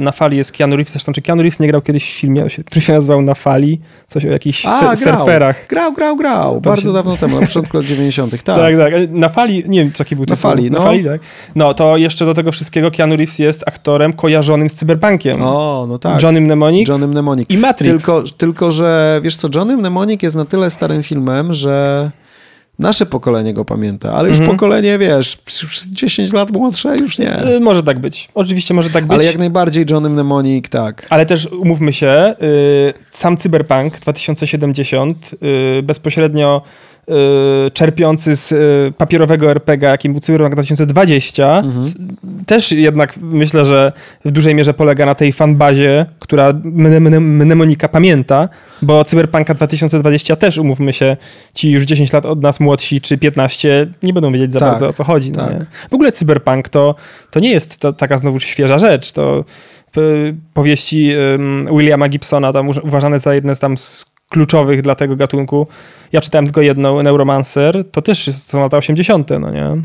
na 0.00 0.12
fali 0.12 0.36
jest 0.36 0.52
Keanu 0.52 0.76
Reeves, 0.76 0.92
zresztą 0.92 1.12
czy 1.12 1.22
Keanu 1.22 1.42
Reeves 1.42 1.60
nie 1.60 1.68
grał 1.68 1.82
kiedyś 1.82 2.04
w 2.04 2.18
filmie, 2.18 2.46
który 2.66 2.80
się 2.80 2.92
nazywał 2.92 3.22
Na 3.22 3.34
fali, 3.34 3.80
coś 4.06 4.24
o 4.24 4.28
jakichś 4.28 4.66
A, 4.66 4.80
grał. 4.80 4.96
surferach. 4.96 5.66
Grał, 5.68 5.92
grał, 5.92 6.16
grał, 6.16 6.54
to 6.54 6.70
bardzo 6.70 6.88
się... 6.90 6.92
dawno 6.92 7.16
temu, 7.16 7.40
na 7.40 7.46
początku 7.46 7.76
lat 7.76 7.86
90 7.86 8.30
tak. 8.44 8.56
tak, 8.56 8.76
tak, 8.76 8.92
na 9.10 9.28
fali, 9.28 9.64
nie 9.66 9.80
wiem, 9.84 9.92
co 9.92 10.02
jaki 10.02 10.16
był 10.16 10.24
Na 10.28 10.36
fali, 10.36 10.70
no. 10.70 10.78
Na 10.78 10.84
fali, 10.84 11.04
tak. 11.04 11.20
No, 11.54 11.74
to 11.74 11.96
jeszcze 11.96 12.26
do 12.26 12.34
tego 12.34 12.52
wszystkiego 12.52 12.90
Keanu 12.90 13.16
Reeves 13.16 13.38
jest 13.38 13.62
aktorem 13.68 14.12
kojarzonym 14.12 14.68
z 14.68 14.74
cyberpunkiem. 14.74 15.42
O, 15.42 15.86
no 15.88 15.98
tak. 15.98 16.22
Johnny 16.22 16.40
Mnemonic. 16.40 16.88
Johnny 16.88 17.06
Mnemonic. 17.06 17.50
I 17.50 17.58
Matrix. 17.58 18.04
Tylko, 18.04 18.24
tylko, 18.36 18.70
że 18.70 19.20
wiesz 19.22 19.36
co, 19.36 19.48
Johnny 19.54 19.76
Mnemonic 19.76 20.22
jest 20.22 20.36
na 20.36 20.44
tyle 20.44 20.70
starym 20.70 21.02
filmem, 21.02 21.52
że 21.52 22.10
Nasze 22.78 23.06
pokolenie 23.06 23.54
go 23.54 23.64
pamięta, 23.64 24.12
ale 24.12 24.28
już 24.28 24.38
mhm. 24.38 24.56
pokolenie, 24.56 24.98
wiesz, 24.98 25.38
10 25.90 26.32
lat 26.32 26.50
młodsze 26.50 26.96
już 26.96 27.18
nie. 27.18 27.46
Y, 27.46 27.60
może 27.60 27.82
tak 27.82 27.98
być. 27.98 28.28
Oczywiście 28.34 28.74
może 28.74 28.90
tak 28.90 29.04
być. 29.04 29.12
Ale 29.12 29.24
jak 29.24 29.38
najbardziej 29.38 29.86
Johnny 29.90 30.08
Mnemonic, 30.08 30.68
tak. 30.68 31.06
Ale 31.10 31.26
też 31.26 31.46
umówmy 31.46 31.92
się, 31.92 32.34
y, 32.42 32.92
sam 33.10 33.36
Cyberpunk 33.36 34.00
2070 34.00 35.30
y, 35.78 35.82
bezpośrednio 35.82 36.62
czerpiący 37.74 38.36
z 38.36 38.52
y, 38.52 38.92
papierowego 38.98 39.50
RPG, 39.50 39.88
jakim 39.88 40.12
był 40.12 40.20
Cyberpunk 40.20 40.54
2020, 40.54 41.58
mhm. 41.58 41.84
też 42.46 42.72
jednak 42.72 43.16
myślę, 43.16 43.64
że 43.64 43.92
w 44.24 44.30
dużej 44.30 44.54
mierze 44.54 44.74
polega 44.74 45.06
na 45.06 45.14
tej 45.14 45.32
fanbazie, 45.32 46.06
która 46.18 46.52
mnemonika 47.20 47.88
pamięta, 47.88 48.48
bo 48.82 49.04
Cyberpunka 49.04 49.54
2020 49.54 50.36
też, 50.36 50.58
umówmy 50.58 50.92
się, 50.92 51.16
ci 51.54 51.70
już 51.70 51.82
10 51.82 52.12
lat 52.12 52.26
od 52.26 52.42
nas 52.42 52.60
młodsi, 52.60 53.00
czy 53.00 53.18
15, 53.18 53.86
nie 54.02 54.12
będą 54.12 54.32
wiedzieć 54.32 54.52
za 54.52 54.60
tak, 54.60 54.68
bardzo 54.68 54.88
o 54.88 54.92
co 54.92 55.04
chodzi. 55.04 55.32
No 55.32 55.46
tak. 55.46 55.58
No 55.58 55.64
w 55.90 55.94
ogóle 55.94 56.12
Cyberpunk 56.12 56.68
to, 56.68 56.94
to 57.30 57.40
nie 57.40 57.50
jest 57.50 57.78
to, 57.78 57.92
taka 57.92 58.18
znowu 58.18 58.40
świeża 58.40 58.78
rzecz, 58.78 59.12
to 59.12 59.44
powieści 60.54 61.12
um, 61.32 61.68
Williama 61.70 62.08
Gibsona, 62.08 62.52
tam 62.52 62.68
uważane 62.68 63.20
za 63.20 63.34
jedne 63.34 63.56
z 63.56 63.58
tam 63.58 63.78
z 63.78 64.11
kluczowych 64.32 64.82
dla 64.82 64.94
tego 64.94 65.16
gatunku. 65.16 65.66
Ja 66.12 66.20
czytałem 66.20 66.46
tylko 66.46 66.60
jedną, 66.60 67.02
Neuromancer, 67.02 67.84
to 67.90 68.02
też 68.02 68.34
są 68.34 68.60
lata 68.60 68.76
80., 68.76 69.30
no 69.40 69.50
nie? 69.50 69.82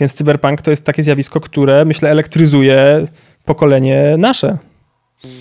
Więc 0.00 0.14
cyberpunk 0.14 0.62
to 0.62 0.70
jest 0.70 0.84
takie 0.84 1.02
zjawisko, 1.02 1.40
które 1.40 1.84
myślę 1.84 2.10
elektryzuje 2.10 3.06
pokolenie 3.44 4.14
nasze. 4.18 4.58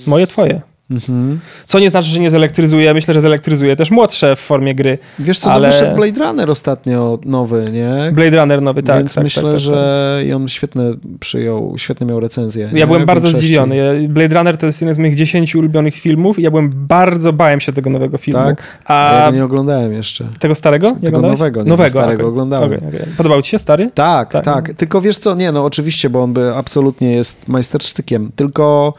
Moje, 0.05 0.27
twoje. 0.27 0.61
Mhm. 0.89 1.39
Co 1.65 1.79
nie 1.79 1.89
znaczy, 1.89 2.07
że 2.07 2.19
nie 2.19 2.29
zelektryzuje. 2.29 2.93
Myślę, 2.93 3.13
że 3.13 3.21
zelektryzuje 3.21 3.75
też 3.75 3.91
młodsze 3.91 4.35
w 4.35 4.39
formie 4.39 4.75
gry. 4.75 4.97
Wiesz 5.19 5.39
co, 5.39 5.51
ale... 5.51 5.67
wyszedł 5.67 5.95
Blade 5.95 6.25
Runner 6.25 6.51
ostatnio 6.51 7.19
nowy, 7.25 7.71
nie? 7.71 8.11
Blade 8.11 8.37
Runner 8.37 8.61
nowy, 8.61 8.83
tak. 8.83 8.97
Więc 8.97 9.15
tak, 9.15 9.23
myślę, 9.23 9.43
tak, 9.43 9.51
tak, 9.51 9.59
że 9.59 10.21
tak. 10.27 10.35
on 10.35 10.47
świetne 10.47 10.93
przyjął, 11.19 11.73
świetnie 11.77 12.07
miał 12.07 12.19
recenzję. 12.19 12.69
Ja 12.71 12.79
nie? 12.79 12.87
byłem 12.87 13.05
bardzo 13.05 13.27
zdziwiony. 13.27 14.07
Blade 14.09 14.35
Runner 14.35 14.57
to 14.57 14.65
jest 14.65 14.81
jeden 14.81 14.95
z 14.95 14.97
moich 14.97 15.15
dziesięciu 15.15 15.59
ulubionych 15.59 15.95
filmów 15.95 16.39
i 16.39 16.41
ja 16.41 16.49
byłem 16.49 16.69
bardzo, 16.73 17.33
bałem 17.33 17.59
się 17.59 17.73
tego 17.73 17.89
nowego 17.89 18.17
filmu. 18.17 18.43
Tak? 18.43 18.63
A 18.85 19.21
ja 19.25 19.31
nie 19.31 19.43
oglądałem 19.43 19.93
jeszcze. 19.93 20.25
Tego 20.39 20.55
starego? 20.55 20.89
Nie 20.89 21.05
tego 21.05 21.21
nowego, 21.21 21.63
nie 21.63 21.69
nowego, 21.69 21.89
starego 21.89 22.13
okay. 22.13 22.25
oglądałem. 22.25 22.73
Okay, 22.73 22.89
okay. 22.89 23.07
Podobał 23.17 23.41
ci 23.41 23.49
się 23.49 23.59
stary? 23.59 23.91
Tak, 23.93 24.31
tak, 24.31 24.45
tak. 24.45 24.73
Tylko 24.73 25.01
wiesz 25.01 25.17
co, 25.17 25.35
nie 25.35 25.51
no, 25.51 25.65
oczywiście, 25.65 26.09
bo 26.09 26.23
on 26.23 26.33
by 26.33 26.55
absolutnie 26.55 27.11
jest 27.11 27.47
majstersztykiem, 27.47 28.31
tylko 28.35 28.93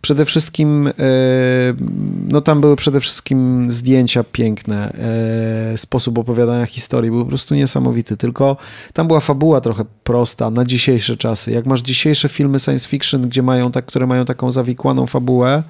Przede 0.00 0.24
wszystkim, 0.24 0.88
e, 0.88 0.92
no 2.28 2.40
tam 2.40 2.60
były 2.60 2.76
przede 2.76 3.00
wszystkim 3.00 3.70
zdjęcia 3.70 4.24
piękne, 4.24 4.92
e, 5.72 5.78
sposób 5.78 6.18
opowiadania 6.18 6.66
historii 6.66 7.10
był 7.10 7.22
po 7.22 7.28
prostu 7.28 7.54
niesamowity, 7.54 8.16
tylko 8.16 8.56
tam 8.92 9.06
była 9.06 9.20
fabuła 9.20 9.60
trochę 9.60 9.84
prosta 10.04 10.50
na 10.50 10.64
dzisiejsze 10.64 11.16
czasy. 11.16 11.50
Jak 11.50 11.66
masz 11.66 11.80
dzisiejsze 11.80 12.28
filmy 12.28 12.58
science 12.58 12.88
fiction, 12.88 13.22
gdzie 13.22 13.42
mają 13.42 13.72
tak, 13.72 13.86
które 13.86 14.06
mają 14.06 14.24
taką 14.24 14.50
zawikłaną 14.50 15.06
fabułę, 15.06 15.62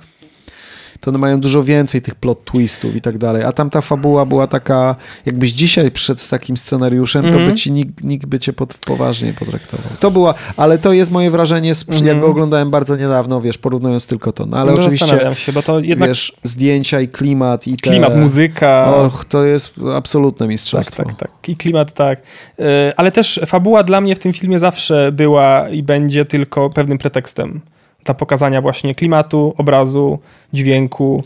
to 1.01 1.11
one 1.11 1.19
mają 1.19 1.41
dużo 1.41 1.63
więcej 1.63 2.03
tych 2.03 2.15
plot 2.15 2.45
twistów 2.45 2.97
i 2.97 3.01
tak 3.01 3.19
dalej. 3.19 3.43
A 3.43 3.53
tam 3.53 3.71
ta 3.71 3.81
fabuła 3.81 4.27
była 4.27 4.47
taka, 4.47 4.97
jakbyś 5.27 5.53
dzisiaj 5.53 5.91
przyszedł 5.91 6.21
z 6.21 6.29
takim 6.29 6.57
scenariuszem, 6.57 7.25
mm 7.25 7.31
-hmm. 7.31 7.35
to 7.35 7.39
by 7.39 7.43
mhm. 7.43 7.57
ci 7.57 7.73
nikt, 7.73 8.05
nikt 8.05 8.27
by 8.27 8.39
cię 8.39 8.53
pod, 8.53 8.75
poważnie 8.75 9.33
potraktował. 9.33 9.93
To 10.01 10.11
była, 10.11 10.35
ale 10.57 10.79
to 10.79 10.93
jest 10.93 11.11
moje 11.11 11.31
wrażenie, 11.31 11.75
z, 11.75 11.89
mm 11.89 12.01
-hmm. 12.01 12.07
jak 12.07 12.21
go 12.21 12.27
oglądałem 12.27 12.71
bardzo 12.71 12.97
niedawno, 12.97 13.41
wiesz, 13.41 13.59
porównując 13.59 14.07
tylko 14.07 14.33
to. 14.33 14.47
No 14.47 14.57
ale 14.57 14.73
no, 14.73 14.79
oczywiście, 14.79 15.35
się, 15.35 15.53
bo 15.53 15.63
to 15.63 15.81
jednak... 15.81 16.09
wiesz, 16.09 16.33
zdjęcia 16.43 17.01
i 17.01 17.09
klimat 17.09 17.67
i 17.67 17.77
te... 17.77 17.91
Klimat, 17.91 18.17
muzyka. 18.17 18.95
Och, 18.95 19.25
to 19.25 19.45
jest 19.45 19.75
absolutne 19.95 20.49
mistrzostwo. 20.49 21.03
Tak, 21.05 21.15
tak, 21.15 21.31
tak. 21.31 21.49
I 21.49 21.57
klimat, 21.57 21.93
tak. 21.93 22.23
E, 22.59 22.93
ale 22.97 23.13
też 23.13 23.41
fabuła 23.47 23.83
dla 23.83 24.01
mnie 24.01 24.17
w 24.17 24.19
tym 24.19 24.33
filmie 24.33 24.59
zawsze 24.59 25.13
była 25.13 25.69
i 25.69 25.83
będzie 25.83 26.25
tylko 26.25 26.71
pewnym 26.71 26.99
pretekstem 26.99 27.61
dla 28.05 28.15
pokazania 28.15 28.63
właśnie 28.63 28.95
klimatu, 28.95 29.55
obrazu, 29.59 30.19
dźwięku 30.53 31.23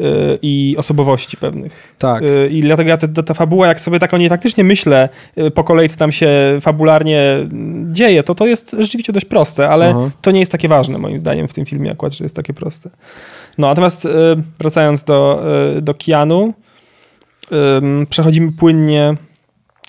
y, 0.00 0.38
i 0.42 0.74
osobowości 0.78 1.36
pewnych. 1.36 1.94
Tak. 1.98 2.22
Y, 2.22 2.48
I 2.48 2.60
dlatego 2.60 2.90
ja 2.90 2.96
ta, 2.96 3.22
ta 3.22 3.34
fabuła, 3.34 3.66
jak 3.66 3.80
sobie 3.80 3.98
tak 3.98 4.14
o 4.14 4.18
niej 4.18 4.28
faktycznie 4.28 4.64
myślę, 4.64 5.08
y, 5.38 5.50
po 5.50 5.64
kolei 5.64 5.88
co 5.88 5.96
tam 5.96 6.12
się 6.12 6.28
fabularnie 6.60 7.22
dzieje, 7.90 8.22
to 8.22 8.34
to 8.34 8.46
jest 8.46 8.76
rzeczywiście 8.78 9.12
dość 9.12 9.26
proste, 9.26 9.68
ale 9.68 9.90
Aha. 9.90 10.10
to 10.20 10.30
nie 10.30 10.40
jest 10.40 10.52
takie 10.52 10.68
ważne 10.68 10.98
moim 10.98 11.18
zdaniem 11.18 11.48
w 11.48 11.54
tym 11.54 11.66
filmie 11.66 11.92
akurat, 11.92 12.12
że 12.12 12.24
jest 12.24 12.36
takie 12.36 12.54
proste. 12.54 12.90
No, 13.58 13.66
natomiast 13.66 14.08
wracając 14.58 15.04
do, 15.04 15.44
do 15.82 15.94
Kianu, 15.94 16.54
przechodzimy 18.08 18.52
płynnie 18.52 19.16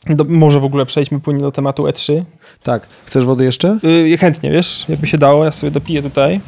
do, 0.08 0.24
może 0.24 0.60
w 0.60 0.64
ogóle 0.64 0.86
przejdźmy 0.86 1.20
płynnie 1.20 1.42
do 1.42 1.52
tematu 1.52 1.84
E3. 1.84 2.24
Tak. 2.64 2.88
Chcesz 3.06 3.26
wody 3.26 3.44
jeszcze? 3.44 3.80
Yy, 3.84 4.18
chętnie, 4.18 4.52
wiesz, 4.52 4.86
jakby 4.90 5.08
się 5.08 5.18
dało. 5.18 5.46
Ja 5.46 5.52
sobie 5.52 5.72
dopiję 5.72 6.04
tutaj. 6.04 6.42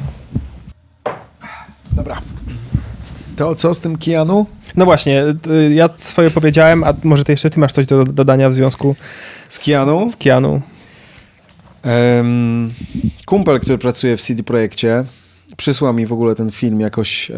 Dobra. 1.92 2.20
To 3.36 3.54
co 3.54 3.74
z 3.74 3.80
tym 3.80 3.98
Kianu? 3.98 4.46
No 4.76 4.84
właśnie, 4.84 5.24
y, 5.46 5.74
ja 5.74 5.90
swoje 5.96 6.30
powiedziałem, 6.30 6.84
a 6.84 6.94
może 7.04 7.24
ty 7.24 7.32
jeszcze 7.32 7.50
ty 7.50 7.60
masz 7.60 7.72
coś 7.72 7.86
do 7.86 8.04
dodania 8.04 8.50
w 8.50 8.54
związku 8.54 8.96
z 9.48 9.58
Kianu? 9.58 10.08
Z, 10.08 10.12
z 10.12 10.16
Kianu. 10.16 10.60
Um, 11.84 12.72
kumpel, 13.26 13.60
który 13.60 13.78
pracuje 13.78 14.16
w 14.16 14.22
CD 14.22 14.42
Projekcie, 14.42 15.04
przysłał 15.56 15.94
mi 15.94 16.06
w 16.06 16.12
ogóle 16.12 16.34
ten 16.34 16.50
film 16.50 16.80
jakoś 16.80 17.30
e, 17.30 17.34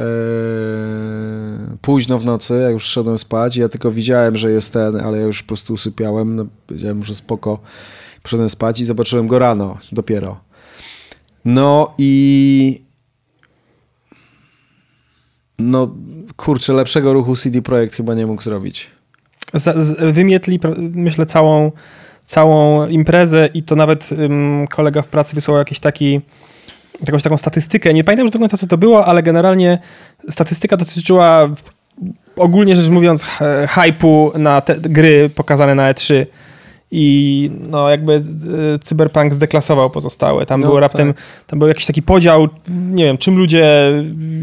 późno 1.80 2.18
w 2.18 2.24
nocy, 2.24 2.58
ja 2.62 2.70
już 2.70 2.84
szedłem 2.84 3.18
spać, 3.18 3.56
ja 3.56 3.68
tylko 3.68 3.90
widziałem, 3.90 4.36
że 4.36 4.50
jest 4.50 4.72
ten, 4.72 4.96
ale 4.96 5.18
ja 5.18 5.24
już 5.24 5.42
po 5.42 5.48
prostu 5.48 5.74
usypiałem, 5.74 6.36
no, 6.36 6.46
powiedziałem, 6.66 7.02
że 7.02 7.14
spoko, 7.14 7.58
poszedłem 8.22 8.48
spać 8.48 8.80
i 8.80 8.84
zobaczyłem 8.84 9.26
go 9.26 9.38
rano 9.38 9.78
dopiero. 9.92 10.40
No 11.44 11.94
i 11.98 12.82
no 15.58 15.94
kurczę, 16.36 16.72
lepszego 16.72 17.12
ruchu 17.12 17.36
CD 17.36 17.62
Projekt 17.62 17.94
chyba 17.94 18.14
nie 18.14 18.26
mógł 18.26 18.42
zrobić. 18.42 18.86
Z, 19.54 19.86
z, 19.86 20.14
wymietli, 20.14 20.60
myślę, 20.78 21.26
całą, 21.26 21.72
całą 22.26 22.88
imprezę 22.88 23.48
i 23.54 23.62
to 23.62 23.76
nawet 23.76 24.12
um, 24.12 24.66
kolega 24.66 25.02
w 25.02 25.08
pracy 25.08 25.34
wysłał 25.34 25.56
jakiś 25.56 25.80
taki 25.80 26.20
jakąś 27.00 27.22
taką 27.22 27.36
statystykę. 27.36 27.94
Nie 27.94 28.04
pamiętam 28.04 28.24
już 28.24 28.32
do 28.32 28.38
końca, 28.38 28.56
co 28.56 28.66
to 28.66 28.78
było, 28.78 29.06
ale 29.06 29.22
generalnie 29.22 29.78
statystyka 30.30 30.76
dotyczyła 30.76 31.48
ogólnie 32.36 32.76
rzecz 32.76 32.88
mówiąc 32.88 33.26
hype'u 33.66 34.38
na 34.38 34.60
te 34.60 34.76
gry 34.76 35.30
pokazane 35.34 35.74
na 35.74 35.92
E3 35.92 36.26
i 36.90 37.50
no 37.68 37.90
jakby 37.90 38.14
e, 38.14 38.20
Cyberpunk 38.78 39.34
zdeklasował 39.34 39.90
pozostałe. 39.90 40.46
Tam 40.46 40.60
no, 40.60 40.66
było 40.66 40.80
raptem, 40.80 41.14
tak. 41.14 41.22
tam 41.46 41.58
był 41.58 41.68
jakiś 41.68 41.86
taki 41.86 42.02
podział, 42.02 42.48
nie 42.68 43.04
wiem, 43.04 43.18
czym 43.18 43.36
ludzie 43.36 43.92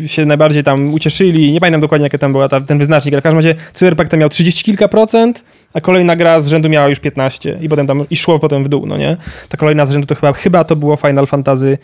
się 0.06 0.26
najbardziej 0.26 0.64
tam 0.64 0.93
ucieszyli, 0.93 1.51
nie 1.51 1.60
pamiętam 1.60 1.82
dokładnie 1.82 2.06
jaki 2.06 2.20
tam 2.20 2.32
był 2.32 2.41
ten 2.68 2.80
wyznacznik, 2.80 3.14
ale 3.14 3.22
w 3.22 3.24
każdym 3.24 3.38
razie 3.38 3.56
Cyberpunk 3.74 4.10
tam 4.10 4.20
miał 4.20 4.30
30 4.30 4.64
kilka 4.64 4.88
procent, 4.88 5.43
a 5.74 5.82
kolejna 5.82 6.16
gra 6.16 6.41
z 6.41 6.47
rzędu 6.47 6.70
miała 6.70 6.88
już 6.88 6.99
15 6.99 7.58
i 7.62 7.70
potem 7.70 7.88
tam 7.88 8.06
i 8.10 8.16
szło 8.16 8.39
potem 8.39 8.64
w 8.64 8.70
dół, 8.70 8.86
no 8.86 8.97
nie? 8.97 9.18
Ta 9.49 9.58
kolejna 9.58 9.86
z 9.86 9.91
rzędu 9.91 10.08
to 10.08 10.16
chyba, 10.16 10.34
chyba 10.34 10.64
to 10.64 10.76
było 10.76 10.95
Final 10.95 11.28
Fantasy 11.28 11.78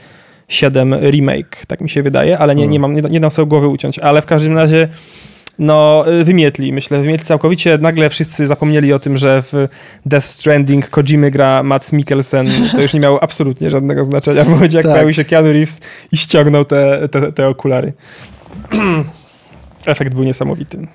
7 0.50 0.94
remake, 0.94 1.66
tak 1.68 1.82
mi 1.82 1.90
się 1.90 2.04
wydaje, 2.04 2.38
ale 2.38 2.56
nie, 2.56 2.68
nie, 2.68 2.80
mam, 2.80 2.94
nie, 2.94 3.02
nie 3.02 3.20
dam 3.20 3.32
sobie 3.32 3.48
głowy 3.48 3.68
uciąć, 3.68 4.00
ale 4.00 4.22
w 4.22 4.26
każdym 4.26 4.58
razie 4.58 4.88
no, 5.60 6.06
wymietli, 6.24 6.74
myślę, 6.74 7.02
wymietli 7.02 7.26
całkowicie. 7.26 7.78
Nagle 7.78 8.10
wszyscy 8.10 8.48
zapomnieli 8.48 8.94
o 8.94 9.00
tym, 9.00 9.18
że 9.18 9.42
w 9.42 9.68
Death 10.06 10.28
Stranding 10.28 10.90
Kojimy 10.90 11.32
gra 11.32 11.64
Mats 11.64 11.94
Mikkelsen. 11.94 12.48
To 12.72 12.82
już 12.82 12.94
nie 12.94 13.00
miało 13.00 13.24
absolutnie 13.24 13.70
żadnego 13.70 14.06
znaczenia 14.06 14.44
momencie, 14.44 14.78
jak 14.78 14.86
tak. 14.86 14.94
pojawił 14.94 15.14
się 15.14 15.26
Keanu 15.26 15.54
Reeves 15.54 15.82
i 16.12 16.18
ściągnął 16.18 16.66
te, 16.66 17.10
te, 17.10 17.32
te 17.32 17.48
okulary. 17.48 17.94
Efekt 19.86 20.14
był 20.14 20.24
niesamowity. 20.24 20.88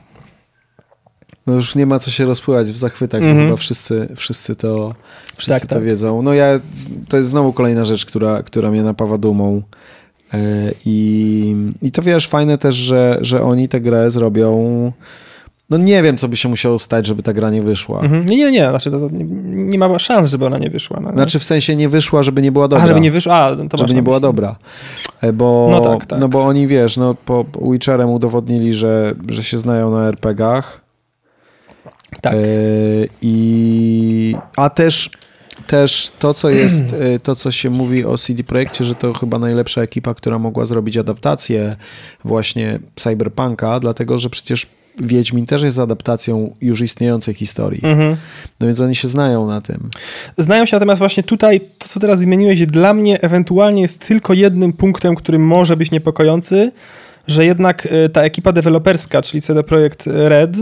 No 1.46 1.54
już 1.54 1.74
nie 1.74 1.86
ma 1.86 1.98
co 1.98 2.10
się 2.10 2.24
rozpływać 2.24 2.66
w 2.72 2.76
zachwytach, 2.76 3.20
bo 3.20 3.26
Mhm. 3.26 3.46
chyba 3.46 3.56
wszyscy, 3.56 4.08
wszyscy, 4.16 4.56
to, 4.56 4.94
wszyscy 5.36 5.60
Tak, 5.60 5.68
to 5.68 5.74
tak. 5.74 5.84
wiedzą. 5.84 6.22
No 6.22 6.34
ja, 6.34 6.60
to 7.08 7.16
jest 7.16 7.28
znowu 7.28 7.52
kolejna 7.52 7.84
rzecz, 7.84 8.06
która, 8.06 8.42
która 8.42 8.70
mnie 8.70 8.82
napawa 8.82 9.18
dumą. 9.18 9.62
E, 10.34 10.38
I, 10.86 11.56
I 11.82 11.90
to 11.90 12.02
wiesz, 12.02 12.26
fajne 12.28 12.58
też, 12.58 12.74
że, 12.74 13.18
że 13.20 13.42
oni 13.42 13.68
tę 13.68 13.80
grę 13.80 14.10
zrobią. 14.10 14.92
No 15.70 15.78
nie 15.78 16.02
wiem, 16.02 16.16
co 16.16 16.28
by 16.28 16.36
się 16.36 16.48
musiało 16.48 16.78
stać, 16.78 17.06
żeby 17.06 17.22
ta 17.22 17.32
gra 17.32 17.50
nie 17.50 17.62
wyszła. 17.62 18.00
Mhm. 18.00 18.24
Nie, 18.24 18.36
nie, 18.36 18.50
nie, 18.50 18.68
znaczy 18.70 18.90
to, 18.90 19.00
to 19.00 19.08
nie, 19.10 19.24
nie 19.44 19.78
ma 19.78 19.98
szans, 19.98 20.28
żeby 20.28 20.46
ona 20.46 20.58
nie 20.58 20.70
wyszła. 20.70 21.00
No, 21.00 21.08
nie? 21.08 21.14
Znaczy 21.14 21.38
w 21.38 21.44
sensie 21.44 21.76
nie 21.76 21.88
wyszła, 21.88 22.22
żeby 22.22 22.42
nie 22.42 22.52
była 22.52 22.68
dobra. 22.68 22.84
A, 22.84 22.86
żeby 22.86 23.00
nie 23.00 23.10
wyszła, 23.10 23.34
a, 23.34 23.56
to 23.70 23.78
żeby 23.78 23.94
nie 23.94 24.02
była 24.02 24.20
dobra. 24.20 24.56
E, 25.20 25.32
Bo, 25.32 25.68
No 25.70 25.80
tak, 25.80 26.06
tak. 26.06 26.20
no 26.20 26.28
bo 26.28 26.44
oni, 26.44 26.66
wiesz, 26.66 26.96
no 26.96 27.14
po 27.14 27.44
po 27.44 27.70
Witcherem 27.72 28.10
udowodnili, 28.10 28.74
że, 28.74 29.14
że 29.28 29.42
się 29.42 29.58
znają 29.58 29.90
na 29.90 30.06
RPG-ach. 30.08 30.83
Tak. 32.20 32.34
E, 32.34 32.38
I, 33.22 34.36
a 34.56 34.70
też, 34.70 35.10
też 35.66 36.12
to, 36.18 36.34
co 36.34 36.50
jest, 36.50 36.84
e, 36.92 37.18
to, 37.18 37.34
co 37.34 37.50
się 37.50 37.70
mówi 37.70 38.04
o 38.04 38.18
CD 38.18 38.44
Projekcie, 38.44 38.84
że 38.84 38.94
to 38.94 39.14
chyba 39.14 39.38
najlepsza 39.38 39.82
ekipa, 39.82 40.14
która 40.14 40.38
mogła 40.38 40.64
zrobić 40.64 40.96
adaptację 40.96 41.76
właśnie 42.24 42.78
Cyberpunka, 42.96 43.80
dlatego, 43.80 44.18
że 44.18 44.30
przecież 44.30 44.66
Wiedźmin 44.98 45.46
też 45.46 45.62
jest 45.62 45.78
adaptacją 45.78 46.54
już 46.60 46.80
istniejącej 46.80 47.34
historii. 47.34 47.80
Mhm. 47.82 48.16
No 48.60 48.66
więc 48.66 48.80
oni 48.80 48.94
się 48.94 49.08
znają 49.08 49.46
na 49.46 49.60
tym. 49.60 49.90
Znają 50.38 50.66
się 50.66 50.76
natomiast 50.76 50.98
właśnie 50.98 51.22
tutaj, 51.22 51.60
to 51.78 51.88
co 51.88 52.00
teraz 52.00 52.20
wymieniłeś, 52.20 52.66
dla 52.66 52.94
mnie 52.94 53.22
ewentualnie 53.22 53.82
jest 53.82 53.98
tylko 53.98 54.32
jednym 54.32 54.72
punktem, 54.72 55.14
który 55.14 55.38
może 55.38 55.76
być 55.76 55.90
niepokojący, 55.90 56.72
że 57.26 57.44
jednak 57.44 57.88
e, 57.90 58.08
ta 58.08 58.22
ekipa 58.22 58.52
deweloperska, 58.52 59.22
czyli 59.22 59.42
CD 59.42 59.62
Projekt 59.62 60.06
Red, 60.06 60.56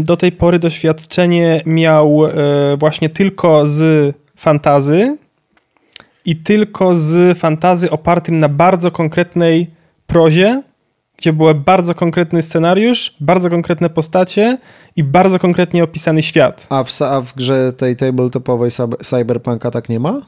do 0.00 0.16
tej 0.16 0.32
pory 0.32 0.58
doświadczenie 0.58 1.62
miał 1.66 2.26
e, 2.26 2.30
właśnie 2.76 3.08
tylko 3.08 3.68
z 3.68 4.14
fantazy 4.36 5.16
i 6.24 6.36
tylko 6.36 6.96
z 6.96 7.38
fantazy 7.38 7.90
opartym 7.90 8.38
na 8.38 8.48
bardzo 8.48 8.90
konkretnej 8.90 9.70
prozie, 10.06 10.62
gdzie 11.16 11.32
był 11.32 11.54
bardzo 11.54 11.94
konkretny 11.94 12.42
scenariusz, 12.42 13.16
bardzo 13.20 13.50
konkretne 13.50 13.90
postacie 13.90 14.58
i 14.96 15.04
bardzo 15.04 15.38
konkretnie 15.38 15.84
opisany 15.84 16.22
świat. 16.22 16.66
A 16.70 16.84
w, 16.84 17.02
a 17.02 17.20
w 17.20 17.34
grze 17.34 17.72
tej 17.72 17.96
tabletopowej 17.96 18.70
Cyberpunka 19.02 19.70
tak 19.70 19.88
nie 19.88 20.00
ma? 20.00 20.20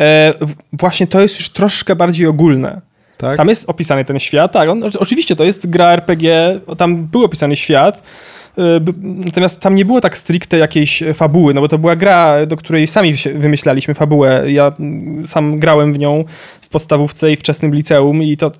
E, 0.00 0.34
właśnie 0.72 1.06
to 1.06 1.20
jest 1.20 1.36
już 1.36 1.48
troszkę 1.48 1.96
bardziej 1.96 2.26
ogólne. 2.26 2.80
Tak? 3.16 3.36
Tam 3.36 3.48
jest 3.48 3.68
opisany 3.70 4.04
ten 4.04 4.18
świat, 4.18 4.52
tak, 4.52 4.68
on, 4.68 4.82
oczywiście 4.98 5.36
to 5.36 5.44
jest 5.44 5.70
gra 5.70 5.92
RPG, 5.92 6.60
tam 6.78 6.96
był 6.96 7.24
opisany 7.24 7.56
świat, 7.56 8.02
b- 8.80 8.92
natomiast 9.02 9.60
tam 9.60 9.74
nie 9.74 9.84
było 9.84 10.00
tak 10.00 10.18
stricte 10.18 10.58
jakiejś 10.58 11.02
fabuły, 11.14 11.54
no 11.54 11.60
bo 11.60 11.68
to 11.68 11.78
była 11.78 11.96
gra, 11.96 12.46
do 12.46 12.56
której 12.56 12.86
sami 12.86 13.14
wymyślaliśmy 13.34 13.94
fabułę. 13.94 14.52
Ja 14.52 14.72
sam 15.26 15.58
grałem 15.58 15.92
w 15.92 15.98
nią 15.98 16.24
w 16.66 16.68
podstawówce 16.68 17.32
i 17.32 17.36
wczesnym 17.36 17.74
liceum 17.74 18.22
i 18.22 18.36
to 18.36 18.52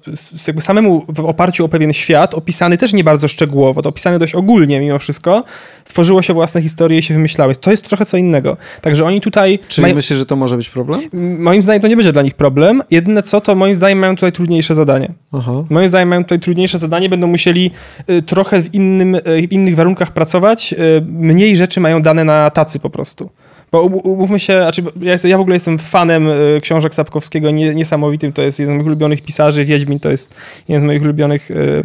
jakby 0.47 0.63
samemu 0.63 1.05
w 1.09 1.21
oparciu 1.21 1.65
o 1.65 1.69
pewien 1.69 1.93
świat, 1.93 2.35
opisany 2.35 2.77
też 2.79 2.93
nie 2.93 3.05
bardzo 3.05 3.29
szczegółowo, 3.29 3.83
to 3.83 3.89
opisany 3.89 4.19
dość 4.19 4.35
ogólnie 4.35 4.81
mimo 4.81 4.99
wszystko, 4.99 5.45
tworzyło 5.85 6.23
się 6.23 6.35
własne 6.35 6.63
historie 6.63 6.99
i 6.99 7.03
się 7.03 7.15
wymyślały. 7.15 7.55
To 7.55 7.71
jest 7.71 7.85
trochę 7.89 8.05
co 8.07 8.17
innego. 8.17 8.57
Także 8.81 9.05
oni 9.05 9.21
tutaj 9.21 9.59
Czyli 9.69 9.83
mają- 9.83 9.95
myślisz, 9.95 10.19
że 10.19 10.27
to 10.27 10.37
może 10.37 10.57
być 10.57 10.69
problem? 10.69 11.01
Moim 11.39 11.63
zdaniem 11.63 11.83
to 11.83 11.89
nie 11.89 11.97
będzie 11.97 12.13
dla 12.13 12.23
nich 12.23 12.35
problem. 12.35 12.83
Jedyne 12.91 13.23
co, 13.23 13.41
to 13.41 13.55
moim 13.55 13.75
zdaniem 13.75 13.99
mają 13.99 14.15
tutaj 14.15 14.33
trudniejsze 14.33 14.75
zadanie. 14.75 15.13
Aha. 15.33 15.53
Moim 15.71 15.89
zdaniem 15.89 16.09
mają 16.09 16.23
tutaj 16.25 16.41
trudniejsze 16.41 16.79
zadanie, 16.79 17.09
będą 17.09 17.27
musieli 17.27 17.71
y, 18.11 18.23
trochę 18.23 18.63
w, 18.63 18.75
innym, 18.75 19.15
y, 19.15 19.21
w 19.49 19.53
innych 19.53 19.77
warunkach 19.77 20.13
pracować. 20.13 20.73
y, 20.73 20.77
Mniej 21.07 21.57
rzeczy 21.57 21.81
mają 21.81 22.03
dane 22.03 22.25
na 22.25 22.51
tacy 22.51 22.79
po 22.81 22.91
prostu. 22.91 23.31
Bo 23.73 23.83
umówmy 23.83 24.41
się, 24.41 24.59
znaczy 24.59 24.83
ja, 25.01 25.15
ja 25.25 25.39
w 25.39 25.41
ogóle 25.41 25.57
jestem 25.57 25.79
fanem 25.79 26.29
y, 26.29 26.61
książek 26.63 26.95
Sapkowskiego, 26.95 27.51
nie, 27.51 27.75
niesamowitym. 27.75 28.33
To 28.33 28.43
jest 28.43 28.59
jeden 28.59 28.75
z 28.75 28.77
moich 28.77 28.87
ulubionych 28.87 29.23
pisarzy. 29.23 29.65
Wiedźmin 29.65 30.01
to 30.01 30.11
jest 30.11 30.35
jeden 30.69 30.81
z 30.81 30.85
moich 30.85 31.03
ulubionych 31.03 31.51
y, 31.51 31.85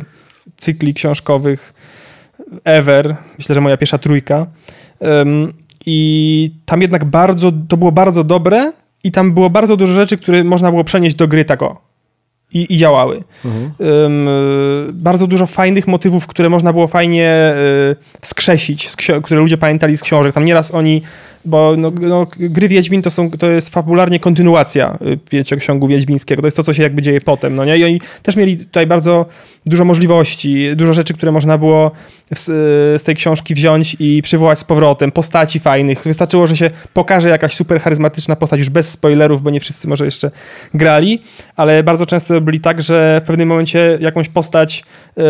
cykli 0.58 0.94
książkowych 0.94 1.74
ever. 2.64 3.16
Myślę, 3.38 3.56
że 3.56 3.62
moja 3.62 3.78
pierwsza 3.78 3.98
trójka. 3.98 4.48
I 5.86 6.52
tam 6.66 6.82
jednak 6.82 7.06
bardzo, 7.06 7.52
to 7.68 7.78
było 7.78 7.91
bardzo 7.91 8.24
dobre 8.24 8.74
i 9.03 9.12
tam 9.12 9.32
było 9.32 9.49
bardzo 9.49 9.78
dużo 9.78 9.94
rzeczy, 9.94 10.18
które 10.18 10.44
można 10.44 10.72
było 10.72 10.84
przenieść 10.84 11.16
do 11.16 11.28
gry 11.28 11.45
tak 11.45 11.64
o. 11.64 11.82
I, 12.53 12.74
i 12.74 12.78
działały. 12.78 13.24
Mhm. 13.45 13.72
Y, 14.90 14.94
bardzo 14.94 15.28
dużo 15.28 15.45
fajnych 15.45 15.88
motywów, 15.88 16.28
które 16.28 16.49
można 16.49 16.74
było 16.74 16.88
fajnie 16.88 17.53
y, 18.22 18.26
ksio- 18.36 19.22
które 19.22 19.40
ludzie 19.40 19.58
pamiętali 19.58 19.98
z 19.98 20.02
książek. 20.02 20.34
Tam 20.36 20.45
nieraz 20.45 20.74
oni, 20.74 21.02
bo 21.45 21.76
no, 21.77 21.91
no, 22.01 22.27
gry 22.39 22.68
Wiedźmin 22.68 23.01
to, 23.01 23.11
są, 23.11 23.31
to 23.31 23.49
jest 23.49 23.69
fabularnie 23.69 24.19
kontynuacja 24.19 24.97
y, 25.07 25.18
pięcioksiągu 25.30 25.88
wiedźmińskiego. 25.88 26.41
To 26.41 26.47
jest 26.47 26.57
to, 26.57 26.63
co 26.63 26.73
się 26.73 26.84
jakby 26.84 27.01
dzieje 27.01 27.22
potem. 27.22 27.55
No 27.55 27.65
nie? 27.65 27.77
I 27.77 27.84
oni 27.84 28.01
też 28.23 28.35
mieli 28.35 28.57
tutaj 28.57 28.88
bardzo 28.88 29.26
dużo 29.66 29.86
możliwości, 29.86 30.76
dużo 30.76 30.94
rzeczy, 30.94 31.14
które 31.14 31.32
można 31.32 31.58
było 31.58 31.92
z, 32.36 32.46
z 33.02 33.04
tej 33.04 33.16
książki 33.16 33.54
wziąć 33.56 33.96
i 34.00 34.22
przywołać 34.22 34.60
z 34.60 34.64
powrotem. 34.64 35.12
Postaci 35.12 35.60
fajnych. 35.60 36.04
Wystarczyło, 36.04 36.48
że 36.48 36.58
się 36.58 36.70
pokaże 36.94 37.30
jakaś 37.30 37.56
super 37.56 37.82
charyzmatyczna 37.82 38.36
postać, 38.36 38.60
już 38.60 38.70
bez 38.70 38.92
spoilerów, 38.92 39.42
bo 39.42 39.50
nie 39.50 39.60
wszyscy 39.60 39.88
może 39.88 40.06
jeszcze 40.06 40.32
grali, 40.74 41.22
ale 41.56 41.84
bardzo 41.84 42.06
często 42.06 42.42
byli 42.42 42.60
tak, 42.60 42.82
że 42.82 43.22
w 43.24 43.28
pewnym 43.28 43.48
momencie 43.48 43.98
jakąś 44.02 44.30
postać 44.30 44.84
e, 45.18 45.24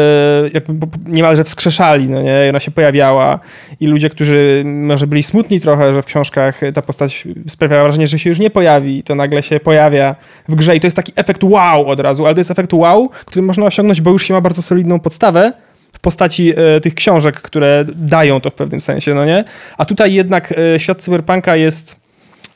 jakby 0.54 0.88
niemalże 1.08 1.44
wskrzeszali, 1.44 2.10
no 2.10 2.22
nie? 2.22 2.46
I 2.46 2.50
ona 2.50 2.60
się 2.60 2.72
pojawiała 2.72 3.40
i 3.80 3.88
ludzie, 3.88 4.10
którzy 4.10 4.64
może 4.66 5.08
byli 5.08 5.24
smutni 5.24 5.62
trochę, 5.62 5.94
że 5.94 6.02
w 6.02 6.06
książkach 6.06 6.62
ta 6.74 6.82
postać 6.82 7.28
sprawiała 7.48 7.84
wrażenie, 7.84 8.08
że 8.08 8.20
się 8.20 8.30
już 8.30 8.40
nie 8.40 8.50
pojawi, 8.50 9.04
to 9.04 9.16
nagle 9.16 9.44
się 9.44 9.60
pojawia 9.60 10.16
w 10.50 10.56
grze 10.56 10.76
i 10.76 10.80
to 10.80 10.88
jest 10.88 10.98
taki 10.98 11.12
efekt 11.16 11.44
wow 11.44 11.88
od 11.88 12.00
razu, 12.00 12.26
ale 12.26 12.36
to 12.36 12.40
jest 12.40 12.52
efekt 12.52 12.74
wow, 12.74 13.10
który 13.26 13.42
można 13.42 13.66
osiągnąć, 13.66 14.02
bo 14.02 14.12
już 14.12 14.21
się 14.24 14.34
ma 14.34 14.42
bardzo 14.42 14.62
solidną 14.62 15.00
podstawę, 15.00 15.54
w 15.94 16.00
postaci 16.00 16.54
e, 16.56 16.82
tych 16.82 16.96
książek, 16.96 17.42
które 17.42 17.86
dają 17.96 18.42
to 18.42 18.50
w 18.50 18.54
pewnym 18.54 18.82
sensie, 18.82 19.14
no 19.14 19.26
nie? 19.26 19.44
A 19.78 19.86
tutaj 19.86 20.14
jednak 20.14 20.54
e, 20.76 20.80
świat 20.80 21.02
cyberpunka 21.02 21.56
jest, 21.56 21.96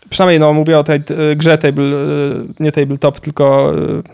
przynajmniej 0.10 0.40
no 0.40 0.54
mówię 0.54 0.80
o 0.80 0.84
tej 0.84 0.96
e, 0.96 1.36
grze 1.36 1.58
table, 1.58 1.86
nie 2.60 2.72
tabletop, 2.72 3.20
tylko, 3.20 3.72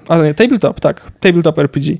ale 0.08 0.24
nie, 0.24 0.34
tabletop, 0.34 0.80
tak, 0.80 1.12
tabletop 1.20 1.60
RPG. 1.60 1.98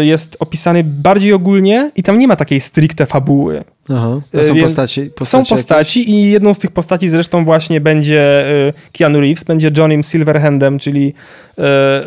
Jest 0.00 0.36
opisany 0.40 0.84
bardziej 0.84 1.32
ogólnie 1.32 1.90
i 1.96 2.02
tam 2.02 2.18
nie 2.18 2.28
ma 2.28 2.36
takiej 2.36 2.60
stricte 2.60 3.06
fabuły. 3.06 3.64
Aha. 3.94 4.20
A 4.34 4.38
E, 4.38 4.42
są 4.42 4.56
postaci, 4.60 5.10
postaci 5.10 5.30
Są 5.30 5.38
jakieś? 5.38 5.50
postaci 5.50 6.10
i 6.10 6.30
jedną 6.30 6.54
z 6.54 6.58
tych 6.58 6.70
postaci 6.70 7.08
zresztą 7.08 7.44
właśnie 7.44 7.80
będzie 7.80 8.46
e, 8.68 8.72
Keanu 8.92 9.20
Reeves, 9.20 9.44
będzie 9.44 9.70
Johnnym 9.78 10.02
Silverhandem, 10.02 10.78
czyli 10.78 11.14
e, 11.58 11.62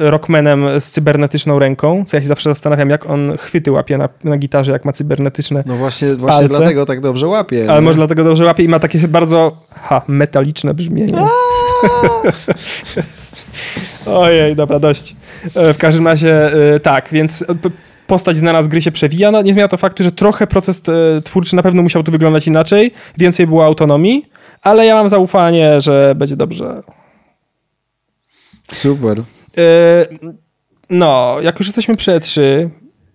rockmanem 0.10 0.66
z 0.80 0.92
cybernetyczną 0.92 1.60
ręką, 1.60 2.04
co 2.08 2.18
ja 2.18 2.22
się 2.22 2.28
zawsze 2.28 2.50
zastanawiam, 2.50 2.90
jak 2.90 3.10
on 3.10 3.38
chwyty 3.38 3.72
łapie 3.72 3.98
na, 3.98 4.10
na 4.24 4.38
gitarze, 4.38 4.72
jak 4.72 4.86
ma 4.86 4.92
cybernetyczne, 4.94 5.64
No 5.66 5.76
właśnie, 5.76 6.16
właśnie 6.16 6.40
Palce. 6.48 6.58
dlatego 6.58 6.86
tak 6.86 7.02
dobrze 7.02 7.28
łapie. 7.28 7.66
ale 7.68 7.80
nie? 7.82 7.86
może 7.86 7.96
dlatego 7.98 8.24
dobrze 8.24 8.46
łapie 8.46 8.64
i 8.64 8.68
ma 8.68 8.80
takie 8.80 9.00
bardzo 9.08 9.58
ha, 9.82 10.02
metaliczne 10.08 10.74
brzmienie. 10.74 11.14
Ojej, 14.06 14.56
dobra, 14.56 14.80
dość. 14.80 15.16
E, 15.56 15.74
W 15.74 15.78
każdym 15.78 16.08
razie 16.08 16.52
e, 16.76 16.80
tak, 16.80 17.10
więc 17.12 17.42
e, 17.42 17.46
postać 18.08 18.38
znana 18.38 18.64
z 18.64 18.68
gry 18.68 18.82
się 18.82 18.92
przewija. 18.92 19.32
No, 19.32 19.42
nie 19.42 19.54
zmienia 19.54 19.68
to 19.68 19.78
faktu, 19.78 20.04
że 20.04 20.12
trochę 20.12 20.48
proces 20.48 20.82
twórczy 21.24 21.56
na 21.56 21.64
pewno 21.64 21.82
musiał 21.82 22.04
tu 22.04 22.12
wyglądać 22.12 22.48
inaczej, 22.48 22.92
więcej 23.18 23.48
było 23.48 23.66
autonomii, 23.66 24.26
ale 24.62 24.86
ja 24.86 24.96
mam 24.96 25.10
zaufanie, 25.10 25.82
że 25.82 26.14
będzie 26.16 26.36
dobrze. 26.36 26.84
Super. 28.72 29.24
No, 30.90 31.38
jak 31.42 31.60
już 31.60 31.68
jesteśmy 31.68 31.96
przy 31.96 32.12
E3, 32.12 32.42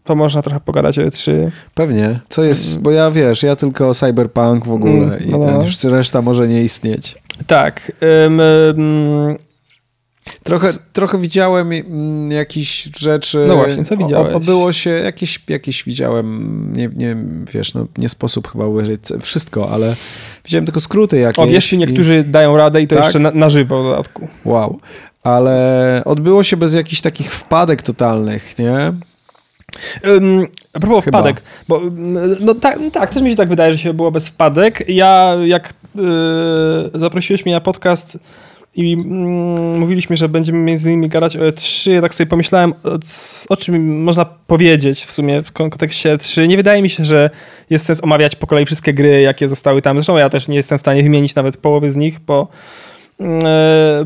to 0.04 0.14
można 0.14 0.42
trochę 0.42 0.60
pogadać 0.60 0.98
o 0.98 1.02
E 1.02 1.06
E3. 1.08 1.50
Pewnie. 1.74 2.20
Co 2.28 2.44
jest, 2.44 2.80
bo 2.80 2.90
ja 2.90 3.10
wiesz, 3.10 3.42
ja 3.42 3.56
tylko 3.56 3.94
Cyberpunk 3.94 4.66
w 4.66 4.72
ogóle 4.72 4.92
Mm, 4.92 5.24
i 5.24 5.30
no, 5.30 5.44
ten, 5.44 5.54
no. 5.54 5.62
już 5.64 5.84
reszta 5.84 6.22
może 6.22 6.48
nie 6.48 6.62
istnieć. 6.62 7.16
Tak. 7.46 7.92
Trochę, 10.44 10.68
trochę 10.92 11.18
widziałem 11.18 11.72
mm, 11.72 12.30
jakieś 12.30 12.88
rzeczy. 12.98 13.44
No 13.48 13.56
właśnie, 13.56 13.84
co 13.84 13.96
widziałeś? 13.96 14.34
Obyło 14.34 14.72
się, 14.72 14.90
jakieś, 14.90 15.40
jakieś 15.48 15.84
widziałem, 15.84 16.68
nie, 16.76 16.90
nie 16.96 17.16
wiesz, 17.52 17.74
no 17.74 17.86
nie 17.98 18.08
sposób 18.08 18.48
chyba 18.52 18.66
uwierzyć 18.66 19.00
wszystko, 19.20 19.70
ale 19.70 19.96
widziałem 20.44 20.64
tylko 20.64 20.80
skróty 20.80 21.18
jakieś. 21.18 21.38
o, 21.44 21.46
wiesz, 21.46 21.72
i- 21.72 21.78
niektórzy 21.78 22.24
dają 22.24 22.56
radę 22.56 22.82
i 22.82 22.86
to 22.86 22.94
Tak? 22.96 23.04
jeszcze 23.04 23.18
na, 23.18 23.30
na 23.30 23.50
żywo 23.50 23.82
w 23.82 23.86
dodatku. 23.86 24.28
Wow. 24.44 24.80
Ale 25.22 26.02
odbyło 26.04 26.42
się 26.42 26.56
bez 26.56 26.74
jakichś 26.74 27.00
takich 27.00 27.32
wpadek 27.32 27.82
totalnych, 27.82 28.58
nie? 28.58 28.92
Ym, 30.06 30.46
a 30.72 30.80
propos 30.80 31.04
Chyba. 31.04 31.18
wpadek, 31.18 31.42
bo 31.68 31.80
no 32.40 32.54
tak, 32.54 32.78
no 32.80 32.90
tak, 32.90 33.10
też 33.14 33.22
mi 33.22 33.30
się 33.30 33.36
tak 33.36 33.48
wydaje, 33.48 33.72
że 33.72 33.78
się 33.78 33.94
było 33.94 34.10
bez 34.10 34.28
wpadek. 34.28 34.84
Ja 34.88 35.34
jak 35.44 35.74
yy, 35.94 36.02
zaprosiłeś 36.94 37.44
mnie 37.44 37.54
na 37.54 37.60
podcast 37.60 38.18
i 38.78 38.92
mm, 38.92 39.78
mówiliśmy, 39.78 40.16
że 40.16 40.28
będziemy 40.28 40.58
między 40.58 40.88
innymi 40.88 41.08
gadać 41.08 41.36
o 41.36 41.40
E3. 41.40 41.90
Ja 41.90 42.00
tak 42.00 42.14
sobie 42.14 42.30
pomyślałem, 42.30 42.74
o, 42.84 42.98
o, 43.48 43.56
czym 43.56 44.02
można 44.02 44.24
powiedzieć 44.24 45.04
w 45.04 45.12
sumie 45.12 45.42
w 45.42 45.52
kontekście 45.52 46.16
E3. 46.16 46.48
Nie 46.48 46.56
wydaje 46.56 46.82
mi 46.82 46.90
się, 46.90 47.04
że 47.04 47.30
jest 47.70 47.86
sens 47.86 48.04
omawiać 48.04 48.36
po 48.36 48.46
kolei 48.46 48.66
wszystkie 48.66 48.94
gry, 48.94 49.20
jakie 49.20 49.48
zostały 49.48 49.82
tam. 49.82 49.96
Zresztą 49.96 50.16
ja 50.16 50.28
też 50.28 50.48
nie 50.48 50.56
jestem 50.56 50.78
w 50.78 50.80
stanie 50.80 51.02
wymienić 51.02 51.34
nawet 51.34 51.56
połowy 51.56 51.92
z 51.92 51.96
nich, 51.96 52.20
bo 52.26 52.48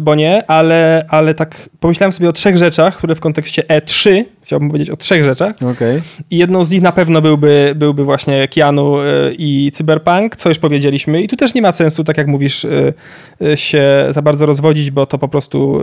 bo 0.01 0.15
nie, 0.15 0.51
ale, 0.51 1.05
ale 1.09 1.35
tak 1.35 1.69
pomyślałem 1.81 2.13
sobie 2.13 2.29
o 2.29 2.33
trzech 2.33 2.57
rzeczach, 2.57 2.97
które 2.97 3.15
w 3.15 3.21
kontekście 3.21 3.63
E3, 3.63 4.25
chciałbym 4.43 4.69
powiedzieć 4.69 4.91
o 4.91 4.97
trzech 4.97 5.25
rzeczach. 5.25 5.57
Okay. 5.73 6.03
I 6.31 6.39
jedną 6.39 6.65
z 6.65 6.71
nich 6.71 6.83
na 6.83 6.93
pewno 6.93 7.23
byłby, 7.23 7.73
byłby 7.77 8.05
właśnie 8.05 8.49
Keanu 8.49 9.01
e, 9.01 9.05
i 9.39 9.71
Cyberpunk, 9.75 10.37
co 10.37 10.49
już 10.49 10.59
powiedzieliśmy. 10.59 11.23
I 11.23 11.29
tu 11.29 11.37
też 11.37 11.55
nie 11.55 11.63
ma 11.63 11.73
sensu, 11.73 12.05
tak 12.05 12.19
jak 12.19 12.27
mówisz, 12.27 12.65
e, 12.65 13.57
się 13.57 14.07
za 14.11 14.23
bardzo 14.23 14.47
rozwodzić, 14.47 14.91
bo 14.91 15.07
to 15.07 15.19
po 15.19 15.29
prostu 15.29 15.81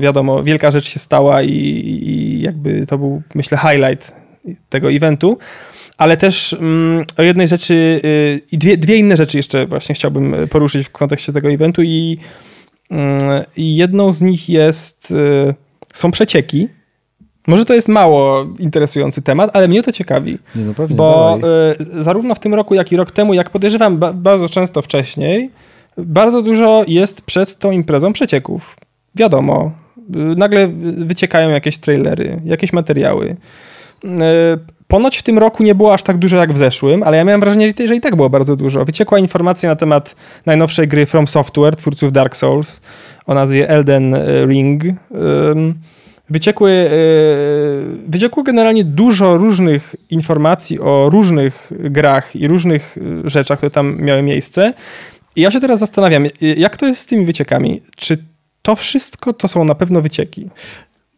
wiadomo, 0.00 0.42
wielka 0.42 0.70
rzecz 0.70 0.88
się 0.88 0.98
stała 0.98 1.42
i, 1.42 1.50
i 1.50 2.40
jakby 2.42 2.86
to 2.86 2.98
był, 2.98 3.22
myślę, 3.34 3.58
highlight 3.58 4.12
tego 4.68 4.92
eventu 4.92 5.38
ale 5.98 6.16
też 6.16 6.52
mm, 6.52 7.04
o 7.18 7.22
jednej 7.22 7.48
rzeczy 7.48 8.00
i 8.52 8.58
dwie, 8.58 8.76
dwie 8.76 8.96
inne 8.96 9.16
rzeczy 9.16 9.36
jeszcze 9.36 9.66
właśnie 9.66 9.94
chciałbym 9.94 10.34
poruszyć 10.50 10.86
w 10.86 10.90
kontekście 10.90 11.32
tego 11.32 11.50
eventu 11.50 11.82
I 11.82 12.18
jedną 13.56 14.12
z 14.12 14.22
nich 14.22 14.48
jest, 14.48 15.10
y, 15.10 15.54
są 15.92 16.10
przecieki. 16.10 16.68
Może 17.46 17.64
to 17.64 17.74
jest 17.74 17.88
mało 17.88 18.46
interesujący 18.58 19.22
temat, 19.22 19.56
ale 19.56 19.68
mnie 19.68 19.82
to 19.82 19.92
ciekawi. 19.92 20.38
Nie, 20.56 20.64
no 20.64 20.74
pewnie, 20.74 20.96
bo 20.96 21.38
y, 21.98 22.02
zarówno 22.02 22.34
w 22.34 22.38
tym 22.38 22.54
roku, 22.54 22.74
jak 22.74 22.92
i 22.92 22.96
rok 22.96 23.10
temu, 23.10 23.34
jak 23.34 23.50
podejrzewam 23.50 23.98
bardzo 24.14 24.48
często 24.48 24.82
wcześniej, 24.82 25.50
bardzo 25.98 26.42
dużo 26.42 26.84
jest 26.88 27.22
przed 27.22 27.58
tą 27.58 27.70
imprezą 27.70 28.12
przecieków. 28.12 28.76
Wiadomo, 29.14 29.72
y, 29.98 30.18
nagle 30.36 30.68
wyciekają 30.82 31.50
jakieś 31.50 31.78
trailery, 31.78 32.40
jakieś 32.44 32.72
materiały. 32.72 33.36
Ponoć 34.88 35.18
w 35.18 35.22
tym 35.22 35.38
roku 35.38 35.62
nie 35.62 35.74
było 35.74 35.94
aż 35.94 36.02
tak 36.02 36.18
dużo 36.18 36.36
jak 36.36 36.52
w 36.52 36.58
zeszłym, 36.58 37.02
ale 37.02 37.16
ja 37.16 37.24
miałem 37.24 37.40
wrażenie, 37.40 37.74
że 37.86 37.96
i 37.96 38.00
tak 38.00 38.16
było 38.16 38.30
bardzo 38.30 38.56
dużo. 38.56 38.84
Wyciekła 38.84 39.18
informacja 39.18 39.68
na 39.68 39.76
temat 39.76 40.16
najnowszej 40.46 40.88
gry 40.88 41.06
From 41.06 41.28
Software, 41.28 41.76
twórców 41.76 42.12
Dark 42.12 42.36
Souls, 42.36 42.80
o 43.26 43.34
nazwie 43.34 43.68
Elden 43.68 44.16
Ring. 44.46 44.82
Wyciekły, 46.30 46.70
e, 46.70 46.90
wyciekło 48.08 48.42
generalnie 48.42 48.84
dużo 48.84 49.36
różnych 49.36 49.96
informacji 50.10 50.80
o 50.80 51.08
różnych 51.10 51.72
grach 51.78 52.36
i 52.36 52.48
różnych 52.48 52.96
rzeczach, 53.24 53.58
które 53.58 53.70
tam 53.70 53.96
miały 54.00 54.22
miejsce. 54.22 54.74
I 55.36 55.40
ja 55.40 55.50
się 55.50 55.60
teraz 55.60 55.80
zastanawiam, 55.80 56.26
jak 56.56 56.76
to 56.76 56.86
jest 56.86 57.02
z 57.02 57.06
tymi 57.06 57.26
wyciekami? 57.26 57.82
Czy 57.96 58.18
to 58.62 58.76
wszystko 58.76 59.32
to 59.32 59.48
są 59.48 59.64
na 59.64 59.74
pewno 59.74 60.00
wycieki? 60.00 60.50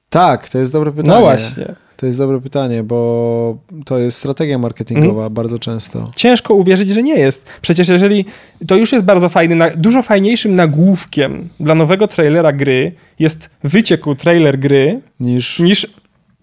Tak, 0.09 0.49
to 0.49 0.59
jest 0.59 0.73
dobre 0.73 0.93
pytanie. 0.93 1.15
No 1.17 1.21
właśnie. 1.21 1.84
To 1.97 2.07
jest 2.07 2.19
dobre 2.19 2.41
pytanie, 2.41 2.83
bo 2.83 3.59
to 3.85 3.99
jest 3.99 4.19
strategia 4.19 4.59
marketingowa 4.59 5.21
mm. 5.21 5.35
bardzo 5.35 5.59
często. 5.59 6.11
Ciężko 6.17 6.55
uwierzyć, 6.55 6.91
że 6.91 7.03
nie 7.03 7.19
jest. 7.19 7.47
Przecież 7.63 7.89
jeżeli 7.89 8.25
to 8.67 8.77
już 8.77 8.93
jest 8.93 9.05
bardzo 9.05 9.29
fajny, 9.29 9.73
dużo 9.77 10.03
fajniejszym 10.03 10.55
nagłówkiem 10.55 11.49
dla 11.61 11.75
nowego 11.75 12.07
trailera 12.07 12.53
gry 12.53 12.93
jest 13.19 13.51
wyciekł 13.65 14.15
trailer 14.15 14.59
gry 14.59 15.01
niż, 15.21 15.59
niż 15.59 15.87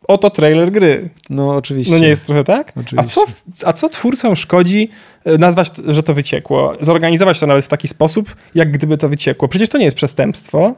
oto 0.07 0.29
trailer 0.29 0.71
gry. 0.71 1.09
No 1.29 1.55
oczywiście. 1.55 1.93
No 1.93 1.99
nie 1.99 2.07
jest 2.07 2.25
trochę 2.25 2.43
tak? 2.43 2.73
Oczywiście. 2.75 2.99
A 2.99 3.03
co, 3.03 3.25
a 3.65 3.73
co 3.73 3.89
twórcom 3.89 4.35
szkodzi 4.35 4.89
e, 5.25 5.37
nazwać, 5.37 5.71
że 5.87 6.03
to 6.03 6.13
wyciekło? 6.13 6.73
Zorganizować 6.81 7.39
to 7.39 7.47
nawet 7.47 7.65
w 7.65 7.67
taki 7.67 7.87
sposób, 7.87 8.35
jak 8.55 8.71
gdyby 8.71 8.97
to 8.97 9.09
wyciekło. 9.09 9.47
Przecież 9.47 9.69
to 9.69 9.77
nie 9.77 9.85
jest 9.85 9.97
przestępstwo 9.97 10.75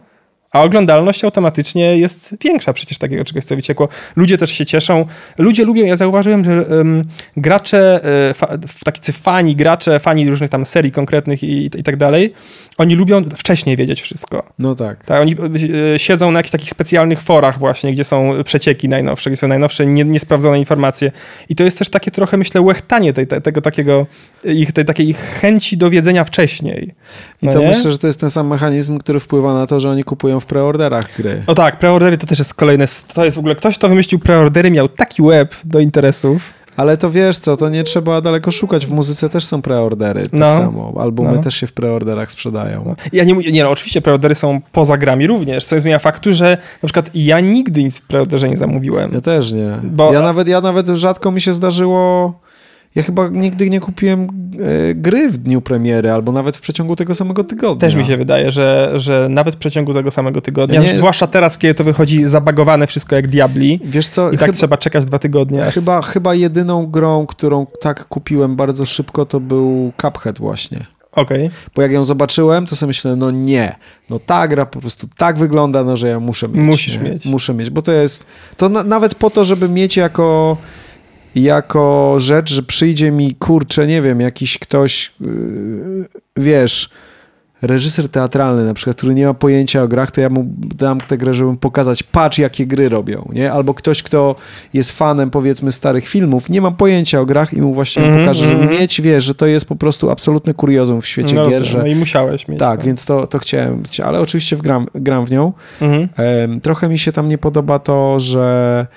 a 0.54 0.62
oglądalność 0.62 1.24
automatycznie 1.24 1.98
jest 1.98 2.36
większa 2.42 2.74
przecież 2.74 2.98
takiego 2.98 3.24
czegoś, 3.24 3.46
co 3.46 3.56
wyciekło. 3.56 3.90
Ludzie 4.16 4.38
też 4.38 4.52
się 4.52 4.66
cieszą. 4.66 5.06
Ludzie 5.38 5.66
lubią, 5.66 5.86
ja 5.86 5.98
zauważyłem, 5.98 6.44
że 6.44 6.62
um, 6.62 7.04
gracze, 7.38 8.00
e, 8.30 8.34
fa, 8.34 8.48
tacy 8.86 9.14
fani, 9.14 9.56
gracze, 9.56 10.00
fani 10.00 10.30
różnych 10.30 10.50
tam 10.50 10.66
serii 10.66 10.92
konkretnych 10.92 11.44
i, 11.44 11.66
i 11.66 11.84
tak 11.84 11.98
dalej, 11.98 12.34
oni 12.78 12.96
lubią 12.96 13.24
wcześniej 13.38 13.78
wiedzieć 13.78 14.02
wszystko. 14.02 14.44
No 14.60 14.76
tak. 14.76 15.06
tak 15.06 15.22
oni 15.22 15.36
e, 15.96 16.00
siedzą 16.00 16.32
na 16.32 16.40
jakichś 16.40 16.52
takich 16.52 16.70
specjalnych 16.70 17.22
forach 17.22 17.60
właśnie, 17.60 17.94
gdzie 17.94 18.04
są 18.04 18.34
przecieki 18.44 18.90
najnowsze, 18.90 19.30
gdzie 19.30 19.38
są 19.38 19.48
najnowsze, 19.48 19.86
nie, 19.86 20.04
niesprawdzone 20.04 20.60
informacje. 20.60 21.12
I 21.50 21.56
to 21.56 21.64
jest 21.64 21.80
też 21.80 21.90
takie 21.90 22.12
trochę, 22.12 22.38
myślę, 22.38 22.62
łechtanie 22.62 23.14
tej, 23.14 23.28
tego 23.28 23.62
takiego, 23.62 24.08
ich, 24.44 24.72
tej 24.72 24.86
takiej 24.86 25.10
ich 25.10 25.18
chęci 25.18 25.78
do 25.78 25.90
wiedzenia 25.90 26.24
wcześniej. 26.24 26.94
No 27.42 27.52
I 27.52 27.54
to 27.54 27.60
nie? 27.60 27.68
myślę, 27.68 27.92
że 27.92 27.98
to 27.98 28.08
jest 28.08 28.20
ten 28.20 28.30
sam 28.30 28.48
mechanizm, 28.48 28.98
który 28.98 29.20
wpływa 29.20 29.54
na 29.54 29.68
to, 29.68 29.80
że 29.80 29.90
oni 29.90 30.04
kupują 30.04 30.40
w 30.40 30.46
preorderach 30.46 31.10
gry. 31.18 31.44
O 31.48 31.56
tak, 31.56 31.80
preordery 31.80 32.18
to 32.18 32.28
też 32.28 32.40
jest 32.40 32.54
kolejne, 32.54 32.86
to 33.14 33.26
jest 33.26 33.36
w 33.36 33.40
ogóle, 33.40 33.56
ktoś, 33.56 33.78
kto 33.78 33.90
wymyślił 33.90 34.20
preordery, 34.20 34.72
miał 34.72 34.90
taki 34.90 35.24
web 35.24 35.56
do 35.64 35.80
interesów. 35.80 36.54
Ale 36.78 36.98
to 36.98 37.12
wiesz 37.12 37.38
co, 37.38 37.58
to 37.58 37.70
nie 37.70 37.84
trzeba 37.84 38.22
daleko 38.22 38.52
szukać. 38.52 38.86
W 38.86 38.92
muzyce 38.92 39.30
też 39.30 39.46
są 39.46 39.62
preordery, 39.62 40.22
tak 40.22 40.34
no. 40.34 40.52
samo. 40.52 40.94
Albumy 41.00 41.32
no. 41.36 41.42
też 41.42 41.56
się 41.56 41.68
w 41.68 41.74
preorderach 41.74 42.32
sprzedają. 42.32 42.84
No. 42.86 42.96
Ja 43.14 43.24
nie, 43.24 43.34
nie 43.34 43.64
no, 43.64 43.70
oczywiście 43.70 44.02
preordery 44.02 44.36
są 44.36 44.62
poza 44.72 44.98
grami 44.98 45.28
również, 45.28 45.66
co 45.66 45.80
zmienia 45.80 46.00
faktu, 46.00 46.34
że 46.34 46.58
na 46.84 46.88
przykład 46.88 47.10
ja 47.14 47.40
nigdy 47.40 47.84
nic 47.84 48.00
w 48.00 48.08
preorderze 48.08 48.50
nie 48.50 48.58
zamówiłem. 48.58 49.14
Ja 49.14 49.22
też 49.22 49.54
nie. 49.54 49.78
Bo... 49.84 50.14
Ja, 50.14 50.22
nawet, 50.22 50.48
ja 50.48 50.62
nawet 50.62 50.88
rzadko 50.88 51.32
mi 51.32 51.42
się 51.42 51.54
zdarzyło 51.54 52.34
ja 52.96 53.04
chyba 53.04 53.28
nigdy 53.28 53.70
nie 53.70 53.80
kupiłem 53.80 54.28
e, 54.92 54.96
gry 54.96 55.30
w 55.30 55.38
dniu 55.38 55.62
premiery, 55.62 56.12
albo 56.12 56.32
nawet 56.32 56.58
w 56.58 56.62
przeciągu 56.62 56.96
tego 56.96 57.14
samego 57.14 57.44
tygodnia. 57.44 57.80
Też 57.80 57.96
mi 57.96 58.06
się 58.06 58.18
wydaje, 58.18 58.52
że, 58.52 58.92
że 58.96 59.28
nawet 59.30 59.56
w 59.56 59.58
przeciągu 59.58 59.94
tego 59.94 60.12
samego 60.12 60.42
tygodnia, 60.42 60.82
nie... 60.82 60.98
zwłaszcza 60.98 61.28
teraz, 61.28 61.58
kiedy 61.58 61.74
to 61.74 61.84
wychodzi 61.84 62.28
zabagowane 62.28 62.88
wszystko 62.88 63.16
jak 63.16 63.28
Diabli. 63.28 63.80
Wiesz 63.84 64.08
co? 64.08 64.32
I 64.32 64.38
tak 64.38 64.46
chyba, 64.46 64.58
trzeba 64.58 64.78
czekać 64.78 65.06
dwa 65.06 65.20
tygodnie. 65.20 65.64
Chyba, 65.64 66.02
chyba 66.02 66.36
jedyną 66.36 66.88
grą, 66.88 67.26
którą 67.26 67.66
tak 67.82 68.08
kupiłem 68.08 68.56
bardzo 68.56 68.86
szybko, 68.86 69.26
to 69.26 69.40
był 69.40 69.92
Cuphead 70.02 70.40
właśnie. 70.40 70.86
Okej. 71.12 71.46
Okay. 71.46 71.58
Bo 71.76 71.82
jak 71.82 71.92
ją 71.92 72.04
zobaczyłem, 72.04 72.66
to 72.66 72.76
sobie 72.76 72.88
myślę, 72.88 73.16
no 73.16 73.32
nie, 73.32 73.76
no 74.10 74.20
ta 74.20 74.48
gra 74.48 74.66
po 74.66 74.80
prostu 74.80 75.08
tak 75.18 75.38
wygląda, 75.38 75.84
no 75.84 75.98
że 75.98 76.08
ja 76.08 76.20
muszę 76.20 76.48
mieć. 76.48 76.58
Musisz 76.58 76.98
nie? 76.98 77.10
mieć. 77.10 77.26
Muszę 77.26 77.54
mieć, 77.54 77.70
bo 77.70 77.82
to 77.82 77.92
jest, 77.92 78.26
to 78.58 78.70
na, 78.70 78.84
nawet 78.84 79.16
po 79.16 79.30
to, 79.30 79.44
żeby 79.44 79.70
mieć 79.70 79.98
jako 79.98 80.58
jako 81.36 82.16
rzecz, 82.18 82.54
że 82.54 82.64
przyjdzie 82.64 83.12
mi, 83.12 83.36
kurczę, 83.36 83.88
nie 83.88 84.02
wiem, 84.02 84.22
jakiś 84.22 84.58
ktoś, 84.58 85.12
yy, 85.22 86.08
wiesz, 86.38 86.90
reżyser 87.64 88.10
teatralny 88.10 88.66
na 88.66 88.74
przykład, 88.74 88.98
który 88.98 89.14
nie 89.14 89.26
ma 89.26 89.34
pojęcia 89.34 89.84
o 89.84 89.88
grach, 89.88 90.12
to 90.12 90.22
ja 90.22 90.30
mu 90.30 90.46
dam 90.76 90.98
tę 90.98 91.18
grę, 91.18 91.34
żeby 91.34 91.58
pokazać, 91.58 92.04
patrz 92.04 92.38
jakie 92.38 92.68
gry 92.68 92.90
robią, 92.90 93.30
nie? 93.34 93.52
Albo 93.52 93.74
ktoś, 93.74 94.04
kto 94.04 94.36
jest 94.74 94.92
fanem 94.92 95.30
powiedzmy 95.32 95.72
starych 95.72 96.08
filmów, 96.08 96.50
nie 96.50 96.62
ma 96.62 96.72
pojęcia 96.72 97.20
o 97.20 97.26
grach 97.26 97.54
i 97.54 97.62
mu 97.62 97.74
właśnie 97.74 98.04
mm 98.04 98.16
-hmm, 98.16 98.20
pokaże, 98.20 98.46
żeby 98.46 98.62
mm 98.62 98.70
-hmm. 98.76 98.80
mieć, 98.80 99.02
wiesz, 99.02 99.24
że 99.24 99.36
to 99.36 99.46
jest 99.46 99.66
po 99.66 99.76
prostu 99.76 100.12
absolutne 100.12 100.54
kuriozum 100.54 101.02
w 101.02 101.08
świecie 101.08 101.36
no, 101.36 101.50
gier, 101.50 101.66
że... 101.66 101.80
No 101.80 101.86
i 101.86 101.96
musiałeś 101.96 102.48
mieć. 102.48 102.60
Tak, 102.60 102.78
tak. 102.78 102.86
więc 102.86 103.06
to, 103.06 103.28
to 103.28 103.40
chciałem, 103.40 103.84
ale 104.04 104.22
oczywiście 104.22 104.58
gram, 104.58 104.88
gram 104.96 105.26
w 105.26 105.32
nią. 105.32 105.54
Mm 105.82 106.08
-hmm. 106.08 106.62
trochę 106.62 106.90
mi 106.90 107.00
się 107.00 107.12
tam 107.12 107.28
nie 107.28 107.38
podoba 107.38 107.80
to, 107.80 108.20
że 108.20 108.88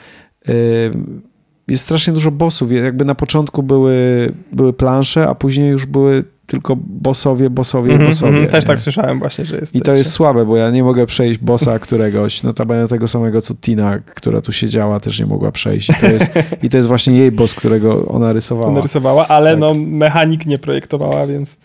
jest 1.69 1.85
strasznie 1.85 2.13
dużo 2.13 2.31
bossów. 2.31 2.73
Jakby 2.73 3.05
na 3.05 3.15
początku 3.15 3.63
były, 3.63 4.33
były 4.53 4.73
plansze, 4.73 5.29
a 5.29 5.35
później 5.35 5.71
już 5.71 5.87
były 5.87 6.25
tylko 6.47 6.77
bossowie, 6.77 7.51
bossowie, 7.51 7.93
mm 7.93 8.03
-hmm, 8.03 8.07
bossowie. 8.07 8.37
Mm, 8.37 8.51
też 8.51 8.65
tak 8.65 8.81
słyszałem 8.81 9.19
właśnie, 9.19 9.45
że 9.45 9.57
jest. 9.57 9.75
I 9.75 9.81
to 9.81 9.93
jest 9.93 10.13
słabe, 10.13 10.47
bo 10.47 10.57
ja 10.57 10.71
nie 10.71 10.85
mogę 10.85 11.07
przejść 11.07 11.39
bossa 11.39 11.79
któregoś, 11.87 12.43
notabene 12.43 12.89
tego 12.89 13.09
samego 13.09 13.41
co 13.41 13.55
Tina, 13.55 13.99
która 13.99 14.41
tu 14.41 14.53
siedziała, 14.53 15.01
też 15.01 15.21
nie 15.21 15.27
mogła 15.27 15.53
przejść. 15.53 15.91
I 15.91 15.95
to 15.95 16.07
jest, 16.07 16.31
i 16.63 16.69
to 16.69 16.77
jest 16.77 16.89
właśnie 16.89 17.17
jej 17.17 17.33
boss, 17.33 17.55
którego 17.55 18.07
ona 18.07 18.33
rysowała. 18.33 18.69
Ona 18.69 18.81
rysowała, 18.81 19.29
ale 19.29 19.51
tak. 19.51 19.61
no 19.61 19.75
mechanik 19.77 20.47
nie 20.47 20.59
projektowała, 20.59 21.27
więc, 21.27 21.59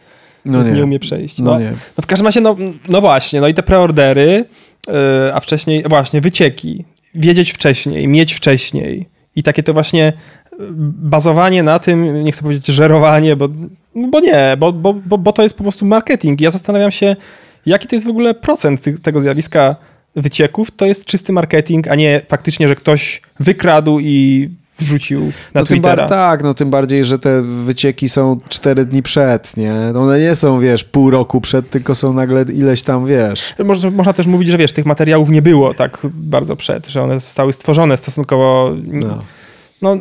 no 0.45 0.57
więc 0.57 0.67
nie. 0.67 0.75
nie. 0.75 0.83
umie 0.83 0.99
przejść. 0.99 1.39
No, 1.39 1.51
no, 1.51 1.59
nie. 1.59 1.71
no 1.71 2.01
w 2.01 2.05
każdym 2.05 2.25
razie, 2.25 2.41
no, 2.41 2.55
no 2.89 3.01
właśnie, 3.01 3.41
no 3.41 3.47
i 3.47 3.53
te 3.53 3.63
preordery, 3.63 4.45
yy, 4.87 4.93
a 5.33 5.39
wcześniej 5.39 5.83
właśnie 5.89 6.21
wycieki. 6.21 6.85
Wiedzieć 7.15 7.51
wcześniej, 7.51 8.07
mieć 8.07 8.33
wcześniej 8.33 9.09
i 9.35 9.43
takie 9.43 9.63
to 9.63 9.73
właśnie 9.73 10.05
e, 10.05 10.55
bazowanie 10.79 11.63
na 11.63 11.79
tym, 11.79 12.23
nie 12.23 12.31
chcę 12.31 12.41
powiedzieć 12.41 12.65
żerowanie, 12.65 13.35
bo, 13.35 13.49
no 13.95 14.07
bo 14.07 14.19
nie, 14.19 14.55
bo, 14.59 14.73
bo, 14.73 14.93
bo, 14.93 15.17
bo 15.17 15.33
to 15.33 15.43
jest 15.43 15.57
po 15.57 15.63
prostu 15.63 15.85
marketing. 15.85 16.41
Ja 16.41 16.51
zastanawiam 16.51 16.91
się, 16.91 17.15
jaki 17.65 17.87
to 17.87 17.95
jest 17.95 18.05
w 18.05 18.09
ogóle 18.09 18.33
procent 18.33 18.81
tego 19.03 19.21
zjawiska 19.21 19.75
wycieków. 20.15 20.71
To 20.71 20.85
jest 20.85 21.05
czysty 21.05 21.33
marketing, 21.33 21.87
a 21.87 21.95
nie 21.95 22.21
faktycznie, 22.27 22.67
że 22.67 22.75
ktoś 22.75 23.21
wykradł 23.39 23.99
i 23.99 24.49
wrzucił 24.79 25.21
na 25.53 25.61
no 25.61 25.65
Twittera. 25.65 26.05
tak, 26.05 26.43
no 26.43 26.53
tym 26.53 26.69
bardziej, 26.69 27.05
że 27.05 27.19
te 27.19 27.41
wycieki 27.41 28.09
są 28.09 28.39
cztery 28.49 28.85
dni 28.85 29.03
przed, 29.03 29.57
nie? 29.57 29.73
One 29.95 30.19
nie 30.19 30.35
są, 30.35 30.59
wiesz, 30.59 30.83
pół 30.83 31.11
roku 31.11 31.41
przed, 31.41 31.69
tylko 31.69 31.95
są 31.95 32.13
nagle 32.13 32.41
ileś 32.41 32.81
tam, 32.81 33.05
wiesz. 33.05 33.53
Można, 33.63 33.89
można 33.89 34.13
też 34.13 34.27
mówić, 34.27 34.47
że 34.47 34.57
wiesz, 34.57 34.71
tych 34.71 34.85
materiałów 34.85 35.29
nie 35.29 35.41
było 35.41 35.73
tak 35.73 35.97
bardzo 36.03 36.55
przed, 36.55 36.87
że 36.87 37.03
one 37.03 37.19
zostały 37.19 37.53
stworzone 37.53 37.97
stosunkowo... 37.97 38.71
No. 38.83 39.21
No, 39.81 39.95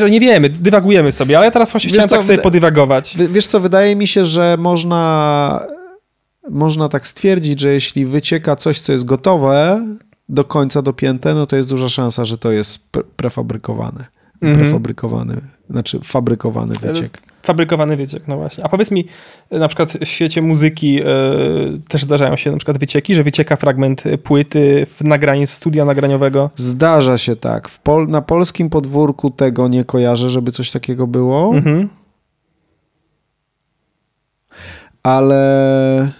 no 0.00 0.08
nie 0.08 0.20
wiemy, 0.20 0.48
dywagujemy 0.48 1.12
sobie, 1.12 1.38
ale 1.38 1.50
teraz 1.50 1.72
właśnie 1.72 1.88
wiesz 1.88 1.94
chciałem 1.94 2.08
co, 2.08 2.16
tak 2.16 2.24
sobie 2.24 2.38
podywagować. 2.38 3.16
Wiesz 3.30 3.46
co, 3.46 3.60
wydaje 3.60 3.96
mi 3.96 4.06
się, 4.06 4.24
że 4.24 4.56
można 4.58 5.60
można 6.50 6.88
tak 6.88 7.06
stwierdzić, 7.06 7.60
że 7.60 7.72
jeśli 7.72 8.06
wycieka 8.06 8.56
coś, 8.56 8.80
co 8.80 8.92
jest 8.92 9.04
gotowe, 9.04 9.86
do 10.28 10.44
końca 10.44 10.82
dopięte, 10.82 11.34
no 11.34 11.46
to 11.46 11.56
jest 11.56 11.68
duża 11.68 11.88
szansa, 11.88 12.24
że 12.24 12.38
to 12.38 12.52
jest 12.52 12.90
pre 12.90 13.02
prefabrykowany. 13.16 14.04
Mhm. 14.42 14.60
Prefabrykowany, 14.60 15.40
znaczy 15.70 16.00
fabrykowany 16.02 16.74
wyciek. 16.74 17.22
Fabrykowany 17.42 17.96
wyciek, 17.96 18.28
no 18.28 18.36
właśnie. 18.36 18.64
A 18.64 18.68
powiedz 18.68 18.90
mi, 18.90 19.08
na 19.50 19.68
przykład 19.68 19.92
w 19.92 20.04
świecie 20.04 20.42
muzyki 20.42 20.92
yy, 20.92 21.04
też 21.88 22.02
zdarzają 22.02 22.36
się 22.36 22.50
na 22.50 22.56
przykład 22.56 22.78
wycieki, 22.78 23.14
że 23.14 23.22
wycieka 23.22 23.56
fragment 23.56 24.02
płyty 24.22 24.86
w 24.86 25.04
nagraniu 25.04 25.46
studia 25.46 25.84
nagraniowego? 25.84 26.50
Zdarza 26.56 27.18
się 27.18 27.36
tak. 27.36 27.70
Pol 27.82 28.08
na 28.08 28.22
polskim 28.22 28.70
podwórku 28.70 29.30
tego 29.30 29.68
nie 29.68 29.84
kojarzę, 29.84 30.30
żeby 30.30 30.52
coś 30.52 30.70
takiego 30.70 31.06
było. 31.06 31.54
Mhm. 31.54 31.88
Ale 35.02 36.10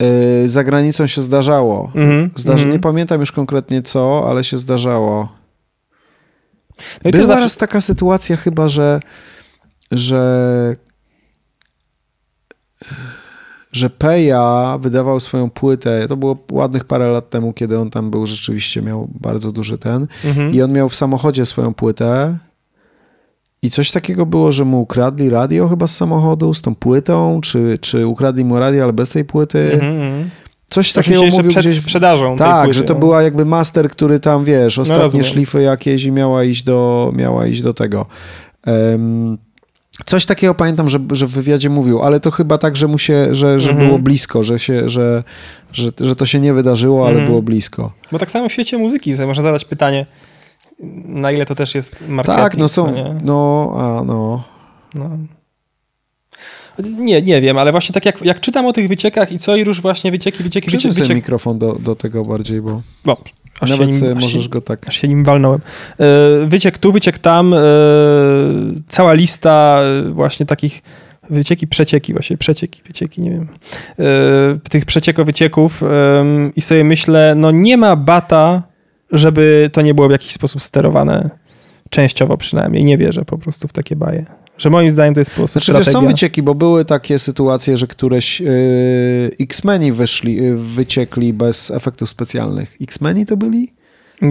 yy, 0.00 0.48
za 0.48 0.64
granicą 0.64 1.06
się 1.06 1.22
zdarzało. 1.22 1.92
Mhm. 1.94 2.30
Zdarza 2.34 2.62
mhm. 2.62 2.72
Nie 2.72 2.78
pamiętam 2.78 3.20
już 3.20 3.32
konkretnie 3.32 3.82
co, 3.82 4.30
ale 4.30 4.44
się 4.44 4.58
zdarzało. 4.58 5.28
No 7.04 7.10
Była 7.10 7.26
zawsze... 7.26 7.42
raz 7.42 7.56
taka 7.56 7.80
sytuacja 7.80 8.36
chyba, 8.36 8.68
że 8.68 9.00
że 9.90 10.76
że 13.72 13.90
Peja 13.90 14.78
wydawał 14.80 15.20
swoją 15.20 15.50
płytę, 15.50 16.08
to 16.08 16.16
było 16.16 16.38
ładnych 16.52 16.84
parę 16.84 17.10
lat 17.10 17.30
temu, 17.30 17.52
kiedy 17.52 17.78
on 17.78 17.90
tam 17.90 18.10
był, 18.10 18.26
rzeczywiście 18.26 18.82
miał 18.82 19.08
bardzo 19.20 19.52
duży 19.52 19.78
ten 19.78 20.06
mhm. 20.24 20.54
i 20.54 20.62
on 20.62 20.72
miał 20.72 20.88
w 20.88 20.96
samochodzie 20.96 21.46
swoją 21.46 21.74
płytę 21.74 22.38
i 23.66 23.70
coś 23.70 23.90
takiego 23.90 24.26
było, 24.26 24.52
że 24.52 24.64
mu 24.64 24.80
ukradli 24.80 25.30
radio 25.30 25.68
chyba 25.68 25.86
z 25.86 25.96
samochodu 25.96 26.54
z 26.54 26.62
tą 26.62 26.74
płytą, 26.74 27.40
czy, 27.42 27.78
czy 27.80 28.06
ukradli 28.06 28.44
mu 28.44 28.58
radio, 28.58 28.84
ale 28.84 28.92
bez 28.92 29.08
tej 29.08 29.24
płyty. 29.24 29.72
Mhm. 29.72 29.92
mhm. 29.92 30.30
Coś 30.68 30.92
takiego 30.92 31.22
mówił 31.22 31.50
przed 31.50 31.66
gdzieś... 31.66 31.78
sprzedażą 31.78 32.36
Tak, 32.36 32.64
płyty, 32.64 32.78
że 32.78 32.84
to 32.84 32.94
no. 32.94 33.00
była 33.00 33.22
jakby 33.22 33.44
master, 33.44 33.88
który 33.88 34.20
tam, 34.20 34.44
wiesz, 34.44 34.76
no, 34.76 34.82
ostatnie 34.82 35.20
no 35.20 35.26
szlify 35.26 35.62
jakieś 35.62 36.04
i 36.04 36.12
miała 36.12 36.44
iść 36.44 36.62
do, 36.62 37.12
miała 37.16 37.46
iść 37.46 37.62
do 37.62 37.74
tego. 37.74 38.06
Um, 38.66 39.38
Coś 40.06 40.26
takiego 40.26 40.54
pamiętam, 40.54 40.88
że, 40.88 40.98
że 41.10 41.26
w 41.26 41.30
wywiadzie 41.30 41.70
mówił, 41.70 42.02
ale 42.02 42.20
to 42.20 42.30
chyba 42.30 42.58
tak, 42.58 42.76
że 42.76 42.86
mu 42.86 42.98
się, 42.98 43.34
że, 43.34 43.60
że 43.60 43.70
mhm. 43.70 43.88
było 43.88 43.98
blisko, 43.98 44.42
że, 44.42 44.58
się, 44.58 44.88
że, 44.88 45.24
że, 45.72 45.90
że 46.00 46.16
to 46.16 46.26
się 46.26 46.40
nie 46.40 46.54
wydarzyło, 46.54 47.02
ale 47.02 47.10
mhm. 47.10 47.26
było 47.28 47.42
blisko. 47.42 47.92
Bo 48.12 48.18
tak 48.18 48.30
samo 48.30 48.48
w 48.48 48.52
świecie 48.52 48.78
muzyki 48.78 49.14
można 49.26 49.42
zadać 49.42 49.64
pytanie, 49.64 50.06
na 51.04 51.32
ile 51.32 51.46
to 51.46 51.54
też 51.54 51.74
jest 51.74 52.08
marketing. 52.08 52.42
Tak, 52.42 52.56
no 52.56 52.68
są, 52.68 52.94
no, 52.94 53.14
no 53.22 53.72
a 53.78 54.04
no. 54.04 54.44
no. 54.94 55.10
Nie, 56.98 57.22
nie 57.22 57.40
wiem, 57.40 57.58
ale 57.58 57.72
właśnie 57.72 57.92
tak 57.92 58.06
jak, 58.06 58.22
jak 58.22 58.40
czytam 58.40 58.66
o 58.66 58.72
tych 58.72 58.88
wyciekach 58.88 59.32
i 59.32 59.38
co 59.38 59.56
i 59.56 59.60
już 59.60 59.80
właśnie 59.80 60.10
wycieki, 60.10 60.42
wycieki, 60.42 60.70
wycieki. 60.70 60.94
wyciek... 60.94 61.16
mikrofon 61.16 61.58
do, 61.58 61.72
do 61.72 61.96
tego 61.96 62.24
bardziej, 62.24 62.60
bo... 62.60 62.82
No, 63.04 63.16
Aż 63.60 63.70
Nawet 63.70 63.94
się 63.94 64.00
nim, 64.00 64.14
możesz 64.14 64.42
się, 64.42 64.48
go 64.48 64.60
tak. 64.60 64.88
Aż 64.88 64.96
się 64.96 65.08
nim 65.08 65.24
walnąłem. 65.24 65.60
E, 66.00 66.46
wyciek 66.46 66.78
tu, 66.78 66.92
wyciek 66.92 67.18
tam. 67.18 67.54
E, 67.54 67.58
cała 68.88 69.14
lista 69.14 69.80
e, 69.82 70.10
właśnie 70.10 70.46
takich 70.46 70.82
wycieki, 71.30 71.66
przecieki, 71.66 72.12
właśnie 72.12 72.36
przecieki, 72.36 72.82
wycieki, 72.86 73.20
nie 73.20 73.30
wiem. 73.30 73.48
Tych 74.70 74.84
przecieko-wycieków 74.84 75.82
i 76.56 76.60
sobie 76.60 76.84
myślę, 76.84 77.34
no 77.36 77.50
nie 77.50 77.76
ma 77.76 77.96
bata, 77.96 78.62
żeby 79.12 79.70
to 79.72 79.82
nie 79.82 79.94
było 79.94 80.08
w 80.08 80.10
jakiś 80.10 80.32
sposób 80.32 80.62
sterowane. 80.62 81.30
Częściowo 81.90 82.36
przynajmniej. 82.36 82.84
Nie 82.84 82.98
wierzę 82.98 83.24
po 83.24 83.38
prostu 83.38 83.68
w 83.68 83.72
takie 83.72 83.96
baje. 83.96 84.26
Że 84.58 84.70
moim 84.70 84.90
zdaniem 84.90 85.14
to 85.14 85.20
jest 85.20 85.30
po 85.30 85.36
prostu 85.36 85.58
znaczy, 85.58 85.72
strategia. 85.72 85.92
są 85.92 86.06
wycieki, 86.06 86.42
bo 86.42 86.54
były 86.54 86.84
takie 86.84 87.18
sytuacje, 87.18 87.76
że 87.76 87.86
któreś 87.86 88.40
yy, 88.40 88.50
X-Meni 89.40 89.92
wyszli, 89.92 90.36
yy, 90.36 90.56
wyciekli 90.56 91.32
bez 91.32 91.70
efektów 91.70 92.10
specjalnych. 92.10 92.76
X-Meni 92.80 93.26
to 93.26 93.36
byli? 93.36 93.72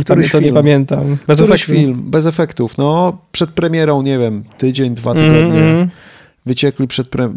Któryś 0.02 0.31
to 0.31 0.38
film. 0.38 0.43
nie 0.43 0.53
pamiętam. 0.53 1.18
Bez 1.27 1.38
Któryś 1.38 1.61
efektów. 1.61 1.76
film, 1.76 2.03
bez 2.06 2.26
efektów. 2.26 2.77
No, 2.77 3.18
przed 3.31 3.49
premierą, 3.49 4.02
nie 4.02 4.19
wiem, 4.19 4.43
tydzień, 4.57 4.93
dwa 4.93 5.14
tygodnie. 5.14 5.61
Mm 5.61 5.85
-hmm. 5.85 5.89
Wyciekli 6.45 6.88
przed 6.88 7.07
pre... 7.07 7.26
Y, 7.26 7.31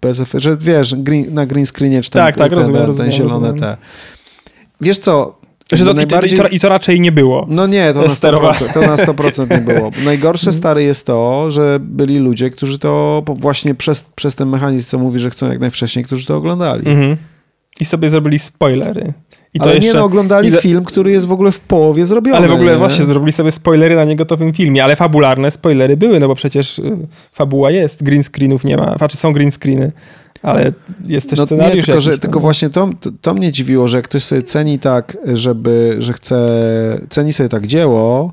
bez 0.00 0.20
efektów, 0.20 0.42
że 0.42 0.56
wiesz, 0.56 0.94
green, 0.94 1.34
na 1.34 1.46
green 1.46 1.66
screenie 1.66 2.02
czy 2.02 2.10
ten, 2.10 2.22
tak, 2.22 2.36
tak, 2.36 2.50
ten, 2.50 2.58
rozumiem, 2.58 2.80
ten, 2.80 2.86
rozumiem, 2.86 3.12
zielone 3.12 3.34
rozumiem. 3.34 3.58
te. 3.58 3.76
Wiesz 4.80 4.98
co, 4.98 5.38
że 5.72 5.84
to, 5.84 5.94
najbardziej... 5.94 6.38
i, 6.38 6.42
to, 6.42 6.48
i, 6.48 6.60
to, 6.60 6.68
raczej 6.68 7.00
nie 7.00 7.12
było. 7.12 7.46
No 7.50 7.66
nie, 7.66 7.92
to 7.92 8.02
na 8.02 8.08
100%, 8.08 8.72
to 8.74 8.80
na 8.80 8.96
100% 8.96 9.50
nie 9.50 9.74
było. 9.74 9.90
Najgorsze 10.04 10.52
stary 10.52 10.82
jest 10.82 11.06
to, 11.06 11.50
że 11.50 11.78
byli 11.80 12.18
ludzie, 12.18 12.50
którzy 12.50 12.78
to 12.78 13.22
właśnie 13.26 13.74
przez, 13.74 14.02
przez 14.02 14.34
ten 14.34 14.48
mechanizm, 14.48 14.90
co 14.90 14.98
mówi, 14.98 15.18
że 15.18 15.30
chcą 15.30 15.50
jak 15.50 15.60
najwcześniej, 15.60 16.04
którzy 16.04 16.26
to 16.26 16.36
oglądali. 16.36 16.88
Mhm. 16.88 17.16
I 17.80 17.84
sobie 17.84 18.08
zrobili 18.08 18.38
spoilery. 18.38 19.12
I 19.54 19.60
Ale 19.60 19.74
jeszcze... 19.74 19.92
nie 19.92 19.98
no, 19.98 20.04
oglądali 20.04 20.52
film, 20.52 20.84
który 20.84 21.10
jest 21.10 21.26
w 21.26 21.32
ogóle 21.32 21.52
w 21.52 21.60
połowie 21.60 22.06
zrobiony. 22.06 22.36
Ale 22.36 22.48
w 22.48 22.52
ogóle 22.52 22.72
nie? 22.72 22.78
właśnie 22.78 23.04
zrobili 23.04 23.32
sobie 23.32 23.50
spoilery 23.50 23.96
na 23.96 24.04
niegotowym 24.04 24.52
filmie, 24.52 24.84
ale 24.84 24.96
fabularne 24.96 25.50
spoilery 25.50 25.96
były, 25.96 26.20
no 26.20 26.28
bo 26.28 26.34
przecież 26.34 26.78
y, 26.78 26.96
fabuła 27.32 27.70
jest, 27.70 28.02
green 28.02 28.22
screenów 28.22 28.64
nie 28.64 28.76
ma, 28.76 28.96
znaczy 28.96 29.16
są 29.16 29.32
green 29.32 29.50
screeny. 29.50 29.92
Ale 30.42 30.72
jest 31.06 31.30
też 31.30 31.38
no, 31.38 31.46
scenariusz. 31.46 31.76
Nie, 31.76 31.82
tylko, 31.82 32.00
że, 32.00 32.18
tylko 32.18 32.40
właśnie 32.40 32.70
to, 32.70 32.90
to, 33.00 33.10
to, 33.20 33.34
mnie 33.34 33.52
dziwiło, 33.52 33.88
że 33.88 33.98
jak 33.98 34.04
ktoś 34.04 34.24
sobie 34.24 34.42
ceni 34.42 34.78
tak, 34.78 35.16
żeby, 35.32 35.96
że 35.98 36.12
chce, 36.12 36.38
ceni 37.08 37.32
sobie 37.32 37.48
tak 37.48 37.66
dzieło 37.66 38.32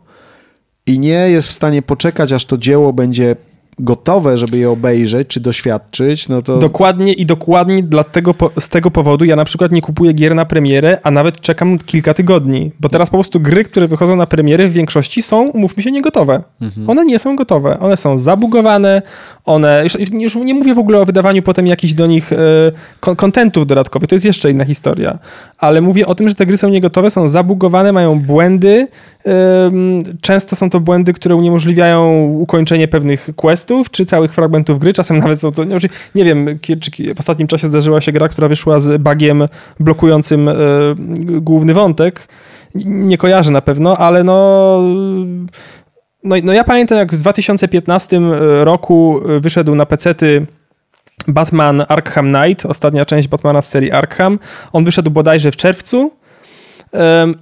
i 0.86 1.00
nie 1.00 1.30
jest 1.30 1.48
w 1.48 1.52
stanie 1.52 1.82
poczekać, 1.82 2.32
aż 2.32 2.46
to 2.46 2.58
dzieło 2.58 2.94
będzie 2.94 3.36
gotowe, 3.80 4.38
żeby 4.38 4.58
je 4.58 4.70
obejrzeć 4.70 5.28
czy 5.28 5.40
doświadczyć, 5.40 6.30
no 6.30 6.42
to... 6.42 6.58
Dokładnie 6.58 7.14
i 7.14 7.26
dokładnie 7.26 7.84
dlatego, 7.84 8.36
z 8.60 8.70
tego 8.70 8.92
powodu 8.92 9.26
ja 9.26 9.36
na 9.36 9.46
przykład 9.46 9.72
nie 9.72 9.82
kupuję 9.82 10.14
gier 10.14 10.36
na 10.36 10.46
premierę, 10.46 10.98
a 11.04 11.12
nawet 11.12 11.42
czekam 11.42 11.78
kilka 11.78 12.14
tygodni, 12.14 12.72
bo 12.80 12.90
teraz 12.90 13.10
po 13.10 13.18
prostu 13.18 13.40
gry, 13.40 13.64
które 13.64 13.88
wychodzą 13.88 14.16
na 14.16 14.26
premiery 14.26 14.70
w 14.70 14.74
większości 14.74 15.22
są, 15.22 15.50
umówmy 15.50 15.84
się, 15.84 15.92
niegotowe. 15.92 16.44
Mhm. 16.62 16.90
One 16.90 17.06
nie 17.06 17.20
są 17.20 17.36
gotowe. 17.36 17.80
One 17.80 17.98
są 17.98 18.18
zabugowane, 18.18 19.02
one... 19.46 19.84
Już, 19.84 20.12
już 20.12 20.36
nie 20.36 20.54
mówię 20.54 20.76
w 20.76 20.80
ogóle 20.80 21.00
o 21.00 21.06
wydawaniu 21.06 21.42
potem 21.42 21.68
jakichś 21.68 21.94
do 21.94 22.08
nich 22.08 22.34
e, 22.34 23.16
kontentów 23.16 23.68
dodatkowych, 23.68 24.10
to 24.10 24.16
jest 24.16 24.26
jeszcze 24.26 24.52
inna 24.52 24.66
historia, 24.66 25.20
ale 25.66 25.82
mówię 25.82 26.08
o 26.08 26.16
tym, 26.16 26.30
że 26.30 26.36
te 26.36 26.46
gry 26.46 26.58
są 26.58 26.70
niegotowe, 26.70 27.12
są 27.12 27.28
zabugowane, 27.28 27.92
mają 27.92 28.20
błędy, 28.20 28.88
Często 30.22 30.56
są 30.56 30.70
to 30.70 30.80
błędy, 30.80 31.14
które 31.14 31.36
uniemożliwiają 31.36 32.24
ukończenie 32.24 32.88
pewnych 32.88 33.30
questów 33.36 33.92
czy 33.92 34.06
całych 34.06 34.34
fragmentów 34.34 34.80
gry. 34.80 34.94
Czasem 34.94 35.18
nawet 35.18 35.42
są 35.42 35.52
to. 35.52 35.64
Nie 36.16 36.24
wiem, 36.24 36.60
czy 36.80 37.14
w 37.16 37.20
ostatnim 37.20 37.48
czasie 37.48 37.68
zdarzyła 37.68 38.02
się 38.02 38.12
gra, 38.12 38.30
która 38.30 38.48
wyszła 38.48 38.80
z 38.80 39.02
bugiem 39.02 39.48
blokującym 39.80 40.50
e, 40.50 40.54
główny 41.42 41.74
wątek. 41.74 42.28
Nie 42.86 43.18
kojarzę 43.18 43.52
na 43.52 43.62
pewno, 43.62 43.98
ale 43.98 44.24
no. 44.24 44.80
No, 46.24 46.36
no 46.44 46.54
ja 46.54 46.64
pamiętam, 46.64 46.98
jak 46.98 47.14
w 47.14 47.20
2015 47.20 48.22
roku 48.62 49.22
wyszedł 49.40 49.76
na 49.76 49.86
pecety 49.86 50.46
Batman 51.28 51.86
Arkham 51.88 52.34
Knight, 52.34 52.66
ostatnia 52.66 53.06
część 53.06 53.28
Batmana 53.28 53.62
z 53.62 53.70
serii 53.70 53.92
Arkham. 53.92 54.40
On 54.74 54.84
wyszedł 54.84 55.12
bodajże 55.12 55.52
w 55.52 55.56
czerwcu 55.56 56.12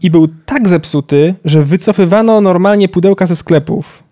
i 0.02 0.12
był 0.12 0.28
tak 0.46 0.68
zepsuty, 0.68 1.36
że 1.46 1.64
wycofywano 1.64 2.42
normalnie 2.42 2.90
pudełka 2.90 3.26
ze 3.26 3.36
sklepów. 3.36 4.04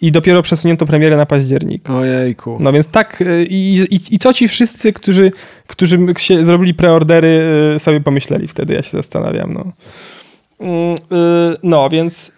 I 0.00 0.12
dopiero 0.12 0.42
przesunięto 0.42 0.86
premierę 0.86 1.16
na 1.16 1.26
październik. 1.26 1.90
Ojejku. 1.90 2.56
No 2.60 2.72
więc 2.72 2.86
tak, 2.86 3.20
y, 3.20 3.46
i, 3.50 3.74
i, 3.90 4.00
i 4.10 4.18
co 4.18 4.32
ci 4.32 4.48
wszyscy, 4.48 4.92
którzy, 4.92 5.32
którzy 5.66 5.98
się 6.16 6.44
zrobili 6.44 6.74
preordery, 6.74 7.40
y, 7.76 7.78
sobie 7.78 8.00
pomyśleli 8.00 8.48
wtedy, 8.48 8.74
ja 8.74 8.82
się 8.82 8.90
zastanawiam. 8.90 9.52
No, 9.52 9.72
mm, 10.60 10.94
y, 10.94 11.56
no 11.62 11.90
więc. 11.90 12.32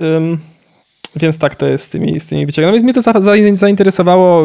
Więc 1.16 1.38
tak 1.38 1.54
to 1.54 1.66
jest 1.66 1.84
z 1.84 1.88
tymi, 1.88 2.20
z 2.20 2.26
tymi 2.26 2.46
wyciekami. 2.46 2.66
No 2.66 2.72
więc 2.72 2.84
mnie 2.84 2.94
to 2.94 3.02
za, 3.02 3.12
za, 3.12 3.32
zainteresowało 3.54 4.42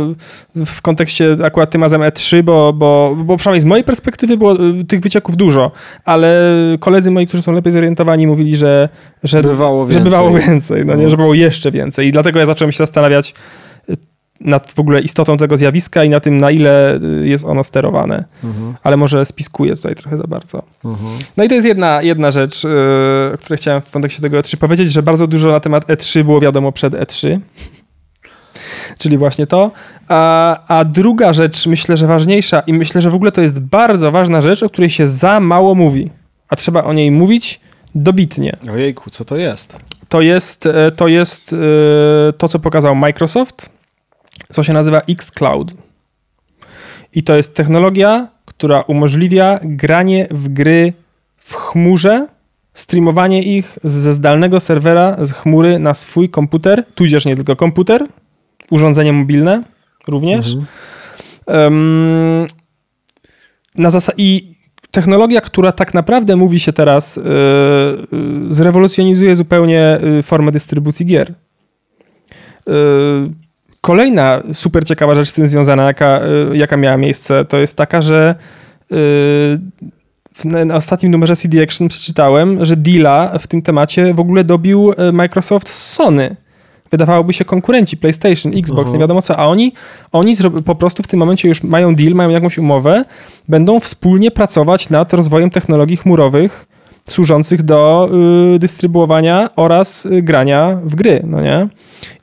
w 0.56 0.82
kontekście 0.82 1.38
akurat 1.44 1.72
tym 1.72 1.82
razem 1.82 2.02
E3, 2.02 2.44
bo, 2.44 2.74
bo, 2.74 3.18
bo 3.26 3.38
przynajmniej 3.38 3.62
z 3.62 3.66
mojej 3.66 3.84
perspektywy 3.84 4.38
było 4.38 4.54
y, 4.54 4.84
tych 4.84 5.00
wycieków 5.00 5.38
dużo, 5.38 5.72
ale 6.06 6.42
koledzy 6.80 7.12
moi, 7.12 7.28
którzy 7.28 7.44
są 7.44 7.52
lepiej 7.52 7.74
zorientowani, 7.74 8.28
mówili, 8.28 8.56
że, 8.56 8.90
że, 9.24 9.42
bywało, 9.42 9.86
więcej. 9.86 10.04
że 10.04 10.10
bywało 10.10 10.40
więcej, 10.40 10.86
no 10.86 10.96
nie, 10.96 11.04
no. 11.04 11.10
że 11.10 11.18
było 11.18 11.34
jeszcze 11.34 11.72
więcej. 11.72 12.08
I 12.08 12.12
dlatego 12.12 12.40
ja 12.40 12.46
zacząłem 12.46 12.72
się 12.72 12.78
zastanawiać, 12.78 13.34
nad 14.40 14.74
w 14.74 14.80
ogóle 14.80 15.02
istotą 15.02 15.38
tego 15.38 15.58
zjawiska 15.58 16.04
i 16.04 16.10
na 16.10 16.20
tym, 16.20 16.38
na 16.38 16.52
ile 16.52 17.00
y, 17.24 17.28
jest 17.28 17.46
ono 17.46 17.64
sterowane. 17.64 18.24
Mhm. 18.44 18.76
Ale 18.84 18.98
może 18.98 19.26
spiskuję 19.26 19.76
tutaj 19.76 19.96
trochę 19.96 20.18
za 20.18 20.24
bardzo. 20.24 20.64
Mhm. 20.86 21.12
No 21.38 21.44
i 21.44 21.50
to 21.50 21.56
jest 21.56 21.68
jedna, 21.68 22.02
jedna 22.02 22.32
rzecz, 22.32 22.64
yy, 22.64 22.70
o 23.34 23.38
której 23.38 23.58
chciałem 23.58 23.82
w 23.82 23.92
kontekście 23.92 24.22
tego 24.22 24.40
E3 24.40 24.58
powiedzieć, 24.58 24.92
że 24.92 25.04
bardzo 25.04 25.28
dużo 25.28 25.52
na 25.52 25.60
temat 25.60 25.88
E3 25.88 26.24
było 26.24 26.40
wiadomo 26.40 26.72
przed 26.72 26.94
E3. 26.94 27.40
Czyli 29.00 29.18
właśnie 29.18 29.48
to. 29.48 29.72
A, 30.08 30.60
a 30.68 30.86
druga 30.86 31.34
rzecz, 31.34 31.68
myślę, 31.68 31.98
że 31.98 32.08
ważniejsza 32.08 32.60
i 32.60 32.74
myślę, 32.74 33.02
że 33.02 33.10
w 33.10 33.16
ogóle 33.16 33.32
to 33.32 33.42
jest 33.42 33.60
bardzo 33.60 34.12
ważna 34.12 34.42
rzecz, 34.42 34.64
o 34.64 34.70
której 34.70 34.90
się 34.90 35.08
za 35.08 35.40
mało 35.40 35.76
mówi. 35.76 36.12
A 36.50 36.56
trzeba 36.56 36.84
o 36.84 36.94
niej 36.94 37.12
mówić 37.12 37.60
dobitnie. 37.96 38.58
Ojejku, 38.72 39.10
co 39.10 39.26
to 39.26 39.38
jest? 39.38 39.76
To 40.10 40.22
jest, 40.22 40.66
e, 40.66 40.92
to 40.92 41.08
jest 41.08 41.56
to, 42.38 42.48
co 42.48 42.60
pokazał 42.60 42.96
Microsoft 42.96 43.75
co 44.50 44.64
się 44.64 44.74
nazywa 44.74 45.02
xCloud. 45.10 45.74
I 47.14 47.24
to 47.24 47.36
jest 47.36 47.56
technologia, 47.56 48.28
która 48.46 48.82
umożliwia 48.82 49.60
granie 49.64 50.28
w 50.32 50.50
gry 50.50 50.94
w 51.38 51.54
chmurze, 51.54 52.28
streamowanie 52.74 53.44
ich 53.44 53.80
ze 53.84 54.14
zdalnego 54.14 54.60
serwera 54.60 55.26
z 55.26 55.32
chmury 55.32 55.80
na 55.80 55.94
swój 55.94 56.30
komputer, 56.30 56.86
tudzież 56.96 57.26
nie 57.26 57.36
tylko 57.36 57.56
komputer, 57.56 58.08
urządzenie 58.72 59.14
mobilne 59.14 59.64
również. 60.08 60.56
Um, 61.48 62.48
na 63.78 63.90
zas- 63.90 64.14
I 64.18 64.56
technologia, 64.92 65.42
która 65.42 65.72
tak 65.72 65.94
naprawdę 65.94 66.36
mówi 66.36 66.60
się 66.60 66.74
teraz, 66.74 67.16
yy, 67.16 67.24
zrewolucjonizuje 68.50 69.36
zupełnie 69.36 70.00
formę 70.24 70.52
dystrybucji 70.52 71.06
gier. 71.06 71.34
Yy, 72.68 72.74
kolejna 73.86 74.42
super 74.54 74.86
ciekawa 74.86 75.16
rzecz 75.16 75.30
z 75.30 75.34
tym 75.34 75.48
związana, 75.48 75.84
jaka, 75.84 76.22
jaka 76.54 76.78
miała 76.78 76.98
miejsce, 76.98 77.46
to 77.46 77.58
jest 77.58 77.78
taka, 77.78 78.02
że 78.02 78.36
yy, 78.90 78.98
w, 80.34 80.46
na 80.46 80.76
ostatnim 80.76 81.12
numerze 81.12 81.36
CD 81.36 81.64
Action 81.64 81.88
przeczytałem, 81.88 82.66
że 82.66 82.78
deala 82.78 83.40
w 83.40 83.48
tym 83.48 83.62
temacie 83.62 84.14
w 84.14 84.20
ogóle 84.20 84.44
dobił 84.44 84.94
Microsoft 85.14 85.70
z 85.70 85.94
Sony. 85.94 86.36
Wydawałoby 86.92 87.34
się 87.34 87.46
konkurenci 87.46 87.98
PlayStation, 87.98 88.52
Xbox, 88.56 88.94
nie 88.94 89.00
wiadomo 89.00 89.22
co, 89.22 89.38
a 89.38 89.46
oni, 89.46 89.74
oni 90.12 90.36
po 90.66 90.76
prostu 90.76 91.04
w 91.04 91.08
tym 91.08 91.20
momencie 91.20 91.48
już 91.48 91.64
mają 91.64 91.96
deal, 91.96 92.14
mają 92.14 92.30
jakąś 92.30 92.58
umowę, 92.58 93.06
będą 93.48 93.80
wspólnie 93.80 94.32
pracować 94.32 94.90
nad 94.90 95.14
rozwojem 95.14 95.50
technologii 95.50 95.98
chmurowych 95.98 96.68
służących 97.10 97.64
do 97.64 98.10
y, 98.56 98.60
dystrybuowania 98.60 99.50
oraz 99.56 100.06
y, 100.06 100.22
grania 100.22 100.80
w 100.84 100.96
gry, 100.96 101.22
no 101.28 101.42
nie? 101.42 101.68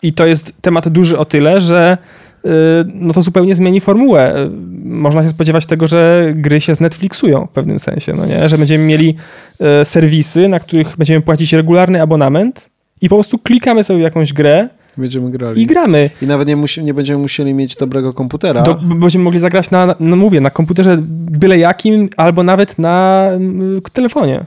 I 0.03 0.13
to 0.13 0.27
jest 0.27 0.53
temat 0.61 0.89
duży 0.89 1.19
o 1.19 1.25
tyle, 1.25 1.61
że 1.61 1.99
y, 2.45 2.49
no 2.95 3.13
to 3.13 3.23
zupełnie 3.23 3.55
zmieni 3.55 3.81
formułę. 3.81 4.51
Można 4.85 5.23
się 5.23 5.29
spodziewać 5.29 5.67
tego, 5.67 5.87
że 5.87 6.33
gry 6.35 6.61
się 6.61 6.75
z 6.75 6.81
Netflixują 6.81 7.47
w 7.47 7.51
pewnym 7.51 7.79
sensie, 7.79 8.15
no 8.15 8.27
nie? 8.27 8.49
Że 8.49 8.59
będziemy 8.59 8.85
mieli 8.85 9.17
serwisy, 9.85 10.49
na 10.49 10.61
których 10.61 10.97
będziemy 10.97 11.21
płacić 11.21 11.53
regularny 11.53 12.03
abonament, 12.03 12.73
i 13.03 13.09
po 13.09 13.17
prostu 13.17 13.39
klikamy 13.39 13.85
sobie 13.85 13.99
w 13.99 14.03
jakąś 14.03 14.33
grę. 14.33 14.69
Będziemy 14.97 15.31
grali. 15.31 15.63
I 15.63 15.67
gramy. 15.67 16.11
I 16.23 16.27
nawet 16.27 16.49
nie, 16.49 16.57
musi, 16.57 16.85
nie 16.85 16.95
będziemy 16.95 17.23
musieli 17.23 17.55
mieć 17.55 17.77
dobrego 17.77 18.13
komputera. 18.13 18.63
Do, 18.63 18.75
będziemy 18.75 19.25
mogli 19.25 19.41
zagrać 19.41 19.71
na, 19.71 19.95
no 20.01 20.17
mówię, 20.17 20.41
na 20.41 20.51
komputerze 20.51 20.99
byle 21.31 21.59
jakim, 21.59 22.09
albo 22.17 22.43
nawet 22.43 22.79
na 22.79 23.29
telefonie. 23.93 24.45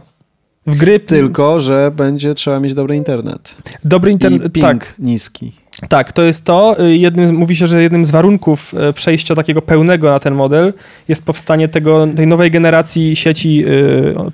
W 0.67 0.77
gry. 0.77 0.99
Tylko, 0.99 1.59
że 1.59 1.91
będzie 1.95 2.35
trzeba 2.35 2.59
mieć 2.59 2.73
dobry 2.73 2.95
internet. 2.95 3.55
Dobry 3.83 4.11
internet, 4.11 4.53
tak. 4.61 4.93
niski. 4.99 5.51
Tak, 5.89 6.11
to 6.11 6.23
jest 6.23 6.45
to. 6.45 6.85
Y, 6.85 6.97
jednym, 6.97 7.35
mówi 7.35 7.55
się, 7.55 7.67
że 7.67 7.83
jednym 7.83 8.05
z 8.05 8.11
warunków 8.11 8.73
y, 8.89 8.93
przejścia 8.93 9.35
takiego 9.35 9.61
pełnego 9.61 10.11
na 10.11 10.19
ten 10.19 10.35
model 10.35 10.73
jest 11.07 11.25
powstanie 11.25 11.67
tego, 11.67 12.07
tej 12.15 12.27
nowej 12.27 12.51
generacji 12.51 13.15
sieci 13.15 13.65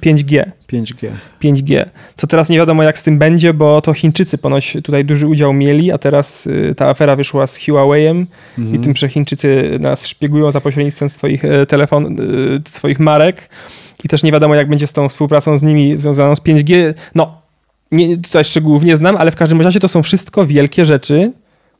5G. 0.01 0.51
5G. 0.73 1.09
5G. 1.43 1.85
Co 2.15 2.27
teraz 2.27 2.49
nie 2.49 2.57
wiadomo, 2.57 2.83
jak 2.83 2.97
z 2.97 3.03
tym 3.03 3.17
będzie, 3.17 3.53
bo 3.53 3.81
to 3.81 3.93
Chińczycy 3.93 4.37
ponoć 4.37 4.77
tutaj 4.83 5.05
duży 5.05 5.27
udział 5.27 5.53
mieli, 5.53 5.91
a 5.91 5.97
teraz 5.97 6.47
y, 6.47 6.73
ta 6.77 6.89
afera 6.89 7.15
wyszła 7.15 7.47
z 7.47 7.59
Huawei'em 7.59 8.25
mhm. 8.57 8.75
i 8.75 8.79
tym, 8.79 8.95
że 8.95 9.09
Chińczycy 9.09 9.77
nas 9.79 10.07
szpiegują 10.07 10.51
za 10.51 10.61
pośrednictwem 10.61 11.09
swoich 11.09 11.43
telefon, 11.67 12.15
swoich 12.67 12.99
marek. 12.99 13.49
I 14.03 14.07
też 14.07 14.23
nie 14.23 14.31
wiadomo, 14.31 14.55
jak 14.55 14.69
będzie 14.69 14.87
z 14.87 14.93
tą 14.93 15.09
współpracą 15.09 15.57
z 15.57 15.63
nimi 15.63 15.97
związaną 15.97 16.35
z 16.35 16.41
5G. 16.41 16.93
No, 17.15 17.41
nie, 17.91 18.17
tutaj 18.17 18.43
szczegółów 18.43 18.83
nie 18.83 18.95
znam, 18.95 19.17
ale 19.17 19.31
w 19.31 19.35
każdym 19.35 19.61
razie 19.61 19.79
to 19.79 19.87
są 19.87 20.03
wszystko 20.03 20.45
wielkie 20.45 20.85
rzeczy, 20.85 21.31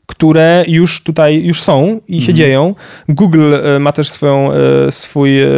które 0.06 0.64
już 0.68 1.02
tutaj 1.02 1.44
już 1.44 1.62
są 1.62 2.00
i 2.08 2.20
się 2.20 2.32
mhm. 2.32 2.36
dzieją. 2.36 2.74
Google 3.08 3.54
e, 3.54 3.78
ma 3.78 3.92
też 3.92 4.10
swoją, 4.10 4.52
e, 4.52 4.92
swój 4.92 5.42
e, 5.42 5.48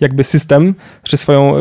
jakby 0.00 0.24
system, 0.24 0.74
czy 1.02 1.16
swoją 1.16 1.54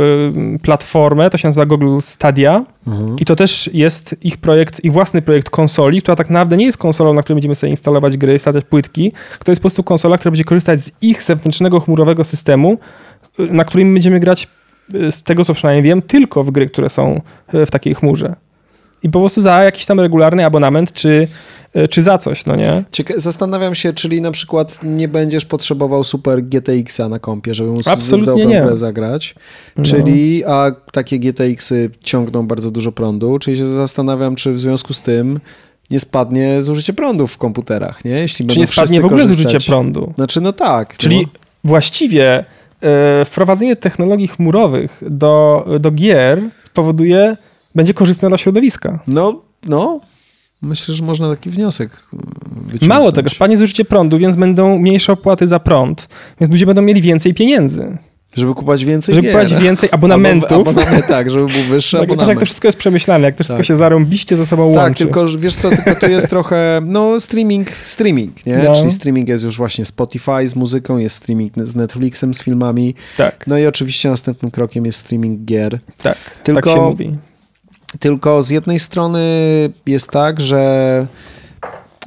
platformę, 0.62 1.30
to 1.30 1.38
się 1.38 1.48
nazywa 1.48 1.66
Google 1.66 2.00
Stadia 2.02 2.66
mhm. 2.88 3.16
i 3.20 3.26
to 3.26 3.36
też 3.36 3.70
jest 3.74 4.16
ich 4.22 4.38
projekt, 4.38 4.84
ich 4.84 4.92
własny 4.92 5.22
projekt 5.22 5.50
konsoli, 5.50 6.02
która 6.02 6.16
tak 6.16 6.30
naprawdę 6.30 6.58
nie 6.58 6.66
jest 6.66 6.78
konsolą, 6.78 7.14
na 7.14 7.22
której 7.22 7.36
będziemy 7.36 7.56
sobie 7.56 7.72
instalować 7.72 8.18
gry, 8.18 8.40
stawiać 8.40 8.66
płytki, 8.66 9.12
to 9.46 9.52
jest 9.52 9.62
po 9.62 9.64
prostu 9.64 9.84
konsola, 9.84 10.18
która 10.18 10.32
będzie 10.32 10.44
korzystać 10.44 10.82
z 10.82 10.92
ich 11.02 11.24
zewnętrznego 11.24 11.80
chmurowego 11.80 12.24
systemu, 12.24 12.78
na 13.40 13.64
którym 13.64 13.94
będziemy 13.94 14.20
grać 14.20 14.48
z 15.12 15.24
tego 15.24 15.46
co 15.46 15.54
przynajmniej 15.54 15.84
wiem, 15.84 16.02
tylko 16.02 16.44
w 16.44 16.52
gry, 16.52 16.66
które 16.66 16.90
są 16.90 17.22
w 17.54 17.72
takiej 17.72 17.96
chmurze. 17.96 18.36
I 19.04 19.10
po 19.10 19.20
prostu 19.20 19.42
za 19.42 19.64
jakiś 19.64 19.86
tam 19.86 20.00
regularny 20.00 20.46
abonament, 20.46 20.94
czy, 20.94 21.28
czy 21.90 22.04
za 22.04 22.18
coś, 22.18 22.46
no 22.46 22.56
nie? 22.56 22.84
Cieka 22.92 23.14
zastanawiam 23.18 23.76
się, 23.76 23.94
czyli 23.94 24.22
na 24.22 24.32
przykład 24.32 24.80
nie 24.84 25.08
będziesz 25.08 25.46
potrzebował 25.46 26.04
super 26.04 26.44
GTX-a 26.44 27.10
na 27.10 27.20
kompie, 27.20 27.56
żeby 27.56 27.72
móc 27.72 27.88
Absolutnie 27.88 28.46
nie. 28.46 28.64
zagrać. 28.74 29.36
No. 29.78 29.84
Czyli, 29.84 30.46
a 30.46 30.72
takie 30.92 31.20
GTX-y 31.20 31.90
ciągną 32.04 32.48
bardzo 32.48 32.72
dużo 32.72 32.92
prądu, 32.92 33.40
czyli 33.40 33.58
się 33.58 33.66
zastanawiam, 33.66 34.36
czy 34.36 34.54
w 34.54 34.60
związku 34.60 34.94
z 34.94 35.02
tym 35.02 35.40
nie 35.92 36.00
spadnie 36.00 36.62
zużycie 36.62 36.94
prądu 36.94 37.28
w 37.28 37.38
komputerach, 37.38 38.06
nie? 38.06 38.12
Jeśli 38.12 38.46
czy 38.48 38.60
nie 38.60 38.68
spadnie 38.68 39.02
w 39.02 39.06
ogóle 39.06 39.22
korzystać. 39.22 39.46
zużycie 39.52 39.70
prądu? 39.70 40.14
Znaczy, 40.16 40.42
no 40.42 40.54
tak. 40.54 40.98
Czyli 40.98 41.22
no. 41.22 41.28
właściwie 41.64 42.46
wprowadzenie 43.26 43.76
technologii 43.76 44.28
chmurowych 44.28 45.04
do, 45.10 45.66
do 45.80 45.92
gier 45.92 46.42
spowoduje, 46.64 47.38
będzie 47.76 47.94
korzystne 47.94 48.30
dla 48.30 48.38
środowiska. 48.38 49.00
No, 49.08 49.42
no. 49.66 50.00
Myślę, 50.62 50.96
że 50.96 51.04
można 51.04 51.30
taki 51.30 51.50
wniosek 51.50 51.90
wyciągnąć. 52.52 52.88
Mało 52.88 53.12
tego, 53.12 53.30
spadnie 53.30 53.58
zużycie 53.58 53.86
prądu, 53.86 54.18
więc 54.18 54.36
będą 54.36 54.80
mniejsze 54.80 55.14
opłaty 55.14 55.48
za 55.48 55.60
prąd, 55.60 56.10
więc 56.40 56.52
ludzie 56.52 56.66
będą 56.66 56.82
mieli 56.82 57.02
więcej 57.02 57.34
pieniędzy. 57.34 57.98
Żeby 58.36 58.54
kupować 58.54 58.86
więcej 58.86 59.16
Żeby 59.16 59.28
kupować 59.28 59.56
więcej 59.56 59.90
abonamentów. 59.92 60.52
Albo, 60.52 60.72
abonament, 60.72 61.08
tak, 61.08 61.32
żeby 61.32 61.46
był 61.46 61.64
wyższy 61.64 61.98
tak, 61.98 62.04
abonament. 62.04 62.30
jak 62.30 62.40
to 62.40 62.46
wszystko 62.46 62.68
jest 62.68 62.78
przemyślane, 62.78 63.26
jak 63.26 63.36
to 63.36 63.44
wszystko 63.44 63.58
tak. 63.58 63.66
się 63.66 63.78
zarąbiście 63.78 64.38
ze 64.38 64.46
sobą 64.46 64.74
tak, 64.74 64.84
łączy. 64.84 65.06
Tak, 65.06 65.14
tylko 65.14 65.26
wiesz 65.38 65.56
co, 65.56 65.70
tylko 65.70 65.96
to 65.96 66.08
jest 66.08 66.30
trochę, 66.30 66.82
no 66.86 67.20
streaming, 67.20 67.70
streaming, 67.86 68.46
nie? 68.46 68.58
No. 68.58 68.76
Czyli 68.76 68.92
streaming 68.92 69.30
jest 69.30 69.44
już 69.44 69.58
właśnie 69.58 69.86
Spotify 69.86 70.48
z 70.48 70.56
muzyką, 70.56 70.98
jest 70.98 71.16
streaming 71.16 71.54
z 71.64 71.76
Netflixem, 71.76 72.34
z 72.34 72.44
filmami. 72.44 72.96
Tak. 73.18 73.48
No 73.48 73.58
i 73.58 73.66
oczywiście 73.66 74.10
następnym 74.10 74.52
krokiem 74.52 74.86
jest 74.86 75.00
streaming 75.00 75.46
gier. 75.46 75.80
Tak, 76.04 76.18
tylko, 76.44 76.62
tak 76.62 76.74
się 76.74 76.82
mówi. 76.82 77.18
Tylko 78.00 78.44
z 78.44 78.50
jednej 78.50 78.80
strony 78.80 79.20
jest 79.86 80.12
tak, 80.12 80.42
że 80.42 81.08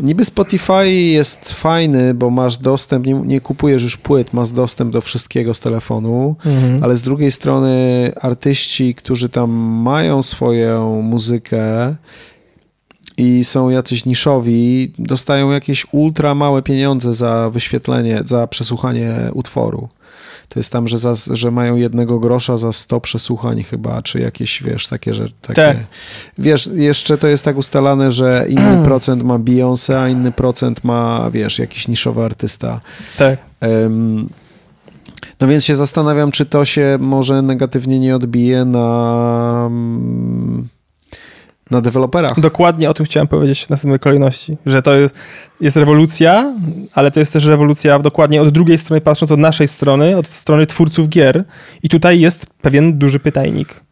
Niby 0.00 0.24
Spotify 0.24 0.90
jest 0.90 1.52
fajny, 1.52 2.14
bo 2.14 2.30
masz 2.30 2.56
dostęp, 2.56 3.06
nie, 3.06 3.14
nie, 3.14 3.40
kupujesz 3.40 3.82
już 3.82 3.96
płyt, 3.96 4.32
masz 4.32 4.50
dostęp 4.50 4.92
do 4.92 5.00
wszystkiego 5.00 5.54
z 5.54 5.60
telefonu, 5.60 6.36
mhm. 6.44 6.84
ale 6.84 6.96
z 6.96 7.02
drugiej 7.02 7.30
strony 7.30 8.12
artyści, 8.20 8.94
którzy 8.94 9.28
tam 9.28 9.50
mają 9.82 10.22
swoją 10.22 11.02
muzykę 11.02 11.94
i 13.16 13.44
są 13.44 13.70
jacyś 13.70 14.04
niszowi, 14.04 14.92
dostają 14.98 15.50
jakieś 15.50 15.86
ultra 15.92 16.34
małe 16.34 16.62
pieniądze 16.62 17.14
za 17.14 17.50
wyświetlenie, 17.50 18.22
za 18.24 18.46
przesłuchanie 18.46 19.14
utworu. 19.34 19.88
To 20.48 20.58
jest 20.58 20.72
tam, 20.72 20.88
że, 20.88 20.98
za, 20.98 21.14
że 21.30 21.50
mają 21.50 21.76
jednego 21.76 22.18
grosza 22.18 22.56
za 22.56 22.72
100 22.72 23.00
przesłuchań 23.00 23.62
chyba, 23.62 24.02
czy 24.02 24.20
jakieś, 24.20 24.62
wiesz, 24.62 24.86
takie, 24.86 25.14
że 25.14 25.28
takie... 25.42 25.54
Tak. 25.54 25.76
Wiesz, 26.38 26.70
jeszcze 26.74 27.18
to 27.18 27.26
jest 27.26 27.44
tak 27.44 27.56
ustalane, 27.56 28.10
że 28.10 28.46
inny 28.48 28.84
procent 28.88 29.22
ma 29.22 29.38
Beyoncé, 29.38 29.94
a 29.94 30.08
inny 30.08 30.32
procent 30.32 30.84
ma, 30.84 31.30
wiesz, 31.30 31.58
jakiś 31.58 31.88
niszowy 31.88 32.24
artysta. 32.24 32.80
Tak. 33.18 33.38
Um, 33.60 34.28
no 35.40 35.48
więc 35.48 35.64
się 35.64 35.76
zastanawiam, 35.76 36.30
czy 36.30 36.46
to 36.46 36.64
się 36.64 36.98
może 37.00 37.42
negatywnie 37.42 37.98
nie 37.98 38.16
odbije 38.16 38.64
na 38.64 39.60
um, 39.62 40.68
na 41.70 41.80
deweloperach. 41.80 42.40
Dokładnie 42.40 42.90
o 42.90 42.94
tym 42.94 43.06
chciałem 43.06 43.26
powiedzieć 43.26 43.66
w 43.66 43.70
następnej 43.70 43.98
kolejności, 43.98 44.56
że 44.66 44.82
to 44.82 44.94
jest, 44.94 45.14
jest 45.60 45.76
rewolucja, 45.76 46.54
ale 46.94 47.10
to 47.10 47.20
jest 47.20 47.32
też 47.32 47.44
rewolucja 47.44 47.98
dokładnie 47.98 48.42
od 48.42 48.48
drugiej 48.48 48.78
strony, 48.78 49.00
patrząc 49.00 49.32
od 49.32 49.40
naszej 49.40 49.68
strony, 49.68 50.16
od 50.16 50.26
strony 50.26 50.66
twórców 50.66 51.08
gier. 51.08 51.44
I 51.82 51.88
tutaj 51.88 52.20
jest 52.20 52.46
pewien 52.46 52.98
duży 52.98 53.20
pytajnik. 53.20 53.84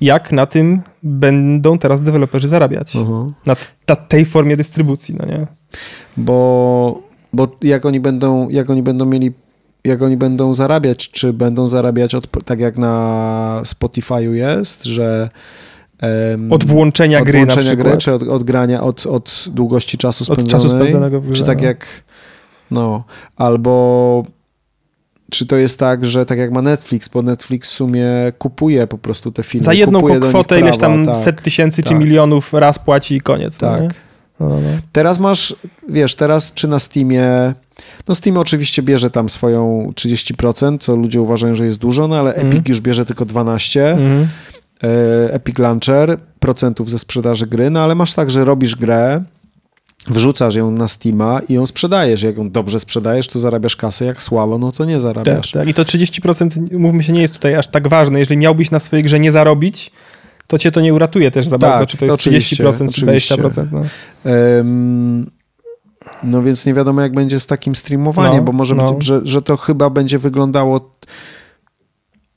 Jak 0.00 0.32
na 0.32 0.46
tym 0.46 0.82
będą 1.02 1.78
teraz 1.78 2.00
deweloperzy 2.00 2.48
zarabiać? 2.48 2.92
-huh. 2.92 3.32
na, 3.46 3.56
na, 3.88 3.96
tej 3.96 4.24
formie 4.24 4.56
dystrybucji, 4.56 5.16
no 5.20 5.26
nie? 5.26 5.46
Bo, 6.16 7.02
bo 7.32 7.48
jak 7.62 7.86
oni 7.86 8.00
będą, 8.00 8.48
jak 8.48 8.70
oni 8.70 8.82
będą 8.82 9.06
mieli 9.06 9.32
jak 9.84 10.02
oni 10.02 10.16
będą 10.16 10.54
zarabiać, 10.54 11.10
czy 11.10 11.32
będą 11.32 11.66
zarabiać 11.66 12.14
od, 12.14 12.44
tak 12.44 12.60
jak 12.60 12.76
na 12.76 13.60
Spotify'u 13.64 14.32
jest, 14.32 14.84
że 14.84 15.30
od 16.50 16.64
włączenia 16.64 17.18
od 17.18 17.24
gry 17.24 17.38
włączenia 17.38 17.70
na 17.70 17.76
gry, 17.76 17.96
czy 17.96 18.12
od, 18.12 18.22
od 18.22 18.44
grania, 18.44 18.82
od, 18.82 19.06
od 19.06 19.44
długości 19.46 19.98
czasu 19.98 20.24
spędzonej. 20.24 20.46
Od 20.46 20.50
czasu 20.50 20.68
spędzonego 20.68 21.20
w 21.20 21.26
grze. 21.26 21.34
Czy 21.34 21.46
tak 21.46 21.58
no. 21.58 21.64
jak, 21.64 21.86
no, 22.70 23.04
albo 23.36 24.24
czy 25.30 25.46
to 25.46 25.56
jest 25.56 25.78
tak, 25.78 26.06
że 26.06 26.26
tak 26.26 26.38
jak 26.38 26.52
ma 26.52 26.62
Netflix, 26.62 27.08
bo 27.08 27.22
Netflix 27.22 27.70
w 27.70 27.72
sumie 27.72 28.06
kupuje 28.38 28.86
po 28.86 28.98
prostu 28.98 29.32
te 29.32 29.42
filmy. 29.42 29.64
Za 29.64 29.72
jedną 29.72 30.20
kwotę 30.20 30.60
ileś 30.60 30.78
tam 30.78 31.06
tak, 31.06 31.16
set 31.16 31.42
tysięcy 31.42 31.82
tak. 31.82 31.92
czy 31.92 31.98
milionów 31.98 32.52
raz 32.52 32.78
płaci 32.78 33.14
i 33.14 33.20
koniec. 33.20 33.58
Tak. 33.58 33.82
No, 34.40 34.48
no, 34.48 34.54
no. 34.54 34.68
Teraz 34.92 35.18
masz, 35.18 35.56
wiesz, 35.88 36.14
teraz 36.14 36.54
czy 36.54 36.68
na 36.68 36.78
Steamie, 36.78 37.54
No 38.08 38.14
Steam 38.14 38.36
oczywiście 38.36 38.82
bierze 38.82 39.10
tam 39.10 39.28
swoją 39.28 39.92
30%, 39.94 40.78
co 40.78 40.96
ludzie 40.96 41.20
uważają, 41.20 41.54
że 41.54 41.66
jest 41.66 41.78
dużo, 41.78 42.08
no 42.08 42.16
ale 42.16 42.34
Mhm. 42.34 42.52
Epic 42.52 42.68
już 42.68 42.80
bierze 42.80 43.06
tylko 43.06 43.26
12%. 43.26 43.80
Mhm. 43.80 44.28
E, 44.84 45.34
Epic 45.34 45.58
Launcher, 45.58 46.18
procentów 46.40 46.90
ze 46.90 46.98
sprzedaży 46.98 47.46
gry, 47.46 47.70
no 47.70 47.80
ale 47.80 47.94
masz 47.94 48.14
tak, 48.14 48.30
że 48.30 48.44
robisz 48.44 48.76
grę, 48.76 49.24
wrzucasz 50.06 50.54
ją 50.54 50.70
na 50.70 50.88
Steama 50.88 51.40
i 51.48 51.54
ją 51.54 51.66
sprzedajesz. 51.66 52.22
Jak 52.22 52.36
ją 52.36 52.50
dobrze 52.50 52.80
sprzedajesz, 52.80 53.28
to 53.28 53.38
zarabiasz 53.40 53.76
kasę, 53.76 54.04
jak 54.04 54.22
słabo, 54.22 54.58
no 54.58 54.72
to 54.72 54.84
nie 54.84 54.92
Tak, 54.94 55.00
zarabiasz. 55.00 55.50
tak. 55.50 55.68
I 55.68 55.74
to 55.74 55.82
30%, 55.82 56.78
mówmy 56.78 57.02
się, 57.02 57.12
nie 57.12 57.20
jest 57.22 57.34
tutaj 57.34 57.54
aż 57.54 57.66
tak 57.68 57.88
ważne. 57.88 58.18
Jeżeli 58.18 58.38
miałbyś 58.38 58.70
na 58.70 58.78
swojej 58.80 59.02
grze 59.02 59.20
nie 59.20 59.32
zarobić, 59.32 59.90
to 60.46 60.58
cię 60.58 60.70
to 60.72 60.80
nie 60.80 60.94
uratuje 60.94 61.30
też 61.30 61.48
za 61.48 61.58
Tak, 61.58 61.70
bardzo, 61.70 61.86
czy 61.86 61.96
to 61.96 62.04
jest 62.04 62.14
oczywiście, 62.14 62.56
30% 62.56 62.78
czy 62.78 62.84
oczywiście. 62.84 63.34
20%. 63.34 63.66
No. 63.72 63.82
Em, 64.30 65.30
no 66.24 66.42
więc 66.42 66.66
nie 66.66 66.74
wiadomo, 66.74 67.00
jak 67.02 67.14
będzie 67.14 67.40
z 67.40 67.46
takim 67.46 67.74
streamowaniem, 67.76 68.36
No, 68.36 68.42
bo 68.42 68.52
może 68.52 68.74
no. 68.74 68.92
być, 68.92 69.04
że, 69.06 69.20
że 69.24 69.42
to 69.42 69.56
chyba 69.56 69.90
będzie 69.90 70.18
wyglądało. 70.18 70.90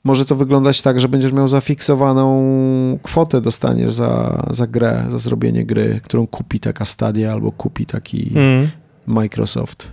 Może 0.04 0.26
to 0.26 0.34
wyglądać 0.34 0.82
tak, 0.82 1.00
że 1.00 1.08
będziesz 1.08 1.32
miał 1.32 1.48
zafiksowaną 1.48 2.98
kwotę, 3.02 3.40
dostaniesz 3.40 3.94
za, 3.94 4.42
za 4.50 4.66
grę, 4.66 5.04
za 5.08 5.18
zrobienie 5.18 5.66
gry, 5.66 6.00
którą 6.02 6.26
kupi 6.26 6.60
taka 6.60 6.84
Stadia 6.84 7.32
albo 7.32 7.52
kupi 7.52 7.86
taki 7.86 8.32
Mm. 8.34 8.68
Microsoft. 9.06 9.92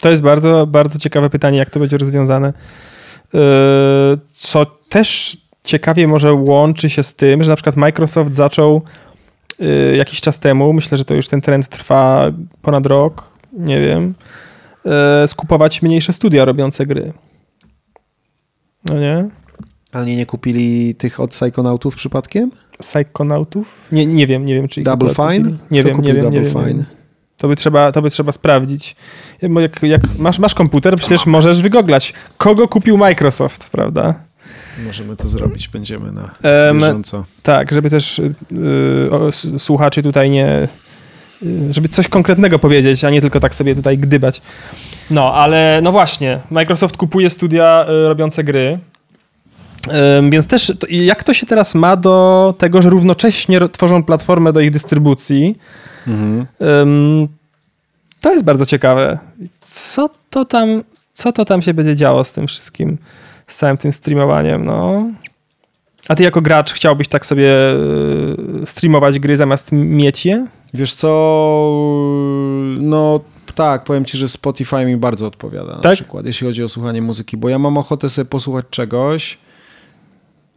To 0.00 0.10
jest 0.10 0.22
bardzo, 0.22 0.66
bardzo 0.66 0.98
ciekawe 0.98 1.30
pytanie, 1.30 1.58
jak 1.58 1.70
to 1.70 1.80
będzie 1.80 1.98
rozwiązane. 1.98 2.52
Yy, 3.32 3.40
Co 4.32 4.66
też 4.66 5.36
ciekawie 5.64 6.08
może 6.08 6.32
łączy 6.32 6.90
się 6.90 7.02
z 7.02 7.14
tym, 7.14 7.44
że 7.44 7.50
na 7.50 7.56
przykład 7.56 7.76
Microsoft 7.76 8.34
zaczął 8.34 8.82
yy, 9.58 9.96
jakiś 9.96 10.20
czas 10.20 10.38
temu, 10.38 10.72
myślę, 10.72 10.98
że 10.98 11.04
to 11.04 11.14
już 11.14 11.28
ten 11.28 11.40
trend 11.40 11.68
trwa 11.68 12.24
ponad 12.62 12.86
rok, 12.86 13.32
nie 13.52 13.80
wiem, 13.80 14.14
yy, 14.84 14.92
skupować 15.26 15.82
mniejsze 15.82 16.12
studia 16.12 16.44
robiące 16.44 16.86
gry. 16.86 17.12
No 18.88 18.98
nie? 18.98 19.28
A 19.92 20.00
oni 20.00 20.16
nie 20.16 20.26
kupili 20.26 20.94
tych 20.94 21.20
od 21.20 21.30
Psychonautów 21.30 21.96
przypadkiem? 21.96 22.50
Psychonautów? 22.78 23.68
Nie, 23.92 24.06
nie 24.06 24.26
wiem, 24.26 24.46
nie 24.46 24.54
wiem, 24.54 24.68
czy 24.68 24.80
ich 24.80 24.86
Double 24.86 25.14
Fine? 25.14 25.36
kupili. 25.38 25.58
Nie 25.70 25.80
Kto 25.80 25.88
wiem, 25.88 25.96
kupił 25.96 26.08
nie 26.08 26.14
wiem, 26.14 26.22
Double 26.24 26.40
nie 26.40 26.46
Fine? 26.46 26.64
wiem. 26.66 26.84
To 27.36 27.48
by 27.48 27.56
trzeba, 27.56 27.92
to 27.92 28.02
by 28.02 28.10
trzeba 28.10 28.32
sprawdzić. 28.32 28.96
Bo 29.50 29.60
jak, 29.60 29.82
jak 29.82 30.00
masz, 30.18 30.38
masz 30.38 30.54
komputer, 30.54 30.96
przecież 30.96 31.26
możesz 31.26 31.62
wygooglać, 31.62 32.12
kogo 32.38 32.68
kupił 32.68 32.96
Microsoft, 32.98 33.70
prawda? 33.70 34.14
Możemy 34.86 35.16
to 35.16 35.28
zrobić, 35.28 35.68
będziemy 35.68 36.12
na 36.12 36.30
bieżąco. 36.74 37.24
Tak, 37.42 37.72
żeby 37.72 37.90
też 37.90 38.18
y, 38.18 38.34
o, 39.10 39.32
słuchaczy 39.58 40.02
tutaj 40.02 40.30
nie. 40.30 40.68
y, 41.42 41.72
żeby 41.72 41.88
coś 41.88 42.08
konkretnego 42.08 42.58
powiedzieć, 42.58 43.04
a 43.04 43.10
nie 43.10 43.20
tylko 43.20 43.40
tak 43.40 43.54
sobie 43.54 43.74
tutaj 43.74 43.98
gdybać. 43.98 44.42
No, 45.10 45.34
ale 45.34 45.80
no 45.82 45.92
właśnie, 45.92 46.40
Microsoft 46.50 46.96
kupuje 46.96 47.30
studia 47.30 47.86
y, 48.04 48.08
robiące 48.08 48.44
gry. 48.44 48.78
Więc 50.30 50.46
też, 50.46 50.72
jak 50.90 51.24
to 51.24 51.34
się 51.34 51.46
teraz 51.46 51.74
ma 51.74 51.96
do 51.96 52.54
tego, 52.58 52.82
że 52.82 52.90
równocześnie 52.90 53.60
tworzą 53.68 54.02
platformę 54.02 54.52
do 54.52 54.60
ich 54.60 54.70
dystrybucji? 54.70 55.58
Mhm. 56.06 56.46
To 58.20 58.32
jest 58.32 58.44
bardzo 58.44 58.66
ciekawe. 58.66 59.18
Co 59.60 60.10
to 60.30 60.44
tam, 60.44 60.82
co 61.12 61.32
to 61.32 61.44
tam 61.44 61.62
się 61.62 61.74
będzie 61.74 61.96
działo 61.96 62.24
z 62.24 62.32
tym 62.32 62.46
wszystkim, 62.46 62.98
z 63.46 63.56
całym 63.56 63.76
tym 63.76 63.92
streamowaniem, 63.92 64.64
no? 64.64 65.06
A 66.08 66.14
ty 66.14 66.22
jako 66.22 66.40
gracz 66.40 66.72
chciałbyś 66.72 67.08
tak 67.08 67.26
sobie 67.26 67.50
y, 68.62 68.66
streamować 68.66 69.18
gry 69.18 69.36
zamiast 69.36 69.72
mieć 69.72 70.26
je? 70.26 70.46
Wiesz 70.74 70.94
co, 70.94 71.08
no 72.80 73.20
tak, 73.54 73.84
powiem 73.84 74.04
ci, 74.04 74.18
że 74.18 74.28
Spotify 74.28 74.84
mi 74.84 74.96
bardzo 74.96 75.26
odpowiada 75.26 75.74
na 75.74 75.80
Tak? 75.80 75.94
przykład, 75.94 76.26
jeśli 76.26 76.46
chodzi 76.46 76.64
o 76.64 76.68
słuchanie 76.68 77.02
muzyki, 77.02 77.36
bo 77.36 77.48
ja 77.48 77.58
mam 77.58 77.78
ochotę 77.78 78.08
sobie 78.08 78.24
posłuchać 78.24 78.66
czegoś. 78.70 79.38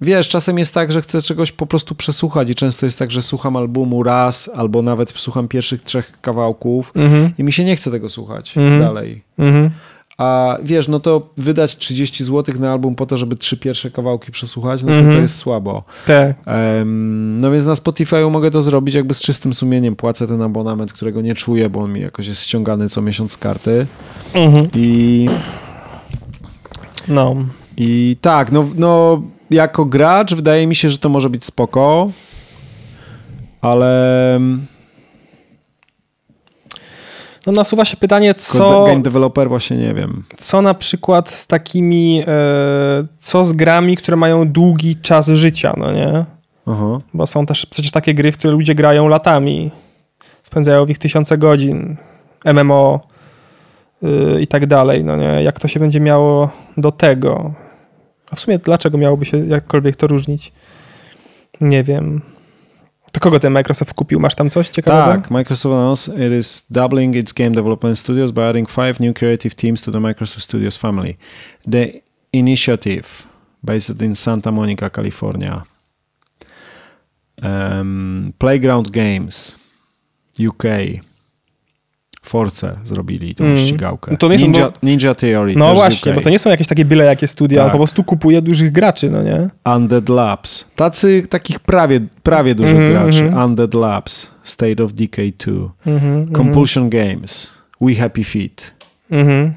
Wiesz, 0.02 0.30
czasem 0.30 0.58
jest 0.58 0.74
tak, 0.74 0.92
że 0.92 1.02
chcę 1.02 1.22
czegoś 1.22 1.52
po 1.52 1.66
prostu 1.66 1.96
przesłuchać 1.96 2.50
i 2.50 2.56
często 2.56 2.86
jest 2.86 3.00
tak, 3.00 3.12
że 3.12 3.22
słucham 3.22 3.56
albumu 3.58 4.04
raz 4.04 4.50
albo 4.56 4.82
nawet 4.82 5.10
słucham 5.10 5.48
pierwszych 5.48 5.82
trzech 5.84 6.12
kawałków 6.22 6.92
Mhm. 6.96 7.32
i 7.38 7.44
mi 7.44 7.54
się 7.54 7.66
nie 7.66 7.76
chce 7.76 7.92
tego 7.92 8.10
słuchać 8.10 8.58
Mhm. 8.58 8.80
dalej. 8.82 9.22
Mhm. 9.40 9.70
A 10.18 10.58
wiesz, 10.64 10.88
no 10.88 11.00
to 11.00 11.30
wydać 11.38 11.78
30 11.78 12.24
zł 12.24 12.56
na 12.60 12.72
album 12.72 12.96
po 12.96 13.06
to, 13.06 13.18
żeby 13.18 13.36
trzy 13.36 13.58
pierwsze 13.58 13.92
kawałki 13.92 14.32
przesłuchać, 14.32 14.84
no 14.84 14.88
to 14.88 14.94
Mhm. 14.96 15.16
to 15.16 15.22
jest 15.22 15.36
słabo. 15.36 15.84
Tak. 16.08 16.36
Em, 16.46 17.40
no 17.40 17.52
więc 17.52 17.66
na 17.68 17.76
Spotify 17.76 18.30
mogę 18.30 18.52
to 18.52 18.62
zrobić 18.62 18.96
jakby 18.96 19.14
z 19.14 19.22
czystym 19.22 19.54
sumieniem. 19.54 19.96
Płacę 19.96 20.28
ten 20.28 20.42
abonament, 20.42 20.94
którego 20.94 21.22
nie 21.22 21.36
czuję, 21.36 21.70
bo 21.70 21.80
on 21.82 21.94
mi 21.94 22.02
jakoś 22.02 22.28
jest 22.28 22.44
ściągany 22.44 22.90
co 22.90 23.02
miesiąc 23.02 23.32
z 23.32 23.38
karty. 23.38 23.88
Mhm. 24.34 24.68
I, 24.76 25.26
No. 27.08 27.36
i 27.78 28.18
tak, 28.22 28.52
no, 28.52 28.66
no 28.76 29.22
jako 29.50 29.86
gracz 29.86 30.34
wydaje 30.36 30.68
mi 30.68 30.76
się, 30.76 30.90
że 30.90 30.98
to 30.98 31.10
może 31.10 31.30
być 31.30 31.46
spoko, 31.46 32.12
ale 33.62 34.40
No 37.48 37.54
nasuwa 37.54 37.86
się 37.86 37.98
pytanie, 37.98 38.34
co... 38.34 38.58
co, 38.58 38.86
game 38.86 39.02
developer 39.02 39.50
właśnie 39.50 39.78
nie 39.78 39.94
wiem. 39.94 40.24
co 40.38 40.62
na 40.62 40.74
przykład 40.74 41.30
z 41.30 41.48
takimi, 41.48 42.24
e, 42.28 43.06
co 43.20 43.46
z 43.46 43.54
grami, 43.54 43.98
które 43.98 44.18
mają 44.18 44.48
długi 44.48 44.96
czas 44.96 45.28
życia, 45.28 45.74
no 45.78 45.92
nie? 45.92 46.26
Aha. 46.68 47.00
Bo 47.14 47.28
są 47.28 47.46
też 47.46 47.66
przecież 47.66 47.92
takie 47.92 48.14
gry, 48.14 48.32
w 48.32 48.38
które 48.38 48.54
ludzie 48.54 48.76
grają 48.76 49.08
latami. 49.08 49.72
Spędzają 50.44 50.86
w 50.86 50.88
nich 50.88 50.98
tysiące 50.98 51.38
godzin. 51.38 51.96
MMO 52.54 53.00
yy, 54.02 54.42
i 54.42 54.48
tak 54.48 54.66
dalej. 54.66 55.04
No 55.04 55.16
nie? 55.16 55.44
Jak 55.44 55.60
to 55.60 55.68
się 55.68 55.80
będzie 55.80 56.00
miało 56.00 56.50
do 56.78 56.92
tego? 56.92 57.54
W 58.36 58.40
sumie 58.40 58.60
dlaczego 58.60 58.98
miałoby 58.98 59.26
się 59.26 59.48
jakkolwiek 59.48 59.96
to 59.96 60.08
różnić? 60.08 60.52
Nie 61.62 61.84
wiem. 61.84 62.22
To 63.12 63.20
kogo 63.20 63.40
ten 63.40 63.54
Microsoft 63.54 63.94
kupił? 63.94 64.20
Masz 64.20 64.36
tam 64.36 64.50
coś 64.50 64.70
ciekawego? 64.70 65.22
Tak, 65.22 65.32
Microsoft 65.32 65.74
announced 65.74 66.20
it 66.20 66.34
is 66.40 66.68
doubling 66.70 67.16
its 67.16 67.34
game 67.34 67.52
development 67.52 68.00
studios 68.00 68.32
by 68.32 68.42
adding 68.42 68.70
five 68.70 69.00
new 69.00 69.14
creative 69.14 69.56
teams 69.56 69.82
to 69.82 69.92
the 69.92 69.98
Microsoft 69.98 70.42
Studios 70.42 70.78
family. 70.78 71.18
The 71.72 71.88
initiative, 72.34 73.04
based 73.64 74.02
in 74.02 74.16
Santa 74.16 74.52
Monica, 74.52 74.90
California. 74.90 75.66
Um, 77.42 78.34
Playground 78.40 78.92
Games, 78.92 79.58
UK. 80.48 80.66
Force 82.26 82.76
zrobili 82.84 83.36
tą 83.36 83.44
Mm. 83.44 83.58
ścigałkę. 83.58 84.18
To 84.18 84.28
nie 84.30 84.40
są- 84.40 84.46
Ninja, 84.46 84.66
bo- 84.70 84.74
Ninja 84.84 85.16
Theory. 85.16 85.54
No 85.56 85.74
właśnie, 85.76 86.14
bo 86.14 86.22
to 86.22 86.30
nie 86.30 86.40
są 86.40 86.50
jakieś 86.50 86.68
takie 86.68 86.86
byle 86.86 87.06
jakie 87.06 87.28
studia, 87.28 87.56
Tak. 87.58 87.66
on 87.66 87.72
po 87.72 87.78
prostu 87.78 88.04
kupuje 88.04 88.42
dużych 88.42 88.72
graczy, 88.72 89.10
no 89.12 89.24
nie? 89.24 89.50
Undead 89.76 90.10
Labs. 90.10 90.66
Tacy 90.76 91.28
takich 91.30 91.60
prawie, 91.60 92.00
prawie 92.24 92.56
dużych 92.56 92.76
Mhm, 92.76 92.92
graczy. 92.92 93.24
mhm. 93.24 93.44
Undead 93.44 93.74
Labs, 93.74 94.30
State 94.44 94.84
of 94.84 94.94
Decay 94.94 95.34
2, 95.38 95.70
Mhm, 95.86 96.34
Compulsion 96.36 96.90
Games, 96.90 97.54
We 97.82 97.96
Happy 97.96 98.24
Feet. 98.24 98.74
mhm. 99.12 99.54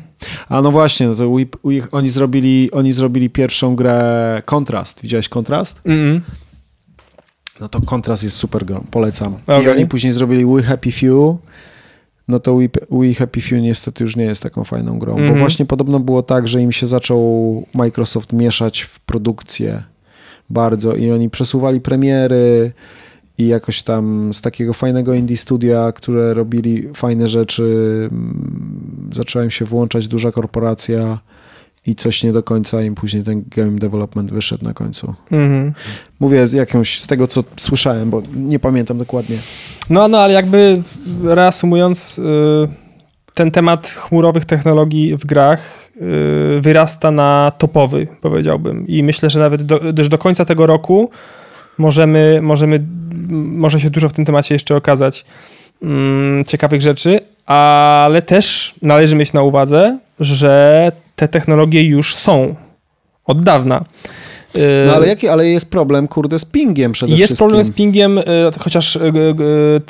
A 0.49 0.63
no 0.63 0.71
właśnie, 0.71 1.09
no 1.09 1.15
to 1.15 1.31
we, 1.31 1.45
we, 1.65 1.91
oni, 1.93 2.09
zrobili, 2.09 2.71
oni 2.73 2.93
zrobili 2.93 3.31
pierwszą 3.31 3.77
grę 3.77 4.43
Kontrast. 4.45 5.03
Widziałeś 5.03 5.29
Kontrast? 5.29 5.81
Mhm. 5.87 6.21
No 7.61 7.69
to 7.69 7.81
Kontrast 7.81 8.23
jest 8.25 8.37
super 8.37 8.65
grą, 8.65 8.85
polecam. 8.91 9.33
I 9.49 9.51
Okej. 9.53 9.71
oni 9.71 9.87
później 9.87 10.13
zrobili 10.13 10.47
We 10.47 10.63
Happy 10.63 10.93
Few. 10.93 11.37
No 12.29 12.41
to 12.41 12.59
We 12.91 13.15
Happy 13.15 13.41
Few 13.41 13.63
niestety 13.63 14.05
już 14.05 14.17
nie 14.17 14.25
jest 14.25 14.43
taką 14.43 14.65
fajną 14.65 14.99
grą, 14.99 15.15
bo 15.15 15.21
Mhm. 15.21 15.39
właśnie 15.39 15.67
podobno 15.67 16.01
było 16.01 16.23
tak, 16.23 16.49
że 16.49 16.63
im 16.63 16.73
się 16.73 16.87
zaczął 16.87 17.67
Microsoft 17.75 18.33
mieszać 18.33 18.81
w 18.81 19.01
produkcję 19.01 19.83
bardzo 20.51 20.95
i 20.95 21.11
oni 21.11 21.31
przesuwali 21.31 21.81
premiery 21.81 22.73
i 23.39 23.47
jakoś 23.47 23.83
tam 23.83 24.33
z 24.33 24.41
takiego 24.41 24.73
fajnego 24.73 25.15
indie 25.15 25.37
studia, 25.37 25.93
które 25.93 26.35
robili 26.35 26.89
fajne 26.95 27.29
rzeczy, 27.29 27.63
mm, 28.13 29.11
zaczęła 29.15 29.45
im 29.45 29.51
się 29.51 29.65
włączać 29.65 30.09
duża 30.09 30.33
korporacja 30.33 31.19
i 31.89 31.95
coś 31.95 32.23
nie 32.23 32.33
do 32.33 32.43
końca 32.43 32.83
im 32.83 32.95
później 32.95 33.23
ten 33.23 33.45
game 33.57 33.79
development 33.79 34.33
wyszedł 34.33 34.65
na 34.65 34.75
końcu. 34.75 35.15
Mhm. 35.33 35.73
Mówię 36.21 36.49
jakąś 36.53 37.01
z 37.01 37.07
tego, 37.07 37.27
co 37.27 37.45
słyszałem, 37.57 38.11
bo 38.11 38.23
nie 38.35 38.59
pamiętam 38.59 38.99
dokładnie. 38.99 39.39
No, 39.91 40.09
no, 40.09 40.19
ale 40.19 40.35
jakby 40.35 40.83
reasumując, 41.25 42.19
y, 42.19 42.23
ten 43.35 43.51
temat 43.51 43.89
chmurowych 43.89 44.45
technologii 44.45 45.17
w 45.17 45.27
grach 45.27 45.91
y, 45.97 46.61
wyrasta 46.61 47.11
na 47.11 47.53
topowy, 47.59 48.07
powiedziałbym. 48.21 48.87
I 48.87 49.03
myślę, 49.03 49.31
że 49.31 49.39
nawet 49.39 49.63
do, 49.63 49.93
też 49.93 50.09
do 50.09 50.19
końca 50.19 50.45
tego 50.45 50.67
roku 50.67 51.11
możemy, 51.79 52.41
możemy, 52.43 52.87
może 53.31 53.81
się 53.81 53.91
dużo 53.91 54.09
w 54.09 54.13
tym 54.13 54.25
temacie 54.25 54.55
jeszcze 54.55 54.77
okazać 54.77 55.25
mm, 55.83 56.45
ciekawych 56.45 56.81
rzeczy, 56.81 57.21
ale 57.47 58.23
też 58.23 58.75
należy 58.83 59.17
mieć 59.17 59.33
na 59.33 59.43
uwadze, 59.43 59.99
że 60.21 60.93
te 61.19 61.29
technologie 61.29 61.85
już 61.85 62.17
są 62.17 62.55
od 63.25 63.45
dawna. 63.45 63.85
No 64.87 64.95
ale 64.95 65.09
jaki, 65.09 65.29
ale 65.29 65.49
jest 65.49 65.71
problem, 65.71 66.09
kurde, 66.09 66.39
z 66.39 66.45
pingiem 66.45 66.93
przede 66.93 67.13
jest 67.13 67.19
wszystkim. 67.19 67.33
Jest 67.33 67.39
problem 67.39 67.65
z 67.65 67.71
pingiem, 67.71 68.21
chociaż 68.59 68.99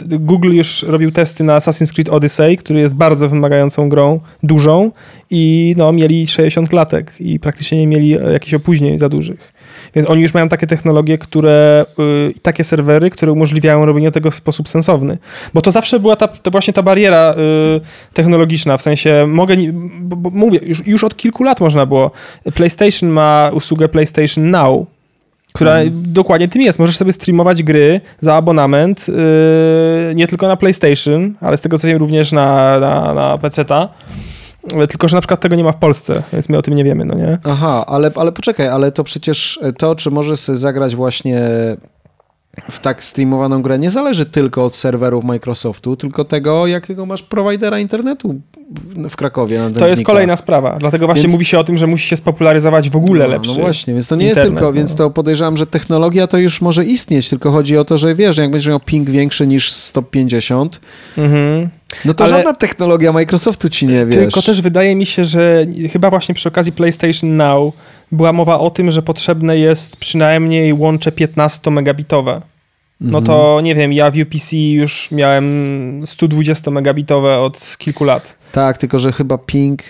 Google 0.05 0.51
już 0.51 0.83
robił 0.83 1.13
testy 1.13 1.45
na 1.45 1.59
Assassin's 1.59 1.93
Creed 1.93 2.09
Odyssey, 2.09 2.57
który 2.57 2.81
jest 2.81 2.95
bardzo 2.95 3.29
wymagającą 3.29 3.89
grą, 3.89 4.21
dużą 4.43 4.91
i 5.31 5.75
no, 5.79 5.93
mieli 5.93 6.27
60 6.27 6.69
klatek 6.69 7.15
i 7.21 7.41
praktycznie 7.41 7.79
nie 7.79 7.87
mieli 7.87 8.09
jakichś 8.09 8.55
opóźnień 8.55 8.99
za 8.99 9.09
dużych. 9.09 9.53
Więc 9.99 10.11
oni 10.11 10.23
już 10.23 10.35
mają 10.35 10.49
takie 10.49 10.67
technologie, 10.67 11.19
które, 11.19 11.87
yy, 11.99 12.33
takie 12.43 12.65
serwery, 12.65 13.11
które 13.11 13.33
umożliwiają 13.33 13.87
robienie 13.87 14.11
tego 14.11 14.31
w 14.31 14.35
sposób 14.35 14.69
sensowny. 14.69 15.19
Bo 15.55 15.63
to 15.63 15.71
zawsze 15.71 16.01
była 16.01 16.17
ta, 16.17 16.29
właśnie 16.51 16.73
ta 16.73 16.83
bariera 16.83 17.35
yy, 17.37 17.81
technologiczna, 18.13 18.77
w 18.77 18.83
sensie 18.83 19.27
mogę, 19.29 19.57
bo, 20.01 20.17
bo 20.17 20.31
mówię, 20.31 20.61
już, 20.63 20.87
już 20.87 21.05
od 21.05 21.17
kilku 21.17 21.45
lat 21.45 21.61
można 21.61 21.87
było. 21.87 22.11
PlayStation 22.55 23.11
ma 23.11 23.51
usługę 23.55 23.89
PlayStation 23.89 24.51
Now, 24.51 24.87
która 25.53 25.73
hmm. 25.73 26.03
dokładnie 26.07 26.49
tym 26.49 26.63
jest. 26.63 26.79
Możesz 26.79 26.97
sobie 26.97 27.13
streamować 27.13 27.63
gry 27.63 28.01
za 28.21 28.35
abonament, 28.35 29.07
yy, 29.09 30.15
nie 30.15 30.27
tylko 30.27 30.49
na 30.49 30.57
PlayStation, 30.57 31.35
ale 31.41 31.57
z 31.57 31.61
tego 31.61 31.79
co 31.79 31.89
wiem 31.89 31.99
również 31.99 32.33
na, 32.33 32.81
na, 32.81 33.15
na 33.15 33.39
PC-ta. 33.39 33.89
Tylko, 34.89 35.09
że 35.09 35.17
na 35.17 35.21
przykład 35.21 35.41
tego 35.41 35.57
nie 35.57 35.65
ma 35.65 35.73
w 35.73 35.77
Polsce, 35.77 36.23
więc 36.33 36.49
my 36.49 36.59
o 36.59 36.63
tym 36.63 36.75
nie 36.75 36.85
wiemy, 36.85 37.05
no 37.05 37.15
nie? 37.15 37.39
Aha, 37.45 37.85
ale, 37.87 38.11
ale 38.15 38.33
poczekaj, 38.33 38.69
ale 38.69 38.93
to 38.93 39.05
przecież 39.05 39.61
to, 39.79 39.95
czy 39.95 40.11
możesz 40.11 40.41
sobie 40.41 40.59
zagrać 40.59 40.97
właśnie 40.97 41.41
w 42.71 42.79
tak 42.79 43.05
streamowaną 43.05 43.63
grę 43.63 43.79
nie 43.79 43.91
zależy 43.91 44.27
tylko 44.27 44.65
od 44.65 44.77
serwerów 44.77 45.25
Microsoftu, 45.25 45.97
tylko 45.97 46.25
tego, 46.25 46.67
jakiego 46.67 47.07
masz 47.07 47.23
prowajdera 47.23 47.79
internetu 47.79 48.41
w 49.11 49.17
Krakowie. 49.17 49.61
To 49.79 49.89
jest 49.89 50.05
kolejna 50.05 50.37
sprawa. 50.37 50.77
Dlatego 50.81 51.07
właśnie 51.07 51.23
więc... 51.23 51.33
mówi 51.33 51.45
się 51.45 51.59
o 51.59 51.65
tym, 51.65 51.79
że 51.79 51.87
musi 51.87 52.09
się 52.09 52.17
spopularyzować 52.17 52.91
w 52.91 52.97
ogóle 52.97 53.25
no, 53.25 53.31
lepszy. 53.31 53.51
No 53.51 53.61
właśnie, 53.61 53.95
więc 53.95 54.09
to 54.09 54.17
nie 54.17 54.29
internet, 54.29 54.45
jest 54.45 54.55
tylko, 54.55 54.67
no. 54.67 54.73
więc 54.73 54.95
to 54.95 55.11
podejrzewam, 55.11 55.57
że 55.57 55.67
technologia 55.67 56.27
to 56.27 56.39
już 56.39 56.61
może 56.61 56.85
istnieć, 56.85 57.29
tylko 57.29 57.51
chodzi 57.51 57.79
o 57.79 57.85
to, 57.85 57.97
że 57.97 58.15
wiesz, 58.15 58.37
jak 58.37 58.51
będziesz 58.51 58.69
miał 58.69 58.81
ping 58.81 59.11
większy 59.11 59.47
niż 59.47 59.73
150, 59.73 60.81
mhm. 61.19 61.69
No 62.05 62.15
to 62.15 62.25
Ale... 62.25 62.37
żadna 62.37 62.53
technologia 62.53 63.13
Microsoftu 63.13 63.69
ci 63.69 63.87
nie 63.87 64.07
wiesz. 64.07 64.17
Tylko 64.17 64.43
też 64.43 64.63
wydaje 64.63 64.97
mi 64.97 65.07
się, 65.07 65.25
że 65.25 65.67
chyba 65.93 66.11
właśnie 66.11 66.35
przy 66.35 66.49
okazji 66.49 66.73
PlayStation 66.73 67.37
Now 67.37 67.75
była 68.13 68.33
mowa 68.33 68.59
o 68.59 68.71
tym, 68.71 68.91
że 68.91 69.03
potrzebne 69.03 69.59
jest 69.59 69.97
przynajmniej 69.97 70.73
łącze 70.73 71.13
15 71.13 71.71
megabitowe. 71.71 72.43
No 73.01 73.23
to 73.23 73.43
mhm. 73.45 73.65
nie 73.65 73.75
wiem, 73.75 73.93
ja 73.93 74.11
w 74.11 74.17
UPC 74.17 74.57
już 74.57 75.11
miałem 75.11 76.03
120 76.07 76.71
megabitowe 76.71 77.39
od 77.39 77.77
kilku 77.79 78.05
lat. 78.05 78.35
Tak, 78.53 78.79
tylko 78.79 78.99
że 78.99 79.13
chyba 79.13 79.39
ping 79.39 79.83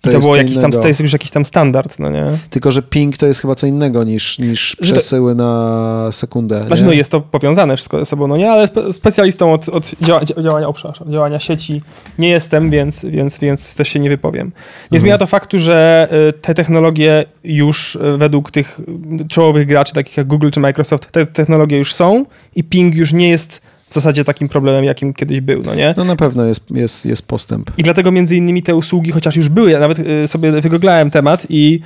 to, 0.00 0.12
to 0.12 0.18
było 0.18 0.36
jakiś 0.36 0.58
tam, 0.58 0.72
to 0.72 0.88
jest 0.88 1.00
już 1.00 1.12
jakiś 1.12 1.30
tam 1.30 1.44
standard, 1.44 1.98
no 1.98 2.10
nie? 2.10 2.26
Tylko, 2.50 2.70
że 2.70 2.82
ping 2.82 3.16
to 3.16 3.26
jest 3.26 3.40
chyba 3.40 3.54
co 3.54 3.66
innego 3.66 4.04
niż, 4.04 4.38
niż 4.38 4.76
przesyły 4.76 5.36
to... 5.36 5.42
na 5.44 6.12
sekundę. 6.12 6.64
Znaczy, 6.66 6.84
no 6.84 6.92
jest 6.92 7.10
to 7.10 7.20
powiązane 7.20 7.76
wszystko 7.76 7.98
ze 7.98 8.04
sobą, 8.04 8.26
no 8.26 8.36
nie? 8.36 8.50
Ale 8.50 8.66
spe 8.66 8.92
specjalistą 8.92 9.52
od, 9.52 9.68
od 9.68 9.90
działania, 10.00 10.26
działania, 10.42 10.72
działania 11.08 11.38
sieci 11.38 11.82
nie 12.18 12.28
jestem, 12.28 12.70
więc, 12.70 13.04
więc, 13.04 13.38
więc 13.38 13.74
też 13.74 13.88
się 13.88 14.00
nie 14.00 14.10
wypowiem. 14.10 14.46
Nie 14.46 14.84
mhm. 14.84 15.00
zmienia 15.00 15.18
to 15.18 15.26
faktu, 15.26 15.58
że 15.58 16.08
y, 16.28 16.32
te 16.32 16.54
technologie 16.54 17.24
już 17.44 17.94
y, 17.96 18.16
według 18.16 18.50
tych 18.50 18.80
czołowych 19.28 19.66
graczy, 19.66 19.94
takich 19.94 20.16
jak 20.16 20.26
Google 20.26 20.50
czy 20.50 20.60
Microsoft, 20.60 21.12
te 21.12 21.26
technologie 21.26 21.78
już 21.78 21.94
są 21.94 22.24
i 22.56 22.64
ping 22.64 22.94
już 22.94 23.12
nie 23.12 23.30
jest 23.30 23.69
w 23.90 23.94
zasadzie 23.94 24.24
takim 24.24 24.48
problemem, 24.48 24.84
jakim 24.84 25.14
kiedyś 25.14 25.40
był, 25.40 25.60
no 25.66 25.74
nie? 25.74 25.94
No 25.96 26.04
na 26.04 26.16
pewno 26.16 26.46
jest, 26.46 26.70
jest, 26.70 27.06
jest 27.06 27.28
postęp. 27.28 27.70
I 27.78 27.82
dlatego 27.82 28.12
między 28.12 28.36
innymi 28.36 28.62
te 28.62 28.74
usługi, 28.74 29.10
chociaż 29.10 29.36
już 29.36 29.48
były, 29.48 29.70
ja 29.70 29.80
nawet 29.80 29.98
y, 29.98 30.28
sobie 30.28 30.52
wygooglałem 30.52 31.10
temat 31.10 31.46
i, 31.48 31.80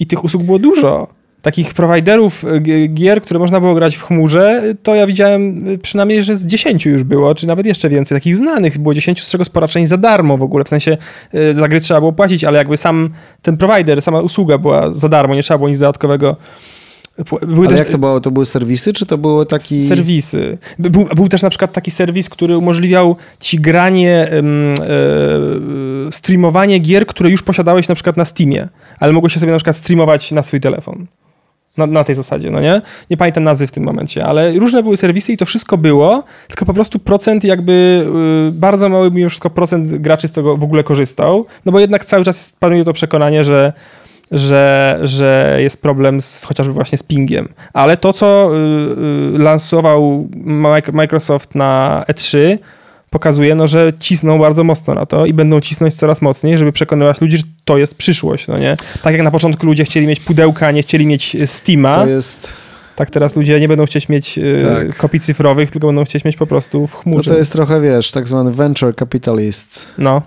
i 0.00 0.06
tych 0.06 0.24
usług 0.24 0.42
było 0.42 0.58
dużo. 0.58 1.08
Takich 1.42 1.74
prowajderów 1.74 2.44
y, 2.44 2.88
gier, 2.88 3.22
które 3.22 3.40
można 3.40 3.60
było 3.60 3.74
grać 3.74 3.96
w 3.96 4.02
chmurze, 4.02 4.62
to 4.82 4.94
ja 4.94 5.06
widziałem 5.06 5.68
y, 5.68 5.78
przynajmniej, 5.78 6.22
że 6.22 6.36
z 6.36 6.46
10 6.46 6.86
już 6.86 7.04
było, 7.04 7.34
czy 7.34 7.46
nawet 7.46 7.66
jeszcze 7.66 7.88
więcej. 7.88 8.16
Takich 8.16 8.36
znanych 8.36 8.78
było 8.78 8.94
10, 8.94 9.24
z 9.24 9.30
czego 9.30 9.44
spora 9.44 9.68
część 9.68 9.88
za 9.88 9.96
darmo 9.96 10.38
w 10.38 10.42
ogóle. 10.42 10.64
W 10.64 10.68
sensie 10.68 10.96
za 11.52 11.68
gry 11.68 11.80
trzeba 11.80 12.00
było 12.00 12.12
płacić, 12.12 12.44
ale 12.44 12.58
jakby 12.58 12.76
sam 12.76 13.10
ten 13.42 13.56
prowajder, 13.56 14.02
sama 14.02 14.20
usługa 14.20 14.58
była 14.58 14.94
za 14.94 15.08
darmo, 15.08 15.34
nie 15.34 15.42
trzeba 15.42 15.58
było 15.58 15.68
nic 15.68 15.78
dodatkowego 15.78 16.36
były 17.46 17.66
Ale 17.66 17.68
też... 17.68 17.78
jak 17.78 17.88
to 17.88 17.98
było? 17.98 18.20
To 18.20 18.30
były 18.30 18.46
serwisy, 18.46 18.92
czy 18.92 19.06
to 19.06 19.18
były 19.18 19.46
taki... 19.46 19.80
Serwisy. 19.80 20.58
Był, 20.78 21.08
był 21.14 21.28
też 21.28 21.42
na 21.42 21.50
przykład 21.50 21.72
taki 21.72 21.90
serwis, 21.90 22.28
który 22.28 22.58
umożliwiał 22.58 23.16
ci 23.40 23.60
granie, 23.60 24.30
e, 24.32 24.42
streamowanie 26.12 26.78
gier, 26.78 27.06
które 27.06 27.30
już 27.30 27.42
posiadałeś 27.42 27.88
na 27.88 27.94
przykład 27.94 28.16
na 28.16 28.24
Steamie, 28.24 28.68
ale 29.00 29.12
mogłeś 29.12 29.32
się 29.32 29.40
sobie 29.40 29.52
na 29.52 29.58
przykład 29.58 29.76
streamować 29.76 30.32
na 30.32 30.42
swój 30.42 30.60
telefon. 30.60 31.06
Na, 31.76 31.86
na, 31.86 32.04
tej 32.04 32.14
zasadzie, 32.14 32.50
no 32.50 32.60
nie? 32.60 32.82
Nie 33.10 33.16
pamiętam 33.16 33.44
nazwy 33.44 33.66
w 33.66 33.70
tym 33.70 33.84
momencie, 33.84 34.24
ale 34.24 34.52
różne 34.52 34.82
były 34.82 34.96
serwisy 34.96 35.32
i 35.32 35.36
to 35.36 35.46
wszystko 35.46 35.78
było, 35.78 36.24
tylko 36.48 36.64
po 36.64 36.74
prostu 36.74 36.98
procent 36.98 37.44
jakby, 37.44 38.06
y, 38.48 38.52
bardzo 38.52 38.88
mały 38.88 39.10
mimo 39.10 39.28
wszystko 39.28 39.50
procent 39.50 39.88
graczy 39.88 40.28
z 40.28 40.32
tego 40.32 40.56
w 40.56 40.64
ogóle 40.64 40.84
korzystał, 40.84 41.46
no 41.64 41.72
bo 41.72 41.80
jednak 41.80 42.04
cały 42.04 42.24
czas 42.24 42.36
jest, 42.36 42.58
panuje 42.58 42.84
to 42.84 42.92
przekonanie, 42.92 43.44
że 43.44 43.72
że, 44.30 44.98
że 45.02 45.58
jest 45.60 45.82
problem 45.82 46.20
z, 46.20 46.44
chociażby 46.44 46.72
właśnie 46.72 46.98
z 46.98 47.02
pingiem. 47.02 47.48
Ale 47.72 47.96
to, 47.96 48.12
co 48.12 48.50
y, 48.52 49.34
y, 49.36 49.38
lansował 49.38 50.28
Microsoft 50.92 51.54
na 51.54 52.04
E3, 52.08 52.58
pokazuje, 53.10 53.54
no, 53.54 53.66
że 53.66 53.92
cisną 54.00 54.38
bardzo 54.38 54.64
mocno 54.64 54.94
na 54.94 55.06
to 55.06 55.26
i 55.26 55.32
będą 55.32 55.60
cisnąć 55.60 55.94
coraz 55.94 56.22
mocniej, 56.22 56.58
żeby 56.58 56.72
przekonywać 56.72 57.20
ludzi, 57.20 57.36
że 57.36 57.42
to 57.64 57.78
jest 57.78 57.94
przyszłość, 57.94 58.48
no 58.48 58.58
nie? 58.58 58.74
Tak 59.02 59.14
jak 59.14 59.22
na 59.22 59.30
początku 59.30 59.66
ludzie 59.66 59.84
chcieli 59.84 60.06
mieć 60.06 60.20
pudełka, 60.20 60.70
nie 60.70 60.82
chcieli 60.82 61.06
mieć 61.06 61.34
y, 61.34 61.46
Steama. 61.46 61.94
To 61.94 62.06
jest... 62.06 62.52
Tak 62.96 63.10
teraz 63.10 63.36
ludzie 63.36 63.60
nie 63.60 63.68
będą 63.68 63.86
chcieć 63.86 64.08
mieć 64.08 64.38
tak. 64.62 64.96
kopii 64.96 65.20
cyfrowych, 65.20 65.70
tylko 65.70 65.86
będą 65.86 66.04
chcieć 66.04 66.24
mieć 66.24 66.36
po 66.36 66.46
prostu 66.46 66.86
w 66.86 66.94
chmurze. 66.94 67.30
No 67.30 67.34
to 67.34 67.38
jest 67.38 67.52
trochę, 67.52 67.80
wiesz, 67.80 68.10
tak 68.10 68.28
zwany 68.28 68.52
venture 68.52 68.94
capitalist. 68.94 69.88
No. 69.98 70.22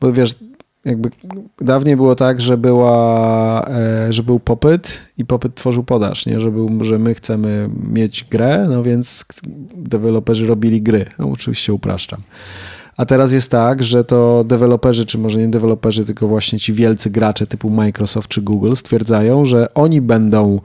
Bo 0.00 0.12
wiesz, 0.12 0.34
jakby 0.84 1.10
dawniej 1.60 1.96
było 1.96 2.14
tak, 2.14 2.40
że, 2.40 2.56
była, 2.56 3.68
e, 3.68 4.12
że 4.12 4.22
był 4.22 4.40
popyt 4.40 5.02
i 5.18 5.24
popyt 5.24 5.54
tworzył 5.54 5.84
podaż, 5.84 6.26
nie? 6.26 6.40
Że, 6.40 6.50
był, 6.50 6.84
że 6.84 6.98
my 6.98 7.14
chcemy 7.14 7.70
mieć 7.92 8.24
grę, 8.24 8.66
no 8.70 8.82
więc 8.82 9.24
deweloperzy 9.76 10.46
robili 10.46 10.82
gry. 10.82 11.06
No 11.18 11.30
oczywiście 11.30 11.72
upraszczam. 11.72 12.20
A 12.96 13.06
teraz 13.06 13.32
jest 13.32 13.50
tak, 13.50 13.82
że 13.82 14.04
to 14.04 14.44
deweloperzy, 14.44 15.06
czy 15.06 15.18
może 15.18 15.38
nie 15.38 15.48
deweloperzy, 15.48 16.04
tylko 16.04 16.28
właśnie 16.28 16.58
ci 16.58 16.72
wielcy 16.72 17.10
gracze 17.10 17.46
typu 17.46 17.70
Microsoft 17.70 18.28
czy 18.28 18.42
Google 18.42 18.74
stwierdzają, 18.74 19.44
że 19.44 19.74
oni 19.74 20.00
będą 20.00 20.60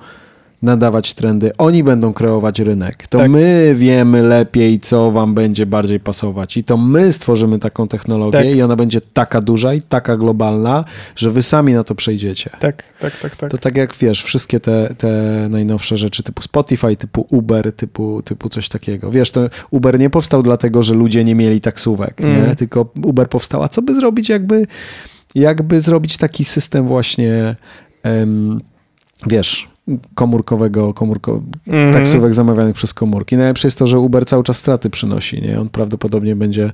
nadawać 0.66 1.14
trendy, 1.14 1.52
oni 1.58 1.84
będą 1.84 2.14
kreować 2.14 2.60
rynek. 2.60 3.08
To 3.08 3.18
tak. 3.18 3.32
my 3.32 3.74
wiemy 3.78 4.22
lepiej, 4.22 4.80
co 4.80 5.12
wam 5.12 5.34
będzie 5.34 5.66
bardziej 5.66 6.00
pasować 6.00 6.58
i 6.58 6.64
to 6.64 6.78
my 6.78 7.12
stworzymy 7.12 7.60
taką 7.60 7.88
technologię 7.88 8.40
tak. 8.40 8.56
i 8.56 8.62
ona 8.62 8.76
będzie 8.76 9.02
taka 9.02 9.42
duża 9.42 9.74
i 9.74 9.82
taka 9.82 10.18
globalna, 10.18 10.86
że 11.16 11.32
wy 11.32 11.42
sami 11.42 11.74
na 11.74 11.84
to 11.84 11.96
przejdziecie. 11.96 12.50
Tak, 12.60 12.84
tak, 13.00 13.20
tak. 13.20 13.36
tak. 13.36 13.52
To 13.52 13.58
tak 13.58 13.78
jak 13.78 13.96
wiesz, 13.96 14.24
wszystkie 14.24 14.60
te, 14.60 14.96
te 14.98 15.12
najnowsze 15.50 15.98
rzeczy 15.98 16.24
typu 16.24 16.42
Spotify, 16.42 16.96
typu 16.96 17.28
Uber, 17.30 17.74
typu, 17.74 18.22
typu 18.22 18.50
coś 18.50 18.70
takiego. 18.70 19.12
Wiesz, 19.12 19.32
to 19.32 19.50
Uber 19.72 20.00
nie 20.00 20.10
powstał 20.10 20.44
dlatego, 20.44 20.84
że 20.84 20.94
ludzie 20.94 21.24
nie 21.24 21.36
mieli 21.36 21.62
taksówek, 21.62 22.22
mm. 22.22 22.48
nie? 22.48 22.56
tylko 22.56 22.90
Uber 23.04 23.30
powstał. 23.30 23.64
A 23.64 23.70
co 23.70 23.82
by 23.82 23.96
zrobić, 23.96 24.30
jakby, 24.30 24.68
jakby 25.36 25.82
zrobić 25.82 26.18
taki 26.18 26.46
system 26.46 26.88
właśnie, 26.88 27.56
um, 28.04 28.62
wiesz, 29.28 29.75
komórkowego, 30.16 30.94
komórko, 30.94 31.42
mm 31.68 31.92
-hmm. 31.92 31.94
taksówek 31.94 32.34
zamawianych 32.34 32.76
przez 32.76 32.94
komórki. 32.94 33.38
Najlepsze 33.38 33.68
jest 33.68 33.78
to, 33.78 33.88
że 33.88 34.00
Uber 34.00 34.26
cały 34.26 34.44
czas 34.44 34.58
straty 34.58 34.90
przynosi. 34.90 35.42
Nie? 35.42 35.62
On 35.62 35.70
prawdopodobnie 35.70 36.36
będzie 36.36 36.72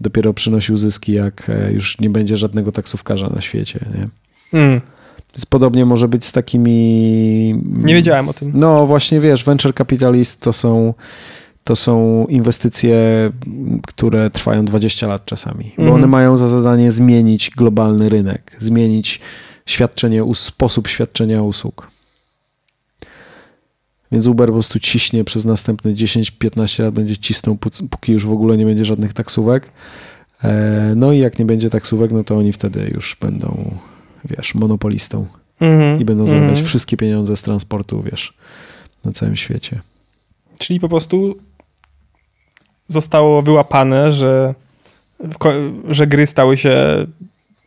dopiero 0.00 0.34
przynosił 0.34 0.76
zyski, 0.76 1.12
jak 1.12 1.50
e, 1.50 1.72
już 1.72 2.00
nie 2.00 2.10
będzie 2.10 2.36
żadnego 2.36 2.72
taksówkarza 2.72 3.28
na 3.28 3.40
świecie. 3.40 3.80
Nie? 3.94 4.08
Mm. 4.60 4.80
Więc 5.34 5.46
podobnie 5.46 5.84
może 5.84 6.08
być 6.08 6.26
z 6.26 6.32
takimi... 6.32 7.54
Nie 7.64 7.94
wiedziałem 7.94 8.28
o 8.28 8.32
tym. 8.32 8.52
No 8.54 8.86
właśnie, 8.86 9.20
wiesz, 9.20 9.44
venture 9.44 9.74
capitalist 9.74 10.40
to 10.40 10.52
są 10.52 10.94
to 11.64 11.76
są 11.76 12.26
inwestycje, 12.28 12.96
które 13.86 14.30
trwają 14.30 14.64
20 14.64 15.08
lat 15.08 15.24
czasami, 15.24 15.72
bo 15.76 15.82
mhm. 15.82 15.94
one 15.94 16.06
mają 16.06 16.36
za 16.36 16.48
zadanie 16.48 16.92
zmienić 16.92 17.50
globalny 17.50 18.08
rynek, 18.08 18.56
zmienić 18.58 19.20
świadczenie, 19.66 20.22
sposób 20.34 20.88
świadczenia 20.88 21.42
usług. 21.42 21.97
Więc 24.12 24.26
Uber 24.26 24.48
po 24.48 24.52
prostu 24.52 24.80
ciśnie 24.80 25.24
przez 25.24 25.44
następne 25.44 25.92
10-15 25.92 26.82
lat, 26.82 26.94
będzie 26.94 27.16
cisnął, 27.16 27.58
póki 27.90 28.12
już 28.12 28.26
w 28.26 28.32
ogóle 28.32 28.56
nie 28.56 28.64
będzie 28.64 28.84
żadnych 28.84 29.12
taksówek. 29.12 29.70
E, 30.44 30.92
no 30.96 31.12
i 31.12 31.18
jak 31.18 31.38
nie 31.38 31.44
będzie 31.44 31.70
taksówek, 31.70 32.10
no 32.10 32.24
to 32.24 32.36
oni 32.36 32.52
wtedy 32.52 32.90
już 32.94 33.16
będą, 33.20 33.74
wiesz, 34.24 34.54
monopolistą 34.54 35.26
mm 35.60 35.80
-hmm. 35.80 36.00
i 36.00 36.04
będą 36.04 36.26
zarabiać 36.26 36.50
mm 36.50 36.64
-hmm. 36.64 36.66
wszystkie 36.66 36.96
pieniądze 36.96 37.36
z 37.36 37.42
transportu, 37.42 38.02
wiesz, 38.02 38.34
na 39.04 39.12
całym 39.12 39.36
świecie. 39.36 39.80
Czyli 40.58 40.80
po 40.80 40.88
prostu 40.88 41.36
zostało 42.86 43.42
wyłapane, 43.42 44.12
że, 44.12 44.54
że 45.88 46.06
gry 46.06 46.26
stały 46.26 46.56
się 46.56 47.06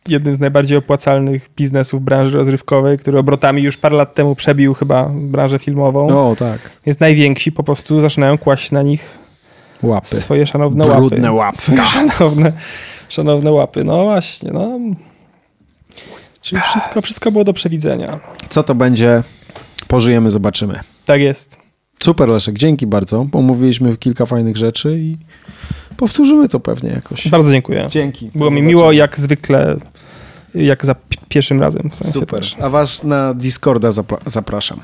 jednym 0.08 0.34
z 0.34 0.40
najbardziej 0.40 0.78
opłacalnych 0.78 1.50
biznesów 1.56 2.02
branży 2.02 2.38
rozrywkowej, 2.38 2.98
który 2.98 3.18
obrotami 3.18 3.62
już 3.62 3.76
parę 3.76 3.96
lat 3.96 4.14
temu 4.14 4.34
przebił 4.34 4.74
chyba 4.74 5.08
branżę 5.14 5.58
filmową. 5.58 6.06
O, 6.30 6.36
tak. 6.36 6.58
Więc 6.86 7.00
najwięksi 7.00 7.52
po 7.52 7.62
prostu 7.62 8.00
zaczynają 8.00 8.38
kłaść 8.38 8.70
na 8.70 8.82
nich 8.82 9.18
Łapy. 9.82 10.06
swoje 10.16 10.46
szanowne 10.46 10.84
Brudne 10.84 11.32
łapy. 11.32 11.36
łapka. 11.38 11.60
Swoje 11.60 11.84
szanowne, 11.84 12.52
szanowne 13.08 13.52
łapy. 13.52 13.84
No 13.84 14.02
właśnie, 14.02 14.50
no. 14.52 14.78
Czyli 16.40 16.62
wszystko, 16.62 17.02
wszystko 17.02 17.32
było 17.32 17.44
do 17.44 17.52
przewidzenia. 17.52 18.20
Co 18.48 18.62
to 18.62 18.74
będzie? 18.74 19.22
Pożyjemy, 19.88 20.30
zobaczymy. 20.30 20.80
Tak 21.04 21.20
jest. 21.20 21.56
Super, 22.02 22.28
Leszek, 22.28 22.58
dzięki 22.58 22.86
bardzo. 22.86 23.26
Omówiliśmy 23.32 23.96
kilka 23.96 24.26
fajnych 24.26 24.56
rzeczy 24.56 24.98
i 24.98 25.16
powtórzymy 25.96 26.48
to 26.48 26.60
pewnie 26.60 26.90
jakoś. 26.90 27.28
Bardzo 27.28 27.50
dziękuję. 27.50 27.86
Dzięki. 27.90 28.30
Było 28.34 28.50
mi 28.50 28.62
miło 28.62 28.92
jak 28.92 29.20
zwykle, 29.20 29.76
jak 30.54 30.86
za 30.86 30.94
pi- 30.94 31.18
pierwszym 31.28 31.60
razem. 31.60 31.90
W 31.90 31.94
sensie 31.94 32.12
Super. 32.12 32.40
Też. 32.40 32.56
A 32.60 32.68
was 32.68 33.04
na 33.04 33.34
Discorda 33.34 33.88
zapra- 33.88 34.20
zapraszam. 34.26 34.80